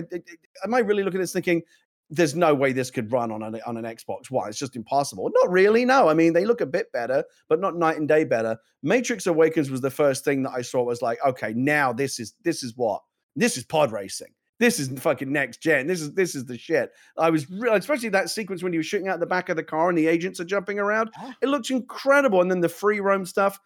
Am 0.64 0.74
I 0.74 0.80
really 0.80 1.02
looking 1.02 1.20
at 1.20 1.24
this 1.24 1.34
thinking 1.34 1.64
there's 2.10 2.36
no 2.36 2.54
way 2.54 2.72
this 2.72 2.91
could 2.91 3.12
run 3.12 3.32
on 3.32 3.41
an 3.41 3.60
on 3.66 3.78
an 3.78 3.86
Xbox 3.86 4.30
One. 4.30 4.48
It's 4.48 4.60
just 4.60 4.76
impossible. 4.76 5.32
Not 5.34 5.52
really. 5.52 5.84
No, 5.84 6.10
I 6.10 6.14
mean 6.14 6.34
they 6.34 6.46
look 6.46 6.62
a 6.62 6.66
bit 6.66 6.91
better, 6.91 7.24
but 7.50 7.60
not 7.60 7.76
night 7.76 7.98
and 7.98 8.08
day 8.08 8.24
better. 8.24 8.58
Matrix 8.84 9.26
Awakens 9.26 9.72
was 9.72 9.82
the 9.82 9.89
first 9.89 10.24
thing 10.24 10.44
that 10.44 10.52
I 10.52 10.62
saw. 10.62 10.84
Was 10.84 11.02
like, 11.02 11.18
okay, 11.26 11.54
now 11.56 11.91
this 11.91 12.20
is 12.20 12.36
this 12.44 12.62
is 12.62 12.74
what 12.76 13.02
this 13.36 13.58
is 13.58 13.64
pod 13.64 13.91
racing. 13.91 14.34
This 14.64 14.80
isn't 14.80 15.01
fucking 15.01 15.30
next 15.30 15.59
gen. 15.59 15.88
This 15.88 15.99
is 15.99 16.14
this 16.14 16.36
is 16.36 16.45
the 16.45 16.57
shit. 16.57 16.93
I 17.18 17.30
was 17.30 17.49
really, 17.49 17.78
especially 17.78 18.07
that 18.09 18.30
sequence 18.30 18.64
when 18.64 18.72
he 18.72 18.78
was 18.78 18.86
shooting 18.86 19.09
out 19.09 19.20
the 19.20 19.26
back 19.26 19.49
of 19.49 19.57
the 19.57 19.64
car 19.64 19.89
and 19.89 19.97
the 19.97 20.07
agents 20.07 20.39
are 20.39 20.45
jumping 20.45 20.80
around. 20.80 21.09
It 21.41 21.49
looks 21.49 21.70
incredible, 21.70 22.39
and 22.39 22.49
then 22.49 22.61
the 22.61 22.70
free 22.70 23.01
roam 23.01 23.26
stuff, 23.26 23.59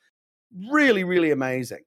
really, 0.71 1.03
really 1.03 1.29
amazing. 1.29 1.81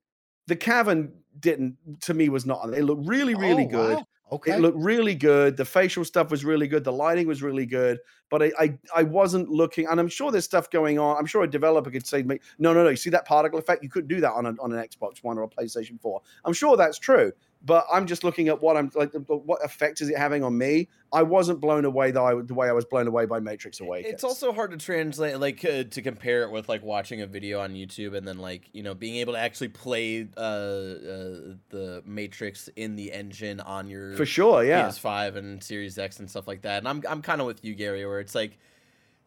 The 0.46 0.54
cavern 0.54 1.12
didn't 1.40 1.76
to 2.02 2.14
me 2.14 2.28
was 2.28 2.46
not. 2.46 2.72
It 2.72 2.84
looked 2.84 3.04
really, 3.04 3.34
really 3.34 3.64
oh, 3.64 3.70
good. 3.70 3.96
Wow. 3.96 4.06
Okay. 4.30 4.52
It 4.52 4.60
looked 4.60 4.78
really 4.78 5.16
good. 5.16 5.56
The 5.56 5.64
facial 5.64 6.04
stuff 6.04 6.30
was 6.30 6.44
really 6.44 6.68
good. 6.68 6.84
The 6.84 6.92
lighting 6.92 7.26
was 7.26 7.42
really 7.42 7.66
good. 7.66 7.98
But 8.28 8.44
I, 8.44 8.52
I, 8.60 8.78
I 8.94 9.02
wasn't 9.02 9.48
looking, 9.48 9.88
and 9.88 9.98
I'm 9.98 10.06
sure 10.06 10.30
there's 10.30 10.44
stuff 10.44 10.70
going 10.70 11.00
on. 11.00 11.16
I'm 11.16 11.26
sure 11.26 11.42
a 11.42 11.50
developer 11.50 11.90
could 11.90 12.06
say 12.06 12.22
me, 12.22 12.38
no, 12.60 12.72
no, 12.72 12.84
no. 12.84 12.90
You 12.90 12.96
see 12.96 13.10
that 13.10 13.26
particle 13.26 13.58
effect? 13.58 13.82
You 13.82 13.88
couldn't 13.88 14.06
do 14.06 14.20
that 14.20 14.30
on, 14.30 14.46
a, 14.46 14.54
on 14.60 14.72
an 14.72 14.78
Xbox 14.78 15.24
One 15.24 15.36
or 15.36 15.42
a 15.42 15.48
PlayStation 15.48 16.00
4. 16.00 16.20
I'm 16.44 16.52
sure 16.52 16.76
that's 16.76 17.00
true 17.00 17.32
but 17.62 17.86
I'm 17.92 18.06
just 18.06 18.24
looking 18.24 18.48
at 18.48 18.62
what 18.62 18.76
I'm 18.76 18.90
like. 18.94 19.12
What 19.26 19.64
effect 19.64 20.00
is 20.00 20.08
it 20.08 20.16
having 20.16 20.42
on 20.42 20.56
me? 20.56 20.88
I 21.12 21.22
wasn't 21.22 21.60
blown 21.60 21.84
away 21.84 22.10
the, 22.10 22.44
the 22.46 22.54
way 22.54 22.68
I 22.68 22.72
was 22.72 22.84
blown 22.84 23.06
away 23.06 23.26
by 23.26 23.40
Matrix 23.40 23.80
Awakens. 23.80 24.14
It's 24.14 24.24
also 24.24 24.52
hard 24.52 24.70
to 24.70 24.76
translate, 24.76 25.38
like 25.38 25.64
uh, 25.64 25.84
to 25.84 26.02
compare 26.02 26.42
it 26.42 26.50
with 26.50 26.68
like 26.68 26.82
watching 26.82 27.20
a 27.20 27.26
video 27.26 27.60
on 27.60 27.74
YouTube 27.74 28.16
and 28.16 28.26
then 28.26 28.38
like 28.38 28.70
you 28.72 28.82
know 28.82 28.94
being 28.94 29.16
able 29.16 29.34
to 29.34 29.38
actually 29.38 29.68
play 29.68 30.28
uh, 30.36 30.40
uh, 30.40 31.54
the 31.68 32.02
Matrix 32.06 32.68
in 32.76 32.96
the 32.96 33.12
engine 33.12 33.60
on 33.60 33.88
your 33.88 34.16
for 34.16 34.26
sure, 34.26 34.64
yeah, 34.64 34.88
PS5 34.88 35.36
and 35.36 35.62
Series 35.62 35.98
X 35.98 36.18
and 36.18 36.30
stuff 36.30 36.48
like 36.48 36.62
that. 36.62 36.78
And 36.78 36.88
I'm 36.88 37.02
I'm 37.08 37.22
kind 37.22 37.40
of 37.40 37.46
with 37.46 37.64
you, 37.64 37.74
Gary, 37.74 38.06
where 38.06 38.20
it's 38.20 38.34
like 38.34 38.58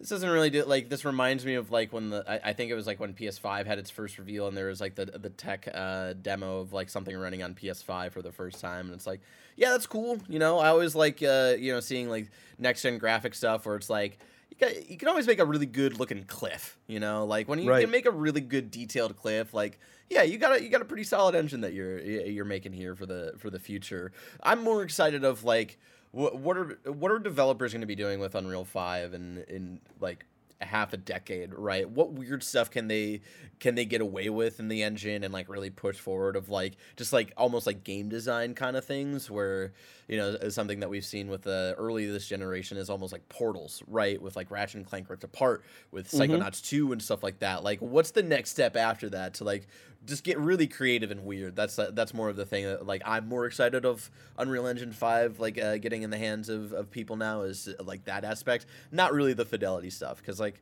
this 0.04 0.10
doesn't 0.10 0.30
really 0.30 0.50
do 0.50 0.66
like 0.66 0.90
this 0.90 1.06
reminds 1.06 1.46
me 1.46 1.56
of 1.56 1.72
like 1.72 1.94
when 1.94 2.10
the 2.10 2.26
I, 2.28 2.50
I, 2.50 2.54
think 2.54 2.70
it 2.70 2.76
was 2.76 2.86
like 2.86 3.00
when 3.00 3.14
PS5 3.14 3.66
had 3.66 3.80
its 3.80 3.90
first 3.90 4.18
reveal 4.18 4.50
and 4.50 4.58
there 4.58 4.68
was 4.68 4.82
like 4.82 4.96
the 4.96 5.06
the 5.06 5.30
tech 5.30 5.66
uh, 5.74 6.12
demo 6.22 6.60
of 6.60 6.74
like 6.74 6.90
something 6.90 7.16
running 7.16 7.42
on 7.42 7.54
PS5 7.54 8.12
for 8.12 8.22
the 8.22 8.32
first 8.32 8.60
time. 8.60 8.88
And 8.88 8.96
it's 8.96 9.08
like 9.08 9.22
yeah 9.56 9.70
that's 9.70 9.88
cool 9.88 10.18
you 10.28 10.40
know? 10.40 10.60
I 10.60 10.68
always 10.68 10.94
like 10.94 11.24
uh, 11.24 11.54
you 11.58 11.72
know 11.72 11.80
seeing 11.80 12.10
like 12.10 12.30
next 12.60 12.82
gen 12.82 12.98
graphic 12.98 13.34
stuff 13.34 13.66
where 13.66 13.78
it's 13.78 13.90
like 13.90 14.20
you 14.50 14.58
can, 14.58 14.74
you 14.90 14.98
can 14.98 15.08
always 15.08 15.26
make 15.26 15.40
a 15.40 15.46
really 15.46 15.66
good 15.66 15.98
looking 15.98 16.26
cliff 16.26 16.78
you 16.86 17.00
know? 17.00 17.26
Like 17.26 17.48
when 17.48 17.60
you 17.60 17.70
right. 17.70 17.80
can 17.80 17.90
make 17.90 18.06
a 18.06 18.12
really 18.12 18.42
good 18.42 18.72
detailed 18.72 19.16
cliff 19.16 19.54
like 19.54 19.80
yeah 20.10 20.24
you 20.24 20.38
got 20.38 20.58
a 20.58 20.62
you 20.62 20.68
got 20.68 20.82
a 20.82 20.86
pretty 20.86 21.06
solid 21.06 21.34
engine 21.34 21.62
that 21.62 21.72
you're 21.72 22.02
you're 22.02 22.44
making 22.44 22.74
here 22.74 22.94
for 22.94 23.06
the 23.06 23.36
for 23.38 23.50
the 23.50 23.60
future. 23.60 24.12
I'm 24.42 24.64
more 24.64 24.84
excited 24.84 25.24
of 25.24 25.46
like 25.46 25.80
what 26.14 26.38
what 26.38 26.58
are 26.58 26.80
what 26.86 27.12
are 27.12 27.20
developers 27.20 27.74
going 27.74 27.82
to 27.82 27.88
be 27.88 27.96
doing 27.96 28.20
with 28.20 28.36
Unreal 28.36 28.64
Five 28.64 29.14
and 29.14 29.40
in 29.50 29.80
like 30.00 30.26
half 30.62 30.94
a 30.94 30.98
decade, 30.98 31.54
right? 31.54 31.90
What 31.90 32.12
weird 32.12 32.44
stuff 32.44 32.70
can 32.70 32.88
they 32.88 33.22
can 33.60 33.74
they 33.74 33.86
get 33.86 34.00
away 34.00 34.30
with 34.30 34.60
in 34.60 34.68
the 34.68 34.84
engine 34.84 35.24
and 35.24 35.34
like 35.34 35.50
really 35.50 35.72
push 35.72 35.98
forward 35.98 36.36
of 36.36 36.50
like 36.50 36.74
just 36.98 37.14
like 37.14 37.34
almost 37.36 37.66
like 37.66 37.84
game 37.84 38.10
design 38.10 38.54
kind 38.54 38.76
of 38.78 38.86
things 38.86 39.30
where 39.30 39.74
you 40.08 40.18
know 40.18 40.50
something 40.50 40.82
that 40.82 40.90
we've 40.90 41.06
seen 41.06 41.30
with 41.30 41.42
the 41.42 41.74
early 41.78 42.06
this 42.06 42.28
generation 42.28 42.78
is 42.78 42.92
almost 42.92 43.12
like 43.12 43.28
portals, 43.28 43.82
right? 43.88 44.22
With 44.22 44.36
like 44.36 44.52
Ratchet 44.52 44.76
and 44.76 44.86
Clank 44.86 45.10
ripped 45.10 45.24
apart 45.24 45.64
with 45.92 46.12
mm-hmm. 46.12 46.32
Psychonauts 46.32 46.62
mm-hmm. 46.62 46.88
2 46.88 46.92
and 46.94 47.02
stuff 47.02 47.24
like 47.24 47.40
that. 47.40 47.64
Like 47.64 47.80
what's 47.82 48.12
the 48.12 48.24
next 48.24 48.52
step 48.52 48.76
after 48.76 49.10
that 49.10 49.36
to 49.36 49.46
like 49.46 49.68
just 50.06 50.24
get 50.24 50.38
really 50.38 50.68
creative 50.68 51.12
and 51.12 51.26
weird. 51.26 51.56
That's 51.56 51.78
uh, 51.80 51.92
that's 51.94 52.14
more 52.14 52.30
of 52.30 52.36
the 52.36 52.46
thing 52.46 52.66
that 52.66 52.86
like 52.86 53.02
I'm 53.06 53.28
more 53.28 53.46
excited 53.46 53.86
of 53.86 54.10
Unreal 54.38 54.68
Engine 54.68 54.92
5 54.92 55.40
like 55.40 55.58
uh, 55.58 55.78
getting 55.78 56.04
in 56.04 56.10
the 56.10 56.18
hands 56.18 56.50
of, 56.50 56.74
of 56.74 56.92
people 56.92 57.16
now 57.16 57.42
is 57.42 57.70
like 57.84 58.06
that 58.06 58.24
aspect, 58.24 58.66
not 58.92 59.14
really 59.14 59.34
the 59.34 59.46
fidelity 59.46 59.90
stuff 59.90 60.22
cuz 60.24 60.40
like 60.40 60.62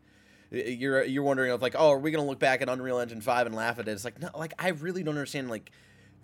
you're 0.51 1.03
you're 1.03 1.23
wondering 1.23 1.51
of 1.51 1.61
like, 1.61 1.75
oh, 1.77 1.91
are 1.91 1.99
we 1.99 2.11
gonna 2.11 2.25
look 2.25 2.39
back 2.39 2.61
at 2.61 2.69
Unreal 2.69 2.99
Engine 2.99 3.21
five 3.21 3.47
and 3.47 3.55
laugh 3.55 3.79
at 3.79 3.87
it? 3.87 3.91
It's 3.91 4.05
like 4.05 4.19
no, 4.19 4.29
like 4.35 4.53
I 4.59 4.69
really 4.69 5.03
don't 5.03 5.15
understand 5.15 5.49
like 5.49 5.71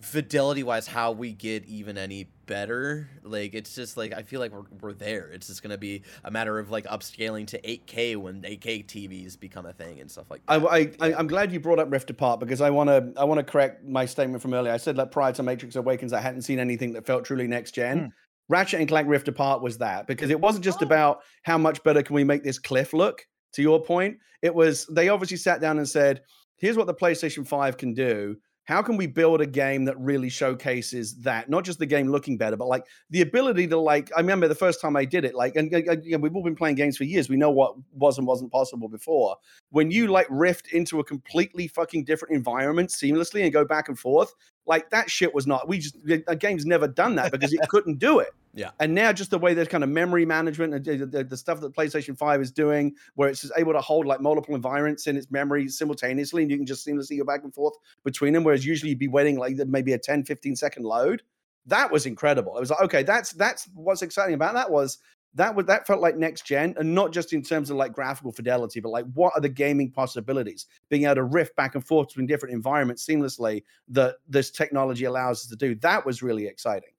fidelity 0.01 0.63
wise 0.63 0.87
how 0.87 1.11
we 1.11 1.33
get 1.33 1.65
even 1.65 1.97
any 1.97 2.27
better. 2.45 3.09
Like 3.23 3.53
it's 3.53 3.75
just 3.75 3.97
like 3.97 4.13
I 4.13 4.21
feel 4.21 4.39
like 4.39 4.51
we're 4.51 4.65
we're 4.81 4.93
there. 4.93 5.29
It's 5.29 5.47
just 5.47 5.63
gonna 5.63 5.77
be 5.77 6.03
a 6.23 6.31
matter 6.31 6.59
of 6.59 6.69
like 6.69 6.85
upscaling 6.85 7.47
to 7.47 7.61
8K 7.61 8.15
when 8.17 8.41
8K 8.41 8.85
TVs 8.85 9.39
become 9.39 9.65
a 9.65 9.73
thing 9.73 9.99
and 9.99 10.09
stuff 10.09 10.29
like 10.29 10.45
that. 10.45 10.63
I, 10.63 10.91
I 10.99 11.19
am 11.19 11.27
glad 11.27 11.51
you 11.51 11.59
brought 11.59 11.79
up 11.79 11.91
Rift 11.91 12.09
Apart 12.09 12.39
because 12.39 12.61
I 12.61 12.69
wanna 12.69 13.11
I 13.17 13.23
wanna 13.23 13.43
correct 13.43 13.83
my 13.83 14.05
statement 14.05 14.41
from 14.41 14.53
earlier. 14.53 14.71
I 14.71 14.77
said 14.77 14.95
that 14.97 15.11
prior 15.11 15.33
to 15.33 15.43
Matrix 15.43 15.75
Awakens, 15.75 16.13
I 16.13 16.21
hadn't 16.21 16.43
seen 16.43 16.59
anything 16.59 16.93
that 16.93 17.05
felt 17.05 17.25
truly 17.25 17.47
next 17.47 17.71
gen. 17.71 17.99
Hmm. 17.99 18.05
Ratchet 18.49 18.79
and 18.79 18.87
Clank 18.87 19.09
Rift 19.09 19.27
Apart 19.27 19.61
was 19.61 19.77
that 19.79 20.07
because 20.07 20.29
it 20.29 20.39
wasn't 20.39 20.63
just 20.63 20.81
oh. 20.81 20.85
about 20.85 21.19
how 21.43 21.57
much 21.57 21.83
better 21.83 22.01
can 22.01 22.15
we 22.15 22.23
make 22.23 22.43
this 22.43 22.59
cliff 22.59 22.93
look 22.93 23.25
to 23.53 23.61
your 23.61 23.81
point, 23.81 24.17
it 24.41 24.53
was 24.53 24.85
they 24.87 25.09
obviously 25.09 25.37
sat 25.37 25.61
down 25.61 25.77
and 25.77 25.87
said, 25.87 26.21
here's 26.57 26.77
what 26.77 26.87
the 26.87 26.93
PlayStation 26.93 27.45
5 27.45 27.77
can 27.77 27.93
do. 27.93 28.37
How 28.67 28.81
can 28.81 28.97
we 28.97 29.07
build 29.07 29.39
a 29.39 29.45
game 29.45 29.85
that 29.85 29.97
really 29.97 30.27
showcases 30.27 31.15
that? 31.19 31.49
Not 31.49 31.63
just 31.63 31.79
the 31.79 31.85
game 31.85 32.09
looking 32.09 32.37
better, 32.37 32.57
but 32.57 32.67
like 32.67 32.85
the 33.09 33.21
ability 33.21 33.65
to 33.67 33.77
like. 33.77 34.11
I 34.15 34.19
remember 34.19 34.49
the 34.49 34.55
first 34.55 34.81
time 34.81 34.97
I 34.97 35.05
did 35.05 35.23
it, 35.23 35.33
like, 35.33 35.55
and, 35.55 35.73
and, 35.73 35.87
and 35.87 36.21
we've 36.21 36.35
all 36.35 36.43
been 36.43 36.55
playing 36.55 36.75
games 36.75 36.97
for 36.97 37.05
years. 37.05 37.29
We 37.29 37.37
know 37.37 37.49
what 37.49 37.75
was 37.93 38.17
and 38.17 38.27
wasn't 38.27 38.51
possible 38.51 38.89
before. 38.89 39.37
When 39.69 39.89
you 39.89 40.07
like 40.07 40.27
rift 40.29 40.73
into 40.73 40.99
a 40.99 41.03
completely 41.03 41.69
fucking 41.69 42.03
different 42.03 42.35
environment 42.35 42.89
seamlessly 42.89 43.43
and 43.43 43.53
go 43.53 43.63
back 43.63 43.87
and 43.87 43.97
forth, 43.97 44.33
like 44.65 44.89
that 44.89 45.09
shit 45.09 45.33
was 45.33 45.47
not. 45.47 45.69
We 45.69 45.79
just 45.79 45.97
a 46.27 46.35
game's 46.35 46.65
never 46.65 46.89
done 46.89 47.15
that 47.15 47.31
because 47.31 47.53
it 47.53 47.61
couldn't 47.69 47.99
do 47.99 48.19
it. 48.19 48.31
Yeah. 48.57 48.71
And 48.79 48.95
now 48.95 49.13
just 49.13 49.29
the 49.29 49.37
way 49.37 49.53
there's 49.53 49.67
kind 49.67 49.83
of 49.83 49.89
memory 49.91 50.25
management 50.25 50.73
and 50.73 50.83
the, 50.83 51.05
the, 51.05 51.23
the, 51.23 51.37
stuff 51.37 51.61
that 51.61 51.75
PlayStation 51.75 52.17
5 52.17 52.41
is 52.41 52.51
doing, 52.51 52.95
where 53.13 53.29
it's 53.29 53.49
able 53.55 53.71
to 53.73 53.81
hold 53.81 54.07
like 54.07 54.19
multiple 54.19 54.55
environments 54.55 55.05
in 55.05 55.15
its 55.15 55.29
memory 55.29 55.69
simultaneously, 55.69 56.41
and 56.41 56.49
you 56.49 56.57
can 56.57 56.65
just 56.65 56.85
seamlessly 56.85 57.19
go 57.19 57.23
back 57.23 57.43
and 57.43 57.53
forth 57.53 57.75
between 58.03 58.33
them, 58.33 58.43
whereas 58.43 58.65
usually 58.65 58.89
you'd 58.89 58.99
be 58.99 59.07
waiting 59.07 59.37
like 59.37 59.57
maybe 59.67 59.93
a 59.93 59.99
10, 59.99 60.23
15 60.25 60.55
second 60.55 60.83
load. 60.83 61.21
That 61.67 61.91
was 61.91 62.07
incredible. 62.07 62.57
It 62.57 62.61
was 62.61 62.71
like, 62.71 62.81
okay, 62.81 63.03
that's 63.03 63.33
that's 63.33 63.69
what's 63.75 64.01
exciting 64.01 64.33
about 64.33 64.55
that 64.55 64.71
was 64.71 64.97
that 65.35 65.53
was 65.53 65.67
that 65.67 65.85
felt 65.85 66.01
like 66.01 66.17
next 66.17 66.47
gen, 66.47 66.73
and 66.79 66.95
not 66.95 67.13
just 67.13 67.33
in 67.33 67.43
terms 67.43 67.69
of 67.69 67.77
like 67.77 67.93
graphical 67.93 68.31
fidelity, 68.31 68.79
but 68.79 68.89
like 68.89 69.05
what 69.13 69.33
are 69.35 69.41
the 69.41 69.49
gaming 69.49 69.91
possibilities? 69.91 70.65
Being 70.89 71.03
able 71.03 71.15
to 71.15 71.23
riff 71.25 71.55
back 71.55 71.75
and 71.75 71.85
forth 71.85 72.07
between 72.07 72.25
different 72.25 72.55
environments 72.55 73.05
seamlessly 73.05 73.63
that 73.89 74.15
this 74.27 74.49
technology 74.49 75.05
allows 75.05 75.43
us 75.43 75.47
to 75.47 75.55
do. 75.55 75.75
That 75.75 76.07
was 76.07 76.23
really 76.23 76.47
exciting 76.47 76.89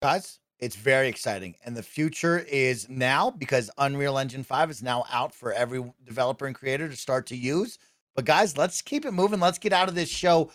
guys 0.00 0.38
it's 0.60 0.76
very 0.76 1.08
exciting 1.08 1.54
and 1.64 1.76
the 1.76 1.82
future 1.82 2.38
is 2.48 2.88
now 2.88 3.30
because 3.30 3.70
unreal 3.78 4.18
engine 4.18 4.44
5 4.44 4.70
is 4.70 4.82
now 4.82 5.04
out 5.10 5.34
for 5.34 5.52
every 5.52 5.82
developer 6.04 6.46
and 6.46 6.54
creator 6.54 6.88
to 6.88 6.96
start 6.96 7.26
to 7.26 7.36
use 7.36 7.78
but 8.14 8.24
guys 8.24 8.56
let's 8.56 8.80
keep 8.80 9.04
it 9.04 9.12
moving 9.12 9.40
let's 9.40 9.58
get 9.58 9.72
out 9.72 9.88
of 9.88 9.94
this 9.94 10.08
show 10.08 10.50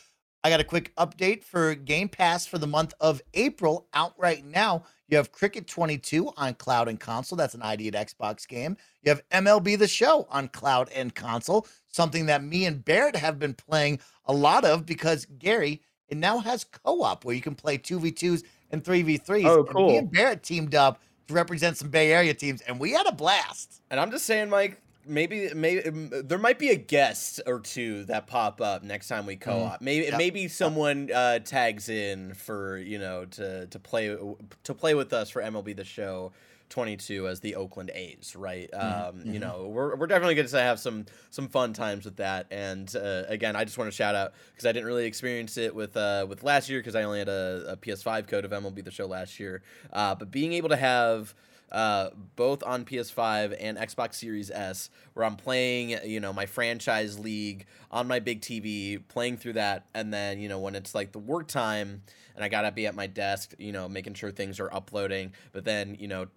I 0.45 0.49
got 0.49 0.59
a 0.59 0.65
quick 0.65 0.93
update 0.97 1.41
for 1.41 1.73
Game 1.73 2.09
Pass 2.09 2.45
for 2.45 2.57
the 2.57 2.67
month 2.67 2.93
of 2.99 3.21
April 3.33 3.87
out 3.93 4.13
right 4.17 4.43
now. 4.45 4.83
You 5.07 5.15
have 5.15 5.31
Cricket 5.31 5.67
22 5.67 6.33
on 6.35 6.55
cloud 6.55 6.89
and 6.89 6.99
console. 6.99 7.37
That's 7.37 7.53
an 7.53 7.61
ID 7.61 7.87
at 7.87 7.93
Xbox 7.93 8.45
game. 8.45 8.75
You 9.03 9.11
have 9.11 9.23
MLB 9.29 9.79
The 9.79 9.87
Show 9.87 10.27
on 10.29 10.49
cloud 10.49 10.89
and 10.93 11.15
console, 11.15 11.65
something 11.87 12.25
that 12.25 12.43
me 12.43 12.65
and 12.65 12.83
Barrett 12.83 13.15
have 13.15 13.39
been 13.39 13.53
playing 13.53 14.01
a 14.25 14.33
lot 14.33 14.65
of 14.65 14.85
because 14.85 15.25
Gary, 15.39 15.81
it 16.09 16.17
now 16.17 16.39
has 16.39 16.65
co 16.65 17.03
op 17.03 17.23
where 17.23 17.35
you 17.35 17.41
can 17.41 17.55
play 17.55 17.77
2v2s 17.77 18.43
and 18.73 18.83
3v3s. 18.83 19.45
Oh, 19.45 19.65
And 19.65 19.87
me 19.87 19.97
and. 19.97 20.11
Barrett 20.11 20.43
teamed 20.43 20.75
up 20.75 20.99
to 21.27 21.33
represent 21.33 21.77
some 21.77 21.89
Bay 21.89 22.11
Area 22.11 22.33
teams, 22.33 22.61
and 22.61 22.79
we 22.79 22.91
had 22.91 23.05
a 23.07 23.11
blast. 23.13 23.81
And 23.89 23.99
I'm 23.99 24.11
just 24.11 24.25
saying, 24.25 24.49
Mike, 24.49 24.81
maybe 25.05 25.49
maybe 25.53 25.81
there 26.21 26.37
might 26.39 26.59
be 26.59 26.69
a 26.69 26.75
guest 26.75 27.39
or 27.45 27.59
two 27.59 28.03
that 28.05 28.27
pop 28.27 28.59
up 28.59 28.83
next 28.83 29.07
time 29.07 29.25
we 29.25 29.35
co-op. 29.35 29.79
Maybe 29.81 30.05
Yep. 30.07 30.17
maybe 30.17 30.47
someone 30.47 31.09
uh, 31.13 31.39
tags 31.39 31.87
in 31.87 32.33
for 32.33 32.77
you 32.77 32.99
know 32.99 33.25
to 33.25 33.67
to 33.67 33.79
play 33.79 34.17
to 34.63 34.73
play 34.73 34.95
with 34.95 35.13
us 35.13 35.29
for 35.29 35.41
MLB 35.41 35.75
the 35.75 35.83
Show. 35.85 36.33
22 36.69 37.27
as 37.27 37.39
the 37.39 37.55
Oakland 37.55 37.91
A's, 37.93 38.35
right? 38.35 38.69
Um, 38.73 39.21
You 39.25 39.39
know, 39.39 39.67
we're, 39.69 39.95
we're 39.95 40.07
definitely 40.07 40.35
going 40.35 40.47
to 40.47 40.59
have 40.61 40.79
some 40.79 41.05
some 41.29 41.47
fun 41.47 41.73
times 41.73 42.05
with 42.05 42.17
that. 42.17 42.47
And 42.51 42.93
uh, 42.95 43.23
again, 43.27 43.55
I 43.55 43.63
just 43.63 43.77
want 43.77 43.91
to 43.91 43.95
shout 43.95 44.15
out 44.15 44.33
because 44.51 44.65
I 44.65 44.71
didn't 44.71 44.85
really 44.85 45.05
experience 45.05 45.57
it 45.57 45.75
with 45.75 45.95
uh, 45.95 46.25
with 46.27 46.43
last 46.43 46.69
year 46.69 46.79
because 46.79 46.95
I 46.95 47.03
only 47.03 47.19
had 47.19 47.29
a, 47.29 47.65
a 47.69 47.77
PS5 47.77 48.27
code 48.27 48.45
of 48.45 48.51
MLB 48.51 48.83
the 48.83 48.91
Show 48.91 49.05
last 49.05 49.39
year. 49.39 49.61
Uh, 49.91 50.15
but 50.15 50.31
being 50.31 50.53
able 50.53 50.69
to 50.69 50.75
have 50.75 51.33
uh, 51.71 52.11
both 52.35 52.63
on 52.63 52.85
PS5 52.85 53.57
and 53.59 53.77
Xbox 53.77 54.15
Series 54.15 54.51
S, 54.51 54.91
where 55.13 55.25
I'm 55.25 55.35
playing, 55.35 55.97
you 56.05 56.19
know, 56.19 56.31
my 56.31 56.45
franchise 56.45 57.17
league 57.17 57.65
on 57.89 58.07
my 58.07 58.19
big 58.19 58.41
TV, 58.41 59.01
playing 59.07 59.37
through 59.37 59.53
that, 59.53 59.85
and 59.95 60.13
then, 60.13 60.39
you 60.39 60.47
know, 60.49 60.59
when 60.59 60.75
it's 60.75 60.93
like 60.93 61.11
the 61.13 61.19
work 61.19 61.47
time 61.47 62.03
and 62.35 62.43
I 62.43 62.47
gotta 62.49 62.71
be 62.71 62.85
at 62.85 62.95
my 62.95 63.07
desk, 63.07 63.53
you 63.57 63.71
know, 63.71 63.89
making 63.89 64.13
sure 64.13 64.31
things 64.31 64.59
are 64.59 64.71
uploading, 64.73 65.33
but 65.51 65.65
then, 65.65 65.97
you 65.99 66.07
know, 66.07 66.27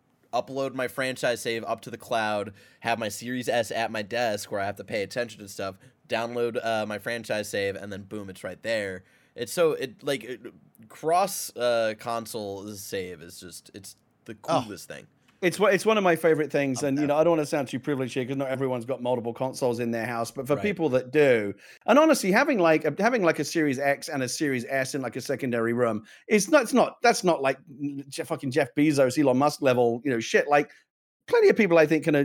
upload 0.40 0.74
my 0.74 0.88
franchise 0.88 1.40
save 1.42 1.64
up 1.64 1.80
to 1.82 1.90
the 1.90 1.96
cloud, 1.98 2.52
have 2.80 2.98
my 2.98 3.08
Series 3.08 3.48
S 3.48 3.70
at 3.70 3.90
my 3.90 4.02
desk 4.02 4.50
where 4.50 4.60
I 4.60 4.66
have 4.66 4.76
to 4.76 4.84
pay 4.84 5.02
attention 5.02 5.40
to 5.40 5.48
stuff, 5.48 5.76
download 6.08 6.64
uh, 6.64 6.86
my 6.86 6.98
franchise 6.98 7.48
save, 7.48 7.76
and 7.76 7.92
then 7.92 8.02
boom, 8.02 8.28
it's 8.30 8.44
right 8.44 8.62
there. 8.62 9.04
It's 9.34 9.52
so 9.52 9.72
it 9.72 10.02
like 10.02 10.24
it, 10.24 10.40
cross 10.88 11.54
uh, 11.56 11.94
console 11.98 12.66
save 12.74 13.22
is 13.22 13.40
just 13.40 13.70
it's 13.74 13.96
the 14.24 14.36
Oh. 14.48 14.62
coolest 14.64 14.88
thing. 14.88 15.06
It's 15.42 15.58
one- 15.58 15.72
it's 15.74 15.84
one 15.84 15.98
of 15.98 16.04
my 16.04 16.16
favorite 16.16 16.50
things, 16.50 16.82
and 16.82 16.98
you 16.98 17.06
know 17.06 17.16
I 17.16 17.22
don't 17.24 17.36
want 17.36 17.42
to 17.42 17.46
sound 17.46 17.68
too 17.68 17.78
privileged 17.78 18.14
here 18.14 18.24
because 18.24 18.36
not 18.36 18.48
everyone's 18.48 18.84
got 18.84 19.02
multiple 19.02 19.34
consoles 19.34 19.80
in 19.80 19.90
their 19.90 20.06
house, 20.06 20.30
but 20.30 20.46
for 20.46 20.54
Right. 20.54 20.62
people 20.62 20.88
that 20.90 21.10
do, 21.10 21.52
and 21.86 21.98
honestly, 21.98 22.32
having 22.32 22.58
like 22.58 22.84
a, 22.84 22.94
having 22.98 23.22
like 23.22 23.38
a 23.38 23.44
Series 23.44 23.78
X 23.78 24.08
and 24.08 24.22
a 24.22 24.28
Series 24.28 24.64
S 24.68 24.94
in 24.94 25.02
like 25.02 25.16
a 25.16 25.20
secondary 25.20 25.72
room 25.72 26.04
is 26.28 26.50
not 26.50 26.62
it's 26.62 26.72
not 26.72 26.96
that's 27.02 27.22
not 27.24 27.42
like 27.42 27.58
Je- 28.08 28.22
fucking 28.24 28.50
Jeff 28.50 28.68
Bezos, 28.74 29.18
Elon 29.18 29.36
Musk 29.36 29.60
level, 29.62 30.00
you 30.04 30.10
know, 30.10 30.20
shit. 30.20 30.48
Like 30.48 30.70
plenty 31.28 31.48
of 31.48 31.56
people 31.56 31.76
I 31.76 31.86
think 31.86 32.04
can 32.04 32.14
uh, 32.14 32.24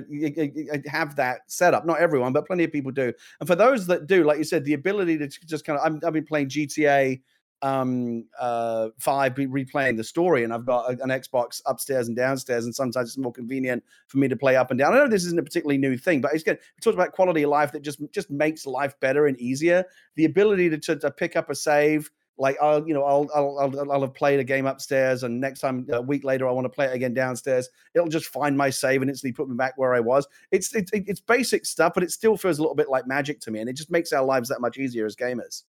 have 0.87 1.15
that 1.15 1.41
setup. 1.47 1.85
Not 1.85 1.99
everyone, 1.99 2.33
but 2.33 2.45
plenty 2.45 2.63
of 2.63 2.71
people 2.71 2.91
do. 2.91 3.11
And 3.39 3.47
for 3.47 3.55
those 3.55 3.87
that 3.87 4.07
do, 4.07 4.23
like 4.23 4.37
you 4.37 4.43
said, 4.43 4.63
the 4.63 4.73
ability 4.73 5.17
to 5.17 5.27
just 5.27 5.65
kind 5.65 5.79
of 5.79 5.85
I'm, 5.85 5.99
I've 6.05 6.13
been 6.13 6.25
playing 6.25 6.49
GTA 6.49 7.19
um 7.63 8.25
uh 8.39 8.89
five 8.97 9.35
be 9.35 9.45
replaying 9.45 9.95
the 9.95 10.03
story 10.03 10.43
and 10.43 10.53
i've 10.53 10.65
got 10.65 10.89
an 10.89 11.09
xbox 11.09 11.61
upstairs 11.65 12.07
and 12.07 12.17
downstairs 12.17 12.65
and 12.65 12.73
sometimes 12.73 13.09
it's 13.09 13.17
more 13.17 13.31
convenient 13.31 13.83
for 14.07 14.17
me 14.17 14.27
to 14.27 14.35
play 14.35 14.55
up 14.55 14.71
and 14.71 14.79
down 14.79 14.93
i 14.93 14.97
know 14.97 15.07
this 15.07 15.25
isn't 15.25 15.39
a 15.39 15.43
particularly 15.43 15.77
new 15.77 15.97
thing 15.97 16.21
but 16.21 16.33
it's 16.33 16.43
good 16.43 16.57
we 16.57 16.81
talked 16.81 16.95
about 16.95 17.11
quality 17.11 17.43
of 17.43 17.49
life 17.49 17.71
that 17.71 17.81
just 17.81 17.99
just 18.11 18.31
makes 18.31 18.65
life 18.65 18.99
better 18.99 19.27
and 19.27 19.39
easier 19.39 19.83
the 20.15 20.25
ability 20.25 20.69
to, 20.69 20.77
to, 20.77 20.95
to 20.95 21.11
pick 21.11 21.35
up 21.35 21.49
a 21.49 21.55
save 21.55 22.09
like 22.41 22.57
I'll, 22.59 22.85
you 22.87 22.93
know, 22.95 23.03
I'll, 23.03 23.29
I'll, 23.35 23.59
I'll, 23.59 23.91
I'll 23.91 24.01
have 24.01 24.15
played 24.15 24.39
a 24.39 24.43
game 24.43 24.65
upstairs, 24.65 25.21
and 25.21 25.39
next 25.39 25.59
time, 25.59 25.85
a 25.91 26.01
week 26.01 26.23
later, 26.23 26.47
I 26.47 26.51
want 26.51 26.65
to 26.65 26.69
play 26.69 26.85
it 26.85 26.93
again 26.93 27.13
downstairs. 27.13 27.69
It'll 27.93 28.07
just 28.07 28.25
find 28.25 28.57
my 28.57 28.71
save 28.71 29.01
and 29.01 29.11
instantly 29.11 29.33
put 29.33 29.47
me 29.47 29.55
back 29.55 29.77
where 29.77 29.93
I 29.93 29.99
was. 29.99 30.27
It's, 30.49 30.73
it's, 30.73 30.89
it's 30.91 31.19
basic 31.19 31.67
stuff, 31.67 31.93
but 31.93 32.01
it 32.01 32.09
still 32.09 32.35
feels 32.35 32.57
a 32.57 32.61
little 32.63 32.75
bit 32.75 32.89
like 32.89 33.05
magic 33.05 33.41
to 33.41 33.51
me, 33.51 33.59
and 33.59 33.69
it 33.69 33.73
just 33.73 33.91
makes 33.91 34.11
our 34.11 34.25
lives 34.25 34.49
that 34.49 34.59
much 34.59 34.79
easier 34.79 35.05
as 35.05 35.15
gamers. 35.15 35.63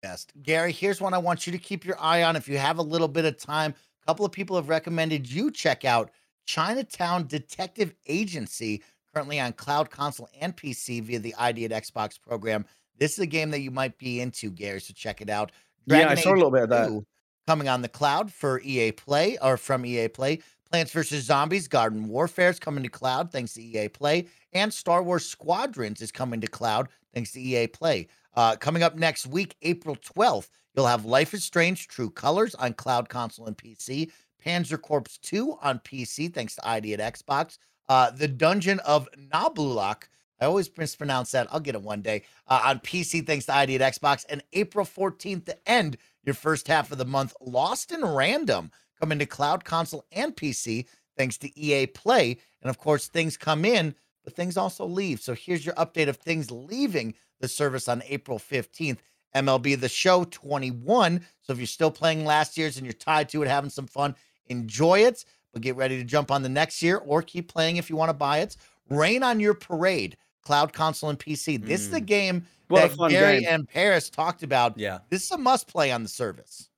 Best. 0.00 0.32
Gary, 0.42 0.72
here's 0.72 1.00
one 1.00 1.14
I 1.14 1.18
want 1.18 1.46
you 1.46 1.52
to 1.52 1.58
keep 1.58 1.84
your 1.84 2.00
eye 2.00 2.22
on 2.22 2.36
if 2.36 2.48
you 2.48 2.58
have 2.58 2.78
a 2.78 2.82
little 2.82 3.08
bit 3.08 3.24
of 3.24 3.36
time. 3.36 3.74
A 4.02 4.06
couple 4.06 4.24
of 4.24 4.32
people 4.32 4.56
have 4.56 4.68
recommended 4.68 5.30
you 5.30 5.50
check 5.50 5.84
out 5.84 6.10
Chinatown 6.46 7.26
Detective 7.26 7.94
Agency, 8.06 8.82
currently 9.12 9.40
on 9.40 9.52
cloud 9.52 9.90
console 9.90 10.28
and 10.40 10.56
PC 10.56 11.02
via 11.02 11.18
the 11.18 11.34
ID 11.36 11.66
at 11.66 11.70
Xbox 11.70 12.20
program. 12.20 12.64
This 12.98 13.12
is 13.12 13.18
a 13.20 13.26
game 13.26 13.50
that 13.50 13.60
you 13.60 13.70
might 13.70 13.98
be 13.98 14.20
into, 14.20 14.50
Gary, 14.50 14.80
so 14.80 14.92
check 14.94 15.20
it 15.20 15.30
out. 15.30 15.52
Yeah, 15.86 16.08
I 16.08 16.14
saw 16.14 16.32
a 16.32 16.34
little 16.34 16.50
bit 16.50 16.64
of 16.64 16.68
that. 16.70 17.04
Coming 17.46 17.68
on 17.68 17.82
the 17.82 17.88
cloud 17.88 18.32
for 18.32 18.60
EA 18.60 18.92
Play 18.92 19.38
or 19.40 19.56
from 19.56 19.86
EA 19.86 20.08
Play. 20.08 20.40
Plants 20.70 20.92
vs. 20.92 21.24
Zombies 21.24 21.66
Garden 21.66 22.08
Warfare 22.08 22.50
is 22.50 22.58
coming 22.58 22.82
to 22.82 22.90
cloud 22.90 23.32
thanks 23.32 23.54
to 23.54 23.62
EA 23.62 23.88
Play. 23.88 24.26
And 24.52 24.72
Star 24.72 25.02
Wars 25.02 25.24
Squadrons 25.24 26.02
is 26.02 26.12
coming 26.12 26.40
to 26.40 26.46
cloud 26.46 26.88
thanks 27.14 27.32
to 27.32 27.40
EA 27.40 27.66
Play. 27.68 28.08
Uh, 28.34 28.56
coming 28.56 28.82
up 28.82 28.96
next 28.96 29.26
week, 29.26 29.56
April 29.62 29.96
12th, 29.96 30.50
you'll 30.74 30.86
have 30.86 31.04
Life 31.04 31.34
is 31.34 31.42
Strange 31.42 31.88
True 31.88 32.10
Colors 32.10 32.54
on 32.54 32.74
cloud 32.74 33.08
console 33.08 33.46
and 33.46 33.56
PC. 33.56 34.10
Panzer 34.44 34.80
Corps 34.80 35.18
2 35.22 35.58
on 35.62 35.78
PC 35.80 36.32
thanks 36.32 36.54
to 36.56 36.68
ID 36.68 36.94
at 36.94 37.14
Xbox. 37.14 37.58
Uh, 37.88 38.10
the 38.10 38.28
Dungeon 38.28 38.78
of 38.80 39.08
Naheulbeuk. 39.32 40.04
I 40.40 40.44
always 40.44 40.70
mispronounce 40.76 41.32
that. 41.32 41.48
I'll 41.50 41.58
get 41.58 41.74
it 41.74 41.82
one 41.82 42.02
day. 42.02 42.22
Uh, 42.46 42.60
on 42.66 42.78
PC 42.80 43.26
thanks 43.26 43.46
to 43.46 43.54
ID 43.54 43.76
at 43.76 43.94
Xbox. 43.94 44.24
And 44.28 44.42
April 44.52 44.84
14th 44.84 45.46
to 45.46 45.68
end 45.68 45.96
your 46.24 46.34
first 46.34 46.68
half 46.68 46.92
of 46.92 46.98
the 46.98 47.04
month, 47.04 47.34
Lost 47.40 47.90
in 47.90 48.04
Random 48.04 48.70
coming 48.98 49.18
to 49.18 49.26
cloud 49.26 49.64
console 49.64 50.04
and 50.12 50.34
PC 50.34 50.86
thanks 51.16 51.36
to 51.38 51.58
EA 51.58 51.86
Play. 51.86 52.38
And 52.62 52.70
of 52.70 52.78
course, 52.78 53.08
things 53.08 53.36
come 53.36 53.64
in, 53.64 53.94
but 54.24 54.34
things 54.34 54.56
also 54.56 54.86
leave. 54.86 55.20
So 55.20 55.34
here's 55.34 55.64
your 55.64 55.74
update 55.74 56.08
of 56.08 56.16
things 56.16 56.50
leaving 56.50 57.14
the 57.40 57.48
service 57.48 57.88
on 57.88 58.02
April 58.06 58.38
15th. 58.38 58.98
MLB 59.34 59.78
The 59.78 59.88
Show 59.88 60.24
21. 60.24 61.20
So 61.42 61.52
if 61.52 61.58
you're 61.58 61.66
still 61.66 61.90
playing 61.90 62.24
last 62.24 62.56
year's 62.56 62.76
and 62.76 62.86
you're 62.86 62.94
tied 62.94 63.28
to 63.30 63.42
it, 63.42 63.48
having 63.48 63.70
some 63.70 63.86
fun, 63.86 64.14
enjoy 64.46 65.00
it. 65.00 65.24
But 65.52 65.62
get 65.62 65.76
ready 65.76 65.98
to 65.98 66.04
jump 66.04 66.30
on 66.30 66.42
the 66.42 66.48
next 66.48 66.82
year 66.82 66.96
or 66.96 67.22
keep 67.22 67.48
playing 67.48 67.76
if 67.76 67.88
you 67.88 67.96
want 67.96 68.10
to 68.10 68.14
buy 68.14 68.38
it. 68.38 68.56
Rain 68.90 69.22
on 69.22 69.40
Your 69.40 69.54
Parade, 69.54 70.16
cloud 70.42 70.72
console 70.72 71.10
and 71.10 71.18
PC. 71.18 71.62
This 71.62 71.82
is 71.82 71.92
a 71.92 72.00
mm. 72.00 72.06
game 72.06 72.46
What 72.68 72.96
that 72.96 73.10
Gary 73.10 73.40
game. 73.40 73.48
and 73.48 73.68
Parris 73.68 74.10
talked 74.10 74.42
about. 74.42 74.78
Yeah. 74.78 74.98
This 75.10 75.24
is 75.24 75.30
a 75.30 75.38
must 75.38 75.68
play 75.68 75.92
on 75.92 76.02
the 76.02 76.08
service. 76.08 76.70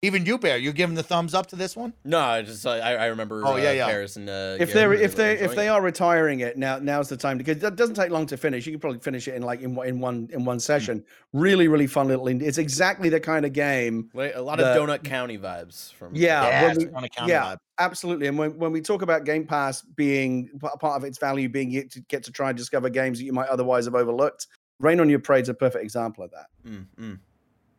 Even 0.00 0.24
you, 0.24 0.38
Bear, 0.38 0.58
you 0.58 0.72
giving 0.72 0.94
the 0.94 1.02
thumbs 1.02 1.34
up 1.34 1.48
to 1.48 1.56
this 1.56 1.74
one? 1.74 1.92
No, 2.04 2.20
I 2.20 2.42
just 2.42 2.64
I, 2.64 2.78
I 2.78 3.06
remember. 3.06 3.42
Oh, 3.44 3.56
yeah, 3.56 3.70
uh, 3.70 3.72
yeah. 3.72 3.86
Parris 3.86 4.14
and 4.14 4.28
uh, 4.28 4.56
if 4.60 4.72
they're 4.72 4.88
really 4.88 5.02
if 5.02 5.16
they 5.16 5.36
if 5.36 5.56
they 5.56 5.66
are 5.68 5.82
retiring 5.82 6.38
it 6.38 6.56
now 6.56 6.78
now's 6.78 7.08
the 7.08 7.16
time 7.16 7.36
because 7.36 7.58
that 7.58 7.74
doesn't 7.74 7.96
take 7.96 8.10
long 8.10 8.24
to 8.26 8.36
finish 8.36 8.64
you 8.64 8.72
can 8.72 8.78
probably 8.80 9.00
finish 9.00 9.26
it 9.26 9.34
in 9.34 9.42
like 9.42 9.60
in, 9.60 9.74
one- 9.74 9.88
in 9.88 9.98
one 9.98 10.28
in 10.32 10.44
one 10.44 10.60
session 10.60 11.04
really 11.32 11.66
really 11.66 11.88
fun 11.88 12.06
little 12.06 12.26
indie. 12.26 12.42
it's 12.42 12.58
exactly 12.58 13.08
the 13.08 13.18
kind 13.18 13.44
of 13.44 13.52
game 13.52 14.08
Like, 14.14 14.36
a 14.36 14.40
lot 14.40 14.58
the- 14.58 14.68
of 14.80 14.88
Donut 14.88 15.02
County 15.02 15.36
vibes 15.36 15.92
from. 15.94 16.14
Yeah, 16.14 16.42
Yeah, 16.48 16.74
we- 16.76 16.88
on 16.90 17.08
yeah 17.26 17.44
vibe. 17.54 17.58
absolutely 17.80 18.28
and 18.28 18.38
when, 18.38 18.56
when 18.56 18.70
we 18.70 18.80
talk 18.80 19.02
about 19.02 19.24
game 19.24 19.44
pass 19.48 19.82
being 19.82 20.46
p- 20.60 20.68
part 20.78 20.96
of 20.96 21.02
its 21.02 21.18
value 21.18 21.48
being 21.48 21.72
you 21.72 21.88
to 21.88 22.00
get 22.02 22.22
to 22.22 22.30
try 22.30 22.50
and 22.50 22.56
discover 22.56 22.88
games 22.88 23.18
that 23.18 23.24
you 23.24 23.32
might 23.32 23.48
otherwise 23.48 23.86
have 23.86 23.96
overlooked 23.96 24.46
rain 24.78 25.00
on 25.00 25.08
your 25.08 25.18
parade's 25.18 25.48
a 25.48 25.54
perfect 25.54 25.82
example 25.82 26.22
of 26.22 26.30
that 26.30 26.46
Mm, 26.64 26.86
mm. 27.00 27.18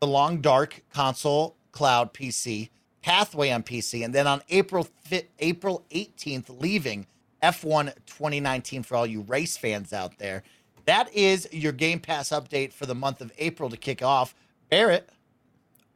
The 0.01 0.07
Long 0.07 0.39
Dark 0.41 0.81
console, 0.93 1.55
cloud, 1.79 2.13
PC, 2.13 2.67
Pathway 3.01 3.51
on 3.51 3.63
PC, 3.63 4.03
and 4.03 4.13
then 4.13 4.27
on 4.27 4.41
April 4.49 4.85
fi- 5.05 5.29
April 5.39 5.85
18th, 5.91 6.59
leaving 6.59 7.07
F1 7.41 7.95
2019 8.05 8.83
for 8.83 8.97
all 8.97 9.07
you 9.07 9.21
race 9.21 9.55
fans 9.55 9.93
out 9.93 10.17
there. 10.17 10.43
That 10.83 11.09
is 11.13 11.47
your 11.53 11.71
Game 11.71 12.01
Pass 12.01 12.29
update 12.31 12.73
for 12.73 12.85
the 12.85 12.95
month 12.95 13.21
of 13.21 13.31
April 13.37 13.69
to 13.69 13.77
kick 13.77 14.03
off. 14.03 14.35
Barrett, 14.69 15.09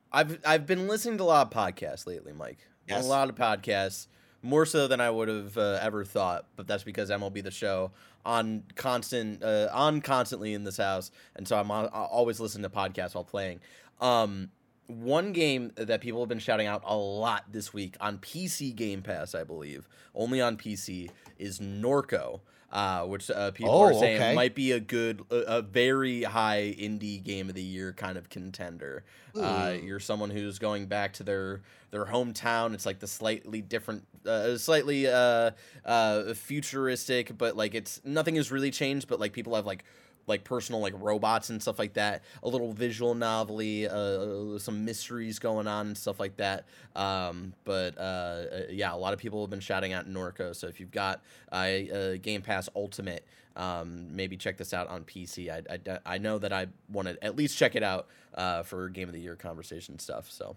I've 0.09 0.39
I've 0.45 0.65
been 0.65 0.87
listening 0.87 1.17
to 1.17 1.25
a 1.25 1.25
lot 1.25 1.47
of 1.47 1.51
podcasts 1.53 2.07
lately, 2.07 2.31
Mike. 2.31 2.59
Yes. 2.87 3.03
A 3.03 3.09
lot 3.09 3.27
of 3.27 3.35
podcasts, 3.35 4.07
more 4.41 4.65
so 4.65 4.87
than 4.87 5.01
I 5.01 5.09
would 5.09 5.27
have 5.27 5.57
uh, 5.57 5.79
ever 5.81 6.05
thought. 6.05 6.45
But 6.55 6.65
that's 6.65 6.85
because 6.85 7.09
MLB 7.09 7.43
the 7.43 7.51
Show 7.51 7.91
on 8.25 8.63
constant 8.75 9.43
uh, 9.43 9.67
on 9.73 9.99
constantly 9.99 10.53
in 10.53 10.63
this 10.63 10.77
house, 10.77 11.11
and 11.35 11.45
so 11.45 11.57
I'm 11.57 11.69
on, 11.71 11.87
always 11.87 12.39
listening 12.39 12.63
to 12.63 12.69
podcasts 12.69 13.15
while 13.15 13.25
playing. 13.25 13.59
Um, 13.99 14.49
one 14.87 15.31
game 15.31 15.71
that 15.75 16.01
people 16.01 16.19
have 16.21 16.29
been 16.29 16.39
shouting 16.39 16.67
out 16.67 16.83
a 16.85 16.95
lot 16.95 17.45
this 17.51 17.73
week 17.73 17.95
on 18.01 18.17
PC 18.17 18.75
Game 18.75 19.01
Pass, 19.01 19.33
I 19.35 19.43
believe, 19.43 19.87
only 20.13 20.41
on 20.41 20.57
PC, 20.57 21.09
is 21.37 21.59
Norco. 21.59 22.41
Uh, 22.71 23.05
which 23.05 23.29
uh, 23.29 23.51
people 23.51 23.71
are 23.71 23.93
Oh, 23.93 23.99
saying 23.99 24.19
okay. 24.19 24.33
might 24.33 24.55
be 24.55 24.71
a 24.71 24.79
good, 24.79 25.23
a, 25.29 25.35
a 25.57 25.61
very 25.61 26.23
high 26.23 26.75
indie 26.79 27.23
game 27.23 27.47
of 27.47 27.53
the 27.53 27.61
year 27.61 27.93
kind 27.93 28.17
of 28.17 28.29
contender. 28.29 29.03
Uh, 29.39 29.75
you're 29.79 29.99
someone 29.99 30.31
who's 30.31 30.57
going 30.57 30.87
back 30.87 31.13
to 31.13 31.23
their 31.23 31.61
their 31.91 32.05
hometown. 32.05 32.73
It's 32.73 32.87
like 32.87 32.97
the 32.99 33.05
slightly 33.05 33.61
different, 33.61 34.07
uh, 34.25 34.57
slightly 34.57 35.05
uh, 35.05 35.51
uh, 35.85 36.33
futuristic, 36.33 37.37
but 37.37 37.55
like 37.55 37.75
it's 37.75 38.01
nothing 38.03 38.37
has 38.37 38.51
really 38.51 38.71
changed. 38.71 39.07
But 39.07 39.19
like 39.19 39.33
people 39.33 39.53
have 39.53 39.67
like 39.67 39.85
like 40.27 40.43
personal 40.43 40.81
like 40.81 40.93
robots 40.97 41.49
and 41.49 41.61
stuff 41.61 41.79
like 41.79 41.93
that. 41.93 42.23
A 42.43 42.47
little 42.47 42.73
visual 42.73 43.15
novelty, 43.15 43.87
uh, 43.87 44.57
some 44.57 44.85
mysteries 44.85 45.39
going 45.39 45.67
on 45.67 45.87
and 45.87 45.97
stuff 45.97 46.19
like 46.19 46.37
that. 46.37 46.65
Um, 46.95 47.53
but 47.63 47.97
uh, 47.97 48.01
uh, 48.01 48.45
yeah, 48.69 48.93
a 48.93 48.97
lot 48.97 49.13
of 49.13 49.19
people 49.19 49.41
have 49.41 49.49
been 49.49 49.59
shouting 49.59 49.93
out 49.93 50.09
Norco. 50.09 50.55
So 50.55 50.67
if 50.67 50.79
you've 50.79 50.91
got 50.91 51.21
uh, 51.51 52.15
Game 52.21 52.41
Pass 52.41 52.69
Ultimate, 52.75 53.25
um, 53.55 54.15
maybe 54.15 54.37
check 54.37 54.57
this 54.57 54.73
out 54.73 54.87
on 54.87 55.03
PC. 55.03 55.49
I, 55.49 55.61
I, 55.91 55.99
I 56.15 56.17
know 56.17 56.39
that 56.39 56.53
I 56.53 56.67
want 56.91 57.07
to 57.07 57.23
at 57.23 57.35
least 57.35 57.57
check 57.57 57.75
it 57.75 57.83
out 57.83 58.07
uh, 58.33 58.63
for 58.63 58.89
Game 58.89 59.07
of 59.07 59.13
the 59.13 59.21
Year 59.21 59.35
conversation 59.35 59.99
stuff. 59.99 60.31
So. 60.31 60.55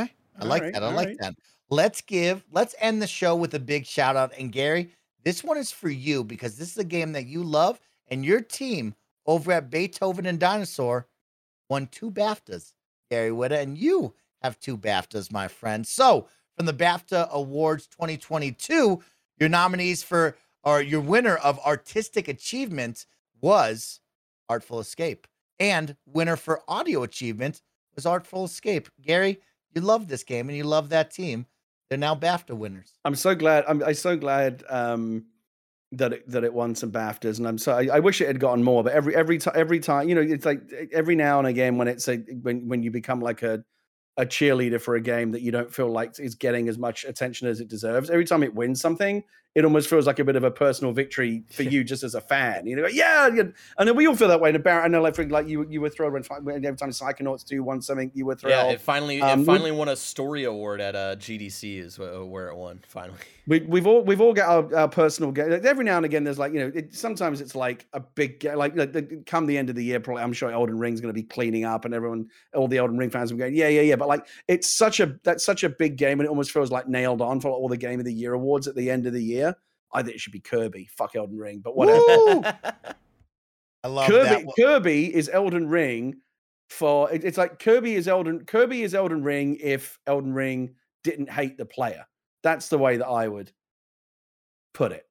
Okay. 0.00 0.12
I 0.38 0.44
like 0.44 0.62
right, 0.62 0.74
that. 0.74 0.82
I 0.82 0.92
like 0.92 1.08
right. 1.08 1.16
that. 1.20 1.34
Let's 1.70 2.02
give, 2.02 2.44
let's 2.50 2.74
end 2.80 3.00
the 3.00 3.06
show 3.06 3.34
with 3.34 3.54
a 3.54 3.58
big 3.58 3.86
shout 3.86 4.14
out. 4.14 4.32
And 4.38 4.52
Gary, 4.52 4.90
this 5.24 5.42
one 5.42 5.56
is 5.56 5.70
for 5.70 5.88
you 5.88 6.22
because 6.22 6.58
this 6.58 6.70
is 6.70 6.78
a 6.78 6.84
game 6.84 7.12
that 7.12 7.26
you 7.26 7.42
love 7.42 7.80
and 8.12 8.26
your 8.26 8.42
team 8.42 8.94
over 9.26 9.50
at 9.52 9.70
Beethoven 9.70 10.26
and 10.26 10.38
Dinosaur 10.38 11.08
won 11.70 11.86
two 11.86 12.10
BAFTAs, 12.10 12.74
Gary 13.10 13.30
Whitta, 13.30 13.58
and 13.58 13.78
you 13.78 14.12
have 14.42 14.60
two 14.60 14.76
BAFTAs, 14.76 15.32
my 15.32 15.48
friend. 15.48 15.86
So, 15.86 16.28
from 16.54 16.66
the 16.66 16.74
BAFTA 16.74 17.30
Awards 17.30 17.86
2022, 17.86 19.02
your 19.40 19.48
nominees 19.48 20.02
for 20.02 20.36
or 20.62 20.82
your 20.82 21.00
winner 21.00 21.36
of 21.36 21.58
artistic 21.60 22.28
achievement 22.28 23.06
was 23.40 24.00
Artful 24.46 24.78
Escape, 24.78 25.26
and 25.58 25.96
winner 26.04 26.36
for 26.36 26.60
audio 26.68 27.02
achievement 27.04 27.62
was 27.94 28.04
Artful 28.04 28.44
Escape. 28.44 28.90
Gary, 29.00 29.40
you 29.74 29.80
love 29.80 30.08
this 30.08 30.22
game 30.22 30.50
and 30.50 30.58
you 30.58 30.64
love 30.64 30.90
that 30.90 31.10
team. 31.10 31.46
They're 31.88 31.98
now 31.98 32.14
BAFTA 32.14 32.54
winners. 32.54 32.92
I'm 33.06 33.14
so 33.14 33.34
glad. 33.34 33.64
I'm, 33.66 33.82
I'm 33.82 33.94
so 33.94 34.16
glad 34.18 34.64
um, 34.68 35.24
that 35.92 36.12
it, 36.12 36.28
that 36.30 36.42
it 36.42 36.52
won 36.52 36.74
some 36.74 36.90
BAFTAs, 36.90 37.38
and 37.38 37.46
I'm 37.46 37.58
so 37.58 37.72
I, 37.72 37.88
I 37.92 38.00
wish 38.00 38.20
it 38.20 38.26
had 38.26 38.40
gotten 38.40 38.64
more. 38.64 38.82
But 38.82 38.92
every 38.92 39.14
every 39.14 39.38
time 39.38 39.54
every 39.56 39.78
time 39.78 40.08
you 40.08 40.14
know 40.14 40.20
it's 40.20 40.46
like 40.46 40.60
every 40.92 41.14
now 41.14 41.38
and 41.38 41.46
again 41.46 41.76
when 41.76 41.88
it's 41.88 42.08
a 42.08 42.16
when 42.16 42.68
when 42.68 42.82
you 42.82 42.90
become 42.90 43.20
like 43.20 43.42
a 43.42 43.62
a 44.16 44.26
cheerleader 44.26 44.80
for 44.80 44.94
a 44.94 45.00
game 45.00 45.32
that 45.32 45.42
you 45.42 45.50
don't 45.50 45.72
feel 45.72 45.90
like 45.90 46.18
is 46.18 46.34
getting 46.34 46.68
as 46.68 46.78
much 46.78 47.04
attention 47.04 47.48
as 47.48 47.60
it 47.60 47.68
deserves. 47.68 48.10
Every 48.10 48.24
time 48.24 48.42
it 48.42 48.54
wins 48.54 48.80
something, 48.80 49.22
it 49.54 49.64
almost 49.64 49.88
feels 49.88 50.06
like 50.06 50.18
a 50.18 50.24
bit 50.24 50.36
of 50.36 50.44
a 50.44 50.50
personal 50.50 50.92
victory 50.92 51.44
for 51.50 51.62
you 51.62 51.84
just 51.84 52.02
as 52.02 52.14
a 52.14 52.20
fan. 52.20 52.66
You 52.66 52.76
know, 52.76 52.86
yeah, 52.86 53.26
and 53.26 53.54
then 53.78 53.96
we 53.96 54.06
all 54.06 54.16
feel 54.16 54.28
that 54.28 54.40
way. 54.40 54.50
And 54.50 54.64
Barrett, 54.64 54.84
I 54.84 54.88
know, 54.88 55.02
like, 55.02 55.18
like 55.30 55.46
you, 55.46 55.66
you 55.68 55.80
were 55.80 55.90
thrilled 55.90 56.14
when, 56.14 56.22
when 56.42 56.64
every 56.64 56.76
time 56.76 56.90
Psychonauts 56.90 57.44
2 57.44 57.62
won 57.62 57.82
something, 57.82 58.10
you 58.14 58.24
were 58.24 58.34
thrilled. 58.34 58.66
Yeah, 58.66 58.72
it 58.72 58.80
finally, 58.80 59.20
um, 59.20 59.42
it 59.42 59.44
finally 59.44 59.70
won 59.70 59.88
a 59.88 59.96
story 59.96 60.44
award 60.44 60.80
at 60.80 60.96
uh, 60.96 61.16
GDC 61.16 61.80
is 61.80 61.98
where 61.98 62.48
it 62.48 62.56
won. 62.56 62.80
Finally, 62.88 63.18
we, 63.46 63.60
we've 63.60 63.86
all 63.86 64.02
we've 64.02 64.20
all 64.20 64.32
got 64.32 64.48
our, 64.48 64.76
our 64.76 64.88
personal 64.88 65.32
game. 65.32 65.50
Like, 65.50 65.64
every 65.64 65.84
now 65.84 65.96
and 65.96 66.06
again, 66.06 66.24
there's 66.24 66.38
like 66.38 66.52
you 66.54 66.60
know, 66.60 66.72
it, 66.74 66.94
sometimes 66.94 67.40
it's 67.40 67.54
like 67.54 67.86
a 67.92 68.00
big 68.00 68.44
like, 68.54 68.74
like 68.76 69.26
come 69.26 69.46
the 69.46 69.58
end 69.58 69.68
of 69.68 69.76
the 69.76 69.84
year, 69.84 70.00
probably 70.00 70.22
I'm 70.22 70.32
sure 70.32 70.50
Elden 70.50 70.78
Ring's 70.78 71.00
going 71.00 71.14
to 71.14 71.20
be 71.20 71.26
cleaning 71.26 71.64
up, 71.64 71.84
and 71.84 71.92
everyone, 71.92 72.28
all 72.54 72.68
the 72.68 72.78
Elden 72.78 72.96
Ring 72.96 73.10
fans 73.10 73.32
will 73.32 73.38
going, 73.38 73.54
yeah, 73.54 73.68
yeah, 73.68 73.82
yeah. 73.82 73.96
But 73.96 74.08
like, 74.08 74.26
it's 74.48 74.72
such 74.72 75.00
a 75.00 75.18
that's 75.24 75.44
such 75.44 75.62
a 75.62 75.68
big 75.68 75.96
game, 75.96 76.20
and 76.20 76.26
it 76.26 76.30
almost 76.30 76.52
feels 76.52 76.70
like 76.70 76.88
nailed 76.88 77.20
on 77.20 77.40
for 77.40 77.50
all 77.50 77.68
the 77.68 77.76
Game 77.76 77.98
of 77.98 78.06
the 78.06 78.14
Year 78.14 78.32
awards 78.32 78.66
at 78.66 78.74
the 78.74 78.90
end 78.90 79.06
of 79.06 79.12
the 79.12 79.22
year. 79.22 79.41
I 79.92 80.02
think 80.02 80.16
it 80.16 80.20
should 80.20 80.32
be 80.32 80.40
Kirby. 80.40 80.88
Fuck 80.96 81.16
Elden 81.16 81.38
Ring, 81.38 81.60
but 81.60 81.76
whatever. 81.76 82.00
I 83.84 83.88
love 83.88 84.08
Kirby. 84.08 84.44
that. 84.44 84.54
Kirby 84.56 85.14
is 85.14 85.28
Elden 85.28 85.68
Ring 85.68 86.16
for 86.70 87.10
it's 87.12 87.36
like 87.36 87.58
Kirby 87.58 87.94
is 87.94 88.08
Elden 88.08 88.44
Kirby 88.46 88.82
is 88.82 88.94
Elden 88.94 89.22
Ring 89.22 89.58
if 89.60 89.98
Elden 90.06 90.32
Ring 90.32 90.74
didn't 91.04 91.30
hate 91.30 91.58
the 91.58 91.66
player. 91.66 92.06
That's 92.42 92.68
the 92.68 92.78
way 92.78 92.96
that 92.96 93.06
I 93.06 93.28
would 93.28 93.52
put 94.72 94.92
it. 94.92 95.06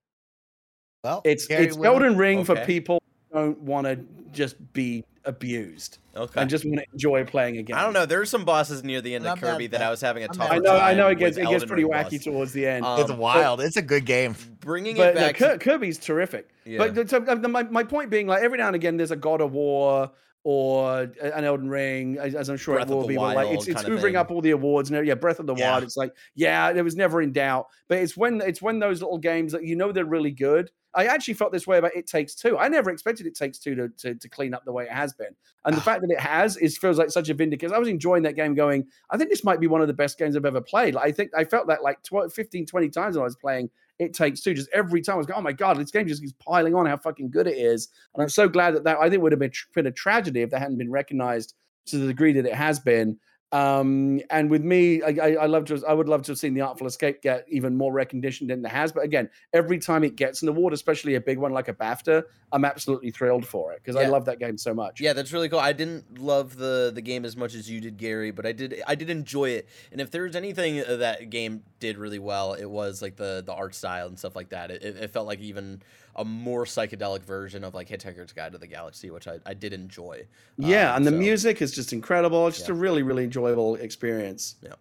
Well, 1.03 1.21
it's 1.23 1.47
it's 1.49 1.77
Elden 1.77 2.17
Ring 2.17 2.39
okay. 2.39 2.55
for 2.55 2.65
people 2.65 3.01
who 3.29 3.39
don't 3.39 3.59
want 3.59 3.85
to 3.85 3.99
just 4.31 4.55
be 4.73 5.03
abused. 5.25 5.99
Okay. 6.15 6.41
And 6.41 6.49
just 6.49 6.65
want 6.65 6.79
to 6.79 6.85
enjoy 6.91 7.23
playing 7.25 7.57
again. 7.57 7.77
I 7.77 7.83
don't 7.83 7.93
know. 7.93 8.05
There's 8.05 8.29
some 8.29 8.43
bosses 8.43 8.83
near 8.83 9.01
the 9.01 9.15
end 9.15 9.25
of 9.25 9.39
Kirby 9.39 9.67
that. 9.67 9.79
that. 9.79 9.87
I 9.87 9.89
was 9.89 10.01
having 10.01 10.23
a 10.23 10.27
tough 10.27 10.51
I 10.51 10.57
know. 10.57 10.75
I 10.75 10.93
know. 10.93 11.07
It 11.07 11.19
gets 11.19 11.37
it 11.37 11.47
gets 11.47 11.65
pretty 11.65 11.83
wacky 11.83 12.11
boss. 12.11 12.23
towards 12.23 12.53
the 12.53 12.67
end. 12.67 12.85
Um, 12.85 12.99
it's 12.99 13.11
wild. 13.11 13.59
But, 13.59 13.67
it's 13.67 13.77
a 13.77 13.81
good 13.81 14.05
game. 14.05 14.35
Bringing 14.59 14.97
it 14.97 15.15
back. 15.15 15.39
No, 15.39 15.57
Kirby's 15.57 15.97
terrific. 15.97 16.49
Yeah. 16.65 16.89
But 16.89 17.09
so, 17.09 17.23
uh, 17.25 17.35
my 17.35 17.63
my 17.63 17.83
point 17.83 18.09
being, 18.09 18.27
like 18.27 18.43
every 18.43 18.57
now 18.57 18.67
and 18.67 18.75
again, 18.75 18.97
there's 18.97 19.11
a 19.11 19.15
God 19.15 19.41
of 19.41 19.53
War 19.53 20.11
or 20.43 21.01
an 21.21 21.45
Elden 21.45 21.69
Ring, 21.69 22.17
as 22.17 22.49
I'm 22.49 22.57
sure 22.57 22.75
Breath 22.75 22.89
it 22.89 22.93
will 22.93 23.07
be. 23.07 23.15
But 23.15 23.35
like 23.35 23.49
it's 23.49 23.67
it's 23.67 23.83
hoovering 23.83 24.15
up 24.15 24.31
all 24.31 24.41
the 24.41 24.51
awards 24.51 24.89
and 24.89 25.05
yeah, 25.05 25.13
Breath 25.13 25.39
of 25.39 25.45
the 25.45 25.55
yeah. 25.55 25.71
Wild. 25.71 25.83
It's 25.83 25.97
like 25.97 26.13
yeah, 26.35 26.71
it 26.71 26.81
was 26.83 26.95
never 26.95 27.21
in 27.21 27.31
doubt. 27.31 27.67
But 27.87 27.99
it's 27.99 28.17
when 28.17 28.41
it's 28.41 28.61
when 28.61 28.79
those 28.79 29.01
little 29.01 29.19
games 29.19 29.51
that 29.51 29.63
you 29.63 29.75
know 29.75 29.91
they're 29.91 30.05
really 30.05 30.31
good 30.31 30.71
I 30.93 31.05
actually 31.05 31.35
felt 31.35 31.51
this 31.51 31.65
way 31.65 31.77
about 31.77 31.95
It 31.95 32.07
Takes 32.07 32.35
Two. 32.35 32.57
I 32.57 32.67
never 32.67 32.89
expected 32.89 33.25
It 33.25 33.35
Takes 33.35 33.59
Two 33.59 33.75
to, 33.75 33.89
to, 33.89 34.15
to 34.15 34.29
clean 34.29 34.53
up 34.53 34.65
the 34.65 34.71
way 34.71 34.85
it 34.85 34.91
has 34.91 35.13
been. 35.13 35.33
And 35.65 35.75
the 35.75 35.79
ah. 35.79 35.83
fact 35.83 36.01
that 36.01 36.11
it 36.11 36.19
has 36.19 36.57
is 36.57 36.77
feels 36.77 36.97
like 36.97 37.09
such 37.09 37.29
a 37.29 37.33
vindication. 37.33 37.75
I 37.75 37.79
was 37.79 37.87
enjoying 37.87 38.23
that 38.23 38.35
game 38.35 38.53
going, 38.53 38.85
I 39.09 39.17
think 39.17 39.29
this 39.29 39.43
might 39.43 39.59
be 39.59 39.67
one 39.67 39.81
of 39.81 39.87
the 39.87 39.93
best 39.93 40.17
games 40.17 40.35
I've 40.35 40.45
ever 40.45 40.61
played. 40.61 40.95
Like, 40.95 41.07
I 41.07 41.11
think 41.11 41.31
I 41.35 41.43
felt 41.43 41.67
that 41.67 41.83
like 41.83 42.03
12, 42.03 42.33
15, 42.33 42.65
20 42.65 42.89
times 42.89 43.15
when 43.15 43.21
I 43.21 43.25
was 43.25 43.35
playing 43.35 43.69
It 43.99 44.13
Takes 44.13 44.41
Two. 44.41 44.53
Just 44.53 44.69
every 44.73 45.01
time 45.01 45.15
I 45.15 45.17
was 45.17 45.27
going, 45.27 45.39
oh 45.39 45.43
my 45.43 45.53
God, 45.53 45.77
this 45.77 45.91
game 45.91 46.07
just 46.07 46.21
keeps 46.21 46.33
piling 46.39 46.75
on 46.75 46.85
how 46.85 46.97
fucking 46.97 47.31
good 47.31 47.47
it 47.47 47.57
is. 47.57 47.89
And 48.13 48.21
I'm 48.21 48.29
so 48.29 48.49
glad 48.49 48.75
that 48.75 48.83
that 48.83 48.97
I 48.99 49.09
think 49.09 49.21
would 49.21 49.31
have 49.31 49.39
been, 49.39 49.53
been 49.73 49.87
a 49.87 49.91
tragedy 49.91 50.41
if 50.41 50.49
that 50.49 50.59
hadn't 50.59 50.77
been 50.77 50.91
recognized 50.91 51.55
to 51.87 51.97
the 51.97 52.07
degree 52.07 52.33
that 52.33 52.45
it 52.45 52.53
has 52.55 52.79
been. 52.79 53.17
Um, 53.51 54.21
and 54.29 54.49
with 54.49 54.63
me, 54.63 55.01
I, 55.01 55.09
I, 55.21 55.31
I, 55.41 55.45
love 55.45 55.65
to, 55.65 55.83
I 55.85 55.93
would 55.93 56.07
love 56.07 56.21
to 56.23 56.31
have 56.31 56.39
seen 56.39 56.53
the 56.53 56.61
Artful 56.61 56.87
Escape 56.87 57.21
get 57.21 57.45
even 57.49 57.75
more 57.75 57.91
recognition 57.91 58.47
than 58.47 58.65
it 58.65 58.69
has. 58.69 58.93
But 58.93 59.03
again, 59.03 59.29
every 59.51 59.77
time 59.77 60.05
it 60.05 60.15
gets 60.15 60.41
an 60.41 60.47
award, 60.47 60.71
especially 60.71 61.15
a 61.15 61.21
big 61.21 61.37
one 61.37 61.51
like 61.51 61.67
a 61.67 61.73
BAFTA, 61.73 62.23
I'm 62.53 62.63
absolutely 62.63 63.11
thrilled 63.11 63.45
for 63.45 63.73
it 63.73 63.81
because 63.83 63.99
yeah. 63.99 64.07
I 64.07 64.09
love 64.09 64.23
that 64.25 64.39
game 64.39 64.57
so 64.57 64.73
much. 64.73 65.01
Yeah, 65.01 65.11
that's 65.11 65.33
really 65.33 65.49
cool. 65.49 65.59
I 65.59 65.73
didn't 65.73 66.19
love 66.19 66.55
the 66.55 66.91
the 66.93 67.01
game 67.01 67.25
as 67.25 67.35
much 67.35 67.53
as 67.53 67.69
you 67.69 67.81
did, 67.81 67.97
Gary, 67.97 68.31
but 68.31 68.45
I 68.45 68.53
did 68.53 68.81
I 68.87 68.95
did 68.95 69.09
enjoy 69.09 69.49
it. 69.49 69.69
And 69.91 69.99
if 69.99 70.11
there's 70.11 70.35
anything 70.35 70.83
that 70.87 71.29
game 71.29 71.63
did 71.79 71.97
really 71.97 72.19
well, 72.19 72.53
it 72.53 72.69
was 72.69 73.01
like 73.01 73.15
the 73.17 73.43
the 73.45 73.53
art 73.53 73.75
style 73.75 74.07
and 74.07 74.17
stuff 74.17 74.35
like 74.35 74.49
that. 74.49 74.71
It, 74.71 74.83
it 74.83 75.11
felt 75.11 75.27
like 75.27 75.39
even 75.39 75.81
a 76.15 76.25
more 76.25 76.65
psychedelic 76.65 77.23
version 77.23 77.63
of 77.63 77.73
like 77.73 77.87
Hitchhiker's 77.87 78.33
Guide 78.33 78.51
to 78.51 78.57
the 78.57 78.67
Galaxy, 78.67 79.09
which 79.09 79.27
I, 79.27 79.39
I 79.45 79.53
did 79.53 79.73
enjoy. 79.73 80.25
Yeah, 80.57 80.91
um, 80.91 80.97
and 80.97 81.07
the 81.07 81.11
so. 81.11 81.17
music 81.17 81.61
is 81.61 81.71
just 81.71 81.93
incredible. 81.93 82.47
It's 82.47 82.57
just 82.57 82.69
yeah. 82.69 82.75
a 82.75 82.77
really, 82.77 83.03
really 83.03 83.23
enjoyable 83.23 83.75
experience. 83.75 84.55
Yeah. 84.61 84.73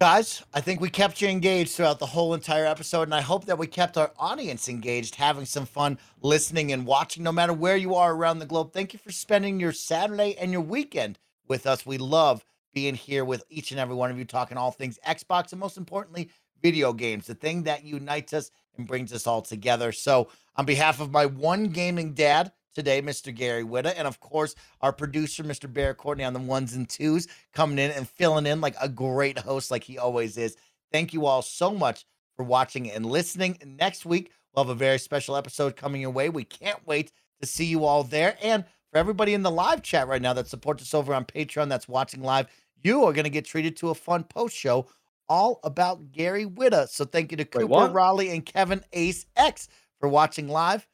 Guys, 0.00 0.44
I 0.54 0.60
think 0.60 0.80
we 0.80 0.90
kept 0.90 1.20
you 1.20 1.28
engaged 1.28 1.72
throughout 1.72 1.98
the 1.98 2.06
whole 2.06 2.32
entire 2.32 2.66
episode, 2.66 3.02
and 3.02 3.14
I 3.14 3.20
hope 3.20 3.46
that 3.46 3.58
we 3.58 3.66
kept 3.66 3.96
our 3.96 4.12
audience 4.16 4.68
engaged, 4.68 5.16
having 5.16 5.44
some 5.44 5.66
fun 5.66 5.98
listening 6.22 6.70
and 6.70 6.86
watching, 6.86 7.24
no 7.24 7.32
matter 7.32 7.52
where 7.52 7.76
you 7.76 7.96
are 7.96 8.14
around 8.14 8.38
the 8.38 8.46
globe. 8.46 8.72
Thank 8.72 8.92
you 8.92 9.00
for 9.00 9.10
spending 9.10 9.58
your 9.58 9.72
Saturday 9.72 10.36
and 10.36 10.52
your 10.52 10.60
weekend 10.60 11.18
with 11.48 11.66
us. 11.66 11.84
We 11.84 11.98
love 11.98 12.44
being 12.72 12.94
here 12.94 13.24
with 13.24 13.42
each 13.50 13.72
and 13.72 13.80
every 13.80 13.96
one 13.96 14.12
of 14.12 14.18
you, 14.18 14.24
talking 14.24 14.56
all 14.56 14.70
things 14.70 15.00
Xbox, 15.04 15.50
and 15.50 15.58
most 15.58 15.76
importantly, 15.76 16.30
video 16.62 16.92
games, 16.92 17.26
the 17.26 17.34
thing 17.34 17.64
that 17.64 17.84
unites 17.84 18.32
us 18.32 18.52
and 18.78 18.86
brings 18.86 19.12
us 19.12 19.26
all 19.26 19.42
together. 19.42 19.92
So, 19.92 20.28
on 20.56 20.64
behalf 20.64 21.00
of 21.00 21.10
my 21.10 21.26
one 21.26 21.68
gaming 21.68 22.14
dad 22.14 22.52
today, 22.74 23.02
Mr. 23.02 23.34
Gary 23.34 23.64
Whitta, 23.64 23.94
and 23.96 24.08
of 24.08 24.20
course, 24.20 24.54
our 24.80 24.92
producer, 24.92 25.42
Mr. 25.44 25.72
Bear 25.72 25.94
Courtney, 25.94 26.24
on 26.24 26.32
the 26.32 26.38
ones 26.38 26.74
and 26.74 26.88
twos, 26.88 27.28
coming 27.52 27.78
in 27.78 27.90
and 27.90 28.08
filling 28.08 28.46
in 28.46 28.60
like 28.60 28.76
a 28.80 28.88
great 28.88 29.38
host, 29.38 29.70
like 29.70 29.84
he 29.84 29.98
always 29.98 30.38
is. 30.38 30.56
Thank 30.92 31.12
you 31.12 31.26
all 31.26 31.42
so 31.42 31.72
much 31.72 32.06
for 32.36 32.44
watching 32.44 32.90
and 32.90 33.04
listening. 33.04 33.58
Next 33.64 34.06
week, 34.06 34.32
we'll 34.54 34.64
have 34.64 34.70
a 34.70 34.74
very 34.74 34.98
special 34.98 35.36
episode 35.36 35.76
coming 35.76 36.00
your 36.00 36.10
way. 36.10 36.28
We 36.28 36.44
can't 36.44 36.84
wait 36.86 37.12
to 37.40 37.46
see 37.46 37.66
you 37.66 37.84
all 37.84 38.04
there. 38.04 38.36
And 38.42 38.64
for 38.90 38.98
everybody 38.98 39.34
in 39.34 39.42
the 39.42 39.50
live 39.50 39.82
chat 39.82 40.08
right 40.08 40.22
now 40.22 40.32
that 40.34 40.48
supports 40.48 40.82
us 40.82 40.94
over 40.94 41.12
on 41.12 41.24
Patreon 41.24 41.68
that's 41.68 41.88
watching 41.88 42.22
live, 42.22 42.46
you 42.82 43.04
are 43.04 43.12
going 43.12 43.24
to 43.24 43.30
get 43.30 43.44
treated 43.44 43.76
to 43.78 43.90
a 43.90 43.94
fun 43.94 44.24
post 44.24 44.56
show 44.56 44.86
all 45.28 45.60
about 45.62 46.12
Gary 46.12 46.44
Whitta. 46.44 46.88
So 46.88 47.04
thank 47.04 47.30
you 47.30 47.36
to 47.38 47.44
Cooper 47.44 47.66
what? 47.66 47.92
Raleigh 47.92 48.30
and 48.30 48.44
Kevin 48.44 48.84
Ace 48.92 49.26
X 49.36 49.68
for 50.00 50.08
watching 50.08 50.48
live. 50.48 50.86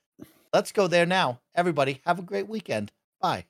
Let's 0.53 0.73
go 0.73 0.87
there 0.87 1.07
now. 1.07 1.41
Everybody, 1.55 2.01
have 2.05 2.19
a 2.19 2.23
great 2.23 2.49
weekend. 2.49 2.93
Bye. 3.21 3.47